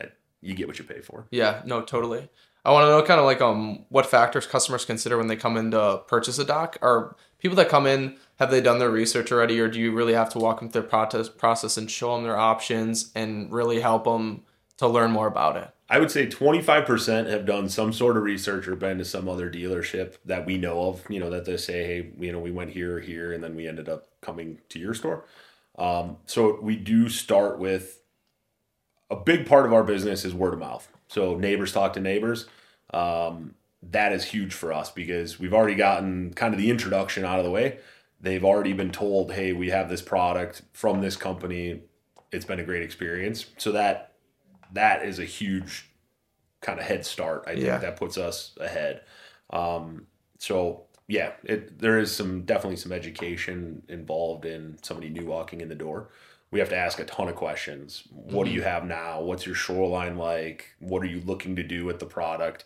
I, 0.00 0.06
you 0.40 0.54
get 0.54 0.66
what 0.66 0.78
you 0.78 0.84
pay 0.84 1.00
for. 1.00 1.26
Yeah, 1.30 1.62
no, 1.64 1.82
totally. 1.82 2.28
I 2.64 2.72
want 2.72 2.84
to 2.84 2.88
know 2.88 3.02
kind 3.02 3.20
of 3.20 3.26
like 3.26 3.40
um 3.40 3.86
what 3.88 4.06
factors 4.06 4.46
customers 4.46 4.84
consider 4.84 5.16
when 5.16 5.28
they 5.28 5.36
come 5.36 5.56
in 5.56 5.70
to 5.70 6.02
purchase 6.06 6.38
a 6.38 6.44
dock. 6.44 6.76
Are 6.82 7.16
people 7.38 7.56
that 7.56 7.68
come 7.68 7.86
in 7.86 8.16
have 8.38 8.50
they 8.50 8.60
done 8.60 8.78
their 8.78 8.90
research 8.90 9.32
already, 9.32 9.58
or 9.60 9.68
do 9.68 9.80
you 9.80 9.92
really 9.92 10.14
have 10.14 10.30
to 10.30 10.38
walk 10.38 10.60
them 10.60 10.70
through 10.70 10.82
the 10.82 10.88
process 10.88 11.28
process 11.28 11.76
and 11.76 11.90
show 11.90 12.14
them 12.14 12.24
their 12.24 12.36
options 12.36 13.12
and 13.14 13.50
really 13.52 13.80
help 13.80 14.04
them 14.04 14.42
to 14.76 14.86
learn 14.86 15.10
more 15.10 15.26
about 15.26 15.56
it? 15.56 15.70
I 15.90 15.98
would 15.98 16.12
say 16.12 16.28
25% 16.28 17.28
have 17.28 17.44
done 17.44 17.68
some 17.68 17.92
sort 17.92 18.16
of 18.16 18.22
research 18.22 18.68
or 18.68 18.76
been 18.76 18.98
to 18.98 19.04
some 19.04 19.28
other 19.28 19.50
dealership 19.50 20.18
that 20.24 20.46
we 20.46 20.56
know 20.56 20.88
of, 20.88 21.02
you 21.10 21.18
know, 21.18 21.30
that 21.30 21.46
they 21.46 21.56
say, 21.56 21.84
hey, 21.84 22.10
you 22.20 22.30
know, 22.30 22.38
we 22.38 22.52
went 22.52 22.70
here 22.70 22.98
or 22.98 23.00
here 23.00 23.32
and 23.32 23.42
then 23.42 23.56
we 23.56 23.66
ended 23.66 23.88
up 23.88 24.06
coming 24.20 24.60
to 24.68 24.78
your 24.78 24.94
store. 24.94 25.24
Um, 25.76 26.18
so 26.26 26.60
we 26.62 26.76
do 26.76 27.08
start 27.08 27.58
with 27.58 28.02
a 29.10 29.16
big 29.16 29.46
part 29.46 29.66
of 29.66 29.72
our 29.72 29.82
business 29.82 30.24
is 30.24 30.32
word 30.32 30.54
of 30.54 30.60
mouth. 30.60 30.88
So 31.08 31.36
neighbors 31.36 31.72
talk 31.72 31.94
to 31.94 32.00
neighbors. 32.00 32.46
Um, 32.94 33.56
that 33.82 34.12
is 34.12 34.26
huge 34.26 34.54
for 34.54 34.72
us 34.72 34.92
because 34.92 35.40
we've 35.40 35.54
already 35.54 35.74
gotten 35.74 36.32
kind 36.34 36.54
of 36.54 36.60
the 36.60 36.70
introduction 36.70 37.24
out 37.24 37.40
of 37.40 37.44
the 37.44 37.50
way. 37.50 37.80
They've 38.20 38.44
already 38.44 38.74
been 38.74 38.92
told, 38.92 39.32
hey, 39.32 39.52
we 39.52 39.70
have 39.70 39.88
this 39.88 40.02
product 40.02 40.62
from 40.72 41.00
this 41.00 41.16
company. 41.16 41.80
It's 42.30 42.44
been 42.44 42.60
a 42.60 42.64
great 42.64 42.82
experience. 42.82 43.46
So 43.56 43.72
that 43.72 44.09
that 44.72 45.04
is 45.04 45.18
a 45.18 45.24
huge 45.24 45.88
kind 46.60 46.78
of 46.78 46.84
head 46.86 47.04
start. 47.06 47.44
I 47.46 47.54
think 47.54 47.66
Yeah. 47.66 47.78
that 47.78 47.96
puts 47.96 48.18
us 48.18 48.52
ahead. 48.60 49.02
Um, 49.50 50.06
so 50.38 50.84
yeah, 51.08 51.32
it 51.44 51.78
there 51.78 51.98
is 51.98 52.14
some 52.14 52.42
definitely 52.42 52.76
some 52.76 52.92
education 52.92 53.82
involved 53.88 54.44
in 54.44 54.78
somebody 54.82 55.08
new 55.10 55.26
walking 55.26 55.60
in 55.60 55.68
the 55.68 55.74
door. 55.74 56.10
We 56.52 56.58
have 56.60 56.68
to 56.70 56.76
ask 56.76 56.98
a 56.98 57.04
ton 57.04 57.28
of 57.28 57.36
questions. 57.36 58.04
What 58.10 58.44
do 58.44 58.50
you 58.52 58.62
have 58.62 58.84
now? 58.84 59.20
What's 59.20 59.46
your 59.46 59.54
shoreline 59.54 60.16
like? 60.16 60.74
What 60.80 61.02
are 61.02 61.06
you 61.06 61.20
looking 61.20 61.56
to 61.56 61.62
do 61.62 61.84
with 61.84 61.98
the 62.00 62.06
product? 62.06 62.64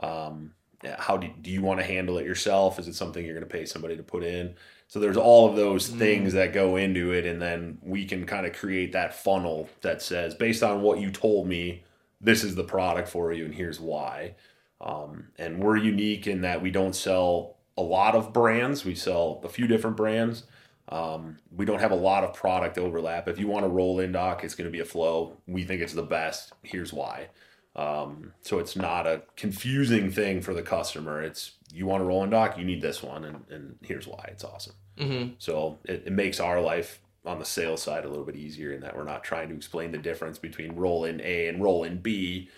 Um, 0.00 0.52
how 0.98 1.16
do, 1.16 1.28
do 1.40 1.50
you 1.50 1.62
want 1.62 1.80
to 1.80 1.84
handle 1.86 2.18
it 2.18 2.26
yourself? 2.26 2.78
Is 2.78 2.88
it 2.88 2.94
something 2.94 3.24
you're 3.24 3.34
going 3.34 3.46
to 3.46 3.52
pay 3.52 3.64
somebody 3.66 3.96
to 3.96 4.02
put 4.02 4.22
in? 4.24 4.54
So 4.88 5.00
there's 5.00 5.16
all 5.16 5.48
of 5.48 5.56
those 5.56 5.90
Mm. 5.90 5.98
things 5.98 6.32
that 6.34 6.52
go 6.52 6.76
into 6.76 7.12
it, 7.12 7.26
and 7.26 7.42
then 7.42 7.78
we 7.82 8.04
can 8.04 8.24
kind 8.24 8.46
of 8.46 8.52
create 8.52 8.92
that 8.92 9.14
funnel 9.14 9.68
that 9.82 10.00
says, 10.00 10.34
based 10.34 10.62
on 10.62 10.82
what 10.82 11.00
you 11.00 11.10
told 11.10 11.48
me, 11.48 11.82
this 12.20 12.44
is 12.44 12.54
the 12.54 12.64
product 12.64 13.08
for 13.08 13.32
you, 13.32 13.44
and 13.44 13.54
here's 13.54 13.80
why. 13.80 14.34
Um, 14.80 15.28
and 15.38 15.58
we're 15.62 15.76
unique 15.76 16.26
in 16.26 16.42
that 16.42 16.62
we 16.62 16.70
don't 16.70 16.94
sell 16.94 17.56
a 17.76 17.82
lot 17.82 18.14
of 18.14 18.32
brands. 18.32 18.84
We 18.84 18.94
sell 18.94 19.40
a 19.44 19.48
few 19.48 19.66
different 19.66 19.96
brands. 19.96 20.44
Um, 20.88 21.38
we 21.54 21.64
don't 21.64 21.80
have 21.80 21.90
a 21.90 21.96
lot 21.96 22.22
of 22.24 22.32
product 22.32 22.78
overlap. 22.78 23.26
If 23.28 23.38
you 23.40 23.48
want 23.48 23.64
to 23.64 23.68
roll 23.68 23.98
in 24.00 24.12
dock, 24.12 24.44
it's 24.44 24.54
going 24.54 24.66
to 24.66 24.70
be 24.72 24.80
a 24.80 24.84
flow. 24.84 25.36
We 25.46 25.64
think 25.64 25.82
it's 25.82 25.92
the 25.94 26.02
best. 26.02 26.52
Here's 26.62 26.92
why. 26.92 27.28
Um, 27.76 28.32
so 28.40 28.58
it's 28.58 28.74
not 28.74 29.06
a 29.06 29.22
confusing 29.36 30.10
thing 30.10 30.40
for 30.40 30.54
the 30.54 30.62
customer. 30.62 31.22
It's 31.22 31.52
you 31.72 31.86
want 31.86 32.02
a 32.02 32.06
roll 32.06 32.24
in 32.24 32.30
dock, 32.30 32.58
you 32.58 32.64
need 32.64 32.80
this 32.80 33.02
one, 33.02 33.24
and, 33.24 33.44
and 33.50 33.76
here's 33.82 34.06
why. 34.06 34.24
It's 34.32 34.44
awesome. 34.44 34.74
Mm-hmm. 34.98 35.34
So 35.38 35.78
it, 35.84 36.04
it 36.06 36.12
makes 36.12 36.40
our 36.40 36.60
life 36.60 37.00
on 37.26 37.38
the 37.38 37.44
sales 37.44 37.82
side 37.82 38.04
a 38.04 38.08
little 38.08 38.24
bit 38.24 38.36
easier 38.36 38.72
in 38.72 38.80
that 38.80 38.96
we're 38.96 39.04
not 39.04 39.22
trying 39.22 39.50
to 39.50 39.54
explain 39.54 39.92
the 39.92 39.98
difference 39.98 40.38
between 40.38 40.74
roll 40.74 41.04
in 41.04 41.20
A 41.20 41.48
and 41.48 41.62
roll 41.62 41.84
in 41.84 41.98
B. 41.98 42.48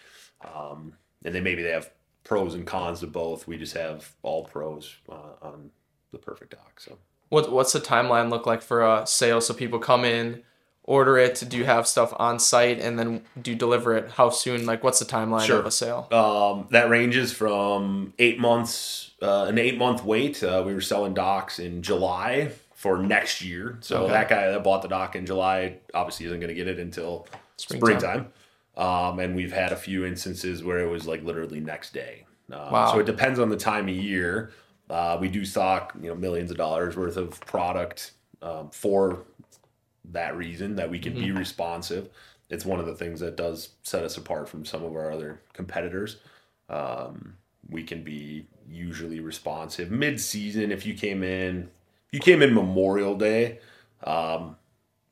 Um, 0.54 0.92
and 1.24 1.34
then 1.34 1.42
maybe 1.42 1.62
they 1.62 1.70
have 1.72 1.90
pros 2.22 2.54
and 2.54 2.66
cons 2.66 3.00
to 3.00 3.06
both. 3.08 3.48
We 3.48 3.56
just 3.56 3.74
have 3.74 4.14
all 4.22 4.44
pros 4.44 4.94
uh, 5.08 5.34
on 5.42 5.70
the 6.12 6.18
perfect 6.18 6.52
dock. 6.52 6.78
So 6.78 6.98
What 7.30 7.50
what's 7.50 7.72
the 7.72 7.80
timeline 7.80 8.30
look 8.30 8.46
like 8.46 8.62
for 8.62 8.82
a 8.82 9.06
sale? 9.06 9.40
So 9.40 9.52
people 9.52 9.78
come 9.78 10.04
in, 10.04 10.42
order 10.88 11.18
it. 11.18 11.44
Do 11.48 11.56
you 11.58 11.64
have 11.64 11.86
stuff 11.86 12.12
on 12.18 12.38
site, 12.38 12.80
and 12.80 12.98
then 12.98 13.22
do 13.40 13.50
you 13.50 13.56
deliver 13.56 13.94
it? 13.96 14.10
How 14.12 14.30
soon? 14.30 14.64
Like, 14.66 14.82
what's 14.82 14.98
the 14.98 15.04
timeline 15.04 15.46
Sure. 15.46 15.58
of 15.60 15.66
a 15.66 15.70
sale? 15.70 16.08
Um, 16.10 16.66
that 16.70 16.88
ranges 16.88 17.32
from 17.32 18.14
eight 18.18 18.40
months, 18.40 19.10
uh, 19.22 19.44
an 19.44 19.58
eight 19.58 19.76
month 19.78 20.02
wait. 20.04 20.42
Uh, 20.42 20.62
we 20.66 20.72
were 20.74 20.80
selling 20.80 21.12
docks 21.14 21.58
in 21.58 21.82
July 21.82 22.52
for 22.74 22.96
next 22.98 23.42
year. 23.42 23.76
So 23.80 24.02
Okay. 24.04 24.12
that 24.12 24.28
guy 24.28 24.50
that 24.50 24.64
bought 24.64 24.82
the 24.82 24.88
dock 24.88 25.14
in 25.14 25.26
July 25.26 25.76
obviously 25.94 26.26
isn't 26.26 26.40
going 26.40 26.48
to 26.48 26.54
get 26.54 26.68
it 26.68 26.78
until 26.78 27.26
Springtime. 27.56 28.00
springtime. 28.00 28.32
Um, 28.76 29.18
and 29.18 29.34
we've 29.36 29.52
had 29.52 29.72
a 29.72 29.76
few 29.76 30.04
instances 30.06 30.62
where 30.64 30.78
it 30.78 30.88
was 30.88 31.06
like 31.06 31.22
literally 31.24 31.60
next 31.60 31.92
day. 31.92 32.24
Um, 32.52 32.72
Wow. 32.72 32.92
So 32.92 33.00
it 33.00 33.06
depends 33.06 33.38
on 33.40 33.48
the 33.50 33.56
time 33.56 33.88
of 33.88 33.94
year. 33.94 34.52
Uh, 34.88 35.18
we 35.20 35.28
do 35.28 35.44
stock, 35.44 35.92
you 36.00 36.08
know, 36.08 36.14
millions 36.14 36.50
of 36.50 36.56
dollars 36.56 36.96
worth 36.96 37.16
of 37.18 37.38
product 37.40 38.12
um, 38.40 38.70
for 38.70 39.24
that 40.12 40.36
reason 40.36 40.76
that 40.76 40.90
we 40.90 40.98
can 40.98 41.14
be 41.14 41.30
responsive. 41.32 42.08
It's 42.50 42.64
one 42.64 42.80
of 42.80 42.86
the 42.86 42.94
things 42.94 43.20
that 43.20 43.36
does 43.36 43.70
set 43.82 44.04
us 44.04 44.16
apart 44.16 44.48
from 44.48 44.64
some 44.64 44.82
of 44.82 44.94
our 44.94 45.10
other 45.10 45.40
competitors. 45.52 46.16
Um, 46.68 47.36
we 47.68 47.82
can 47.82 48.02
be 48.02 48.46
usually 48.70 49.20
responsive 49.20 49.90
mid-season. 49.90 50.72
If 50.72 50.86
you 50.86 50.94
came 50.94 51.22
in, 51.22 51.68
you 52.10 52.20
came 52.20 52.42
in 52.42 52.54
Memorial 52.54 53.14
Day, 53.14 53.58
um, 54.04 54.56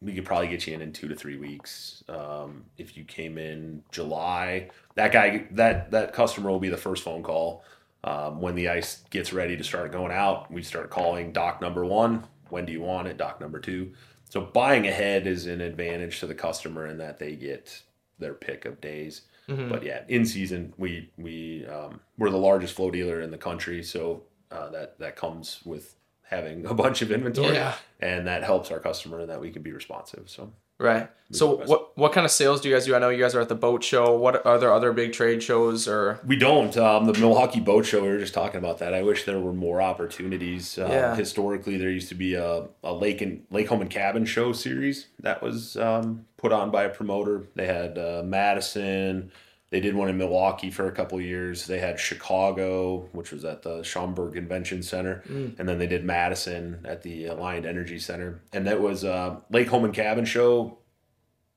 we 0.00 0.14
could 0.14 0.24
probably 0.24 0.48
get 0.48 0.66
you 0.66 0.74
in 0.74 0.82
in 0.82 0.92
two 0.92 1.08
to 1.08 1.14
three 1.14 1.36
weeks. 1.36 2.04
Um, 2.08 2.64
if 2.78 2.96
you 2.96 3.04
came 3.04 3.38
in 3.38 3.82
July, 3.90 4.70
that 4.94 5.12
guy, 5.12 5.46
that 5.52 5.90
that 5.90 6.12
customer 6.12 6.50
will 6.50 6.60
be 6.60 6.68
the 6.68 6.76
first 6.76 7.02
phone 7.02 7.22
call. 7.22 7.64
Um, 8.04 8.40
when 8.40 8.54
the 8.54 8.68
ice 8.68 9.02
gets 9.10 9.32
ready 9.32 9.56
to 9.56 9.64
start 9.64 9.92
going 9.92 10.12
out, 10.12 10.50
we 10.50 10.62
start 10.62 10.90
calling 10.90 11.32
dock 11.32 11.60
number 11.60 11.84
one. 11.84 12.24
When 12.50 12.64
do 12.64 12.72
you 12.72 12.82
want 12.82 13.08
it? 13.08 13.16
Dock 13.16 13.40
number 13.40 13.58
two. 13.58 13.92
So 14.28 14.40
buying 14.40 14.86
ahead 14.86 15.26
is 15.26 15.46
an 15.46 15.60
advantage 15.60 16.20
to 16.20 16.26
the 16.26 16.34
customer 16.34 16.86
in 16.86 16.98
that 16.98 17.18
they 17.18 17.36
get 17.36 17.82
their 18.18 18.34
pick 18.34 18.64
of 18.64 18.80
days. 18.80 19.22
Mhm. 19.48 19.68
But 19.68 19.82
yeah, 19.84 20.02
in 20.08 20.26
season, 20.26 20.74
we 20.76 21.10
we 21.16 21.64
um, 21.66 22.00
we're 22.18 22.30
the 22.30 22.36
largest 22.38 22.74
Floe 22.74 22.90
dealer 22.90 23.20
in 23.20 23.30
the 23.30 23.38
country, 23.38 23.82
so 23.84 24.24
uh, 24.50 24.68
that 24.70 24.98
that 24.98 25.14
comes 25.16 25.60
with 25.64 25.94
having 26.22 26.66
a 26.66 26.74
bunch 26.84 27.02
of 27.02 27.12
inventory, 27.12 27.54
Yeah. 27.54 27.76
and 28.00 28.26
that 28.26 28.42
helps 28.42 28.70
our 28.72 28.80
customer 28.80 29.20
in 29.20 29.28
that 29.28 29.40
we 29.40 29.50
can 29.52 29.62
be 29.62 29.70
responsive. 29.72 30.28
So 30.28 30.52
Right. 30.78 31.08
So 31.32 31.56
what 31.66 31.98
what 31.98 32.12
kind 32.12 32.24
of 32.24 32.30
sales 32.30 32.60
do 32.60 32.68
you 32.68 32.74
guys 32.74 32.86
do? 32.86 32.94
I 32.94 33.00
know 33.00 33.08
you 33.08 33.20
guys 33.20 33.34
are 33.34 33.40
at 33.40 33.48
the 33.48 33.56
boat 33.56 33.82
show. 33.82 34.16
What 34.16 34.46
are 34.46 34.58
there 34.58 34.72
other 34.72 34.92
big 34.92 35.12
trade 35.12 35.42
shows 35.42 35.88
or 35.88 36.20
we 36.24 36.36
don't. 36.36 36.76
Um, 36.76 37.06
the 37.06 37.14
Milwaukee 37.14 37.58
Boat 37.58 37.84
Show, 37.84 38.02
we 38.02 38.08
were 38.08 38.18
just 38.18 38.32
talking 38.32 38.58
about 38.58 38.78
that. 38.78 38.94
I 38.94 39.02
wish 39.02 39.24
there 39.24 39.40
were 39.40 39.52
more 39.52 39.82
opportunities. 39.82 40.78
Um, 40.78 40.90
Yeah. 40.90 41.16
Historically, 41.16 41.78
there 41.78 41.90
used 41.90 42.08
to 42.10 42.14
be 42.14 42.34
a, 42.34 42.68
a 42.84 42.92
lake 42.92 43.22
and 43.22 43.44
lake 43.50 43.66
home 43.68 43.80
and 43.80 43.90
cabin 43.90 44.24
show 44.24 44.52
series 44.52 45.08
that 45.18 45.42
was 45.42 45.76
um, 45.76 46.26
put 46.36 46.52
on 46.52 46.70
by 46.70 46.84
a 46.84 46.90
promoter. 46.90 47.48
They 47.56 47.66
had 47.66 47.98
uh, 47.98 48.22
Madison. 48.24 49.32
They 49.70 49.80
did 49.80 49.96
one 49.96 50.08
in 50.08 50.16
Milwaukee 50.16 50.70
for 50.70 50.86
a 50.86 50.92
couple 50.92 51.18
of 51.18 51.24
years. 51.24 51.66
They 51.66 51.80
had 51.80 51.98
Chicago, 51.98 53.08
which 53.12 53.32
was 53.32 53.44
at 53.44 53.62
the 53.62 53.82
Schaumburg 53.82 54.34
Convention 54.34 54.82
Center, 54.82 55.24
Mm. 55.28 55.58
and 55.58 55.68
then 55.68 55.78
they 55.78 55.88
did 55.88 56.04
Madison 56.04 56.80
at 56.84 57.02
the 57.02 57.24
Alliant 57.24 57.66
Energy 57.66 57.98
Center. 57.98 58.40
And 58.52 58.66
that 58.68 58.80
was 58.80 59.02
a 59.02 59.42
lake 59.50 59.66
home 59.68 59.84
and 59.84 59.92
cabin 59.92 60.24
show 60.24 60.78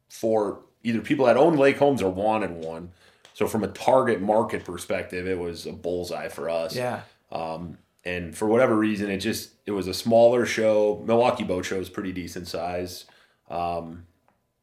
for 0.09 0.61
either 0.83 1.01
people 1.01 1.25
that 1.25 1.37
owned 1.37 1.59
lake 1.59 1.77
homes 1.77 2.01
or 2.01 2.09
wanted 2.11 2.51
one. 2.51 2.91
So 3.33 3.47
from 3.47 3.63
a 3.63 3.67
target 3.67 4.21
market 4.21 4.65
perspective, 4.65 5.27
it 5.27 5.37
was 5.37 5.65
a 5.65 5.71
bullseye 5.71 6.29
for 6.29 6.49
us. 6.49 6.75
yeah. 6.75 7.01
Um, 7.31 7.77
and 8.05 8.35
for 8.35 8.47
whatever 8.47 8.75
reason, 8.75 9.11
it 9.11 9.17
just 9.19 9.51
it 9.67 9.71
was 9.71 9.87
a 9.87 9.93
smaller 9.93 10.45
show. 10.45 11.03
Milwaukee 11.05 11.43
Boat 11.43 11.65
Show 11.65 11.75
is 11.79 11.89
pretty 11.89 12.11
decent 12.13 12.47
size. 12.47 13.05
Um, 13.49 14.05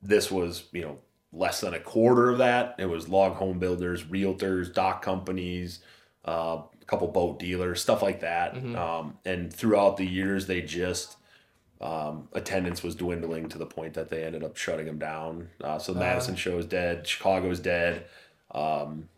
this 0.03 0.31
was 0.31 0.65
you 0.73 0.83
know 0.83 0.99
less 1.33 1.61
than 1.61 1.75
a 1.75 1.81
quarter 1.81 2.31
of 2.31 2.39
that. 2.39 2.75
It 2.79 2.87
was 2.87 3.09
log 3.09 3.35
home 3.35 3.59
builders, 3.59 4.05
realtors, 4.05 4.73
dock 4.73 5.03
companies, 5.03 5.81
uh, 6.27 6.63
a 6.81 6.85
couple 6.87 7.09
boat 7.09 7.39
dealers, 7.39 7.81
stuff 7.83 8.03
like 8.03 8.21
that. 8.21 8.55
Mhm. 8.55 8.77
Um, 8.77 9.19
and 9.25 9.53
throughout 9.53 9.97
the 9.97 10.07
years, 10.07 10.47
they 10.47 10.63
just 10.63 11.17
um, 11.79 12.29
attendance 12.33 12.83
was 12.83 12.95
dwindling 12.95 13.51
to 13.51 13.59
the 13.59 13.67
point 13.67 13.93
that 13.93 14.09
they 14.09 14.25
ended 14.25 14.43
up 14.43 14.57
shutting 14.57 14.87
them 14.87 14.99
down. 14.99 15.51
Uh, 15.63 15.79
so 15.79 15.93
the 15.93 15.99
Uh. 16.01 16.05
Madison 16.05 16.35
show 16.35 16.57
is 16.57 16.65
dead. 16.65 17.07
Chicago 17.07 17.51
is 17.51 17.61
dead. 17.61 18.07
Um, 18.53 19.11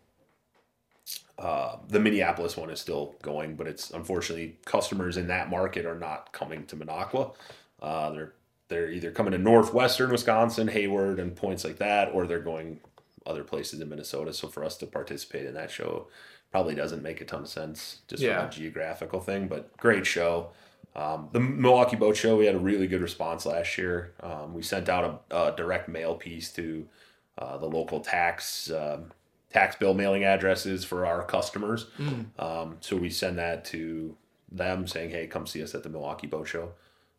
uh, 1.37 1.77
the 1.87 2.01
Minneapolis 2.01 2.57
one 2.57 2.69
is 2.69 2.81
still 2.81 3.15
going, 3.21 3.55
but 3.55 3.65
it's 3.65 3.91
unfortunately 3.91 4.57
customers 4.65 5.15
in 5.15 5.27
that 5.27 5.49
market 5.49 5.85
are 5.85 5.97
not 5.97 6.33
coming 6.33 6.65
to 6.65 6.75
Minocqua. 6.75 7.33
Uh, 7.81 8.09
they're 8.09 8.33
they're 8.69 8.89
either 8.89 9.11
coming 9.11 9.31
to 9.33 9.37
northwestern 9.37 10.11
Wisconsin, 10.11 10.67
Hayward, 10.69 11.19
and 11.19 11.35
points 11.35 11.63
like 11.63 11.77
that, 11.79 12.11
or 12.13 12.25
they're 12.25 12.39
going 12.39 12.79
other 13.25 13.43
places 13.43 13.81
in 13.81 13.89
Minnesota. 13.89 14.31
So 14.33 14.47
for 14.47 14.63
us 14.63 14.77
to 14.77 14.85
participate 14.87 15.45
in 15.45 15.53
that 15.55 15.69
show 15.69 16.07
probably 16.51 16.73
doesn't 16.73 17.03
make 17.03 17.21
a 17.21 17.25
ton 17.25 17.41
of 17.41 17.47
sense 17.49 17.99
just 18.07 18.23
Yeah. 18.23 18.39
from 18.39 18.47
a 18.47 18.51
geographical 18.51 19.19
thing. 19.19 19.47
But 19.47 19.75
great 19.77 20.05
show. 20.07 20.49
Um, 20.95 21.29
the 21.31 21.39
Milwaukee 21.39 21.95
Boat 21.95 22.17
Show, 22.17 22.37
we 22.37 22.47
had 22.47 22.55
a 22.55 22.59
really 22.59 22.87
good 22.87 23.01
response 23.01 23.45
last 23.45 23.77
year. 23.77 24.13
Um, 24.21 24.53
we 24.55 24.63
sent 24.63 24.89
out 24.89 25.23
a, 25.29 25.35
a 25.49 25.55
direct 25.55 25.87
mail 25.87 26.15
piece 26.15 26.51
to 26.53 26.87
uh, 27.37 27.57
the 27.57 27.67
local 27.67 27.99
tax 27.99 28.71
um, 28.71 29.11
tax 29.51 29.75
bill 29.75 29.93
mailing 29.93 30.23
addresses 30.23 30.83
for 30.83 31.05
our 31.05 31.23
customers. 31.23 31.85
Mm. 31.99 32.25
Um, 32.39 32.77
so 32.81 32.95
we 32.97 33.09
send 33.11 33.37
that 33.37 33.63
to 33.65 34.15
them 34.51 34.87
saying, 34.87 35.11
"Hey, 35.11 35.27
come 35.27 35.45
see 35.45 35.61
us 35.61 35.75
at 35.75 35.83
the 35.83 35.89
Milwaukee 35.89 36.27
Boat 36.27 36.47
Show," 36.47 36.71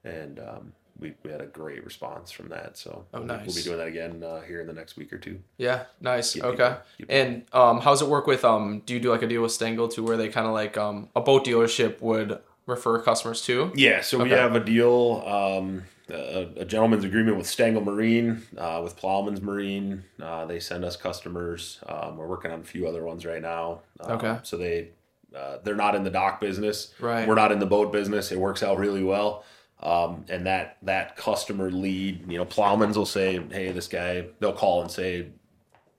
and 0.05 0.41
um, 0.41 0.73
we, 1.01 1.15
we 1.25 1.31
had 1.31 1.41
a 1.41 1.47
great 1.47 1.85
response 1.85 2.31
from 2.31 2.49
that. 2.51 2.77
So 2.77 3.05
Oh, 3.15 3.21
we'll, 3.23 3.39
be- 3.39 3.45
we'll 3.47 3.55
be 3.57 3.63
doing 3.63 3.79
that 3.79 3.89
again 3.89 4.23
uh, 4.23 4.41
here 4.43 4.61
in 4.61 4.67
the 4.67 4.73
next 4.73 4.97
week 4.97 5.13
or 5.13 5.19
two. 5.19 5.41
Yeah. 5.59 5.85
Nice. 6.01 6.35
Get 6.35 6.45
okay. 6.45 6.57
people- 6.57 6.79
people- 6.99 7.15
And 7.15 7.45
um, 7.53 7.81
how's 7.81 8.03
it 8.03 8.09
work 8.09 8.27
with 8.27 8.45
um? 8.45 8.83
Do 8.87 8.95
you 8.95 9.01
do 9.01 9.11
like 9.11 9.23
a 9.23 9.27
deal 9.27 9.43
with 9.43 9.53
Stengel 9.53 9.89
to 9.89 10.03
where 10.03 10.17
they 10.17 10.29
kind 10.29 10.47
of 10.47 10.53
like 10.53 10.77
um 10.77 11.09
a 11.17 11.21
boat 11.21 11.45
dealership 11.47 12.01
would 12.01 12.39
refer 12.67 13.01
customers 13.03 13.43
to? 13.43 13.73
Yeah, 13.75 14.01
so 14.03 14.23
we 14.23 14.31
have 14.31 14.55
a 14.55 14.61
deal, 14.61 15.23
um, 15.27 15.83
a, 16.09 16.49
a 16.59 16.65
gentleman's 16.65 17.05
agreement 17.05 17.37
with 17.37 17.47
Stengel 17.47 17.83
Marine, 17.83 18.43
uh, 18.59 18.81
with 18.83 18.97
Plowman's 18.97 19.41
Marine. 19.41 20.05
Uh, 20.23 20.45
they 20.47 20.61
send 20.61 20.85
us 20.85 20.97
customers. 20.97 21.79
Um, 21.89 22.17
we're 22.17 22.27
working 22.27 22.51
on 22.51 22.61
a 22.61 22.65
few 22.65 22.87
other 22.87 23.03
ones 23.05 23.25
right 23.25 23.43
now. 23.43 23.81
Um, 24.01 24.13
Okay. 24.13 24.39
So 24.43 24.57
they 24.57 24.91
uh, 25.37 25.59
they're 25.63 25.77
not 25.77 25.95
in 25.95 26.03
the 26.03 26.11
dock 26.11 26.41
business. 26.41 26.93
Right. 27.01 27.27
We're 27.29 27.37
not 27.37 27.53
in 27.53 27.61
the 27.61 27.67
boat 27.67 27.93
business. 27.93 28.33
It 28.33 28.39
works 28.39 28.63
out 28.65 28.79
really 28.79 29.05
well. 29.05 29.45
Um, 29.83 30.27
and 30.29 30.47
that 30.47 30.77
that 30.83 31.17
customer 31.17 31.71
lead, 31.71 32.31
you 32.31 32.39
know, 32.39 32.45
Plowman's 32.45 32.99
will 32.99 33.07
say, 33.07 33.41
"Hey, 33.51 33.73
this 33.73 33.89
guy." 33.89 34.27
They'll 34.39 34.53
call 34.53 34.83
and 34.83 34.91
say, 34.91 35.29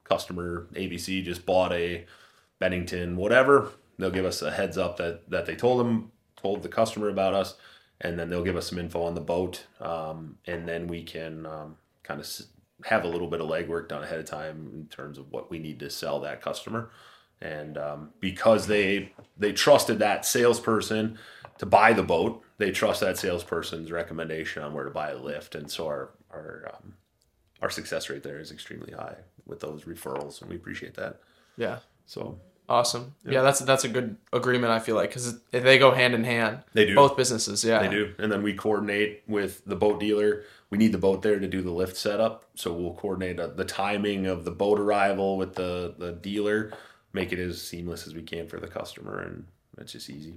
"Customer 0.04 0.68
ABC 0.74 1.24
just 1.24 1.46
bought 1.46 1.74
a 1.74 2.06
Bennington, 2.60 3.16
whatever." 3.16 3.72
They'll 3.98 4.12
give 4.12 4.26
us 4.26 4.42
a 4.42 4.52
heads 4.52 4.78
up 4.78 4.98
that 4.98 5.30
that 5.30 5.46
they 5.48 5.56
told 5.56 5.80
them 5.80 6.12
told 6.36 6.62
the 6.62 6.70
customer 6.70 7.10
about 7.10 7.34
us, 7.34 7.56
and 8.02 8.20
then 8.20 8.30
they'll 8.30 8.44
give 8.44 8.56
us 8.56 8.70
some 8.70 8.78
info 8.78 9.04
on 9.04 9.16
the 9.16 9.22
boat, 9.22 9.66
um, 9.80 10.38
and 10.46 10.68
then 10.68 10.88
we 10.88 11.04
can 11.04 11.46
um, 11.48 11.76
kind 12.04 12.20
of 12.20 12.28
have 12.86 13.04
a 13.04 13.08
little 13.08 13.28
bit 13.28 13.42
of 13.42 13.48
legwork 13.48 13.90
done 13.90 14.04
ahead 14.04 14.20
of 14.20 14.26
time 14.26 14.70
in 14.74 14.88
terms 14.88 15.18
of 15.18 15.32
what 15.32 15.50
we 15.50 15.60
need 15.60 15.80
to 15.80 15.90
sell 15.90 16.20
that 16.20 16.42
customer. 16.42 16.90
And 17.42 17.78
um, 17.78 18.10
because 18.20 18.68
they 18.68 19.14
they 19.38 19.54
trusted 19.54 20.00
that 20.00 20.26
salesperson 20.26 21.18
to 21.58 21.66
buy 21.66 21.94
the 21.94 22.04
boat, 22.04 22.44
they 22.62 22.72
trust 22.72 23.02
that 23.02 23.18
salesperson's 23.18 23.92
recommendation 23.92 24.64
on 24.64 24.74
where 24.74 24.86
to 24.86 24.92
buy 24.92 25.12
a 25.12 25.18
lift, 25.18 25.56
and 25.56 25.70
so 25.70 25.88
our 25.88 26.10
our 26.32 26.72
um, 26.74 26.94
our 27.62 27.70
success 27.70 28.10
rate 28.10 28.24
there 28.24 28.40
is 28.40 28.52
extremely 28.52 28.94
high 28.94 29.18
with 29.46 29.60
those 29.60 29.84
referrals, 29.84 30.42
and 30.42 30.50
we 30.50 30.56
appreciate 30.56 30.96
that. 30.96 31.20
Yeah. 31.58 31.80
So 32.06 32.40
Awesome. 32.72 33.16
Yeah, 33.26 33.42
that's 33.42 33.60
that's 33.60 33.84
a 33.84 33.90
good 33.90 34.16
agreement. 34.32 34.72
I 34.72 34.80
feel 34.80 34.96
like 34.96 35.10
because 35.10 35.38
they 35.52 35.78
go 35.78 35.92
hand 35.92 36.14
in 36.14 36.24
hand. 36.24 36.60
They 36.72 36.86
do. 36.86 36.96
Both 36.96 37.18
businesses. 37.18 37.66
Yeah. 37.66 37.80
They 37.80 37.90
do. 37.90 38.14
And 38.18 38.32
then 38.32 38.44
we 38.44 38.54
coordinate 38.54 39.24
with 39.28 39.66
the 39.66 39.76
boat 39.76 40.00
dealer. 40.00 40.44
We 40.70 40.78
need 40.78 40.94
the 40.94 40.98
boat 40.98 41.22
there 41.22 41.38
to 41.38 41.48
do 41.48 41.62
the 41.62 41.72
lift 41.72 41.98
setup. 41.98 42.46
So 42.56 42.72
we'll 42.72 42.94
coordinate 42.94 43.42
uh, 43.42 43.48
the 43.48 43.66
timing 43.66 44.26
of 44.26 44.46
the 44.46 44.52
boat 44.52 44.80
arrival 44.80 45.38
with 45.38 45.56
the, 45.56 45.96
the 45.98 46.14
dealer, 46.14 46.72
make 47.12 47.34
it 47.34 47.40
as 47.40 47.62
seamless 47.62 48.08
as 48.08 48.16
we 48.16 48.22
can 48.22 48.48
for 48.48 48.58
the 48.58 48.68
customer. 48.68 49.20
And 49.20 49.48
it's 49.78 49.92
just 49.92 50.10
easy. 50.10 50.36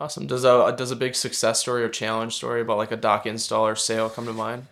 Awesome. 0.00 0.26
Does 0.26 0.44
a 0.44 0.74
does 0.76 0.90
a 0.90 0.96
big 0.96 1.14
success 1.14 1.60
story 1.60 1.82
or 1.84 1.88
challenge 1.88 2.34
story 2.34 2.60
about 2.60 2.78
like 2.78 2.90
a 2.92 2.96
dock 2.96 3.26
install 3.26 3.66
or 3.66 3.76
sale 3.76 4.08
come 4.10 4.26
to 4.26 4.32
mind? 4.32 4.66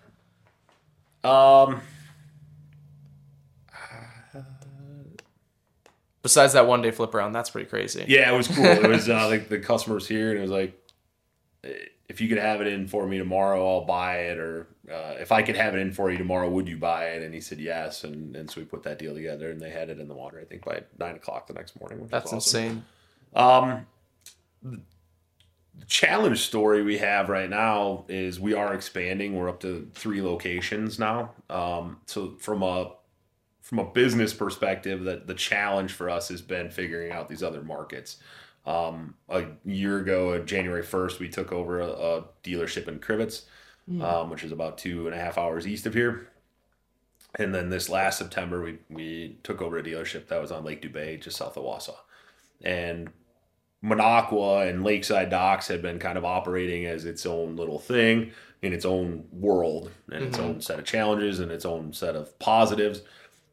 Um, 1.24 1.80
Besides 6.22 6.52
that 6.52 6.68
one 6.68 6.82
day 6.82 6.92
flip 6.92 7.14
around, 7.14 7.32
that's 7.32 7.50
pretty 7.50 7.68
crazy. 7.68 8.04
yeah, 8.06 8.32
it 8.32 8.36
was 8.36 8.46
cool. 8.46 8.64
It 8.64 8.86
was 8.88 9.08
uh, 9.08 9.26
like 9.30 9.48
the 9.48 9.58
customer 9.58 9.96
was 9.96 10.06
here 10.06 10.30
and 10.30 10.38
it 10.38 10.42
was 10.42 10.52
like, 10.52 10.80
"Eh, 11.64 11.72
if 12.08 12.20
you 12.20 12.28
could 12.28 12.38
have 12.38 12.60
it 12.60 12.68
in 12.68 12.86
for 12.86 13.06
me 13.08 13.18
tomorrow, 13.18 13.66
I'll 13.78 13.84
buy 13.84 14.18
it. 14.18 14.38
Or 14.38 14.68
uh, 14.88 15.16
if 15.18 15.32
I 15.32 15.42
could 15.42 15.56
have 15.56 15.74
it 15.74 15.78
in 15.80 15.90
for 15.92 16.12
you 16.12 16.18
tomorrow, 16.18 16.48
would 16.48 16.68
you 16.68 16.76
buy 16.76 17.06
it? 17.06 17.22
And 17.24 17.34
he 17.34 17.40
said 17.40 17.58
yes. 17.58 18.04
And, 18.04 18.36
and 18.36 18.48
so 18.48 18.60
we 18.60 18.64
put 18.66 18.84
that 18.84 19.00
deal 19.00 19.14
together 19.14 19.50
and 19.50 19.60
they 19.60 19.70
had 19.70 19.90
it 19.90 19.98
in 19.98 20.06
the 20.06 20.14
water, 20.14 20.38
I 20.40 20.44
think, 20.44 20.64
by 20.64 20.82
nine 20.98 21.16
o'clock 21.16 21.48
the 21.48 21.54
next 21.54 21.78
morning. 21.80 22.06
That's 22.08 22.32
awesome. 22.32 22.36
insane. 22.36 22.84
Um, 23.34 23.86
challenge 25.86 26.40
story 26.40 26.82
we 26.82 26.98
have 26.98 27.28
right 27.28 27.50
now 27.50 28.04
is 28.08 28.40
we 28.40 28.54
are 28.54 28.74
expanding. 28.74 29.36
We're 29.36 29.48
up 29.48 29.60
to 29.60 29.90
three 29.94 30.22
locations 30.22 30.98
now. 30.98 31.32
Um, 31.50 31.98
so 32.06 32.34
from 32.38 32.62
a 32.62 32.92
from 33.60 33.78
a 33.78 33.84
business 33.84 34.34
perspective, 34.34 35.04
that 35.04 35.26
the 35.26 35.34
challenge 35.34 35.92
for 35.92 36.10
us 36.10 36.28
has 36.28 36.42
been 36.42 36.70
figuring 36.70 37.12
out 37.12 37.28
these 37.28 37.42
other 37.42 37.62
markets. 37.62 38.18
Um, 38.66 39.14
a 39.28 39.44
year 39.64 39.98
ago, 39.98 40.32
uh, 40.32 40.38
January 40.40 40.82
first, 40.82 41.20
we 41.20 41.28
took 41.28 41.52
over 41.52 41.80
a, 41.80 41.88
a 41.88 42.24
dealership 42.44 42.88
in 42.88 42.98
Crivitz, 42.98 43.42
um, 44.02 44.30
which 44.30 44.44
is 44.44 44.52
about 44.52 44.78
two 44.78 45.06
and 45.06 45.14
a 45.14 45.18
half 45.18 45.38
hours 45.38 45.66
east 45.66 45.86
of 45.86 45.94
here. 45.94 46.28
And 47.36 47.54
then 47.54 47.70
this 47.70 47.88
last 47.88 48.18
September, 48.18 48.62
we 48.62 48.78
we 48.90 49.38
took 49.42 49.62
over 49.62 49.78
a 49.78 49.82
dealership 49.82 50.28
that 50.28 50.40
was 50.40 50.52
on 50.52 50.64
Lake 50.64 50.82
Dubay, 50.82 51.20
just 51.20 51.38
south 51.38 51.56
of 51.56 51.64
Wausau, 51.64 51.96
and 52.62 53.10
Minocqua 53.82 54.68
and 54.68 54.84
Lakeside 54.84 55.30
Docks 55.30 55.66
had 55.68 55.82
been 55.82 55.98
kind 55.98 56.16
of 56.16 56.24
operating 56.24 56.86
as 56.86 57.04
its 57.04 57.26
own 57.26 57.56
little 57.56 57.78
thing 57.78 58.30
in 58.62 58.72
its 58.72 58.84
own 58.84 59.24
world 59.32 59.90
and 60.12 60.24
its 60.24 60.38
Mhm. 60.38 60.42
own 60.44 60.60
set 60.60 60.78
of 60.78 60.84
challenges 60.84 61.40
and 61.40 61.50
its 61.50 61.64
own 61.64 61.92
set 61.92 62.14
of 62.14 62.38
positives. 62.38 63.02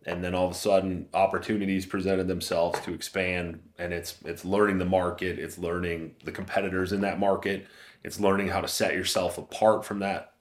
And 0.06 0.24
then 0.24 0.34
all 0.36 0.46
of 0.46 0.52
a 0.52 0.56
sudden, 0.56 1.08
opportunities 1.14 1.86
presented 1.86 2.28
themselves 2.28 2.80
to 2.82 2.94
expand, 2.94 3.60
and 3.78 3.92
it's 3.92 4.18
it's 4.24 4.46
learning 4.46 4.78
the 4.78 4.86
market, 4.86 5.40
it's 5.40 5.58
learning 5.58 6.16
the 6.24 6.32
competitors 6.32 6.94
in 6.94 7.02
that 7.02 7.20
market, 7.20 7.66
it's 8.04 8.20
learning 8.20 8.48
how 8.50 8.62
to 8.62 8.68
set 8.68 8.94
yourself 8.94 9.38
apart 9.38 9.84
from 9.84 10.00
that 10.00 10.34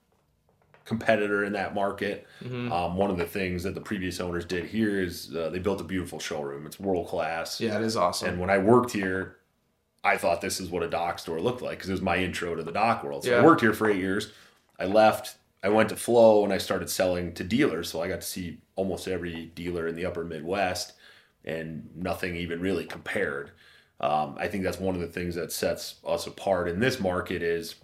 competitor 0.85 1.43
in 1.43 1.53
that 1.53 1.75
market. 1.75 2.25
Mhm. 2.43 2.71
Um, 2.71 2.95
one 2.95 3.11
of 3.11 3.17
the 3.17 3.25
things 3.25 3.63
that 3.63 3.75
the 3.75 3.81
previous 3.81 4.19
owners 4.19 4.45
did 4.45 4.65
here 4.65 5.01
is 5.01 5.35
uh, 5.35 5.49
they 5.49 5.59
built 5.59 5.81
a 5.81 5.83
beautiful 5.83 6.19
showroom. 6.19 6.65
It's 6.65 6.79
world 6.79 7.07
class. 7.07 7.59
Yeah, 7.59 7.77
it 7.77 7.83
is 7.83 7.95
awesome. 7.97 8.29
And 8.29 8.39
when 8.39 8.49
I 8.49 8.57
worked 8.59 8.91
here, 8.91 9.35
I 10.03 10.17
thought 10.17 10.41
this 10.41 10.59
is 10.59 10.69
what 10.69 10.83
a 10.83 10.89
dock 10.89 11.19
store 11.19 11.39
looked 11.41 11.61
like 11.61 11.77
because 11.77 11.89
it 11.89 11.93
was 11.93 12.01
my 12.01 12.17
intro 12.17 12.55
to 12.55 12.63
the 12.63 12.71
dock 12.71 13.03
world. 13.03 13.23
So 13.23 13.31
Yeah. 13.31 13.37
I 13.37 13.45
worked 13.45 13.61
here 13.61 13.73
for 13.73 13.89
eight 13.89 13.97
years. 13.97 14.31
I 14.79 14.85
left. 14.85 15.35
I 15.61 15.69
went 15.69 15.89
to 15.89 15.95
Floe 15.97 16.43
and 16.45 16.53
I 16.53 16.57
started 16.57 16.89
selling 16.89 17.33
to 17.33 17.43
dealers. 17.43 17.89
So 17.89 18.01
I 18.01 18.07
got 18.07 18.21
to 18.21 18.27
see 18.27 18.59
almost 18.75 19.07
every 19.07 19.47
dealer 19.55 19.87
in 19.87 19.95
the 19.95 20.05
upper 20.05 20.23
Midwest 20.23 20.93
and 21.43 21.89
nothing 21.95 22.35
even 22.35 22.61
really 22.61 22.85
compared. 22.85 23.51
Um, 23.99 24.35
I 24.39 24.47
think 24.47 24.63
that's 24.63 24.79
one 24.79 24.95
of 24.95 25.01
the 25.01 25.07
things 25.07 25.35
that 25.35 25.51
sets 25.51 25.95
us 26.05 26.25
apart 26.27 26.69
in 26.69 26.79
this 26.79 27.01
market 27.01 27.41
is 27.41 27.75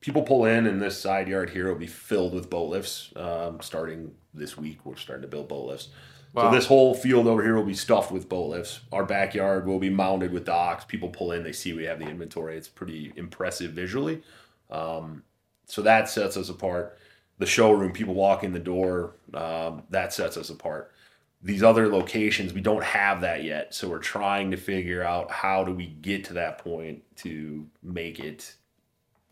people 0.00 0.22
pull 0.22 0.46
in 0.46 0.66
and 0.66 0.80
this 0.80 0.98
side 0.98 1.28
yard 1.28 1.50
here 1.50 1.68
will 1.68 1.78
be 1.78 1.86
filled 1.86 2.32
with 2.32 2.48
boat 2.48 2.70
lifts 2.70 3.10
um, 3.16 3.58
starting 3.60 4.12
this 4.32 4.56
week. 4.56 4.78
We're 4.84 4.96
starting 4.96 5.22
to 5.22 5.28
build 5.28 5.48
boat 5.48 5.66
lifts. 5.66 5.88
Wow. 6.34 6.50
So 6.50 6.56
this 6.56 6.66
whole 6.66 6.94
field 6.94 7.28
over 7.28 7.42
here 7.42 7.54
will 7.54 7.62
be 7.62 7.74
stuffed 7.74 8.10
with 8.10 8.28
boat 8.28 8.50
lifts. 8.50 8.80
Our 8.90 9.04
backyard 9.04 9.66
will 9.66 9.78
be 9.78 9.88
mounted 9.88 10.32
with 10.32 10.44
docks. 10.44 10.84
People 10.84 11.08
pull 11.08 11.30
in, 11.30 11.44
they 11.44 11.52
see 11.52 11.72
we 11.72 11.84
have 11.84 12.00
the 12.00 12.08
inventory. 12.08 12.56
It's 12.56 12.66
pretty 12.66 13.12
impressive 13.14 13.70
visually. 13.70 14.20
Um, 14.68 15.22
so 15.66 15.80
that 15.82 16.08
sets 16.08 16.36
us 16.36 16.48
apart. 16.48 16.98
The 17.38 17.46
showroom, 17.46 17.92
people 17.92 18.14
walk 18.14 18.42
in 18.42 18.52
the 18.52 18.58
door, 18.58 19.14
um, 19.32 19.84
that 19.90 20.12
sets 20.12 20.36
us 20.36 20.50
apart. 20.50 20.92
These 21.40 21.62
other 21.62 21.88
locations, 21.88 22.52
we 22.52 22.60
don't 22.60 22.82
have 22.82 23.20
that 23.20 23.44
yet. 23.44 23.72
So 23.72 23.88
we're 23.88 23.98
trying 23.98 24.50
to 24.50 24.56
figure 24.56 25.04
out 25.04 25.30
how 25.30 25.62
do 25.62 25.72
we 25.72 25.86
get 25.86 26.24
to 26.24 26.34
that 26.34 26.58
point 26.58 27.02
to 27.18 27.66
make 27.82 28.18
it 28.18 28.54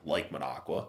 like 0.05 0.31
Minocqua, 0.31 0.87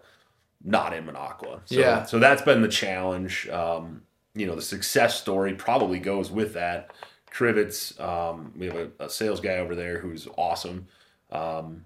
not 0.64 0.93
in 0.93 1.05
Minocqua. 1.05 1.61
So, 1.66 1.76
Yeah. 1.76 2.03
So 2.03 2.20
that's 2.20 2.41
been 2.43 2.61
the 2.61 2.68
challenge. 2.68 3.47
Um, 3.49 4.03
you 4.36 4.45
know, 4.47 4.55
the 4.55 4.61
success 4.61 5.19
story 5.19 5.53
probably 5.53 5.99
goes 5.99 6.31
with 6.31 6.53
that. 6.53 6.91
Crivitz, 7.31 7.99
um, 7.99 8.53
we 8.57 8.67
have 8.67 8.75
a, 8.75 8.89
a 9.05 9.09
sales 9.09 9.39
guy 9.39 9.57
over 9.57 9.75
there 9.75 9.99
who's 9.99 10.27
awesome. 10.38 10.88
Um, 11.31 11.86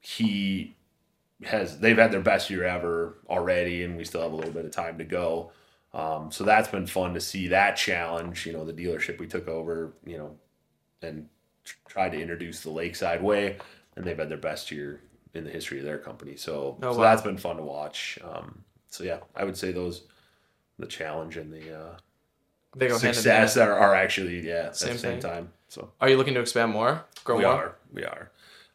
he 0.00 0.76
has 1.44 1.78
they've 1.80 1.98
had 1.98 2.12
their 2.12 2.20
best 2.20 2.50
year 2.50 2.64
ever 2.64 3.18
already, 3.28 3.84
and 3.84 3.96
we 3.96 4.04
still 4.04 4.22
have 4.22 4.32
a 4.32 4.36
little 4.36 4.52
bit 4.52 4.64
of 4.64 4.70
time 4.70 4.98
to 4.98 5.04
go. 5.04 5.52
Um, 5.92 6.30
so 6.30 6.44
that's 6.44 6.68
been 6.68 6.86
fun 6.86 7.14
to 7.14 7.20
see 7.20 7.48
that 7.48 7.76
challenge. 7.76 8.46
You 8.46 8.52
know, 8.52 8.64
the 8.64 8.72
dealership 8.72 9.18
we 9.18 9.26
took 9.26 9.48
over, 9.48 9.94
you 10.04 10.18
know, 10.18 10.36
and 11.02 11.28
tr- 11.64 11.76
tried 11.88 12.12
to 12.12 12.20
introduce 12.20 12.60
the 12.60 12.70
Lakeside 12.70 13.22
way, 13.22 13.58
and 13.96 14.04
they've 14.04 14.18
had 14.18 14.28
their 14.28 14.38
best 14.38 14.70
year 14.70 15.00
in 15.34 15.44
the 15.44 15.50
history 15.50 15.78
of 15.78 15.84
their 15.84 15.98
company. 15.98 16.36
So, 16.36 16.82
Oh, 16.82 16.92
so 16.92 16.98
wow. 16.98 17.04
that's 17.04 17.22
been 17.22 17.38
fun 17.38 17.56
to 17.56 17.62
watch. 17.62 18.18
Um, 18.24 18.64
so 18.88 19.04
yeah, 19.04 19.18
I 19.34 19.44
would 19.44 19.56
say 19.56 19.72
those 19.72 20.04
the 20.78 20.86
challenge 20.86 21.36
and 21.36 21.52
the 21.52 21.78
uh, 21.78 21.96
they 22.76 22.88
go 22.88 22.94
hand 22.94 23.04
in 23.08 23.14
success 23.14 23.54
hand. 23.54 23.68
are, 23.70 23.74
are 23.78 23.94
actually 23.94 24.46
yeah 24.46 24.66
at 24.66 24.76
Same 24.76 24.92
the 24.94 24.98
same 24.98 25.12
thing. 25.12 25.20
time. 25.30 25.52
So 25.68 25.90
Are 26.00 26.08
you 26.08 26.16
looking 26.16 26.34
to 26.34 26.40
expand 26.40 26.72
more? 26.72 27.04
Grow 27.24 27.36
we 27.36 27.42
more? 27.42 27.52
are. 27.52 27.74
We 27.92 28.04
are. 28.04 28.30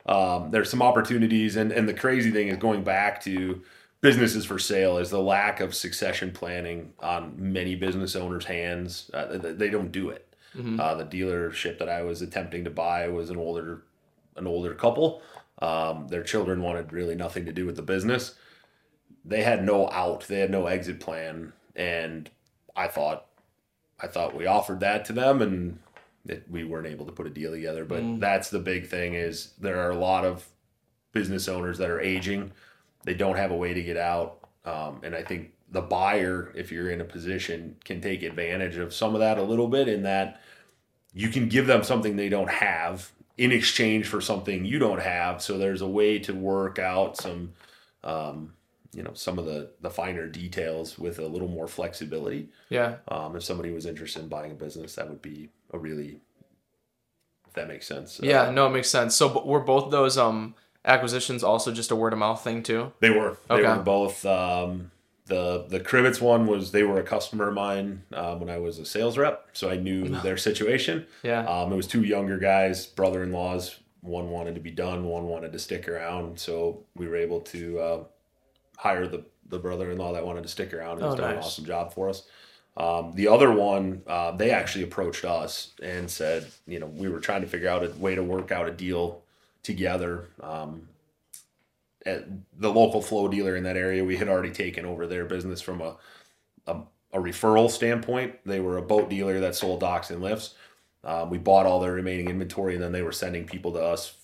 Um, 0.05 0.51
there's 0.51 0.69
some 0.69 0.81
opportunities, 0.81 1.55
and 1.55 1.71
and 1.71 1.87
the 1.87 1.93
crazy 1.93 2.31
thing 2.31 2.47
is 2.49 2.57
going 2.57 2.83
back 2.83 3.21
to 3.23 3.61
businesses 4.01 4.45
for 4.45 4.57
sale 4.57 4.97
is 4.97 5.11
the 5.11 5.21
lack 5.21 5.59
of 5.59 5.75
succession 5.75 6.31
planning 6.31 6.91
on 6.99 7.35
many 7.37 7.75
business 7.75 8.15
owners' 8.15 8.45
hands. 8.45 9.11
Uh, 9.13 9.37
they, 9.37 9.53
they 9.53 9.69
don't 9.69 9.91
do 9.91 10.09
it. 10.09 10.27
Mhm. 10.57 10.79
Uh, 10.79 10.95
the 10.95 11.05
dealership 11.05 11.77
that 11.77 11.87
I 11.87 12.01
was 12.01 12.21
attempting 12.23 12.63
to 12.65 12.71
buy 12.71 13.07
was 13.07 13.29
an 13.29 13.37
older 13.37 13.83
an 14.35 14.47
older 14.47 14.73
couple. 14.73 15.21
Um, 15.61 16.07
their 16.07 16.23
children 16.23 16.63
wanted 16.63 16.91
really 16.91 17.13
nothing 17.15 17.45
to 17.45 17.53
do 17.53 17.65
with 17.67 17.75
the 17.75 17.83
business. 17.83 18.33
They 19.23 19.43
had 19.43 19.63
no 19.63 19.87
out. 19.91 20.21
They 20.27 20.39
had 20.39 20.49
no 20.49 20.65
exit 20.65 20.99
plan, 20.99 21.53
and 21.75 22.29
I 22.75 22.87
thought 22.87 23.25
I 23.99 24.07
thought 24.07 24.35
we 24.35 24.47
offered 24.47 24.79
that 24.79 25.05
to 25.05 25.13
them, 25.13 25.41
and 25.41 25.79
that 26.25 26.49
we 26.49 26.63
weren't 26.63 26.87
able 26.87 27.05
to 27.05 27.11
put 27.11 27.27
a 27.27 27.29
deal 27.29 27.51
together. 27.51 27.85
But 27.85 28.01
Mm. 28.03 28.19
that's 28.19 28.49
the 28.49 28.59
big 28.59 28.87
thing 28.87 29.13
is 29.13 29.53
there 29.59 29.79
are 29.79 29.91
a 29.91 29.97
lot 29.97 30.25
of 30.25 30.47
business 31.13 31.47
owners 31.47 31.77
that 31.77 31.89
are 31.89 31.99
aging. 32.01 32.51
They 33.03 33.13
don't 33.13 33.35
have 33.37 33.51
a 33.51 33.55
way 33.55 33.73
to 33.73 33.81
get 33.83 33.97
out, 33.97 34.39
um, 34.65 35.01
and 35.03 35.15
I 35.15 35.23
think 35.23 35.51
the 35.71 35.81
buyer, 35.81 36.51
if 36.55 36.71
you're 36.71 36.89
in 36.91 36.99
a 37.01 37.05
position, 37.05 37.77
can 37.85 38.01
take 38.01 38.23
advantage 38.23 38.77
of 38.77 38.93
some 38.93 39.13
of 39.13 39.19
that 39.21 39.37
a 39.37 39.43
little 39.43 39.67
bit. 39.67 39.87
In 39.87 40.03
that 40.03 40.41
you 41.13 41.29
can 41.29 41.47
give 41.49 41.67
them 41.67 41.83
something 41.83 42.15
they 42.15 42.29
don't 42.29 42.49
have 42.49 43.11
in 43.37 43.51
exchange 43.51 44.07
for 44.07 44.21
something 44.21 44.65
you 44.65 44.79
don't 44.79 45.01
have. 45.01 45.41
So 45.41 45.57
there's 45.57 45.81
a 45.81 45.87
way 45.87 46.19
to 46.19 46.33
work 46.33 46.79
out 46.79 47.17
some. 47.17 47.53
Um, 48.03 48.53
you 48.93 49.03
know 49.03 49.13
some 49.13 49.39
of 49.39 49.45
the 49.45 49.69
the 49.81 49.89
finer 49.89 50.27
details 50.27 50.99
with 50.99 51.19
a 51.19 51.25
little 51.27 51.47
more 51.47 51.67
flexibility 51.67 52.49
Yeah. 52.69 52.95
um, 53.07 53.35
if 53.35 53.43
somebody 53.43 53.71
was 53.71 53.85
interested 53.85 54.21
in 54.23 54.27
buying 54.29 54.51
a 54.51 54.55
business, 54.55 54.95
that 54.95 55.07
would 55.09 55.21
be 55.21 55.49
a 55.73 55.77
really, 55.77 56.19
if 57.47 57.53
that 57.53 57.67
makes 57.67 57.87
sense. 57.87 58.19
Uh, 58.19 58.25
Yeah, 58.25 58.51
no, 58.51 58.67
it 58.67 58.71
makes 58.71 58.89
sense. 58.89 59.15
So 59.15 59.43
were 59.43 59.59
both 59.61 59.91
those 59.91 60.17
um 60.17 60.55
acquisitions 60.83 61.43
also 61.43 61.71
just 61.71 61.91
a 61.91 61.95
word 61.95 62.13
of 62.13 62.19
mouth 62.19 62.43
thing 62.43 62.63
too? 62.63 62.91
they 62.99 63.09
were. 63.11 63.37
They 63.47 63.55
Okay. 63.55 63.67
were 63.77 63.83
both. 63.83 64.25
Um, 64.25 64.91
the 65.27 65.65
the 65.69 65.79
Crivitz 65.79 66.19
one 66.19 66.45
was 66.47 66.71
they 66.71 66.83
were 66.83 66.99
a 66.99 67.03
customer 67.03 67.47
of 67.47 67.53
mine 67.53 68.03
um, 68.13 68.39
when 68.41 68.49
I 68.49 68.57
was 68.57 68.79
a 68.79 68.85
sales 68.85 69.17
rep, 69.17 69.47
so 69.53 69.69
I 69.69 69.77
knew 69.77 70.09
their 70.21 70.35
situation. 70.35 71.05
Yeah. 71.23 71.45
Um, 71.45 71.71
it 71.71 71.75
was 71.77 71.87
two 71.87 72.01
younger 72.03 72.37
guys, 72.37 72.85
brother 72.87 73.23
in 73.23 73.31
laws. 73.31 73.77
One 74.01 74.29
wanted 74.31 74.55
to 74.55 74.61
be 74.61 74.71
done, 74.71 75.05
one 75.05 75.25
wanted 75.27 75.51
to 75.53 75.59
stick 75.59 75.87
around. 75.87 76.39
So 76.39 76.83
we 76.95 77.07
were 77.07 77.15
able 77.15 77.39
to 77.41 77.79
uh, 77.79 78.03
hire 78.81 79.07
the 79.07 79.23
the 79.49 79.59
brother 79.59 79.91
in 79.91 79.97
law 79.97 80.13
that 80.13 80.25
wanted 80.25 80.41
to 80.43 80.49
stick 80.49 80.73
around 80.73 80.93
and 80.93 81.03
Oh, 81.03 81.09
has 81.09 81.15
done 81.19 81.31
an 81.31 81.37
awesome 81.45 81.65
job 81.65 81.93
for 81.93 82.09
us. 82.09 82.23
Um, 82.77 83.11
the 83.15 83.27
other 83.27 83.51
one, 83.51 84.01
uh, 84.07 84.31
they 84.31 84.51
actually 84.51 84.85
approached 84.85 85.25
us 85.25 85.73
and 85.83 86.09
said, 86.09 86.47
you 86.65 86.79
know, 86.79 86.85
we 86.87 87.09
were 87.09 87.19
trying 87.19 87.41
to 87.41 87.47
figure 87.47 87.67
out 87.67 87.83
a 87.83 87.89
way 87.97 88.15
to 88.15 88.23
work 88.23 88.51
out 88.51 88.67
a 88.67 88.71
deal 88.71 89.23
together. 89.61 90.29
Um, 90.41 90.87
at 92.05 92.25
the 92.59 92.71
local 92.71 93.01
Floe 93.01 93.27
dealer 93.27 93.55
in 93.57 93.63
that 93.63 93.75
area, 93.77 94.03
we 94.05 94.15
had 94.17 94.29
already 94.29 94.51
taken 94.51 94.85
over 94.85 95.05
their 95.05 95.25
business 95.25 95.61
from 95.61 95.81
a, 95.81 95.97
a, 96.65 96.77
a 97.13 97.19
referral 97.19 97.69
standpoint. 97.69 98.35
They 98.45 98.61
were 98.61 98.77
a 98.77 98.81
boat 98.81 99.09
dealer 99.09 99.39
that 99.41 99.53
sold 99.53 99.81
docks 99.81 100.09
and 100.09 100.21
lifts. 100.21 100.55
Um, 101.03 101.29
we 101.29 101.37
bought 101.37 101.65
all 101.65 101.79
their 101.81 101.91
remaining 101.91 102.29
inventory, 102.29 102.75
and 102.75 102.83
then 102.83 102.93
they 102.93 103.01
were 103.03 103.11
sending 103.11 103.45
people 103.45 103.73
to 103.73 103.83
us 103.83 104.15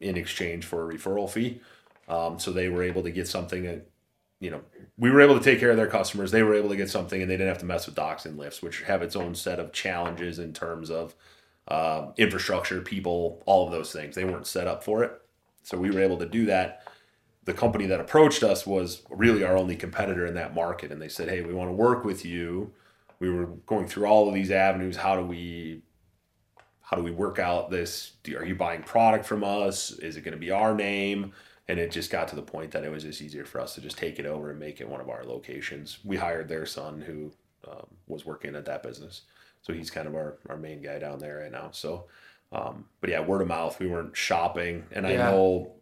in 0.00 0.16
exchange 0.16 0.64
for 0.64 0.90
a 0.90 0.94
referral 0.94 1.30
fee. 1.30 1.60
Um, 2.08 2.38
so 2.38 2.50
they 2.50 2.68
were 2.68 2.82
able 2.82 3.02
to 3.04 3.10
get 3.12 3.28
something 3.28 3.62
that, 3.62 3.86
you 4.42 4.50
know, 4.50 4.60
we 4.98 5.08
were 5.08 5.20
able 5.20 5.38
to 5.38 5.44
take 5.44 5.60
care 5.60 5.70
of 5.70 5.76
their 5.76 5.86
customers. 5.86 6.32
They 6.32 6.42
were 6.42 6.54
able 6.54 6.68
to 6.70 6.76
get 6.76 6.90
something, 6.90 7.22
and 7.22 7.30
they 7.30 7.36
didn't 7.36 7.48
have 7.48 7.58
to 7.58 7.64
mess 7.64 7.86
with 7.86 7.94
docks 7.94 8.26
and 8.26 8.36
lifts, 8.36 8.60
which 8.60 8.82
have 8.82 9.00
its 9.00 9.14
own 9.14 9.36
set 9.36 9.60
of 9.60 9.72
challenges 9.72 10.40
in 10.40 10.52
terms 10.52 10.90
of 10.90 11.14
uh, 11.68 12.08
infrastructure, 12.16 12.80
people, 12.80 13.40
all 13.46 13.64
of 13.64 13.72
those 13.72 13.92
things. 13.92 14.16
They 14.16 14.24
weren't 14.24 14.48
set 14.48 14.66
up 14.66 14.82
for 14.82 15.04
it, 15.04 15.12
so 15.62 15.78
we 15.78 15.92
were 15.92 16.00
able 16.00 16.18
to 16.18 16.26
do 16.26 16.44
that. 16.46 16.82
The 17.44 17.54
company 17.54 17.86
that 17.86 18.00
approached 18.00 18.42
us 18.42 18.66
was 18.66 19.02
really 19.10 19.44
our 19.44 19.56
only 19.56 19.76
competitor 19.76 20.26
in 20.26 20.34
that 20.34 20.54
market, 20.54 20.90
and 20.90 21.00
they 21.00 21.08
said, 21.08 21.28
"Hey, 21.28 21.42
we 21.42 21.54
want 21.54 21.70
to 21.70 21.74
work 21.74 22.04
with 22.04 22.24
you." 22.24 22.72
We 23.20 23.30
were 23.30 23.46
going 23.66 23.86
through 23.86 24.06
all 24.06 24.26
of 24.26 24.34
these 24.34 24.50
avenues. 24.50 24.96
How 24.96 25.14
do 25.14 25.24
we 25.24 25.82
how 26.80 26.96
do 26.96 27.04
we 27.04 27.12
work 27.12 27.38
out 27.38 27.70
this? 27.70 28.14
Are 28.36 28.44
you 28.44 28.56
buying 28.56 28.82
product 28.82 29.24
from 29.24 29.44
us? 29.44 29.92
Is 29.92 30.16
it 30.16 30.24
going 30.24 30.34
to 30.34 30.40
be 30.40 30.50
our 30.50 30.74
name? 30.74 31.32
And 31.68 31.78
it 31.78 31.90
just 31.90 32.10
got 32.10 32.28
to 32.28 32.36
the 32.36 32.42
point 32.42 32.72
that 32.72 32.84
it 32.84 32.90
was 32.90 33.04
just 33.04 33.22
easier 33.22 33.44
for 33.44 33.60
us 33.60 33.74
to 33.74 33.80
just 33.80 33.96
take 33.96 34.18
it 34.18 34.26
over 34.26 34.50
and 34.50 34.58
make 34.58 34.80
it 34.80 34.88
one 34.88 35.00
of 35.00 35.08
our 35.08 35.24
locations. 35.24 35.98
We 36.04 36.16
hired 36.16 36.48
their 36.48 36.66
son 36.66 37.00
who 37.00 37.32
um, 37.70 37.86
was 38.08 38.26
working 38.26 38.56
at 38.56 38.64
that 38.64 38.82
business. 38.82 39.22
So 39.62 39.72
he's 39.72 39.90
kind 39.90 40.08
of 40.08 40.14
our, 40.14 40.38
our 40.48 40.56
main 40.56 40.82
guy 40.82 40.98
down 40.98 41.20
there 41.20 41.38
right 41.38 41.52
now. 41.52 41.68
So, 41.70 42.06
um, 42.50 42.86
but 43.00 43.10
yeah, 43.10 43.20
word 43.20 43.42
of 43.42 43.48
mouth, 43.48 43.78
we 43.78 43.86
weren't 43.86 44.16
shopping. 44.16 44.84
And 44.90 45.06
I 45.06 45.14
know, 45.14 45.72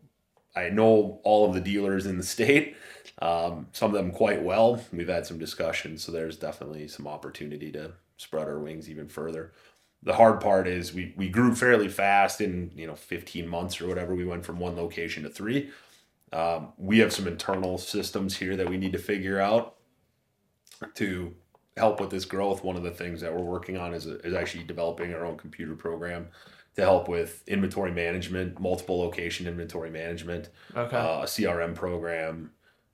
I 0.54 0.68
know 0.68 1.20
all 1.24 1.48
of 1.48 1.54
the 1.54 1.60
dealers 1.60 2.04
in 2.04 2.18
the 2.18 2.22
state, 2.22 2.76
um, 3.22 3.66
some 3.72 3.94
of 3.94 3.96
them 3.96 4.10
quite 4.10 4.42
well. 4.42 4.82
We've 4.92 5.08
had 5.08 5.26
some 5.26 5.38
discussions. 5.38 6.04
So 6.04 6.12
there's 6.12 6.36
definitely 6.36 6.88
some 6.88 7.08
opportunity 7.08 7.72
to 7.72 7.92
spread 8.18 8.48
our 8.48 8.58
wings 8.58 8.90
even 8.90 9.08
further 9.08 9.52
the 10.02 10.14
hard 10.14 10.40
part 10.40 10.66
is 10.66 10.94
we 10.94 11.12
we 11.16 11.28
grew 11.28 11.54
fairly 11.54 11.88
fast 11.88 12.40
in 12.40 12.70
you 12.74 12.86
know 12.86 12.94
15 12.94 13.46
months 13.46 13.80
or 13.80 13.86
whatever 13.88 14.14
we 14.14 14.24
went 14.24 14.44
from 14.44 14.58
one 14.58 14.76
location 14.76 15.22
to 15.24 15.28
three 15.30 15.70
um, 16.32 16.72
we 16.78 16.98
have 17.00 17.12
some 17.12 17.26
internal 17.26 17.76
systems 17.76 18.36
here 18.36 18.56
that 18.56 18.68
we 18.68 18.76
need 18.76 18.92
to 18.92 18.98
figure 18.98 19.40
out 19.40 19.76
to 20.94 21.34
help 21.76 22.00
with 22.00 22.10
this 22.10 22.24
growth, 22.24 22.62
one 22.64 22.76
of 22.76 22.82
the 22.82 22.90
things 22.90 23.20
that 23.20 23.34
we're 23.34 23.42
working 23.42 23.76
on 23.76 23.92
is 23.94 24.06
is 24.06 24.34
actually 24.34 24.64
developing 24.64 25.12
our 25.14 25.24
own 25.24 25.36
computer 25.36 25.74
program 25.74 26.28
to 26.76 26.82
help 26.82 27.08
with 27.08 27.42
inventory 27.48 27.90
management, 27.90 28.60
multiple 28.60 28.98
location 29.00 29.46
inventory 29.46 29.90
management, 29.90 30.50
Okay. 30.76 30.96
uh, 30.96 31.22
a 31.22 31.24
CRM 31.24 31.74
program. 31.74 32.52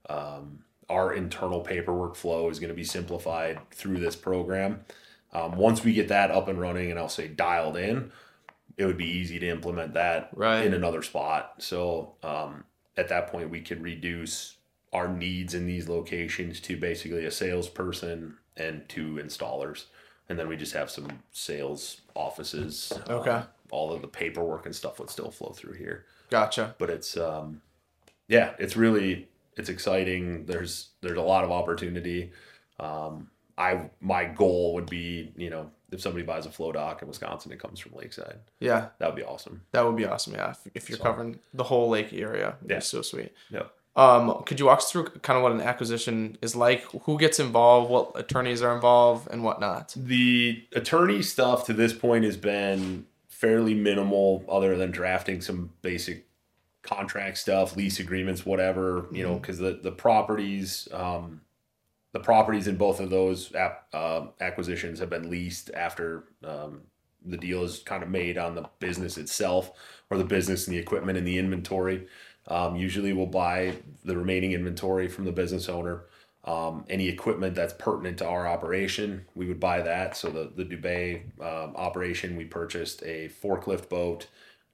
Um, 0.09 0.61
our 0.89 1.15
internal 1.15 1.61
paperwork 1.61 2.15
flow 2.15 2.49
is 2.49 2.61
going 2.61 2.69
to 2.69 2.75
be 2.75 2.85
simplified 2.85 3.59
through 3.73 3.99
this 3.99 4.15
program. 4.17 4.81
Um, 5.33 5.57
once 5.57 5.85
we 5.85 5.93
get 5.93 6.09
that 6.09 6.31
up 6.31 6.49
and 6.49 6.61
running, 6.61 6.91
and 6.91 6.99
I'll 6.99 7.09
say 7.09 7.29
dialed 7.29 7.77
in, 7.77 8.11
it 8.77 8.87
would 8.87 8.97
be 8.99 9.07
easy 9.09 9.39
to 9.39 9.49
implement 9.49 9.95
that 9.95 10.31
Right. 10.35 10.65
in 10.65 10.75
another 10.75 11.03
spot. 11.03 11.55
So 11.59 12.15
um, 12.23 12.65
at 12.97 13.09
that 13.09 13.29
point, 13.29 13.51
we 13.51 13.61
could 13.61 13.83
reduce 13.83 14.57
our 14.93 15.09
needs 15.09 15.53
in 15.55 15.67
these 15.67 15.89
locations 15.89 16.61
to 16.61 16.77
basically 16.77 17.25
a 17.27 17.31
salesperson 17.31 18.37
and 18.57 18.89
two 18.89 19.15
installers, 19.23 19.85
and 20.29 20.39
then 20.39 20.49
we 20.49 20.57
just 20.57 20.73
have 20.73 20.91
some 20.91 21.09
sales 21.33 22.01
offices. 22.15 22.93
Okay. 23.09 23.31
Um, 23.31 23.47
all 23.71 23.93
of 23.93 24.01
the 24.01 24.09
paperwork 24.09 24.65
and 24.65 24.75
stuff 24.75 25.01
would 25.01 25.11
still 25.11 25.33
flow 25.33 25.51
through 25.51 25.73
here 25.73 26.07
Gotcha. 26.31 26.77
but 26.79 26.89
it's 26.89 27.17
um 27.17 27.61
yeah 28.29 28.53
it's 28.61 28.77
really 28.77 29.27
it's 29.57 29.69
exciting 29.69 30.47
there's 30.47 30.91
there's 31.01 31.19
a 31.19 31.23
lot 31.23 31.43
of 31.43 31.51
opportunity 31.51 32.31
um 32.79 33.29
i 33.59 33.89
my 34.01 34.25
goal 34.25 34.75
would 34.75 34.89
be 34.91 35.33
you 35.37 35.51
know 35.51 35.71
if 35.93 36.01
somebody 36.01 36.25
buys 36.25 36.47
a 36.47 36.51
Floe 36.51 36.73
dock 36.73 37.01
in 37.03 37.09
wisconsin 37.09 37.53
it 37.53 37.61
comes 37.61 37.79
from 37.81 37.93
lakeside 37.95 38.39
Yeah, 38.61 38.89
that 38.99 39.07
would 39.07 39.17
be 39.17 39.23
awesome 39.23 39.63
that 39.73 39.85
would 39.85 39.97
be 39.97 40.05
awesome. 40.05 40.35
Yeah, 40.35 40.51
if, 40.51 40.59
if 40.75 40.89
you're 40.89 40.99
So- 40.99 41.05
covering 41.05 41.39
the 41.55 41.65
whole 41.65 41.89
lake 41.89 42.13
area, 42.13 42.57
Yeah. 42.69 42.81
so 42.81 43.03
sweet. 43.03 43.33
Yeah. 43.51 43.65
Um, 43.95 44.43
could 44.45 44.61
you 44.61 44.67
walk 44.67 44.79
us 44.81 44.91
through 44.93 45.05
kind 45.23 45.39
of 45.39 45.43
what 45.43 45.53
an 45.53 45.63
acquisition 45.63 46.37
is 46.43 46.55
like? 46.55 46.83
Who 47.05 47.17
gets 47.19 47.39
involved? 47.41 47.91
What 47.91 48.13
attorneys 48.15 48.61
are 48.61 48.75
involved, 48.75 49.27
and 49.31 49.43
whatnot? 49.43 49.95
the 49.97 50.63
attorney 50.75 51.23
stuff 51.23 51.65
to 51.67 51.73
this 51.73 51.95
point 51.95 52.25
has 52.25 52.37
been 52.37 53.07
fairly 53.29 53.73
minimal 53.75 54.45
other 54.51 54.77
than 54.77 54.91
drafting 54.91 55.41
some 55.41 55.71
basic 55.81 56.27
contract 56.83 57.37
stuff 57.39 57.75
lease 57.77 57.99
agreements 57.99 58.47
whatever 58.47 59.07
you 59.11 59.23
know 59.23 59.35
because 59.35 59.59
the 59.59 59.73
the 59.83 59.91
properties 59.91 60.87
um 60.93 61.41
the 62.17 62.25
properties 62.25 62.67
in 62.67 62.77
both 62.77 63.01
of 63.01 63.11
those 63.11 63.55
ap- 63.55 63.95
um 63.95 64.31
acquisitions 64.41 64.99
have 65.01 65.11
been 65.11 65.31
leased 65.31 65.71
after 65.75 66.25
um, 66.45 66.81
the 67.27 67.37
deal 67.37 67.63
is 67.65 67.81
kind 67.81 68.03
of 68.03 68.09
made 68.09 68.39
on 68.39 68.55
the 68.55 68.65
business 68.81 69.19
itself 69.19 69.73
or 70.11 70.19
the 70.19 70.25
business 70.25 70.67
and 70.67 70.75
the 70.77 70.81
equipment 70.81 71.19
and 71.19 71.27
the 71.27 71.39
inventory 71.39 72.07
um, 72.49 72.77
usually 72.77 73.13
we'll 73.13 73.27
buy 73.27 73.75
the 74.05 74.17
remaining 74.17 74.53
inventory 74.53 75.09
from 75.09 75.25
the 75.27 75.33
business 75.33 75.69
owner 75.69 76.05
um, 76.45 76.85
any 76.89 77.09
equipment 77.09 77.55
that's 77.57 77.75
pertinent 77.75 78.19
to 78.19 78.27
our 78.27 78.47
operation, 78.49 79.27
we 79.35 79.47
would 79.49 79.61
buy 79.61 79.83
that. 79.83 80.17
So 80.17 80.31
the 80.31 80.53
the 80.57 80.65
Dubay 80.65 81.23
um, 81.41 81.75
operation, 81.77 82.37
we 82.37 82.45
purchased 82.45 83.03
a 83.03 83.29
forklift 83.43 83.89
boat 83.89 84.29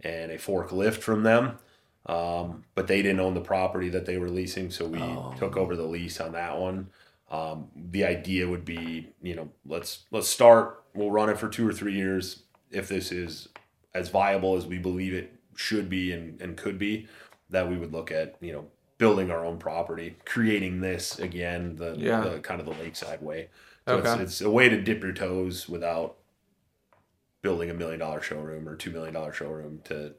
and 0.05 0.31
a 0.31 0.39
forklift 0.39 0.99
from 1.03 1.23
them, 1.23 1.59
um, 2.07 2.65
but 2.75 2.89
they 2.89 3.03
didn't 3.03 3.21
own 3.21 3.35
the 3.35 3.41
property 3.41 3.89
that 3.89 4.07
they 4.07 4.19
were 4.19 4.29
leasing, 4.29 4.71
so 4.71 4.87
we 4.87 5.01
Oh. 5.01 5.35
took 5.39 5.57
over 5.57 5.77
the 5.77 5.87
lease 5.87 6.21
on 6.21 6.33
that 6.33 6.59
one. 6.59 6.91
Um, 7.33 7.69
the 7.75 8.05
idea 8.05 8.47
would 8.47 8.65
be, 8.65 9.09
you 9.23 9.35
know, 9.35 9.49
let's 9.67 10.05
let's 10.11 10.29
start. 10.29 10.85
We'll 10.95 11.11
run 11.11 11.31
it 11.31 11.39
for 11.39 11.49
two 11.49 11.67
or 11.67 11.73
three 11.73 11.95
years. 11.95 12.43
If 12.71 12.89
this 12.89 13.11
is 13.11 13.49
as 13.95 14.11
viable 14.11 14.57
as 14.57 14.67
we 14.67 14.79
believe 14.79 15.15
it 15.15 15.33
should 15.57 15.89
be 15.89 16.13
and, 16.13 16.41
and 16.41 16.57
could 16.57 16.79
be, 16.79 17.09
that 17.51 17.69
we 17.69 17.77
would 17.77 17.93
look 17.93 18.11
at, 18.13 18.37
you 18.41 18.53
know, 18.53 18.67
building 18.99 19.31
our 19.31 19.45
own 19.45 19.59
property, 19.59 20.17
creating 20.25 20.81
this 20.81 21.19
again, 21.19 21.77
the, 21.77 21.95
Yeah. 21.99 22.21
the 22.21 22.39
kind 22.41 22.61
of 22.61 22.67
the 22.67 22.73
lakeside 22.73 23.21
way. 23.23 23.49
So 23.89 23.99
it's, 23.99 24.09
Okay. 24.09 24.23
it's 24.23 24.41
a 24.43 24.51
way 24.51 24.69
to 24.69 24.81
dip 24.81 25.03
your 25.03 25.13
toes 25.13 25.69
without 25.69 26.17
building 27.43 27.69
a 27.71 27.75
million 27.75 27.99
dollar 27.99 28.23
showroom 28.23 28.69
or 28.69 28.77
two 28.77 28.91
million 28.91 29.13
dollar 29.15 29.33
showroom 29.33 29.81
to 29.85 30.15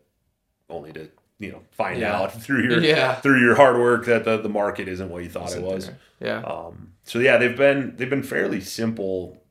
only 0.70 0.92
to 0.94 1.10
you 1.44 1.52
know 1.52 1.62
find 1.72 2.00
Yeah. 2.00 2.18
out 2.20 2.34
through 2.42 2.64
your 2.64 2.80
Yeah. 2.82 3.16
through 3.16 3.40
your 3.42 3.56
hard 3.56 3.78
work 3.78 4.06
that 4.06 4.24
the, 4.24 4.38
the 4.38 4.50
market 4.50 4.88
isn't 4.88 5.10
what 5.10 5.24
you 5.24 5.30
thought 5.30 5.56
it 5.56 5.62
was. 5.62 5.88
there. 5.88 5.98
Yeah. 6.20 6.42
Um, 6.44 6.94
so 7.04 7.20
yeah, 7.20 7.38
they've 7.38 7.58
been 7.58 7.96
they've 7.98 8.10
been 8.10 8.24
fairly 8.24 8.62
simple. 8.62 9.44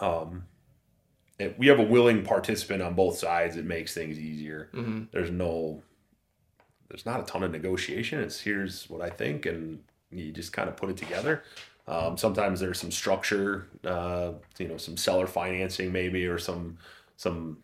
Um, 0.00 0.44
it- 1.38 1.58
we 1.58 1.66
have 1.66 1.78
a 1.78 1.82
willing 1.84 2.22
participant 2.24 2.82
on 2.82 2.94
both 2.94 3.18
sides. 3.18 3.56
It 3.56 3.64
makes 3.64 3.92
things 3.94 4.18
easier. 4.18 4.68
hmm 4.72 5.04
There's 5.12 5.30
no, 5.30 5.82
there's 6.88 7.04
not 7.06 7.20
a 7.20 7.24
ton 7.24 7.42
of 7.42 7.50
negotiation. 7.50 8.20
It's 8.20 8.40
here's 8.40 8.88
what 8.88 9.00
I 9.00 9.10
think, 9.10 9.46
and 9.46 9.82
you 10.10 10.30
just 10.32 10.52
kind 10.52 10.68
of 10.68 10.76
put 10.76 10.90
it 10.90 10.96
together. 10.96 11.42
Um, 11.86 12.16
sometimes 12.16 12.60
there's 12.60 12.78
some 12.80 12.90
structure, 12.92 13.66
uh, 13.84 14.32
you 14.58 14.68
know, 14.68 14.76
some 14.76 14.96
seller 14.96 15.26
financing 15.26 15.92
maybe, 15.92 16.26
or 16.26 16.38
some 16.38 16.78
some 17.16 17.58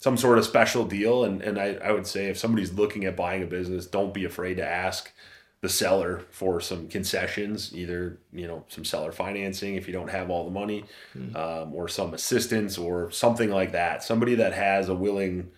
some 0.00 0.16
sort 0.16 0.38
of 0.38 0.44
special 0.44 0.84
deal. 0.84 1.24
And 1.24 1.40
and 1.42 1.58
I, 1.58 1.74
I 1.82 1.92
would 1.92 2.06
say 2.06 2.26
if 2.26 2.36
somebody's 2.38 2.72
looking 2.72 3.04
at 3.04 3.16
buying 3.16 3.42
a 3.42 3.46
business, 3.46 3.86
don't 3.86 4.12
be 4.12 4.24
afraid 4.24 4.56
to 4.56 4.66
ask 4.66 5.12
the 5.60 5.68
seller 5.68 6.22
for 6.30 6.58
some 6.60 6.88
concessions, 6.88 7.74
either 7.74 8.18
you 8.32 8.46
know 8.46 8.64
some 8.68 8.84
seller 8.84 9.12
financing 9.12 9.74
if 9.74 9.86
you 9.86 9.92
don't 9.92 10.08
have 10.10 10.30
all 10.30 10.44
the 10.44 10.50
money, 10.50 10.84
Mm. 11.16 11.36
um, 11.36 11.74
or 11.74 11.86
some 11.86 12.14
assistance 12.14 12.78
or 12.78 13.10
something 13.10 13.50
like 13.50 13.72
that. 13.72 14.02
Somebody 14.02 14.34
that 14.36 14.52
has 14.54 14.88
a 14.88 14.94
willing 14.94 15.50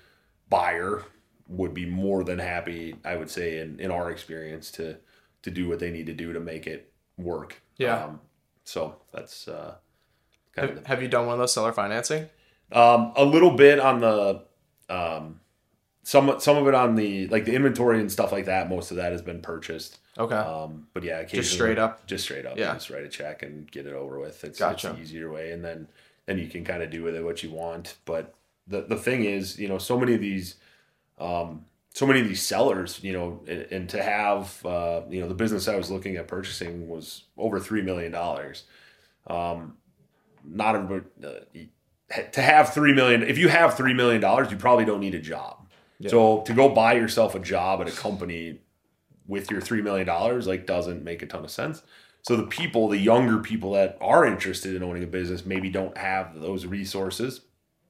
buyer 0.51 1.05
would 1.49 1.73
be 1.75 1.87
more 1.87 2.25
than 2.25 2.39
happy, 2.39 2.97
I 3.05 3.17
would 3.17 3.31
say, 3.31 3.59
in, 3.61 3.79
in 3.79 3.91
our 3.91 4.11
experience, 4.11 4.71
to 4.73 4.97
to 5.43 5.51
do 5.51 5.69
what 5.69 5.79
they 5.79 5.91
need 5.91 6.07
to 6.07 6.15
do 6.15 6.33
to 6.33 6.41
make 6.41 6.67
it 6.67 6.93
work. 7.17 7.63
Yeah. 7.79 8.05
Um, 8.05 8.21
so 8.65 8.97
that's 9.13 9.47
uh, 9.49 9.75
kind 10.55 10.71
of 10.71 10.77
Have, 10.79 10.87
have 10.87 11.03
you 11.03 11.09
done 11.09 11.27
one 11.27 11.35
of 11.35 11.39
those 11.39 11.53
seller 11.53 11.73
financing? 11.73 12.29
Um, 12.73 13.13
a 13.17 13.25
little 13.25 13.53
bit 13.57 13.79
on 13.79 14.01
the 14.01 14.43
um, 14.89 15.41
some 16.03 16.35
some 16.41 16.57
of 16.57 16.67
it 16.67 16.75
on 16.75 16.95
the 16.97 17.27
like 17.29 17.45
the 17.45 17.55
inventory 17.55 18.01
and 18.01 18.11
stuff 18.11 18.33
like 18.33 18.47
that. 18.47 18.69
Most 18.69 18.91
of 18.91 18.97
that 18.99 19.13
has 19.13 19.23
been 19.23 19.41
purchased. 19.41 19.99
Okay. 20.19 20.35
Um, 20.35 20.89
but 20.93 21.03
yeah, 21.05 21.23
Just 21.23 21.53
straight 21.53 21.79
up. 21.79 22.07
just 22.07 22.25
straight 22.25 22.45
up. 22.45 22.59
Yeah. 22.59 22.75
just 22.75 22.91
write 22.91 23.05
a 23.05 23.09
check 23.09 23.43
and 23.43 23.71
get 23.71 23.87
it 23.87 23.95
over 23.95 24.19
with. 24.19 24.45
It's, 24.45 24.59
Gotcha. 24.59 24.91
it's 24.91 25.01
easier 25.01 25.31
way, 25.33 25.53
and 25.53 25.65
then 25.65 25.89
then 26.27 26.39
you 26.39 26.49
can 26.49 26.65
kind 26.65 26.83
of 26.83 26.91
do 26.91 27.03
with 27.03 27.15
it 27.15 27.25
what 27.25 27.43
you 27.43 27.51
want. 27.51 27.97
But 28.05 28.35
the 28.67 28.83
the 28.83 28.97
thing 28.97 29.25
is, 29.25 29.59
you 29.59 29.69
know, 29.69 29.79
so 29.79 29.99
many 29.99 30.15
of 30.15 30.21
these. 30.21 30.57
Um, 31.19 31.67
so 31.95 32.07
many 32.07 32.21
of 32.21 32.27
these 32.27 32.41
sellers, 32.43 33.01
you 33.05 33.13
know, 33.13 33.43
and, 33.47 33.67
and 33.71 33.89
to 33.91 34.03
have, 34.03 34.65
uh, 34.65 35.03
you 35.11 35.21
know, 35.21 35.29
the 35.29 35.35
business 35.35 35.69
I 35.69 35.77
was 35.77 35.91
looking 35.91 36.17
at 36.17 36.27
purchasing 36.27 36.89
was 36.89 37.25
over 37.37 37.61
three 37.61 37.83
million 37.83 38.11
dollars. 38.11 38.65
Um, 39.27 39.77
not 40.43 40.75
everybody, 40.75 41.05
uh, 41.23 41.61
to 42.33 42.43
have 42.43 42.73
three 42.73 42.93
million. 42.93 43.23
If 43.23 43.39
you 43.39 43.49
have 43.49 43.77
three 43.77 43.95
million 43.95 44.21
dollars, 44.21 44.51
you 44.51 44.57
probably 44.57 44.85
don't 44.85 45.01
need 45.01 45.15
a 45.15 45.21
job. 45.21 45.69
Yeah. 45.99 46.11
So 46.11 46.43
to 46.43 46.53
go 46.53 46.69
buy 46.69 46.95
yourself 46.95 47.35
a 47.35 47.39
job 47.39 47.81
at 47.81 47.89
a 47.89 47.93
company 47.93 48.61
with 49.27 49.51
your 49.51 49.61
three 49.61 49.83
million 49.83 50.07
dollars 50.07 50.47
like 50.47 50.67
doesn't 50.67 51.05
make 51.05 51.23
a 51.23 51.27
ton 51.27 51.45
of 51.45 51.51
sense. 51.51 51.83
So 52.23 52.37
the 52.37 52.47
people, 52.47 52.89
the 52.89 52.99
younger 52.99 53.39
people 53.39 53.73
that 53.73 53.99
are 54.01 54.25
interested 54.25 54.77
in 54.77 54.83
owning 54.83 55.03
a 55.03 55.09
business, 55.09 55.45
maybe 55.45 55.71
don't 55.71 55.97
have 55.99 56.41
those 56.41 56.67
resources 56.67 57.41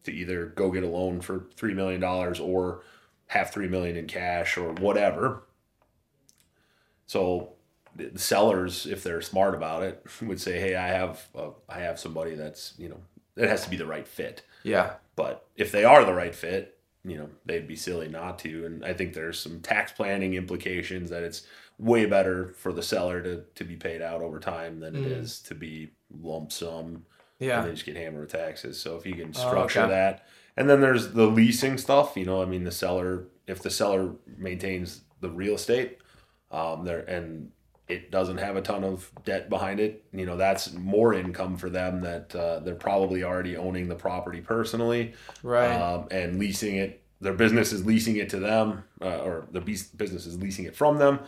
to 0.04 0.12
either 0.12 0.46
go 0.46 0.70
get 0.70 0.82
a 0.82 0.88
loan 0.88 1.20
for 1.20 1.46
three 1.54 1.74
million 1.74 2.00
dollars 2.00 2.40
or 2.40 2.82
have 3.26 3.50
three 3.50 3.68
million 3.68 3.96
in 3.96 4.06
cash 4.06 4.56
or 4.56 4.72
whatever. 4.74 5.44
So 7.06 7.52
the 7.94 8.18
sellers, 8.18 8.86
if 8.86 9.02
they're 9.02 9.20
smart 9.20 9.54
about 9.54 9.82
it, 9.82 10.04
would 10.22 10.40
say, 10.40 10.58
"Hey, 10.58 10.76
I 10.76 10.88
have 10.88 11.28
uh, 11.34 11.50
I 11.68 11.80
have 11.80 11.98
somebody 11.98 12.34
that's 12.34 12.74
you 12.78 12.88
know 12.88 13.00
it 13.36 13.48
has 13.48 13.64
to 13.64 13.70
be 13.70 13.76
the 13.76 13.86
right 13.86 14.06
fit." 14.06 14.42
Yeah. 14.62 14.94
But 15.16 15.46
if 15.56 15.72
they 15.72 15.84
are 15.84 16.04
the 16.04 16.14
right 16.14 16.34
fit, 16.34 16.78
you 17.04 17.16
know, 17.16 17.28
they'd 17.44 17.66
be 17.68 17.76
silly 17.76 18.09
not 18.09 18.38
to. 18.40 18.64
And 18.64 18.84
I 18.84 18.92
think 18.94 19.12
there's 19.12 19.38
some 19.40 19.60
tax 19.60 19.92
planning 19.92 20.34
implications 20.34 21.10
that 21.10 21.22
it's 21.24 21.46
way 21.78 22.06
better 22.06 22.54
for 22.59 22.72
the 22.72 22.82
seller 22.82 23.20
to, 23.22 23.42
to 23.56 23.64
be 23.64 23.76
paid 23.76 24.00
out 24.00 24.22
over 24.22 24.38
time 24.38 24.78
than 24.80 24.94
it 24.94 25.02
Mm. 25.04 25.20
is 25.20 25.40
to 25.40 25.54
be 25.54 25.90
lump 26.22 26.52
sum 26.52 27.04
Yeah. 27.40 27.59
and 27.60 27.68
they 27.68 27.72
just 27.74 27.84
get 27.86 27.96
hammered 27.96 28.20
with 28.22 28.32
taxes. 28.32 28.78
So 28.80 28.96
if 28.96 29.04
you 29.04 29.14
can 29.14 29.30
Oh, 29.30 29.48
structure 29.48 29.80
okay. 29.80 29.90
that, 29.90 30.26
and 30.56 30.70
then 30.70 30.80
there's 30.80 31.12
the 31.12 31.26
leasing 31.26 31.76
stuff. 31.76 32.16
You 32.16 32.24
know, 32.24 32.40
I 32.40 32.44
mean, 32.44 32.64
the 32.64 32.70
seller 32.70 33.24
if 33.48 33.60
the 33.60 33.70
seller 33.70 34.12
maintains 34.38 35.00
the 35.20 35.28
real 35.30 35.54
estate, 35.54 35.98
um, 36.52 36.84
there 36.84 37.00
and 37.00 37.50
it 37.88 38.10
doesn't 38.10 38.38
have 38.38 38.56
a 38.56 38.62
ton 38.62 38.84
of 38.84 39.10
debt 39.24 39.50
behind 39.50 39.80
it. 39.80 40.04
You 40.12 40.24
know, 40.26 40.36
that's 40.36 40.72
more 40.72 41.14
income 41.14 41.56
for 41.56 41.68
them 41.68 42.00
that 42.02 42.34
uh, 42.34 42.60
they're 42.60 42.74
probably 42.74 43.24
already 43.24 43.56
owning 43.56 43.88
the 43.88 43.94
property 43.94 44.40
personally 44.40 45.14
Right. 45.42 45.72
um, 45.74 46.06
and 46.10 46.38
leasing 46.38 46.76
it. 46.76 47.02
Their 47.20 47.34
business 47.34 47.72
is 47.72 47.84
leasing 47.86 48.16
it 48.16 48.30
to 48.30 48.38
them, 48.40 48.82
uh, 49.00 49.18
or 49.18 49.46
the 49.52 49.60
bus- 49.60 49.84
business 49.84 50.26
is 50.26 50.40
leasing 50.40 50.64
it 50.64 50.74
from 50.74 50.98
them. 50.98 51.20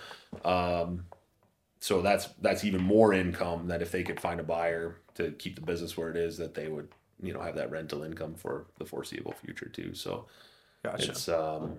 Um, 0.44 1.04
so 1.78 2.00
that's 2.02 2.28
that's 2.40 2.64
even 2.64 2.82
more 2.82 3.12
income 3.12 3.68
that 3.68 3.82
if 3.82 3.92
they 3.92 4.02
could 4.02 4.18
find 4.18 4.40
a 4.40 4.42
buyer 4.42 4.96
to 5.16 5.30
keep 5.32 5.54
the 5.54 5.60
business 5.60 5.96
where 5.96 6.10
it 6.10 6.16
is, 6.16 6.36
that 6.38 6.54
they 6.54 6.68
would 6.68 6.88
you 7.22 7.32
know 7.32 7.40
have 7.40 7.54
that 7.56 7.70
rental 7.70 8.02
income 8.02 8.34
for 8.34 8.66
the 8.78 8.84
foreseeable 8.84 9.32
future 9.32 9.68
too. 9.68 9.94
So 9.94 10.26
gotcha. 10.82 11.10
it's 11.10 11.28
um, 11.28 11.76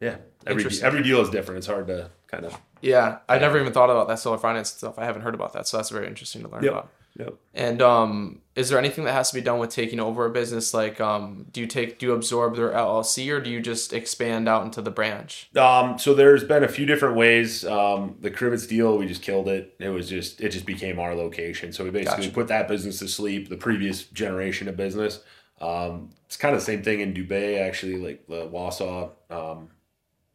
yeah, 0.00 0.16
every 0.46 0.64
every 0.82 1.02
deal 1.02 1.20
is 1.20 1.30
different. 1.30 1.58
It's 1.58 1.66
hard 1.66 1.86
to 1.88 2.10
kind 2.28 2.44
of 2.44 2.58
Yeah, 2.82 3.18
I 3.28 3.38
never 3.38 3.58
even 3.60 3.72
thought 3.72 3.90
about 3.90 4.08
that 4.08 4.18
seller 4.18 4.38
finance 4.38 4.70
stuff. 4.72 4.98
I 4.98 5.04
haven't 5.04 5.22
heard 5.22 5.34
about 5.34 5.52
that, 5.54 5.66
so 5.66 5.76
that's 5.76 5.90
very 5.90 6.06
interesting 6.06 6.42
to 6.42 6.48
learn 6.48 6.62
Yep. 6.64 6.72
about. 6.72 6.90
Yep. 7.18 7.34
And 7.54 7.80
um, 7.80 8.42
is 8.56 8.68
there 8.68 8.78
anything 8.78 9.04
that 9.04 9.14
has 9.14 9.30
to 9.30 9.34
be 9.36 9.40
done 9.40 9.58
with 9.58 9.70
taking 9.70 10.00
over 10.00 10.26
a 10.26 10.30
business? 10.30 10.74
Like, 10.74 11.00
um, 11.00 11.46
do 11.50 11.62
you 11.62 11.66
take 11.66 11.98
do 11.98 12.04
you 12.04 12.12
absorb 12.12 12.56
their 12.56 12.72
LLC 12.72 13.32
or 13.32 13.40
do 13.40 13.48
you 13.48 13.62
just 13.62 13.94
expand 13.94 14.50
out 14.50 14.66
into 14.66 14.82
the 14.82 14.90
branch? 14.90 15.48
Um, 15.56 15.98
so 15.98 16.12
there's 16.12 16.44
been 16.44 16.62
a 16.62 16.68
few 16.68 16.84
different 16.84 17.16
ways. 17.16 17.64
Um, 17.64 18.16
the 18.20 18.30
Crivitz 18.30 18.68
deal, 18.68 18.98
we 18.98 19.06
just 19.06 19.22
killed 19.22 19.48
it. 19.48 19.74
It 19.78 19.88
was 19.88 20.10
just 20.10 20.42
it 20.42 20.50
just 20.50 20.66
became 20.66 20.98
our 20.98 21.14
location. 21.14 21.72
So 21.72 21.84
we 21.84 21.90
basically 21.90 22.24
Gotcha. 22.24 22.34
put 22.34 22.48
that 22.48 22.68
business 22.68 22.98
to 22.98 23.08
sleep. 23.08 23.48
The 23.48 23.56
previous 23.56 24.02
generation 24.04 24.68
of 24.68 24.76
business. 24.76 25.20
Um, 25.58 26.10
it's 26.26 26.36
kind 26.36 26.54
of 26.54 26.60
the 26.60 26.66
same 26.66 26.82
thing 26.82 27.00
in 27.00 27.14
Dubay 27.14 27.66
actually. 27.66 27.96
Like 27.96 28.26
the 28.26 28.46
Wausau, 28.46 29.12
um, 29.30 29.70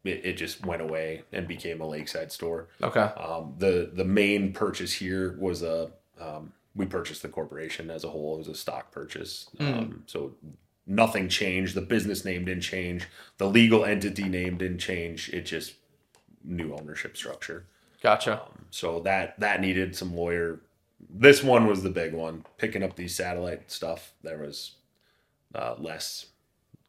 it, 0.04 0.24
it 0.24 0.32
just 0.34 0.64
went 0.64 0.82
away 0.82 1.22
and 1.32 1.46
became 1.46 1.80
a 1.80 1.86
lakeside 1.86 2.32
store. 2.32 2.68
Okay. 2.82 3.00
Um, 3.00 3.54
the 3.58 3.90
the 3.92 4.04
main 4.04 4.52
purchase 4.52 4.92
here 4.92 5.36
was 5.38 5.62
a 5.62 5.90
um, 6.20 6.52
we 6.74 6.86
purchased 6.86 7.22
the 7.22 7.28
corporation 7.28 7.90
as 7.90 8.04
a 8.04 8.08
whole. 8.08 8.36
It 8.36 8.38
was 8.38 8.48
a 8.48 8.54
stock 8.54 8.90
purchase. 8.90 9.48
Mm. 9.58 9.78
Um, 9.78 10.02
so 10.06 10.34
nothing 10.86 11.28
changed. 11.28 11.74
The 11.74 11.82
business 11.82 12.24
name 12.24 12.44
didn't 12.44 12.62
change. 12.62 13.08
The 13.38 13.48
legal 13.48 13.84
entity 13.84 14.28
name 14.28 14.56
didn't 14.58 14.78
change. 14.78 15.28
It 15.30 15.42
just 15.42 15.74
new 16.44 16.74
ownership 16.74 17.16
structure. 17.16 17.66
Gotcha. 18.02 18.42
Um, 18.42 18.66
so 18.70 19.00
that 19.00 19.38
that 19.40 19.60
needed 19.60 19.94
some 19.94 20.14
lawyer. 20.16 20.60
This 21.10 21.42
one 21.42 21.66
was 21.66 21.82
the 21.82 21.90
big 21.90 22.12
one. 22.12 22.44
Picking 22.58 22.82
up 22.82 22.96
these 22.96 23.14
satellite 23.14 23.70
stuff, 23.70 24.14
there 24.22 24.38
was 24.38 24.72
uh, 25.54 25.74
less 25.78 26.26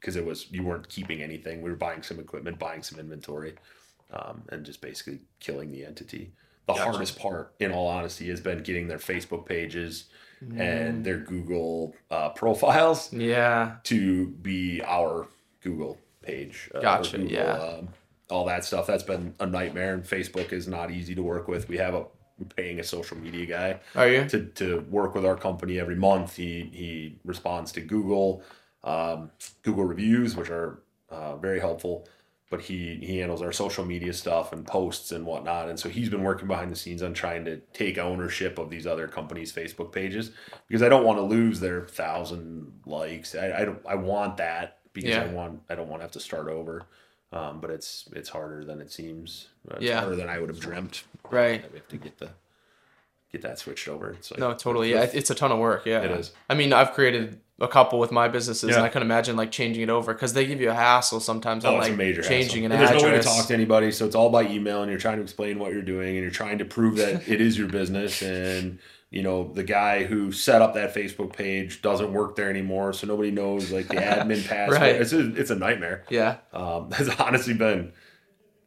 because 0.04 0.18
it 0.18 0.26
was 0.26 0.52
you 0.52 0.64
weren't 0.64 0.90
keeping 0.90 1.22
anything. 1.22 1.62
We 1.62 1.70
were 1.70 1.78
buying 1.78 2.04
some 2.04 2.20
equipment, 2.20 2.60
buying 2.60 2.84
some 2.84 3.00
inventory, 3.00 3.54
um, 4.12 4.44
and 4.50 4.66
just 4.66 4.82
basically 4.82 5.22
killing 5.40 5.72
the 5.72 5.86
entity. 5.86 6.34
The 6.68 6.74
Gotcha. 6.74 6.84
hardest 6.92 7.18
part, 7.20 7.54
in 7.62 7.72
all 7.72 7.88
honesty, 7.88 8.28
has 8.30 8.42
been 8.42 8.64
getting 8.64 8.88
their 8.90 8.98
Facebook 8.98 9.46
pages 9.46 10.06
and 10.58 11.06
their 11.06 11.20
Google 11.20 11.96
uh, 12.12 12.30
profiles 12.30 13.14
Yeah. 13.14 13.76
to 13.86 14.28
be 14.28 14.82
our 14.84 15.30
Google 15.62 15.98
page. 16.22 16.70
uh, 16.76 16.82
Gotcha, 16.82 17.18
Google, 17.18 17.32
yeah. 17.32 17.54
um, 17.54 17.90
all 18.30 18.44
that 18.46 18.66
stuff. 18.66 18.86
That's 18.88 19.04
been 19.04 19.34
a 19.40 19.46
nightmare, 19.46 19.94
and 19.94 20.04
Facebook 20.04 20.52
is 20.52 20.68
not 20.68 20.92
easy 20.92 21.16
to 21.16 21.24
work 21.24 21.48
with. 21.48 21.70
We 21.70 21.78
have 21.78 21.94
a 21.94 22.06
paying 22.58 22.80
a 22.82 22.84
social 22.84 23.16
media 23.16 23.46
guy 23.46 23.80
Are 23.96 24.10
you? 24.10 24.28
to, 24.28 24.46
to 24.56 24.80
work 24.90 25.16
with 25.16 25.26
our 25.26 25.38
company 25.38 25.80
every 25.80 25.96
month. 25.96 26.36
He 26.36 26.70
he 26.74 27.20
responds 27.24 27.72
to 27.74 27.82
Google 27.82 28.44
um, 28.84 29.32
Google 29.62 29.86
reviews, 29.86 30.36
which 30.36 30.50
are 30.50 30.80
uh, 31.10 31.36
very 31.38 31.60
helpful. 31.60 32.08
But 32.50 32.62
he 32.62 33.00
he 33.02 33.18
handles 33.18 33.42
our 33.42 33.52
social 33.52 33.84
media 33.84 34.14
stuff 34.14 34.54
and 34.54 34.66
posts 34.68 35.12
and 35.12 35.26
whatnot. 35.26 35.70
And 35.70 35.80
so 35.80 35.90
he's 35.90 36.10
been 36.10 36.22
working 36.22 36.48
behind 36.48 36.72
the 36.72 36.76
scenes 36.76 37.02
on 37.02 37.16
trying 37.16 37.46
to 37.46 37.58
take 37.74 37.98
ownership 37.98 38.60
of 38.60 38.70
these 38.70 38.86
other 38.86 39.08
companies' 39.08 39.52
Facebook 39.52 39.92
pages 39.92 40.30
because 40.68 40.84
I 40.84 40.90
don't 40.90 41.04
want 41.04 41.18
to 41.18 41.24
lose 41.24 41.60
their 41.60 41.88
thousand 41.88 42.72
likes. 42.86 43.34
I 43.34 43.62
I, 43.62 43.66
don't, 43.66 43.82
I 43.88 43.96
want 43.96 44.38
that 44.38 44.78
because 44.94 45.10
Yeah. 45.10 45.24
I 45.24 45.28
want 45.28 45.62
I 45.68 45.74
don't 45.74 45.88
want 45.90 46.02
to 46.02 46.04
have 46.04 46.12
to 46.12 46.20
start 46.20 46.48
over. 46.48 46.84
Um, 47.32 47.60
but 47.60 47.72
it's 47.72 48.08
it's 48.14 48.30
harder 48.30 48.64
than 48.64 48.82
it 48.82 48.92
seems. 48.92 49.48
It's 49.72 49.82
Yeah. 49.82 50.02
harder 50.02 50.16
than 50.16 50.30
I 50.30 50.38
would 50.38 50.50
have 50.50 50.60
dreamt. 50.60 51.06
Right. 51.32 51.64
We 51.72 51.80
have 51.80 51.88
to 51.88 51.98
get 51.98 52.20
the 52.20 52.30
get 53.32 53.42
that 53.42 53.58
switched 53.58 53.88
over. 53.88 54.12
It's 54.12 54.30
like 54.30 54.40
No, 54.40 54.54
totally. 54.54 54.92
Yeah, 54.92 55.10
it's 55.12 55.32
a 55.32 55.36
ton 55.36 55.52
of 55.52 55.58
work. 55.58 55.88
Yeah, 55.88 56.04
It 56.04 56.12
is. 56.12 56.34
I 56.48 56.54
mean, 56.54 56.72
I've 56.72 56.94
created 56.94 57.40
a 57.64 57.68
couple 57.68 57.98
with 57.98 58.12
my 58.12 58.28
businesses, 58.28 58.64
and 58.70 58.78
Yeah. 58.78 58.84
I 58.84 58.90
can 58.90 59.02
imagine 59.02 59.36
like 59.36 59.50
changing 59.52 59.82
it 59.84 59.90
over 59.90 60.14
because 60.14 60.34
they 60.34 60.46
give 60.46 60.62
you 60.62 60.70
a 60.70 60.74
hassle 60.76 61.20
sometimes 61.20 61.66
on 61.66 61.74
Oh, 61.74 61.78
it's 61.78 61.86
like 61.88 61.94
a 61.94 61.98
major 61.98 62.22
changing 62.22 62.64
hassle. 62.64 62.66
an 62.66 62.72
And 62.74 62.74
address. 62.74 62.90
There's 62.92 63.04
no 63.04 63.10
way 63.10 63.18
to 63.18 63.24
talk 63.24 63.48
to 63.48 63.54
anybody, 63.54 63.92
so 63.92 64.06
it's 64.06 64.16
all 64.16 64.30
by 64.30 64.44
email, 64.44 64.82
and 64.82 64.92
you're 64.92 65.00
trying 65.00 65.18
to 65.18 65.24
explain 65.24 65.58
what 65.60 65.72
you're 65.74 65.82
doing, 65.82 66.10
and 66.10 66.18
you're 66.22 66.30
trying 66.32 66.58
to 66.60 66.66
prove 66.66 66.98
that 66.98 67.28
it 67.28 67.42
is 67.42 67.58
your 67.58 67.68
business. 67.70 68.22
And 68.22 68.80
you 69.10 69.22
know, 69.22 69.52
the 69.54 69.64
guy 69.64 70.04
who 70.06 70.32
set 70.32 70.62
up 70.64 70.74
that 70.74 70.94
Facebook 70.96 71.34
page 71.34 71.82
doesn't 71.84 72.12
work 72.12 72.36
there 72.36 72.50
anymore, 72.50 72.94
so 72.94 73.06
nobody 73.08 73.30
knows 73.32 73.72
like 73.72 73.88
the 73.88 73.96
admin 73.96 74.48
password. 74.48 74.82
Right. 74.82 74.96
It's 74.96 75.14
a, 75.14 75.36
it's 75.36 75.52
a 75.52 75.56
nightmare. 75.56 76.04
yeah, 76.10 76.38
Um, 76.52 76.88
that's 76.92 77.10
honestly 77.20 77.54
been 77.54 77.94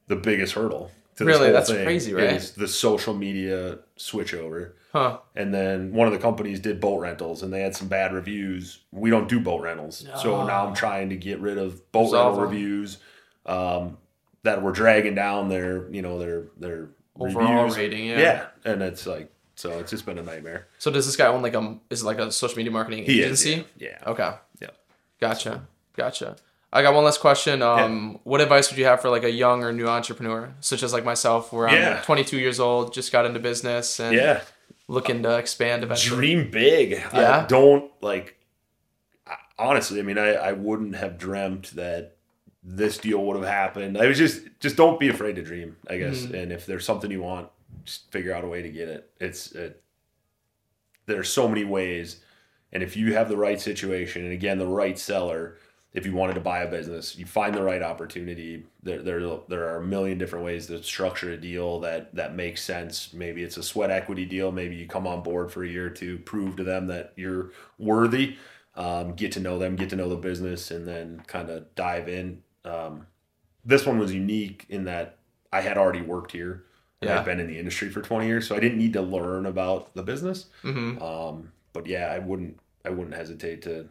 the 0.07 0.17
biggest 0.17 0.55
hurdle. 0.55 0.91
To 1.17 1.25
this 1.25 1.35
Really? 1.35 1.47
whole 1.47 1.55
That's 1.55 1.71
thing 1.71 1.85
crazy, 1.85 2.13
right? 2.15 2.35
is 2.35 2.53
the 2.53 2.69
social 2.69 3.13
media 3.15 3.79
switchover. 3.99 4.73
Huh? 4.97 5.19
And 5.35 5.53
then 5.55 5.93
one 5.93 6.07
of 6.07 6.13
the 6.13 6.19
companies 6.19 6.61
did 6.61 6.81
boat 6.81 6.99
rentals 7.01 7.43
and 7.43 7.53
they 7.53 7.61
had 7.61 7.75
some 7.77 7.89
bad 7.89 8.13
reviews. 8.13 8.81
We 8.93 9.11
don't 9.11 9.29
do 9.29 9.41
boat 9.41 9.63
rentals. 9.63 10.07
So 10.23 10.47
now 10.47 10.67
I'm 10.67 10.75
trying 10.75 11.11
to 11.11 11.17
get 11.17 11.41
rid 11.41 11.59
of 11.59 11.91
boat 11.93 12.05
Resolve 12.07 12.37
rental 12.37 12.43
them. 12.43 12.51
reviews 12.51 12.99
um, 13.47 13.99
that 14.43 14.63
were 14.63 14.73
dragging 14.73 15.15
down 15.15 15.49
their, 15.49 15.89
you 15.91 16.03
know, 16.03 16.19
their 16.19 16.45
their 16.59 16.89
Overall 17.19 17.63
reviews. 17.65 17.77
rating, 17.79 18.07
yeah. 18.07 18.19
Yeah. 18.21 18.47
And 18.65 18.83
it's 18.83 19.07
like 19.07 19.31
so 19.55 19.79
it's 19.79 19.91
just 19.91 20.05
been 20.05 20.19
a 20.19 20.23
nightmare. 20.23 20.69
So 20.79 20.91
does 20.91 21.07
this 21.07 21.17
guy 21.17 21.27
own 21.29 21.41
like 21.43 21.55
a 21.55 21.79
is 21.91 22.03
it 22.03 22.07
like 22.07 22.19
a 22.19 22.31
social 22.31 22.57
media 22.59 22.71
marketing 22.73 23.05
He 23.05 23.21
is, 23.23 23.45
agency? 23.47 23.67
yeah. 23.79 23.99
yeah. 24.03 24.11
Okay. 24.11 24.31
Yeah. 24.61 24.69
Gotcha. 25.21 25.67
Gotcha. 25.97 26.37
I 26.73 26.83
got 26.83 26.93
one 26.93 27.05
last 27.05 27.21
question. 27.21 27.63
Um, 27.63 28.19
what 28.25 28.43
advice 28.43 28.69
would 28.71 28.77
you 28.79 28.85
have 28.85 29.01
for 29.01 29.09
like 29.09 29.23
a 29.25 29.31
young 29.31 29.63
or 29.65 29.73
new 29.73 29.87
entrepreneur, 29.89 30.53
such 30.61 30.83
as 30.83 30.93
like 30.93 31.05
myself, 31.07 31.51
where 31.53 31.69
I'm 31.69 31.75
Yeah. 31.75 32.03
22 32.03 32.39
years 32.39 32.61
old, 32.61 32.93
just 32.93 33.13
got 33.13 33.25
into 33.25 33.41
business 33.41 33.99
and 33.99 34.15
Yeah. 34.15 34.43
Looking 34.89 35.23
to 35.23 35.37
expand 35.37 35.83
eventually? 35.83 36.17
Dream 36.17 36.51
big. 36.51 36.95
I 37.13 37.21
Yeah. 37.21 37.47
don't 37.49 37.91
like 38.03 38.37
honestly, 39.59 39.99
I 40.01 40.03
mean 40.03 40.19
I, 40.19 40.35
I 40.35 40.53
wouldn't 40.53 40.97
have 40.97 41.19
dreamt 41.19 41.75
that 41.77 42.17
this 42.63 42.99
deal 42.99 43.25
would 43.25 43.37
have 43.37 43.47
happened. 43.47 43.97
I 43.99 44.07
was 44.07 44.19
just 44.19 44.43
just 44.61 44.77
don't 44.77 44.99
be 45.01 45.09
afraid 45.09 45.37
to 45.37 45.43
dream, 45.43 45.77
I 45.89 45.99
guess. 45.99 46.23
Mhm. 46.23 46.35
And 46.43 46.53
if 46.53 46.67
there's 46.67 46.85
something 46.85 47.11
you 47.11 47.23
want, 47.23 47.49
just 47.85 48.11
figure 48.11 48.35
out 48.35 48.45
a 48.45 48.49
way 48.49 48.63
to 48.63 48.69
get 48.71 48.89
it. 48.89 49.11
It's 49.21 49.53
it, 49.53 49.83
there's 51.07 51.29
so 51.33 51.49
many 51.49 51.65
ways. 51.65 52.21
And 52.73 52.83
if 52.83 52.97
you 52.97 53.15
have 53.15 53.29
the 53.29 53.37
right 53.37 53.61
situation 53.61 54.25
and 54.25 54.33
again 54.33 54.59
the 54.59 54.67
right 54.67 54.99
seller, 54.99 55.57
if 55.97 56.05
you 56.05 56.13
wanted 56.13 56.35
to 56.35 56.41
buy 56.41 56.59
a 56.59 56.71
business, 56.71 57.17
you 57.17 57.25
find 57.25 57.55
the 57.55 57.63
right 57.63 57.83
opportunity. 57.83 58.65
There, 58.83 59.01
there, 59.03 59.39
there 59.49 59.69
are 59.69 59.79
a 59.79 59.83
million 59.83 60.19
different 60.19 60.45
ways 60.45 60.67
to 60.67 60.83
structure 60.83 61.31
a 61.31 61.39
deal 61.39 61.81
that 61.81 62.15
that 62.15 62.37
makes 62.37 62.63
sense. 62.63 63.15
Maybe 63.15 63.43
it's 63.43 63.57
a 63.57 63.63
sweat 63.63 63.91
equity 63.91 64.27
deal. 64.27 64.53
Maybe 64.53 64.77
you 64.77 64.87
come 64.87 65.07
on 65.07 65.23
board 65.23 65.51
for 65.51 65.65
a 65.65 65.69
year 65.69 65.89
to 65.91 66.19
prove 66.19 66.57
to 66.57 66.65
them 66.65 66.87
that 66.89 67.15
you're 67.17 67.51
worthy. 67.79 68.37
Um, 68.75 69.15
get 69.15 69.33
to 69.33 69.41
know 69.41 69.59
them, 69.59 69.75
get 69.75 69.89
to 69.89 69.97
know 69.97 70.11
the 70.11 70.17
business, 70.17 70.71
and 70.71 70.87
then 70.87 71.23
kind 71.27 71.49
of 71.49 71.75
dive 71.75 72.11
in. 72.11 72.43
Um, 72.67 73.07
this 73.65 73.87
one 73.87 73.99
was 73.99 74.13
unique 74.13 74.67
in 74.69 74.85
that 74.85 75.17
I 75.51 75.63
had 75.63 75.79
already 75.79 76.03
worked 76.03 76.33
here. 76.33 76.65
And 77.01 77.09
Yeah. 77.09 77.19
I've 77.19 77.25
been 77.25 77.41
in 77.41 77.47
the 77.47 77.59
industry 77.59 77.89
for 77.89 78.03
20 78.03 78.27
years, 78.27 78.47
so 78.47 78.55
I 78.55 78.61
didn't 78.61 78.79
need 78.79 78.93
to 78.93 79.03
learn 79.03 79.47
about 79.47 79.95
the 79.95 80.03
business. 80.03 80.47
hmm 80.61 80.99
Um, 81.03 81.53
but 81.73 81.87
yeah, 81.87 82.07
I 82.13 82.19
wouldn't 82.19 82.59
I 82.85 82.91
wouldn't 82.91 83.15
hesitate 83.17 83.63
to 83.63 83.89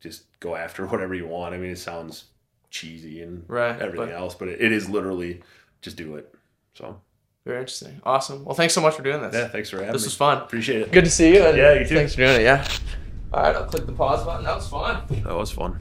just 0.00 0.24
go 0.40 0.56
after 0.56 0.86
whatever 0.88 1.14
you 1.14 1.26
want. 1.26 1.54
I 1.54 1.58
mean, 1.58 1.70
it 1.70 1.78
sounds 1.78 2.24
cheesy 2.70 3.22
and 3.22 3.44
Right, 3.48 3.80
everything 3.80 4.08
but- 4.08 4.14
else, 4.14 4.34
but 4.34 4.48
it, 4.48 4.60
it 4.60 4.72
is 4.72 4.88
literally 4.88 5.42
just 5.82 5.96
do 5.96 6.16
it. 6.16 6.34
So 6.74 7.00
Very 7.44 7.58
interesting. 7.60 8.00
Awesome. 8.04 8.44
Well, 8.44 8.54
thanks 8.54 8.74
so 8.74 8.80
much 8.80 8.94
for 8.94 9.02
doing 9.02 9.20
this. 9.22 9.34
yeah, 9.34 9.48
thanks 9.48 9.70
for 9.70 9.78
having 9.78 9.92
This 9.92 10.02
me. 10.02 10.06
was 10.06 10.14
fun. 10.16 10.38
Appreciate 10.38 10.82
it. 10.82 10.92
Good 10.92 11.04
to 11.04 11.10
see 11.10 11.34
you. 11.34 11.42
And 11.42 11.56
Yeah, 11.56 11.74
you 11.74 11.86
too. 11.86 11.94
Thanks 11.96 12.14
for 12.14 12.18
doing 12.22 12.40
it. 12.40 12.44
Yeah. 12.44 12.66
All 13.32 13.42
right, 13.42 13.54
I'll 13.56 13.66
click 13.66 13.86
the 13.86 13.92
pause 13.92 14.24
button. 14.24 14.44
That 14.44 14.56
was 14.56 14.68
fun. 14.68 15.02
That 15.24 15.36
was 15.36 15.50
fun. 15.52 15.78